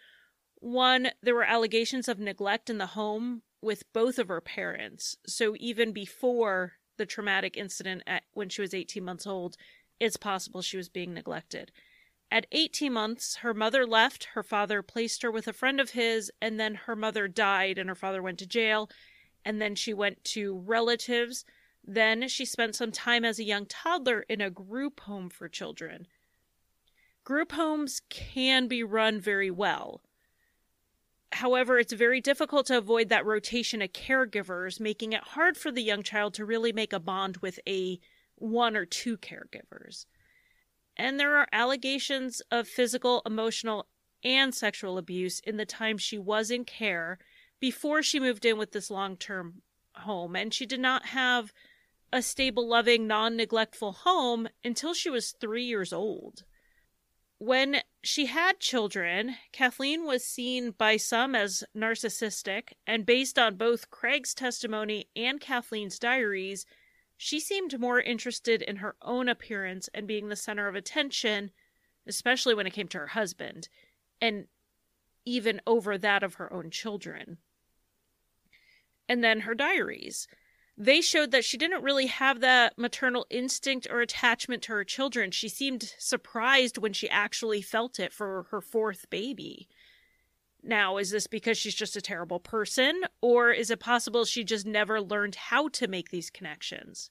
one, 0.59 1.11
there 1.21 1.35
were 1.35 1.43
allegations 1.43 2.07
of 2.07 2.19
neglect 2.19 2.69
in 2.69 2.77
the 2.77 2.87
home 2.87 3.43
with 3.61 3.91
both 3.93 4.17
of 4.17 4.27
her 4.27 4.41
parents. 4.41 5.17
So, 5.27 5.55
even 5.59 5.91
before 5.91 6.73
the 6.97 7.05
traumatic 7.05 7.55
incident 7.57 8.03
at, 8.07 8.23
when 8.33 8.49
she 8.49 8.61
was 8.61 8.73
18 8.73 9.03
months 9.03 9.27
old, 9.27 9.55
it's 9.99 10.17
possible 10.17 10.61
she 10.61 10.77
was 10.77 10.89
being 10.89 11.13
neglected. 11.13 11.71
At 12.31 12.47
18 12.51 12.91
months, 12.91 13.37
her 13.37 13.53
mother 13.53 13.85
left, 13.85 14.29
her 14.33 14.43
father 14.43 14.81
placed 14.81 15.21
her 15.21 15.31
with 15.31 15.47
a 15.47 15.53
friend 15.53 15.79
of 15.79 15.91
his, 15.91 16.31
and 16.41 16.59
then 16.59 16.75
her 16.75 16.95
mother 16.95 17.27
died 17.27 17.77
and 17.77 17.87
her 17.87 17.95
father 17.95 18.21
went 18.21 18.39
to 18.39 18.47
jail. 18.47 18.89
And 19.45 19.61
then 19.61 19.75
she 19.75 19.93
went 19.93 20.23
to 20.25 20.57
relatives. 20.57 21.45
Then 21.87 22.27
she 22.27 22.45
spent 22.45 22.75
some 22.75 22.91
time 22.91 23.23
as 23.23 23.39
a 23.39 23.45
young 23.45 23.65
toddler 23.65 24.25
in 24.27 24.41
a 24.41 24.49
group 24.49 24.99
home 24.99 25.29
for 25.29 25.47
children. 25.47 26.07
Group 27.23 27.53
homes 27.53 28.01
can 28.09 28.67
be 28.67 28.83
run 28.83 29.19
very 29.19 29.49
well. 29.49 30.01
However, 31.31 31.79
it's 31.79 31.93
very 31.93 32.21
difficult 32.21 32.67
to 32.67 32.77
avoid 32.77 33.09
that 33.09 33.25
rotation 33.25 33.81
of 33.81 33.93
caregivers, 33.93 34.79
making 34.79 35.13
it 35.13 35.23
hard 35.23 35.57
for 35.57 35.71
the 35.71 35.81
young 35.81 36.03
child 36.03 36.33
to 36.35 36.45
really 36.45 36.71
make 36.71 36.93
a 36.93 36.99
bond 36.99 37.37
with 37.37 37.59
a 37.67 37.99
one 38.35 38.77
or 38.77 38.85
two 38.85 39.17
caregivers 39.17 40.05
and 40.97 41.19
there 41.19 41.37
are 41.37 41.47
allegations 41.51 42.41
of 42.51 42.67
physical, 42.67 43.21
emotional, 43.25 43.87
and 44.23 44.53
sexual 44.53 44.97
abuse 44.97 45.39
in 45.41 45.57
the 45.57 45.65
time 45.65 45.97
she 45.97 46.17
was 46.17 46.49
in 46.49 46.65
care 46.65 47.19
before 47.59 48.01
she 48.01 48.19
moved 48.19 48.45
in 48.45 48.57
with 48.57 48.71
this 48.71 48.89
long 48.89 49.15
term 49.15 49.61
home. 49.93 50.35
And 50.35 50.53
she 50.53 50.65
did 50.65 50.79
not 50.79 51.07
have 51.07 51.53
a 52.11 52.21
stable, 52.21 52.67
loving, 52.67 53.07
non 53.07 53.35
neglectful 53.35 53.91
home 53.91 54.47
until 54.63 54.93
she 54.93 55.09
was 55.09 55.31
three 55.31 55.63
years 55.63 55.91
old. 55.91 56.43
When 57.39 57.81
she 58.03 58.25
had 58.27 58.59
children, 58.59 59.35
Kathleen 59.51 60.05
was 60.05 60.23
seen 60.23 60.71
by 60.71 60.97
some 60.97 61.35
as 61.35 61.63
narcissistic, 61.75 62.73
and 62.87 63.05
based 63.05 63.37
on 63.37 63.57
both 63.57 63.91
Craig's 63.91 64.33
testimony 64.33 65.09
and 65.15 65.39
Kathleen's 65.39 65.99
diaries, 65.99 66.65
she 67.15 67.39
seemed 67.39 67.79
more 67.79 67.99
interested 67.99 68.61
in 68.61 68.77
her 68.77 68.95
own 69.01 69.27
appearance 69.27 69.89
and 69.93 70.07
being 70.07 70.29
the 70.29 70.35
center 70.35 70.67
of 70.67 70.75
attention, 70.75 71.51
especially 72.07 72.55
when 72.55 72.65
it 72.65 72.73
came 72.73 72.87
to 72.87 72.99
her 72.99 73.07
husband, 73.07 73.69
and 74.19 74.47
even 75.25 75.61
over 75.67 75.97
that 75.97 76.23
of 76.23 76.35
her 76.35 76.51
own 76.51 76.71
children. 76.71 77.37
And 79.09 79.23
then 79.23 79.41
her 79.41 79.53
diaries. 79.53 80.27
They 80.79 81.01
showed 81.01 81.31
that 81.31 81.43
she 81.43 81.57
didn't 81.57 81.83
really 81.83 82.05
have 82.05 82.39
that 82.41 82.77
maternal 82.77 83.25
instinct 83.31 83.87
or 83.89 83.99
attachment 83.99 84.61
to 84.63 84.73
her 84.73 84.83
children. 84.83 85.31
She 85.31 85.49
seemed 85.49 85.95
surprised 85.97 86.77
when 86.77 86.93
she 86.93 87.09
actually 87.09 87.63
felt 87.63 87.99
it 87.99 88.13
for 88.13 88.43
her 88.51 88.61
fourth 88.61 89.09
baby. 89.09 89.67
Now, 90.61 90.97
is 90.97 91.09
this 91.09 91.25
because 91.25 91.57
she's 91.57 91.73
just 91.73 91.95
a 91.95 92.01
terrible 92.01 92.39
person, 92.39 93.03
or 93.21 93.51
is 93.51 93.71
it 93.71 93.79
possible 93.79 94.23
she 94.25 94.43
just 94.43 94.67
never 94.67 95.01
learned 95.01 95.35
how 95.35 95.67
to 95.69 95.87
make 95.87 96.09
these 96.09 96.29
connections? 96.29 97.09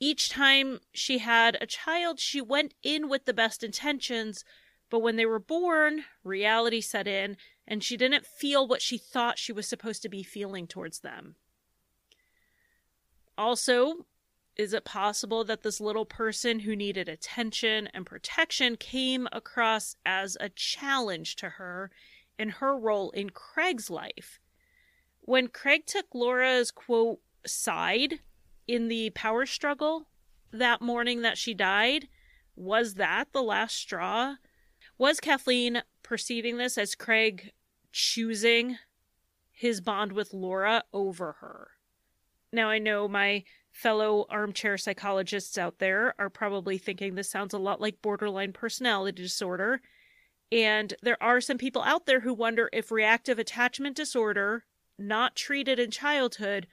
Each 0.00 0.30
time 0.30 0.80
she 0.92 1.18
had 1.18 1.58
a 1.60 1.66
child, 1.66 2.20
she 2.20 2.40
went 2.40 2.72
in 2.82 3.08
with 3.08 3.26
the 3.26 3.34
best 3.34 3.62
intentions, 3.62 4.44
but 4.90 5.00
when 5.00 5.16
they 5.16 5.26
were 5.26 5.38
born, 5.38 6.04
reality 6.24 6.80
set 6.80 7.06
in, 7.06 7.36
and 7.66 7.84
she 7.84 7.96
didn't 7.96 8.26
feel 8.26 8.66
what 8.66 8.82
she 8.82 8.96
thought 8.96 9.38
she 9.38 9.52
was 9.52 9.68
supposed 9.68 10.02
to 10.02 10.08
be 10.08 10.22
feeling 10.22 10.66
towards 10.66 11.00
them. 11.00 11.36
Also, 13.36 14.06
is 14.56 14.74
it 14.74 14.84
possible 14.84 15.44
that 15.44 15.62
this 15.62 15.80
little 15.80 16.04
person 16.04 16.60
who 16.60 16.76
needed 16.76 17.08
attention 17.08 17.88
and 17.94 18.04
protection 18.04 18.76
came 18.76 19.26
across 19.32 19.96
as 20.04 20.36
a 20.40 20.50
challenge 20.50 21.36
to 21.36 21.50
her 21.50 21.90
in 22.38 22.50
her 22.50 22.76
role 22.76 23.10
in 23.10 23.30
Craig's 23.30 23.88
life. 23.88 24.40
When 25.20 25.48
Craig 25.48 25.86
took 25.86 26.06
Laura's 26.12 26.70
quote 26.70 27.20
side 27.46 28.20
in 28.66 28.88
the 28.88 29.10
power 29.10 29.46
struggle 29.46 30.08
that 30.52 30.82
morning 30.82 31.22
that 31.22 31.38
she 31.38 31.54
died, 31.54 32.08
was 32.54 32.94
that 32.94 33.32
the 33.32 33.42
last 33.42 33.76
straw? 33.76 34.36
Was 34.98 35.20
Kathleen 35.20 35.82
perceiving 36.02 36.58
this 36.58 36.76
as 36.76 36.94
Craig 36.94 37.52
choosing 37.92 38.78
his 39.50 39.80
bond 39.80 40.12
with 40.12 40.34
Laura 40.34 40.84
over 40.92 41.32
her? 41.40 41.70
Now, 42.52 42.68
I 42.68 42.78
know 42.78 43.08
my 43.08 43.44
fellow 43.70 44.26
armchair 44.28 44.76
psychologists 44.76 45.56
out 45.56 45.78
there 45.78 46.14
are 46.18 46.28
probably 46.28 46.76
thinking 46.76 47.14
this 47.14 47.30
sounds 47.30 47.54
a 47.54 47.58
lot 47.58 47.80
like 47.80 48.02
borderline 48.02 48.52
personality 48.52 49.22
disorder, 49.22 49.80
and 50.50 50.92
there 51.02 51.20
are 51.22 51.40
some 51.40 51.56
people 51.56 51.82
out 51.82 52.04
there 52.04 52.20
who 52.20 52.34
wonder 52.34 52.68
if 52.72 52.90
reactive 52.90 53.38
attachment 53.38 53.96
disorder, 53.96 54.64
not 54.98 55.34
treated 55.34 55.78
in 55.78 55.90
childhood 55.90 56.66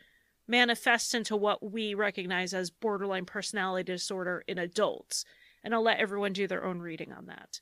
manifests 0.45 1.13
into 1.13 1.37
what 1.37 1.71
we 1.71 1.93
recognize 1.93 2.53
as 2.53 2.69
borderline 2.69 3.25
personality 3.25 3.93
disorder 3.93 4.43
in 4.47 4.57
adults. 4.57 5.23
And 5.63 5.73
I'll 5.73 5.83
let 5.83 5.99
everyone 5.99 6.33
do 6.33 6.47
their 6.47 6.65
own 6.65 6.79
reading 6.79 7.13
on 7.13 7.27
that. 7.27 7.61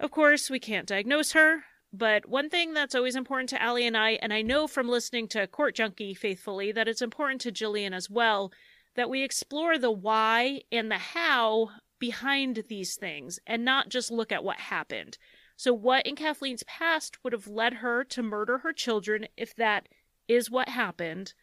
Of 0.00 0.10
course, 0.10 0.50
we 0.50 0.58
can't 0.58 0.88
diagnose 0.88 1.32
her, 1.32 1.64
but 1.92 2.28
one 2.28 2.50
thing 2.50 2.74
that's 2.74 2.94
always 2.94 3.16
important 3.16 3.48
to 3.50 3.62
Allie 3.62 3.86
and 3.86 3.96
I, 3.96 4.12
and 4.22 4.32
I 4.32 4.42
know 4.42 4.66
from 4.66 4.88
listening 4.88 5.28
to 5.28 5.46
Court 5.46 5.74
Junkie 5.74 6.14
faithfully 6.14 6.72
that 6.72 6.88
it's 6.88 7.02
important 7.02 7.40
to 7.42 7.52
Jillian 7.52 7.94
as 7.94 8.10
well, 8.10 8.52
that 8.94 9.10
we 9.10 9.22
explore 9.22 9.78
the 9.78 9.90
why 9.90 10.62
and 10.70 10.90
the 10.90 10.98
how 10.98 11.70
behind 11.98 12.64
these 12.68 12.96
things 12.96 13.38
and 13.46 13.64
not 13.64 13.88
just 13.88 14.10
look 14.10 14.30
at 14.30 14.44
what 14.44 14.58
happened. 14.58 15.18
So, 15.56 15.72
what 15.72 16.06
in 16.06 16.14
Kathleen's 16.14 16.62
past 16.64 17.22
would 17.24 17.32
have 17.32 17.48
led 17.48 17.74
her 17.74 18.04
to 18.04 18.22
murder 18.22 18.58
her 18.58 18.72
children 18.72 19.26
if 19.36 19.54
that 19.56 19.88
is 20.28 20.50
what 20.50 20.68
happened? 20.68 21.34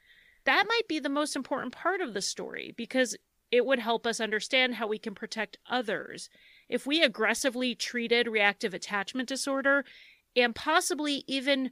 That 0.45 0.67
might 0.67 0.87
be 0.87 0.99
the 0.99 1.09
most 1.09 1.35
important 1.35 1.73
part 1.73 2.01
of 2.01 2.13
the 2.13 2.21
story 2.21 2.73
because 2.77 3.17
it 3.51 3.65
would 3.65 3.79
help 3.79 4.07
us 4.07 4.19
understand 4.19 4.75
how 4.75 4.87
we 4.87 4.97
can 4.97 5.15
protect 5.15 5.57
others. 5.69 6.29
If 6.69 6.85
we 6.85 7.03
aggressively 7.03 7.75
treated 7.75 8.27
reactive 8.27 8.73
attachment 8.73 9.29
disorder, 9.29 9.85
and 10.35 10.55
possibly 10.55 11.23
even 11.27 11.71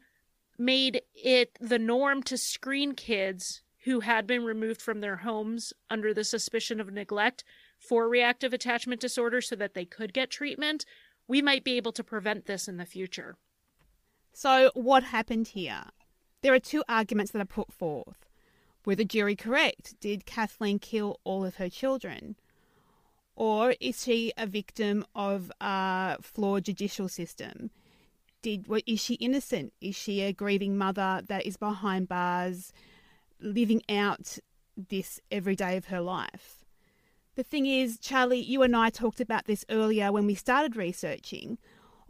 made 0.58 1.02
it 1.16 1.58
the 1.60 1.80
norm 1.80 2.24
to 2.24 2.38
screen 2.38 2.94
kids 2.94 3.62
who 3.84 4.00
had 4.02 4.26
been 4.26 4.46
removed 4.46 4.82
from 4.82 5.02
their 5.02 5.18
homes 5.18 5.74
under 5.90 6.14
the 6.14 6.24
suspicion 6.24 6.80
of 6.80 6.92
neglect 6.92 7.44
for 7.78 8.08
reactive 8.08 8.54
attachment 8.54 9.02
disorder 9.02 9.42
so 9.42 9.56
that 9.56 9.74
they 9.74 9.84
could 9.84 10.14
get 10.14 10.30
treatment, 10.30 10.86
we 11.28 11.42
might 11.42 11.64
be 11.64 11.76
able 11.76 11.92
to 11.92 12.04
prevent 12.04 12.46
this 12.46 12.68
in 12.68 12.78
the 12.78 12.86
future. 12.86 13.36
So, 14.32 14.72
what 14.74 15.04
happened 15.04 15.50
here? 15.50 15.84
There 16.42 16.54
are 16.54 16.60
two 16.60 16.84
arguments 16.88 17.32
that 17.32 17.42
are 17.42 17.46
put 17.46 17.72
forth. 17.74 18.26
Were 18.86 18.96
the 18.96 19.06
jury 19.06 19.36
correct? 19.36 20.00
Did 20.00 20.26
Kathleen 20.26 20.80
kill 20.80 21.20
all 21.24 21.46
of 21.46 21.56
her 21.56 21.70
children? 21.70 22.36
Or 23.36 23.76
is 23.80 24.04
she 24.04 24.32
a 24.38 24.46
victim 24.46 25.06
of 25.16 25.52
a 25.60 26.18
flawed 26.22 26.66
judicial 26.66 27.08
system? 27.10 27.72
Did 28.44 28.68
what 28.68 28.84
is 28.86 29.00
she 29.00 29.16
innocent? 29.16 29.74
Is 29.82 29.96
she 29.96 30.22
a 30.22 30.32
grieving 30.32 30.78
mother 30.78 31.24
that 31.28 31.48
is 31.48 31.58
behind 31.58 32.08
bars, 32.08 32.72
living 33.40 33.82
out 33.90 34.38
this 34.78 35.20
every 35.32 35.56
day 35.56 35.76
of 35.78 35.86
her 35.86 36.02
life? 36.02 36.64
The 37.36 37.44
thing 37.44 37.66
is, 37.66 37.98
Charlie, 37.98 38.40
you 38.40 38.62
and 38.62 38.76
I 38.76 38.92
talked 38.92 39.20
about 39.20 39.46
this 39.46 39.66
earlier 39.68 40.12
when 40.12 40.28
we 40.28 40.36
started 40.36 40.76
researching. 40.76 41.58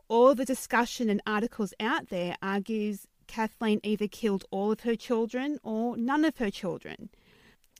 All 0.09 0.35
the 0.35 0.43
discussion 0.43 1.09
and 1.09 1.21
articles 1.25 1.73
out 1.79 2.09
there 2.09 2.35
argues 2.41 3.07
Kathleen 3.27 3.79
either 3.83 4.07
killed 4.07 4.43
all 4.51 4.71
of 4.73 4.81
her 4.81 4.95
children 4.95 5.59
or 5.63 5.95
none 5.95 6.25
of 6.25 6.39
her 6.39 6.51
children. 6.51 7.09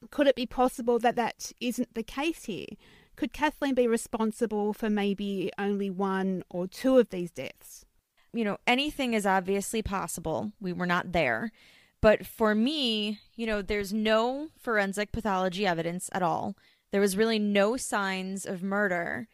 Could 0.10 0.28
it 0.28 0.36
be 0.36 0.46
possible 0.46 1.00
that 1.00 1.18
that 1.18 1.52
isn't 1.60 1.94
the 1.96 2.04
case 2.04 2.46
here? 2.46 2.68
Could 3.16 3.34
Kathleen 3.34 3.76
be 3.76 3.88
responsible 3.88 4.74
for 4.74 4.90
maybe 4.90 5.52
only 5.58 5.90
one 5.90 6.44
or 6.50 6.68
two 6.68 6.98
of 6.98 7.10
these 7.10 7.32
deaths? 7.32 7.86
You 8.34 8.44
know, 8.44 8.58
anything 8.66 9.14
is 9.14 9.26
obviously 9.26 9.82
possible. 9.82 10.52
We 10.60 10.74
were 10.74 10.88
not 10.88 11.12
there. 11.12 11.52
But 12.02 12.26
for 12.26 12.54
me, 12.54 13.20
you 13.36 13.46
know, 13.46 13.62
there's 13.62 13.94
no 13.94 14.50
forensic 14.60 15.12
pathology 15.12 15.66
evidence 15.66 16.10
at 16.12 16.22
all. 16.22 16.56
There 16.92 17.00
was 17.00 17.16
really 17.16 17.40
no 17.40 17.78
signs 17.78 18.46
of 18.46 18.62
murder. 18.62 19.28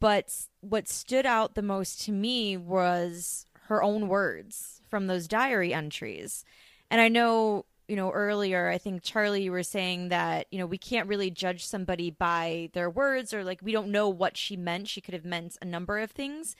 But 0.00 0.46
what 0.60 0.88
stood 0.88 1.26
out 1.26 1.54
the 1.54 1.62
most 1.62 2.00
to 2.02 2.12
me 2.12 2.56
was 2.56 3.46
her 3.66 3.82
own 3.82 4.08
words 4.08 4.80
from 4.88 5.06
those 5.06 5.28
diary 5.28 5.72
entries. 5.74 6.44
And 6.90 7.00
I 7.00 7.08
know, 7.08 7.66
you 7.86 7.96
know, 7.96 8.10
earlier, 8.10 8.68
I 8.68 8.78
think 8.78 9.02
Charlie, 9.02 9.42
you 9.42 9.52
were 9.52 9.62
saying 9.62 10.08
that, 10.08 10.46
you 10.50 10.58
know, 10.58 10.66
we 10.66 10.78
can't 10.78 11.08
really 11.08 11.30
judge 11.30 11.66
somebody 11.66 12.10
by 12.10 12.70
their 12.72 12.88
words 12.88 13.34
or 13.34 13.44
like 13.44 13.60
we 13.62 13.72
don't 13.72 13.92
know 13.92 14.08
what 14.08 14.36
she 14.36 14.56
meant. 14.56 14.88
She 14.88 15.00
could 15.00 15.14
have 15.14 15.24
meant 15.24 15.56
a 15.60 15.66
number 15.66 15.98
of 15.98 16.10
things 16.10 16.56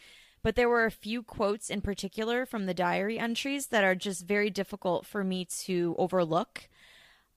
but 0.48 0.56
there 0.56 0.70
were 0.70 0.86
a 0.86 0.90
few 0.90 1.22
quotes 1.22 1.68
in 1.68 1.82
particular 1.82 2.46
from 2.46 2.64
the 2.64 2.72
diary 2.72 3.18
entries 3.18 3.66
that 3.66 3.84
are 3.84 3.94
just 3.94 4.24
very 4.24 4.48
difficult 4.48 5.04
for 5.04 5.22
me 5.22 5.44
to 5.44 5.94
overlook. 5.98 6.70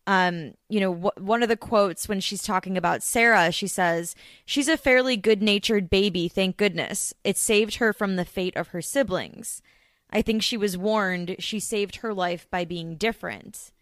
Um, 0.07 0.53
you 0.69 0.79
know, 0.79 0.93
wh- 0.93 1.21
one 1.21 1.43
of 1.43 1.49
the 1.49 1.57
quotes 1.57 2.07
when 2.07 2.21
she's 2.21 2.41
talking 2.41 2.77
about 2.77 3.03
Sarah, 3.03 3.51
she 3.51 3.67
says, 3.67 4.15
She's 4.45 4.69
a 4.69 4.77
fairly 4.77 5.17
good 5.17 5.43
natured 5.43 5.89
baby, 5.89 6.29
thank 6.29 6.55
goodness. 6.55 7.13
It 7.25 7.35
saved 7.35 7.75
her 7.75 7.91
from 7.91 8.15
the 8.15 8.23
fate 8.23 8.55
of 8.55 8.69
her 8.69 8.81
siblings. 8.81 9.61
I 10.09 10.21
think 10.21 10.41
she 10.41 10.55
was 10.55 10.77
warned 10.77 11.35
she 11.37 11.59
saved 11.59 11.97
her 11.97 12.13
life 12.13 12.47
by 12.49 12.63
being 12.63 12.95
different. 12.95 13.73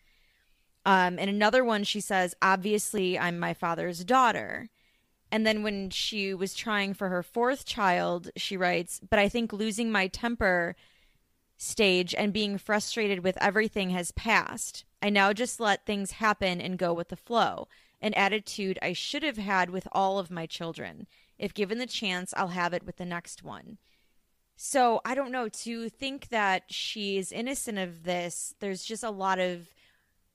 Um, 0.87 1.19
and 1.19 1.29
another 1.29 1.63
one, 1.63 1.83
she 1.83 2.01
says, 2.01 2.33
Obviously, 2.41 3.19
I'm 3.19 3.37
my 3.37 3.53
father's 3.53 4.03
daughter. 4.03 4.69
And 5.31 5.45
then 5.45 5.61
when 5.63 5.89
she 5.89 6.33
was 6.33 6.55
trying 6.55 6.93
for 6.93 7.09
her 7.09 7.21
fourth 7.21 7.65
child, 7.65 8.31
she 8.35 8.57
writes, 8.57 8.99
But 9.07 9.19
I 9.19 9.29
think 9.29 9.53
losing 9.53 9.91
my 9.91 10.07
temper 10.07 10.75
stage 11.57 12.15
and 12.15 12.33
being 12.33 12.57
frustrated 12.57 13.23
with 13.23 13.37
everything 13.41 13.91
has 13.91 14.11
passed. 14.11 14.85
I 15.01 15.09
now 15.09 15.33
just 15.33 15.59
let 15.59 15.85
things 15.85 16.13
happen 16.13 16.59
and 16.59 16.77
go 16.77 16.93
with 16.93 17.09
the 17.09 17.15
flow, 17.15 17.67
an 18.01 18.13
attitude 18.13 18.79
I 18.81 18.93
should 18.93 19.23
have 19.23 19.37
had 19.37 19.69
with 19.69 19.87
all 19.91 20.19
of 20.19 20.31
my 20.31 20.45
children. 20.45 21.05
If 21.37 21.53
given 21.53 21.77
the 21.77 21.85
chance, 21.85 22.33
I'll 22.35 22.49
have 22.49 22.73
it 22.73 22.85
with 22.85 22.97
the 22.97 23.05
next 23.05 23.43
one. 23.43 23.77
So 24.55 24.99
I 25.05 25.15
don't 25.15 25.31
know, 25.31 25.47
to 25.47 25.89
think 25.89 26.29
that 26.29 26.63
she's 26.67 27.31
innocent 27.31 27.77
of 27.77 28.03
this, 28.03 28.53
there's 28.59 28.83
just 28.83 29.03
a 29.03 29.09
lot 29.09 29.39
of 29.39 29.69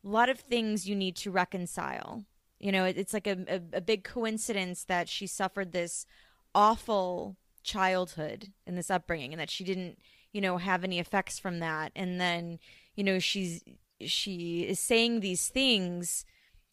lot 0.02 0.28
of 0.28 0.40
things 0.40 0.86
you 0.86 0.94
need 0.94 1.16
to 1.16 1.30
reconcile. 1.30 2.24
You 2.58 2.72
know, 2.72 2.84
it, 2.84 2.96
it's 2.96 3.12
like 3.12 3.26
a, 3.26 3.44
a, 3.48 3.78
a 3.78 3.80
big 3.80 4.04
coincidence 4.04 4.84
that 4.84 5.08
she 5.08 5.26
suffered 5.26 5.72
this 5.72 6.06
awful 6.54 7.36
childhood 7.62 8.52
and 8.66 8.76
this 8.78 8.90
upbringing 8.90 9.32
and 9.32 9.40
that 9.40 9.50
she 9.50 9.64
didn't, 9.64 9.98
you 10.32 10.40
know, 10.40 10.58
have 10.58 10.84
any 10.84 10.98
effects 10.98 11.38
from 11.38 11.58
that. 11.60 11.92
And 11.96 12.20
then, 12.20 12.58
you 12.94 13.04
know, 13.04 13.18
she's 13.18 13.62
she 14.00 14.62
is 14.62 14.80
saying 14.80 15.20
these 15.20 15.48
things 15.48 16.24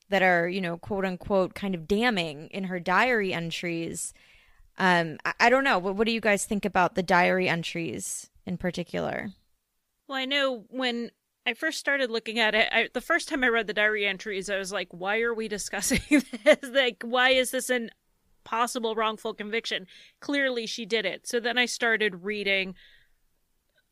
that 0.09 0.21
are, 0.21 0.47
you 0.47 0.61
know, 0.61 0.77
quote 0.77 1.05
unquote 1.05 1.53
kind 1.55 1.73
of 1.73 1.87
damning 1.87 2.47
in 2.47 2.65
her 2.65 2.79
diary 2.79 3.33
entries. 3.33 4.13
Um, 4.77 5.17
I, 5.25 5.33
I 5.39 5.49
don't 5.49 5.63
know. 5.63 5.79
What, 5.79 5.95
what 5.95 6.05
do 6.05 6.13
you 6.13 6.21
guys 6.21 6.45
think 6.45 6.65
about 6.65 6.95
the 6.95 7.03
diary 7.03 7.47
entries 7.47 8.29
in 8.45 8.57
particular? 8.57 9.31
Well, 10.07 10.17
I 10.17 10.25
know 10.25 10.65
when 10.69 11.11
I 11.45 11.53
first 11.53 11.79
started 11.79 12.11
looking 12.11 12.39
at 12.39 12.53
it, 12.53 12.69
I, 12.71 12.89
the 12.93 13.01
first 13.01 13.27
time 13.27 13.43
I 13.43 13.47
read 13.47 13.67
the 13.67 13.73
diary 13.73 14.05
entries, 14.05 14.49
I 14.49 14.57
was 14.57 14.71
like, 14.71 14.89
why 14.91 15.21
are 15.21 15.33
we 15.33 15.47
discussing 15.47 16.01
this? 16.43 16.57
like, 16.71 17.03
why 17.03 17.31
is 17.31 17.51
this 17.51 17.69
an 17.69 17.89
possible 18.43 18.95
wrongful 18.95 19.33
conviction? 19.33 19.87
Clearly, 20.19 20.65
she 20.65 20.85
did 20.85 21.05
it. 21.05 21.27
So 21.27 21.39
then 21.39 21.57
I 21.57 21.65
started 21.65 22.23
reading. 22.23 22.75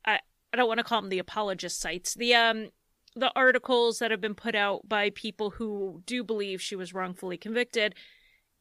I 0.05 0.19
I 0.53 0.57
don't 0.57 0.67
want 0.67 0.79
to 0.79 0.83
call 0.83 1.01
them 1.01 1.09
the 1.09 1.19
apologist 1.19 1.79
sites. 1.79 2.13
The 2.13 2.35
um 2.35 2.69
the 3.15 3.31
articles 3.35 3.99
that 3.99 4.11
have 4.11 4.21
been 4.21 4.35
put 4.35 4.55
out 4.55 4.87
by 4.87 5.09
people 5.09 5.51
who 5.51 6.03
do 6.05 6.23
believe 6.23 6.61
she 6.61 6.75
was 6.75 6.93
wrongfully 6.93 7.37
convicted. 7.37 7.95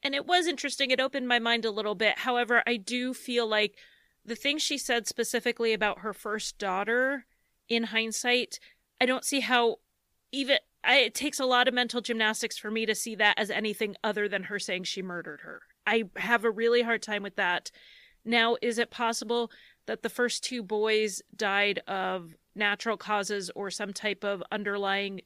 And 0.03 0.15
it 0.15 0.27
was 0.27 0.47
interesting. 0.47 0.91
It 0.91 1.01
opened 1.01 1.29
my 1.29 1.39
mind 1.39 1.65
a 1.65 1.71
little 1.71 1.95
bit. 1.95 2.21
However, 2.21 2.63
I 2.67 2.77
do 2.77 3.13
feel 3.13 3.47
like 3.47 3.77
the 4.25 4.37
things 4.37 4.63
she 4.63 4.79
said 4.79 5.07
specifically 5.07 5.73
about 5.73 6.01
her 6.01 6.13
first 6.13 6.59
daughter 6.59 7.27
in 7.69 7.85
hindsight 7.85 8.59
I 9.01 9.07
don't 9.07 9.25
see 9.25 9.41
how 9.41 9.77
even 10.33 10.59
I, 10.85 10.99
it 10.99 11.15
takes 11.15 11.41
a 11.41 11.45
lot 11.45 11.69
of 11.69 11.75
mental 11.75 12.01
gymnastics 12.01 12.57
for 12.57 12.71
me 12.71 12.87
to 12.87 12.95
see 12.95 13.15
that 13.17 13.39
as 13.39 13.51
anything 13.51 13.97
other 14.05 14.29
than 14.29 14.45
her 14.45 14.59
saying 14.59 14.85
she 14.85 15.03
murdered 15.03 15.41
her. 15.41 15.63
I 15.87 16.05
have 16.17 16.45
a 16.45 16.51
really 16.51 16.83
hard 16.83 17.03
time 17.03 17.23
with 17.23 17.37
that. 17.37 17.71
Now, 18.25 18.57
is 18.63 18.79
it 18.79 18.91
possible 18.91 19.51
that 19.87 20.03
the 20.03 20.09
first 20.09 20.45
two 20.45 20.63
boys 20.63 21.23
died 21.35 21.81
of 21.89 22.35
natural 22.55 22.97
causes 22.97 23.51
or 23.55 23.71
some 23.71 23.93
type 23.93 24.25
of 24.25 24.43
underlying 24.53 25.23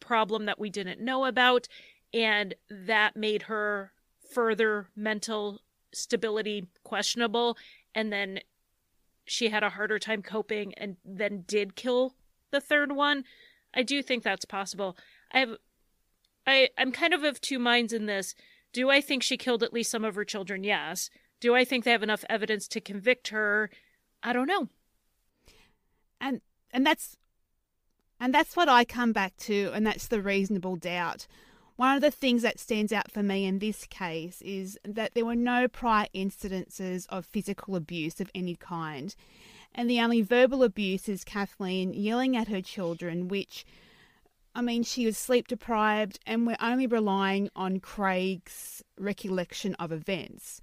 problem 0.00 0.46
that 0.46 0.58
we 0.58 0.70
didn't 0.70 1.00
know 1.00 1.24
about, 1.24 1.66
and 2.12 2.54
that 2.68 3.16
made 3.16 3.42
her 3.42 3.92
further 4.32 4.88
mental 4.94 5.60
stability 5.92 6.68
questionable, 6.84 7.56
and 7.94 8.12
then 8.12 8.40
she 9.24 9.48
had 9.48 9.62
a 9.62 9.70
harder 9.70 9.98
time 9.98 10.22
coping 10.22 10.74
and 10.74 10.96
then 11.04 11.44
did 11.46 11.76
kill 11.76 12.14
the 12.50 12.60
third 12.60 12.92
one. 12.92 13.24
I 13.74 13.82
do 13.82 14.02
think 14.02 14.22
that's 14.22 14.44
possible. 14.44 14.96
I 15.32 15.40
have 15.40 15.56
I 16.46 16.68
I'm 16.78 16.92
kind 16.92 17.14
of 17.14 17.24
of 17.24 17.40
two 17.40 17.58
minds 17.58 17.92
in 17.92 18.06
this. 18.06 18.34
Do 18.72 18.90
I 18.90 19.00
think 19.00 19.22
she 19.22 19.36
killed 19.36 19.62
at 19.62 19.72
least 19.72 19.90
some 19.90 20.04
of 20.04 20.14
her 20.14 20.24
children? 20.24 20.64
Yes. 20.64 21.10
Do 21.40 21.54
I 21.54 21.64
think 21.64 21.84
they 21.84 21.90
have 21.90 22.02
enough 22.02 22.24
evidence 22.28 22.68
to 22.68 22.80
convict 22.80 23.28
her? 23.28 23.70
I 24.22 24.32
don't 24.32 24.46
know. 24.46 24.68
And 26.20 26.40
and 26.70 26.86
that's 26.86 27.16
and 28.18 28.34
that's 28.34 28.56
what 28.56 28.68
I 28.68 28.84
come 28.84 29.12
back 29.12 29.36
to 29.38 29.70
and 29.72 29.86
that's 29.86 30.06
the 30.06 30.20
reasonable 30.20 30.76
doubt. 30.76 31.26
One 31.76 31.96
of 31.96 32.02
the 32.02 32.10
things 32.10 32.42
that 32.42 32.60
stands 32.60 32.92
out 32.92 33.10
for 33.10 33.22
me 33.22 33.46
in 33.46 33.58
this 33.58 33.86
case 33.86 34.42
is 34.42 34.78
that 34.84 35.14
there 35.14 35.24
were 35.24 35.34
no 35.34 35.66
prior 35.66 36.08
incidences 36.14 37.06
of 37.08 37.24
physical 37.24 37.74
abuse 37.74 38.20
of 38.20 38.30
any 38.34 38.54
kind. 38.54 39.14
And 39.74 39.88
the 39.88 40.00
only 40.00 40.22
verbal 40.22 40.62
abuse 40.62 41.08
is 41.08 41.24
Kathleen 41.24 41.94
yelling 41.94 42.36
at 42.36 42.48
her 42.48 42.60
children, 42.60 43.28
which, 43.28 43.64
I 44.54 44.62
mean, 44.62 44.82
she 44.82 45.06
was 45.06 45.16
sleep 45.16 45.48
deprived, 45.48 46.18
and 46.26 46.46
we're 46.46 46.56
only 46.60 46.86
relying 46.86 47.50
on 47.54 47.80
Craig's 47.80 48.82
recollection 48.98 49.74
of 49.76 49.92
events. 49.92 50.60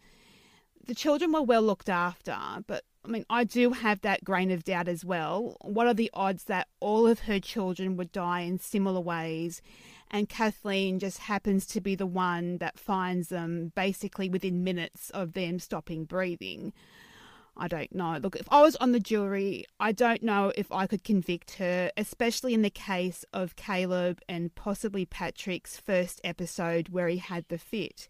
The 0.85 0.95
children 0.95 1.31
were 1.31 1.41
well 1.41 1.61
looked 1.61 1.89
after, 1.89 2.37
but 2.65 2.83
I 3.07 3.09
mean, 3.09 3.25
I 3.29 3.45
do 3.45 3.71
have 3.71 4.01
that 4.01 4.25
grain 4.25 4.51
of 4.51 4.65
doubt 4.65 4.89
as 4.89 5.05
well. 5.05 5.55
What 5.61 5.87
are 5.87 5.93
the 5.93 6.11
odds 6.13 6.43
that 6.45 6.67
all 6.81 7.07
of 7.07 7.21
her 7.21 7.39
children 7.39 7.95
would 7.95 8.11
die 8.11 8.41
in 8.41 8.59
similar 8.59 8.99
ways? 8.99 9.61
And 10.11 10.27
Kathleen 10.27 10.99
just 10.99 11.19
happens 11.19 11.65
to 11.67 11.81
be 11.81 11.95
the 11.95 12.05
one 12.05 12.57
that 12.57 12.77
finds 12.77 13.29
them 13.29 13.71
basically 13.75 14.29
within 14.29 14.63
minutes 14.63 15.09
of 15.11 15.33
them 15.33 15.59
stopping 15.59 16.03
breathing. 16.03 16.73
I 17.59 17.67
don't 17.67 17.93
know. 17.93 18.19
Look, 18.21 18.35
if 18.35 18.47
I 18.51 18.61
was 18.61 18.75
on 18.77 18.91
the 18.91 18.99
jury, 18.99 19.65
I 19.79 19.91
don't 19.91 20.23
know 20.23 20.51
if 20.55 20.71
I 20.71 20.87
could 20.87 21.03
convict 21.03 21.55
her, 21.55 21.91
especially 21.97 22.53
in 22.53 22.61
the 22.61 22.69
case 22.69 23.25
of 23.33 23.55
Caleb 23.55 24.21
and 24.29 24.53
possibly 24.53 25.05
Patrick's 25.05 25.77
first 25.77 26.21
episode 26.23 26.89
where 26.89 27.07
he 27.07 27.17
had 27.17 27.45
the 27.49 27.57
fit. 27.57 28.07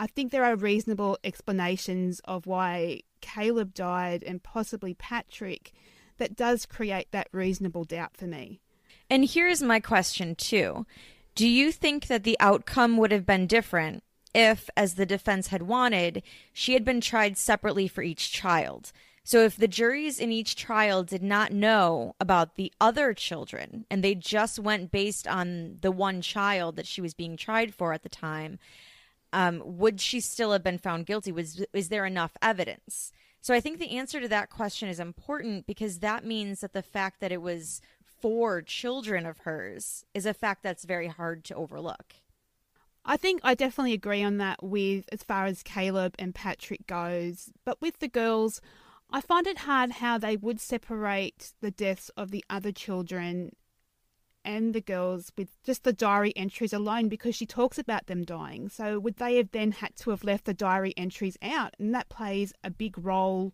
I 0.00 0.06
think 0.06 0.32
there 0.32 0.44
are 0.44 0.56
reasonable 0.56 1.18
explanations 1.22 2.20
of 2.24 2.46
why 2.46 3.02
Caleb 3.20 3.74
died 3.74 4.22
and 4.22 4.42
possibly 4.42 4.94
Patrick 4.94 5.72
that 6.18 6.36
does 6.36 6.66
create 6.66 7.12
that 7.12 7.28
reasonable 7.32 7.84
doubt 7.84 8.16
for 8.16 8.26
me. 8.26 8.60
And 9.08 9.24
here's 9.24 9.62
my 9.62 9.80
question, 9.80 10.34
too. 10.34 10.86
Do 11.34 11.46
you 11.46 11.72
think 11.72 12.06
that 12.06 12.24
the 12.24 12.36
outcome 12.40 12.96
would 12.96 13.12
have 13.12 13.26
been 13.26 13.46
different 13.46 14.02
if, 14.34 14.70
as 14.76 14.94
the 14.94 15.06
defense 15.06 15.48
had 15.48 15.62
wanted, 15.62 16.22
she 16.52 16.74
had 16.74 16.84
been 16.84 17.00
tried 17.00 17.36
separately 17.36 17.88
for 17.88 18.02
each 18.02 18.32
child? 18.32 18.92
So, 19.24 19.44
if 19.44 19.56
the 19.56 19.68
juries 19.68 20.18
in 20.18 20.32
each 20.32 20.56
trial 20.56 21.04
did 21.04 21.22
not 21.22 21.52
know 21.52 22.16
about 22.18 22.56
the 22.56 22.72
other 22.80 23.14
children 23.14 23.86
and 23.88 24.02
they 24.02 24.16
just 24.16 24.58
went 24.58 24.90
based 24.90 25.28
on 25.28 25.78
the 25.80 25.92
one 25.92 26.22
child 26.22 26.74
that 26.76 26.88
she 26.88 27.00
was 27.00 27.14
being 27.14 27.36
tried 27.36 27.72
for 27.72 27.92
at 27.92 28.02
the 28.02 28.08
time, 28.08 28.58
um, 29.32 29.62
would 29.64 30.00
she 30.00 30.18
still 30.18 30.52
have 30.52 30.64
been 30.64 30.78
found 30.78 31.06
guilty? 31.06 31.30
Was 31.30 31.64
is 31.72 31.88
there 31.88 32.04
enough 32.04 32.32
evidence? 32.42 33.12
So 33.40 33.54
I 33.54 33.60
think 33.60 33.78
the 33.78 33.96
answer 33.96 34.20
to 34.20 34.28
that 34.28 34.50
question 34.50 34.88
is 34.88 35.00
important 35.00 35.66
because 35.66 35.98
that 35.98 36.24
means 36.24 36.60
that 36.60 36.72
the 36.72 36.82
fact 36.82 37.20
that 37.20 37.32
it 37.32 37.42
was 37.42 37.80
four 38.20 38.62
children 38.62 39.26
of 39.26 39.38
hers 39.38 40.04
is 40.14 40.26
a 40.26 40.34
fact 40.34 40.62
that's 40.62 40.84
very 40.84 41.08
hard 41.08 41.44
to 41.44 41.54
overlook. 41.54 42.14
I 43.04 43.16
think 43.16 43.40
I 43.42 43.54
definitely 43.54 43.94
agree 43.94 44.22
on 44.22 44.38
that 44.38 44.62
with 44.62 45.06
as 45.12 45.22
far 45.22 45.46
as 45.46 45.62
Caleb 45.62 46.14
and 46.18 46.34
Patrick 46.34 46.86
goes, 46.86 47.50
but 47.64 47.80
with 47.80 47.98
the 47.98 48.08
girls, 48.08 48.60
I 49.10 49.20
find 49.20 49.46
it 49.46 49.58
hard 49.58 49.92
how 49.92 50.18
they 50.18 50.36
would 50.36 50.60
separate 50.60 51.52
the 51.60 51.70
deaths 51.70 52.10
of 52.16 52.30
the 52.30 52.44
other 52.48 52.72
children 52.72 53.50
and 54.44 54.74
the 54.74 54.80
girls 54.80 55.32
with 55.36 55.48
just 55.62 55.84
the 55.84 55.92
diary 55.92 56.32
entries 56.36 56.72
alone 56.72 57.08
because 57.08 57.34
she 57.34 57.46
talks 57.46 57.78
about 57.78 58.06
them 58.06 58.24
dying. 58.24 58.68
So 58.68 58.98
would 58.98 59.16
they 59.16 59.36
have 59.36 59.50
then 59.52 59.72
had 59.72 59.96
to 59.96 60.10
have 60.10 60.24
left 60.24 60.44
the 60.44 60.54
diary 60.54 60.94
entries 60.96 61.36
out? 61.42 61.74
And 61.78 61.94
that 61.94 62.08
plays 62.08 62.52
a 62.64 62.70
big 62.70 62.96
role 62.98 63.52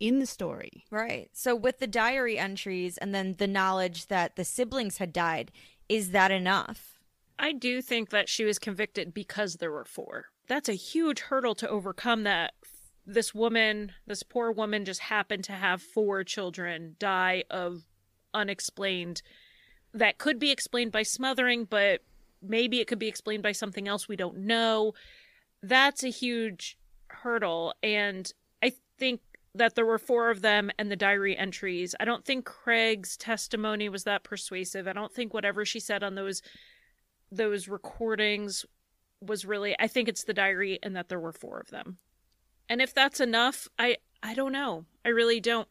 in 0.00 0.18
the 0.18 0.26
story. 0.26 0.84
Right. 0.90 1.30
So 1.32 1.54
with 1.54 1.78
the 1.78 1.86
diary 1.86 2.38
entries 2.38 2.98
and 2.98 3.14
then 3.14 3.36
the 3.38 3.46
knowledge 3.46 4.08
that 4.08 4.36
the 4.36 4.44
siblings 4.44 4.98
had 4.98 5.12
died, 5.12 5.52
is 5.88 6.10
that 6.10 6.30
enough? 6.30 6.91
I 7.38 7.52
do 7.52 7.82
think 7.82 8.10
that 8.10 8.28
she 8.28 8.44
was 8.44 8.58
convicted 8.58 9.12
because 9.12 9.56
there 9.56 9.72
were 9.72 9.84
four. 9.84 10.26
That's 10.48 10.68
a 10.68 10.74
huge 10.74 11.20
hurdle 11.20 11.54
to 11.56 11.68
overcome 11.68 12.24
that 12.24 12.52
this 13.06 13.34
woman, 13.34 13.92
this 14.06 14.22
poor 14.22 14.52
woman 14.52 14.84
just 14.84 15.00
happened 15.00 15.44
to 15.44 15.52
have 15.52 15.82
four 15.82 16.24
children 16.24 16.96
die 16.98 17.44
of 17.50 17.82
unexplained 18.32 19.22
that 19.94 20.18
could 20.18 20.38
be 20.38 20.50
explained 20.50 20.92
by 20.92 21.02
smothering, 21.02 21.64
but 21.64 22.00
maybe 22.40 22.80
it 22.80 22.86
could 22.86 22.98
be 22.98 23.08
explained 23.08 23.42
by 23.42 23.52
something 23.52 23.88
else 23.88 24.08
we 24.08 24.16
don't 24.16 24.38
know. 24.38 24.94
That's 25.62 26.02
a 26.02 26.08
huge 26.08 26.78
hurdle. 27.08 27.74
And 27.82 28.30
I 28.62 28.72
think 28.98 29.20
that 29.54 29.74
there 29.74 29.84
were 29.84 29.98
four 29.98 30.30
of 30.30 30.40
them 30.40 30.70
and 30.78 30.90
the 30.90 30.96
diary 30.96 31.36
entries. 31.36 31.94
I 32.00 32.04
don't 32.04 32.24
think 32.24 32.46
Craig's 32.46 33.16
testimony 33.16 33.88
was 33.88 34.04
that 34.04 34.24
persuasive. 34.24 34.88
I 34.88 34.94
don't 34.94 35.12
think 35.12 35.34
whatever 35.34 35.64
she 35.64 35.78
said 35.78 36.02
on 36.02 36.14
those 36.14 36.40
those 37.32 37.68
recordings 37.68 38.64
was 39.20 39.44
really 39.44 39.74
I 39.78 39.88
think 39.88 40.08
it's 40.08 40.24
the 40.24 40.34
diary 40.34 40.78
and 40.82 40.96
that 40.96 41.08
there 41.08 41.20
were 41.20 41.32
four 41.32 41.58
of 41.58 41.70
them. 41.70 41.98
And 42.68 42.80
if 42.80 42.94
that's 42.94 43.20
enough, 43.20 43.68
I 43.78 43.96
I 44.22 44.34
don't 44.34 44.52
know. 44.52 44.84
I 45.04 45.08
really 45.08 45.40
don't. 45.40 45.68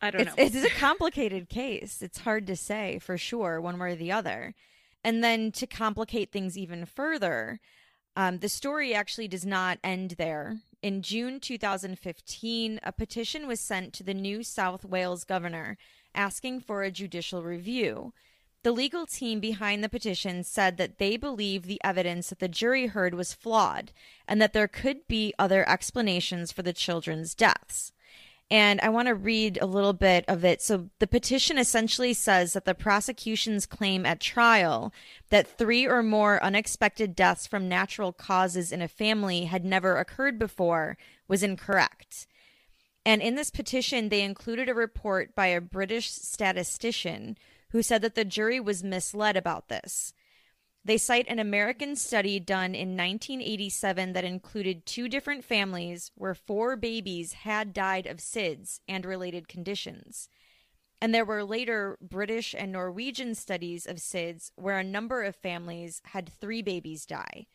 I 0.00 0.10
don't 0.10 0.22
it's, 0.22 0.36
know. 0.36 0.42
It's 0.60 0.74
a 0.74 0.78
complicated 0.78 1.48
case. 1.48 2.02
It's 2.02 2.18
hard 2.18 2.46
to 2.46 2.56
say 2.56 2.98
for 3.00 3.18
sure, 3.18 3.60
one 3.60 3.78
way 3.78 3.92
or 3.92 3.96
the 3.96 4.12
other. 4.12 4.54
And 5.02 5.22
then 5.24 5.52
to 5.52 5.66
complicate 5.66 6.30
things 6.30 6.58
even 6.58 6.84
further, 6.84 7.60
um, 8.16 8.38
the 8.38 8.48
story 8.48 8.94
actually 8.94 9.28
does 9.28 9.46
not 9.46 9.78
end 9.82 10.14
there. 10.18 10.58
In 10.82 11.02
June 11.02 11.40
2015, 11.40 12.80
a 12.82 12.92
petition 12.92 13.46
was 13.46 13.60
sent 13.60 13.92
to 13.94 14.04
the 14.04 14.14
New 14.14 14.42
South 14.42 14.84
Wales 14.84 15.24
governor 15.24 15.76
asking 16.14 16.60
for 16.60 16.82
a 16.82 16.90
judicial 16.90 17.42
review. 17.42 18.12
The 18.68 18.74
legal 18.74 19.06
team 19.06 19.40
behind 19.40 19.82
the 19.82 19.88
petition 19.88 20.44
said 20.44 20.76
that 20.76 20.98
they 20.98 21.16
believe 21.16 21.62
the 21.62 21.80
evidence 21.82 22.28
that 22.28 22.38
the 22.38 22.48
jury 22.48 22.88
heard 22.88 23.14
was 23.14 23.32
flawed 23.32 23.92
and 24.28 24.42
that 24.42 24.52
there 24.52 24.68
could 24.68 25.08
be 25.08 25.32
other 25.38 25.66
explanations 25.66 26.52
for 26.52 26.60
the 26.60 26.74
children's 26.74 27.34
deaths. 27.34 27.94
And 28.50 28.78
I 28.82 28.90
want 28.90 29.08
to 29.08 29.14
read 29.14 29.56
a 29.58 29.64
little 29.64 29.94
bit 29.94 30.26
of 30.28 30.44
it. 30.44 30.60
So 30.60 30.90
the 30.98 31.06
petition 31.06 31.56
essentially 31.56 32.12
says 32.12 32.52
that 32.52 32.66
the 32.66 32.74
prosecution's 32.74 33.64
claim 33.64 34.04
at 34.04 34.20
trial 34.20 34.92
that 35.30 35.48
three 35.48 35.86
or 35.86 36.02
more 36.02 36.44
unexpected 36.44 37.16
deaths 37.16 37.46
from 37.46 37.70
natural 37.70 38.12
causes 38.12 38.70
in 38.70 38.82
a 38.82 38.86
family 38.86 39.46
had 39.46 39.64
never 39.64 39.96
occurred 39.96 40.38
before 40.38 40.98
was 41.26 41.42
incorrect. 41.42 42.26
And 43.06 43.22
in 43.22 43.34
this 43.34 43.48
petition, 43.48 44.10
they 44.10 44.20
included 44.20 44.68
a 44.68 44.74
report 44.74 45.34
by 45.34 45.46
a 45.46 45.62
British 45.62 46.10
statistician 46.10 47.38
who 47.70 47.82
said 47.82 48.02
that 48.02 48.14
the 48.14 48.24
jury 48.24 48.60
was 48.60 48.82
misled 48.82 49.36
about 49.36 49.68
this. 49.68 50.12
They 50.84 50.96
cite 50.96 51.28
an 51.28 51.38
American 51.38 51.96
study 51.96 52.40
done 52.40 52.74
in 52.74 52.96
1987 52.96 54.12
that 54.14 54.24
included 54.24 54.86
two 54.86 55.08
different 55.08 55.44
families 55.44 56.10
where 56.14 56.34
four 56.34 56.76
babies 56.76 57.32
had 57.32 57.74
died 57.74 58.06
of 58.06 58.18
SIDS 58.18 58.80
and 58.88 59.04
related 59.04 59.48
conditions. 59.48 60.28
And 61.00 61.14
there 61.14 61.24
were 61.24 61.44
later 61.44 61.98
British 62.00 62.54
and 62.56 62.72
Norwegian 62.72 63.34
studies 63.34 63.86
of 63.86 63.96
SIDS 63.98 64.50
where 64.56 64.78
a 64.78 64.84
number 64.84 65.22
of 65.22 65.36
families 65.36 66.00
had 66.06 66.28
three 66.28 66.62
babies 66.62 67.04
die. 67.04 67.46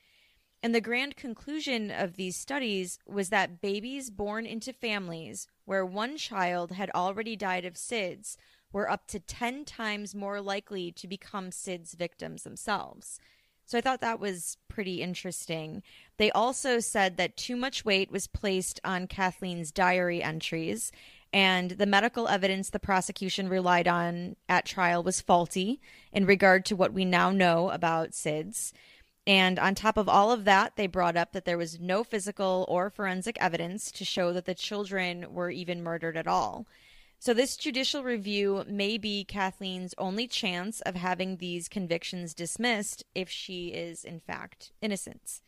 And 0.62 0.74
the 0.74 0.80
grand 0.80 1.18
conclusion 1.18 1.92
of 1.92 2.16
these 2.16 2.38
studies 2.38 3.00
was 3.06 3.30
that 3.30 3.62
babies 3.62 4.10
born 4.10 4.46
into 4.46 4.72
families 4.72 5.48
where 5.66 5.86
one 5.86 6.16
child 6.18 6.72
had 6.72 6.90
already 6.92 7.36
died 7.36 7.66
of 7.66 7.74
SIDS 7.74 8.38
were 8.74 8.90
up 8.90 9.08
to 9.08 9.20
10 9.20 9.64
times 9.64 10.14
more 10.14 10.42
likely 10.42 10.92
to 10.92 11.08
become 11.08 11.52
SIDS 11.52 11.96
victims 11.96 12.44
themselves. 12.44 13.20
So 13.66 13.78
I 13.78 13.82
thought 13.82 14.02
that 14.02 14.20
was 14.20 14.58
pretty 14.68 15.02
interesting. 15.02 15.84
They 16.18 16.32
also 16.32 16.80
said 16.80 17.16
that 17.18 17.38
too 17.38 17.56
much 17.56 17.86
weight 17.86 18.12
was 18.12 18.28
placed 18.28 18.82
on 18.84 19.08
Kathleen's 19.08 19.72
diary 19.72 20.22
entries, 20.22 20.92
and 21.32 21.72
the 21.72 21.86
medical 21.86 22.28
evidence 22.28 22.70
the 22.70 22.80
prosecution 22.80 23.48
relied 23.48 23.88
on 23.88 24.36
at 24.50 24.66
trial 24.66 25.02
was 25.02 25.22
faulty 25.22 25.80
in 26.12 26.26
regard 26.26 26.66
to 26.66 26.76
what 26.76 26.94
we 26.94 27.06
now 27.06 27.32
know 27.32 27.70
about 27.70 28.12
SIDS. 28.12 28.74
And 29.26 29.58
on 29.58 29.74
top 29.74 29.96
of 29.96 30.10
all 30.10 30.32
of 30.32 30.44
that, 30.44 30.76
they 30.76 30.86
brought 30.86 31.16
up 31.16 31.32
that 31.32 31.46
there 31.46 31.58
was 31.58 31.80
no 31.80 32.04
physical 32.04 32.66
or 32.68 32.90
forensic 32.90 33.38
evidence 33.40 33.90
to 33.94 34.04
show 34.04 34.34
that 34.34 34.46
the 34.46 34.54
children 34.54 35.34
were 35.34 35.50
even 35.50 35.82
murdered 35.82 36.18
at 36.18 36.28
all. 36.28 36.68
So, 37.24 37.34
this 37.34 37.56
judicial 37.56 38.04
review 38.04 38.66
may 38.68 38.98
be 38.98 39.24
Kathleen's 39.24 39.96
only 39.98 40.28
chance 40.28 40.82
of 40.82 40.96
having 40.96 41.38
these 41.38 41.70
convictions 41.70 42.34
dismissed 42.34 43.06
if 43.16 43.30
she 43.30 43.68
is, 43.68 44.04
in 44.04 44.20
fact, 44.20 44.74
innocent. 44.82 45.40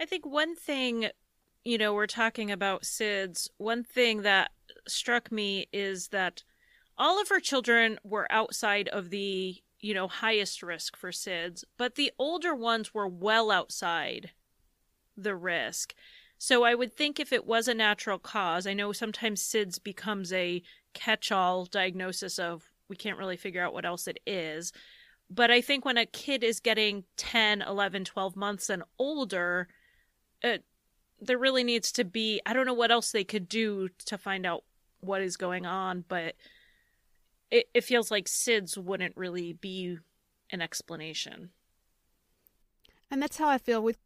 I 0.00 0.04
think 0.04 0.24
one 0.24 0.54
thing, 0.54 1.08
you 1.64 1.76
know, 1.76 1.92
we're 1.92 2.06
talking 2.06 2.52
about 2.52 2.84
SIDS, 2.84 3.50
one 3.56 3.82
thing 3.82 4.22
that 4.22 4.52
struck 4.86 5.32
me 5.32 5.66
is 5.72 6.06
that 6.10 6.44
all 6.96 7.20
of 7.20 7.28
her 7.28 7.40
children 7.40 7.98
were 8.04 8.30
outside 8.30 8.86
of 8.90 9.10
the, 9.10 9.56
you 9.80 9.92
know, 9.92 10.06
highest 10.06 10.62
risk 10.62 10.96
for 10.96 11.10
SIDS, 11.10 11.64
but 11.76 11.96
the 11.96 12.12
older 12.16 12.54
ones 12.54 12.94
were 12.94 13.08
well 13.08 13.50
outside 13.50 14.30
the 15.16 15.34
risk. 15.34 15.96
So 16.44 16.64
I 16.64 16.74
would 16.74 16.92
think 16.92 17.20
if 17.20 17.32
it 17.32 17.46
was 17.46 17.68
a 17.68 17.72
natural 17.72 18.18
cause, 18.18 18.66
I 18.66 18.74
know 18.74 18.90
sometimes 18.90 19.40
SIDS 19.40 19.80
becomes 19.80 20.32
a 20.32 20.60
catch 20.92 21.30
all 21.30 21.66
diagnosis 21.66 22.36
of 22.36 22.68
we 22.88 22.96
can't 22.96 23.16
really 23.16 23.36
figure 23.36 23.62
out 23.62 23.72
what 23.72 23.84
else 23.84 24.08
it 24.08 24.18
is. 24.26 24.72
But 25.30 25.52
I 25.52 25.60
think 25.60 25.84
when 25.84 25.96
a 25.96 26.04
kid 26.04 26.42
is 26.42 26.58
getting 26.58 27.04
10, 27.16 27.62
11, 27.62 28.06
12 28.06 28.34
months 28.34 28.70
and 28.70 28.82
older, 28.98 29.68
it, 30.42 30.64
there 31.20 31.38
really 31.38 31.62
needs 31.62 31.92
to 31.92 32.04
be, 32.04 32.40
I 32.44 32.54
don't 32.54 32.66
know 32.66 32.74
what 32.74 32.90
else 32.90 33.12
they 33.12 33.22
could 33.22 33.48
do 33.48 33.88
to 34.06 34.18
find 34.18 34.44
out 34.44 34.64
what 34.98 35.22
is 35.22 35.36
going 35.36 35.64
on, 35.64 36.04
but 36.08 36.34
it, 37.52 37.68
it 37.72 37.84
feels 37.84 38.10
like 38.10 38.26
SIDS 38.26 38.76
wouldn't 38.76 39.16
really 39.16 39.52
be 39.52 39.98
an 40.50 40.60
explanation. 40.60 41.50
And 43.12 43.22
that's 43.22 43.36
how 43.36 43.48
I 43.48 43.58
feel 43.58 43.80
with 43.80 43.98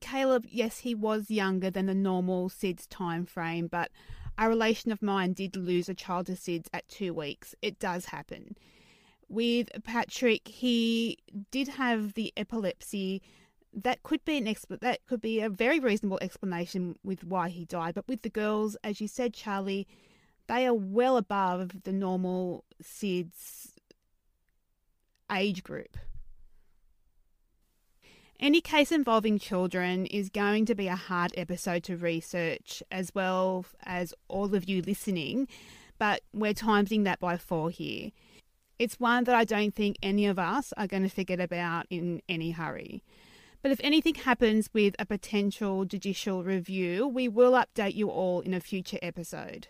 Caleb. 0.00 0.46
Yes, 0.48 0.78
he 0.78 0.94
was 0.94 1.30
younger 1.30 1.70
than 1.70 1.86
the 1.86 1.94
normal 1.94 2.48
SIDS 2.48 2.86
time 2.88 3.24
frame, 3.26 3.66
but 3.66 3.90
a 4.38 4.48
relation 4.48 4.90
of 4.90 5.02
mine 5.02 5.32
did 5.32 5.56
lose 5.56 5.88
a 5.88 5.94
child 5.94 6.26
to 6.26 6.32
SIDS 6.32 6.68
at 6.72 6.88
two 6.88 7.12
weeks. 7.12 7.54
It 7.62 7.78
does 7.78 8.06
happen. 8.06 8.56
With 9.28 9.70
Patrick, 9.84 10.48
he 10.48 11.18
did 11.50 11.68
have 11.68 12.14
the 12.14 12.32
epilepsy. 12.36 13.22
That 13.72 14.02
could 14.02 14.24
be 14.24 14.36
an 14.36 14.44
exp- 14.44 14.80
that 14.80 15.06
could 15.06 15.20
be 15.20 15.40
a 15.40 15.48
very 15.48 15.80
reasonable 15.80 16.18
explanation 16.20 16.96
with 17.02 17.24
why 17.24 17.48
he 17.48 17.64
died. 17.64 17.94
But 17.94 18.08
with 18.08 18.22
the 18.22 18.30
girls, 18.30 18.76
as 18.84 19.00
you 19.00 19.08
said, 19.08 19.32
Charlie, 19.32 19.86
they 20.48 20.66
are 20.66 20.74
well 20.74 21.16
above 21.16 21.84
the 21.84 21.92
normal 21.92 22.64
SIDS 22.82 23.72
age 25.30 25.62
group. 25.62 25.96
Any 28.42 28.60
case 28.60 28.90
involving 28.90 29.38
children 29.38 30.04
is 30.06 30.28
going 30.28 30.66
to 30.66 30.74
be 30.74 30.88
a 30.88 30.96
hard 30.96 31.32
episode 31.36 31.84
to 31.84 31.96
research, 31.96 32.82
as 32.90 33.14
well 33.14 33.66
as 33.84 34.12
all 34.26 34.56
of 34.56 34.68
you 34.68 34.82
listening, 34.82 35.46
but 35.96 36.22
we're 36.34 36.52
timesing 36.52 37.04
that 37.04 37.20
by 37.20 37.36
four 37.36 37.70
here. 37.70 38.10
It's 38.80 38.98
one 38.98 39.22
that 39.24 39.36
I 39.36 39.44
don't 39.44 39.72
think 39.72 39.96
any 40.02 40.26
of 40.26 40.40
us 40.40 40.72
are 40.76 40.88
going 40.88 41.04
to 41.04 41.08
forget 41.08 41.38
about 41.38 41.86
in 41.88 42.20
any 42.28 42.50
hurry. 42.50 43.04
But 43.62 43.70
if 43.70 43.80
anything 43.84 44.16
happens 44.16 44.68
with 44.72 44.96
a 44.98 45.06
potential 45.06 45.84
judicial 45.84 46.42
review, 46.42 47.06
we 47.06 47.28
will 47.28 47.52
update 47.52 47.94
you 47.94 48.10
all 48.10 48.40
in 48.40 48.54
a 48.54 48.60
future 48.60 48.98
episode. 49.02 49.68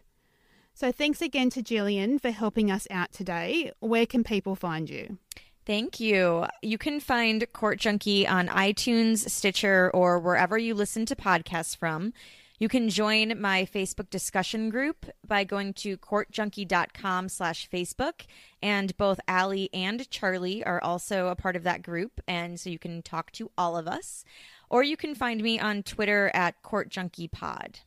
So 0.73 0.91
thanks 0.91 1.21
again 1.21 1.51
to 1.51 1.63
Jillian 1.63 2.19
for 2.19 2.31
helping 2.31 2.71
us 2.71 2.87
out 2.91 3.13
today. 3.13 3.71
Where 3.81 4.07
can 4.07 4.25
people 4.25 4.57
find 4.57 4.89
you? 4.89 5.19
Thank 5.65 6.01
you. 6.01 6.47
You 6.61 6.77
can 6.77 6.99
find 6.99 7.47
Court 7.53 7.79
Junkie 7.79 8.27
on 8.27 8.49
iTunes, 8.49 9.31
Stitcher, 9.31 9.91
or 9.95 10.19
wherever 10.19 10.59
you 10.59 10.75
listen 10.75 11.07
to 11.07 11.15
podcasts 11.15 11.77
from. 11.77 12.13
You 12.59 12.69
can 12.69 12.89
join 12.91 13.41
my 13.41 13.67
Facebook 13.73 14.11
discussion 14.11 14.71
group 14.71 15.07
by 15.27 15.45
going 15.45 15.73
to 15.75 15.97
courtjunkie.com 15.97 17.29
slash 17.29 17.69
Facebook. 17.69 18.27
And 18.61 18.97
both 18.97 19.21
Allie 19.27 19.69
and 19.73 20.09
Charlie 20.11 20.65
are 20.65 20.83
also 20.83 21.29
a 21.29 21.37
part 21.37 21.57
of 21.57 21.65
that 21.65 21.83
group. 21.83 22.21
And 22.27 22.59
so 22.59 22.71
you 22.71 22.79
can 22.79 23.03
talk 23.03 23.33
to 23.33 23.51
all 23.57 23.77
of 23.77 23.89
us. 23.89 24.25
Or 24.71 24.83
you 24.83 24.97
can 24.97 25.15
find 25.15 25.43
me 25.43 25.59
on 25.61 25.83
Twitter 25.83 26.31
at 26.35 26.63
courtjunkiepod 26.63 27.81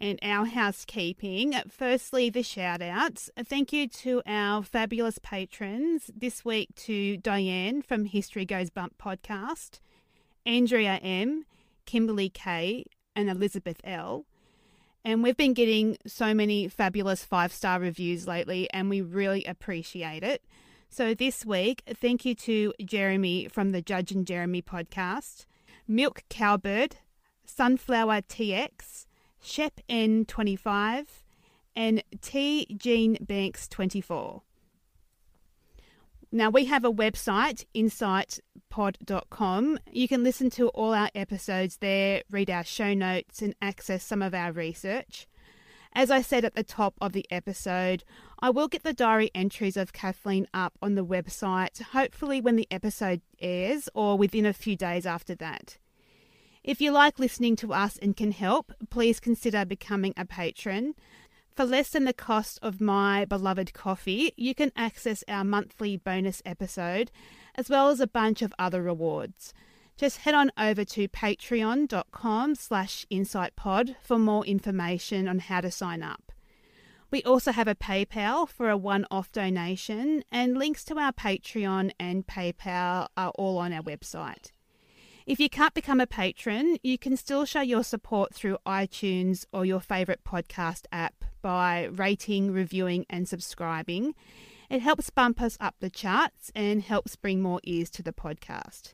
and 0.00 0.18
our 0.22 0.46
housekeeping. 0.46 1.54
Firstly, 1.68 2.30
the 2.30 2.42
shout 2.42 2.82
outs. 2.82 3.30
Thank 3.44 3.72
you 3.72 3.88
to 3.88 4.22
our 4.26 4.62
fabulous 4.62 5.18
patrons. 5.18 6.10
This 6.14 6.44
week 6.44 6.74
to 6.76 7.16
Diane 7.16 7.82
from 7.82 8.04
History 8.04 8.44
Goes 8.44 8.70
Bump 8.70 8.94
podcast, 8.98 9.80
Andrea 10.44 10.96
M., 11.02 11.44
Kimberly 11.86 12.28
K., 12.28 12.84
and 13.16 13.30
Elizabeth 13.30 13.80
L. 13.84 14.26
And 15.04 15.22
we've 15.22 15.36
been 15.36 15.54
getting 15.54 15.98
so 16.06 16.32
many 16.34 16.66
fabulous 16.68 17.24
five 17.24 17.52
star 17.52 17.78
reviews 17.78 18.26
lately, 18.26 18.68
and 18.72 18.88
we 18.88 19.00
really 19.00 19.44
appreciate 19.44 20.22
it. 20.22 20.42
So 20.88 21.12
this 21.14 21.44
week, 21.44 21.82
thank 21.88 22.24
you 22.24 22.34
to 22.36 22.72
Jeremy 22.84 23.48
from 23.48 23.72
the 23.72 23.82
Judge 23.82 24.12
and 24.12 24.26
Jeremy 24.26 24.62
podcast, 24.62 25.44
Milk 25.86 26.22
Cowbird, 26.30 26.96
Sunflower 27.44 28.22
TX, 28.22 29.06
Shep 29.44 29.80
N25, 29.90 31.06
and 31.76 32.02
T 32.22 32.66
Jean 32.76 33.18
Banks 33.20 33.68
24. 33.68 34.42
Now, 36.32 36.50
we 36.50 36.64
have 36.64 36.84
a 36.84 36.92
website, 36.92 37.64
insightpod.com. 37.76 39.78
You 39.92 40.08
can 40.08 40.24
listen 40.24 40.50
to 40.50 40.68
all 40.70 40.92
our 40.94 41.10
episodes 41.14 41.76
there, 41.76 42.22
read 42.30 42.50
our 42.50 42.64
show 42.64 42.94
notes, 42.94 43.42
and 43.42 43.54
access 43.62 44.02
some 44.02 44.22
of 44.22 44.34
our 44.34 44.50
research. 44.50 45.28
As 45.92 46.10
I 46.10 46.22
said 46.22 46.44
at 46.44 46.54
the 46.54 46.64
top 46.64 46.94
of 47.00 47.12
the 47.12 47.24
episode, 47.30 48.02
I 48.40 48.50
will 48.50 48.66
get 48.66 48.82
the 48.82 48.92
diary 48.92 49.30
entries 49.32 49.76
of 49.76 49.92
Kathleen 49.92 50.48
up 50.52 50.76
on 50.82 50.96
the 50.96 51.04
website, 51.04 51.80
hopefully 51.80 52.40
when 52.40 52.56
the 52.56 52.66
episode 52.68 53.20
airs 53.40 53.88
or 53.94 54.18
within 54.18 54.44
a 54.44 54.52
few 54.52 54.74
days 54.74 55.06
after 55.06 55.36
that. 55.36 55.78
If 56.64 56.80
you 56.80 56.92
like 56.92 57.18
listening 57.18 57.56
to 57.56 57.74
us 57.74 57.98
and 57.98 58.16
can 58.16 58.32
help, 58.32 58.72
please 58.88 59.20
consider 59.20 59.66
becoming 59.66 60.14
a 60.16 60.24
patron. 60.24 60.94
For 61.54 61.66
less 61.66 61.90
than 61.90 62.06
the 62.06 62.14
cost 62.14 62.58
of 62.62 62.80
my 62.80 63.26
beloved 63.26 63.74
coffee, 63.74 64.32
you 64.38 64.54
can 64.54 64.72
access 64.74 65.22
our 65.28 65.44
monthly 65.44 65.98
bonus 65.98 66.40
episode, 66.46 67.10
as 67.54 67.68
well 67.68 67.90
as 67.90 68.00
a 68.00 68.06
bunch 68.06 68.40
of 68.40 68.54
other 68.58 68.82
rewards. 68.82 69.52
Just 69.98 70.20
head 70.20 70.34
on 70.34 70.50
over 70.58 70.86
to 70.86 71.06
patreon.com 71.06 72.54
slash 72.54 73.06
insightpod 73.12 73.96
for 74.02 74.18
more 74.18 74.46
information 74.46 75.28
on 75.28 75.40
how 75.40 75.60
to 75.60 75.70
sign 75.70 76.02
up. 76.02 76.32
We 77.10 77.22
also 77.24 77.52
have 77.52 77.68
a 77.68 77.74
PayPal 77.74 78.48
for 78.48 78.70
a 78.70 78.76
one-off 78.78 79.30
donation, 79.32 80.24
and 80.32 80.56
links 80.56 80.82
to 80.86 80.98
our 80.98 81.12
Patreon 81.12 81.92
and 82.00 82.26
PayPal 82.26 83.08
are 83.18 83.32
all 83.36 83.58
on 83.58 83.74
our 83.74 83.82
website. 83.82 84.50
If 85.26 85.40
you 85.40 85.48
can't 85.48 85.72
become 85.72 86.00
a 86.00 86.06
patron, 86.06 86.76
you 86.82 86.98
can 86.98 87.16
still 87.16 87.46
show 87.46 87.62
your 87.62 87.82
support 87.82 88.34
through 88.34 88.58
iTunes 88.66 89.46
or 89.54 89.64
your 89.64 89.80
favourite 89.80 90.22
podcast 90.22 90.84
app 90.92 91.24
by 91.40 91.84
rating, 91.84 92.52
reviewing, 92.52 93.06
and 93.08 93.26
subscribing. 93.26 94.14
It 94.68 94.82
helps 94.82 95.08
bump 95.08 95.40
us 95.40 95.56
up 95.58 95.76
the 95.80 95.88
charts 95.88 96.52
and 96.54 96.82
helps 96.82 97.16
bring 97.16 97.40
more 97.40 97.60
ears 97.64 97.88
to 97.92 98.02
the 98.02 98.12
podcast. 98.12 98.92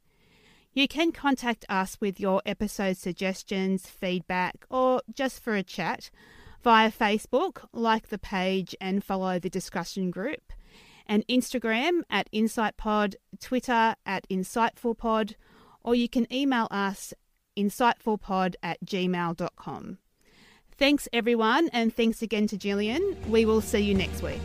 You 0.72 0.86
can 0.86 1.10
contact 1.10 1.64
us 1.68 2.00
with 2.00 2.20
your 2.20 2.42
episode 2.46 2.96
suggestions, 2.96 3.88
feedback, 3.88 4.64
or 4.70 5.02
just 5.12 5.42
for 5.42 5.56
a 5.56 5.64
chat 5.64 6.12
via 6.62 6.92
Facebook, 6.92 7.64
like 7.72 8.06
the 8.06 8.18
page 8.18 8.76
and 8.80 9.02
follow 9.02 9.40
the 9.40 9.50
discussion 9.50 10.12
group, 10.12 10.52
and 11.08 11.26
Instagram 11.26 12.02
at 12.08 12.30
InsightPod, 12.30 13.16
Twitter 13.40 13.96
at 14.06 14.28
InsightfulPod, 14.28 15.34
or 15.82 15.94
you 15.94 16.08
can 16.08 16.32
email 16.32 16.68
us 16.70 17.12
insightfulpod 17.56 18.54
at 18.62 18.78
gmail.com. 18.84 19.98
Thanks, 20.76 21.08
everyone, 21.12 21.68
and 21.72 21.94
thanks 21.94 22.22
again 22.22 22.46
to 22.48 22.56
Jillian. 22.56 23.26
We 23.26 23.44
will 23.44 23.60
see 23.60 23.80
you 23.80 23.94
next 23.94 24.22
week. 24.22 24.40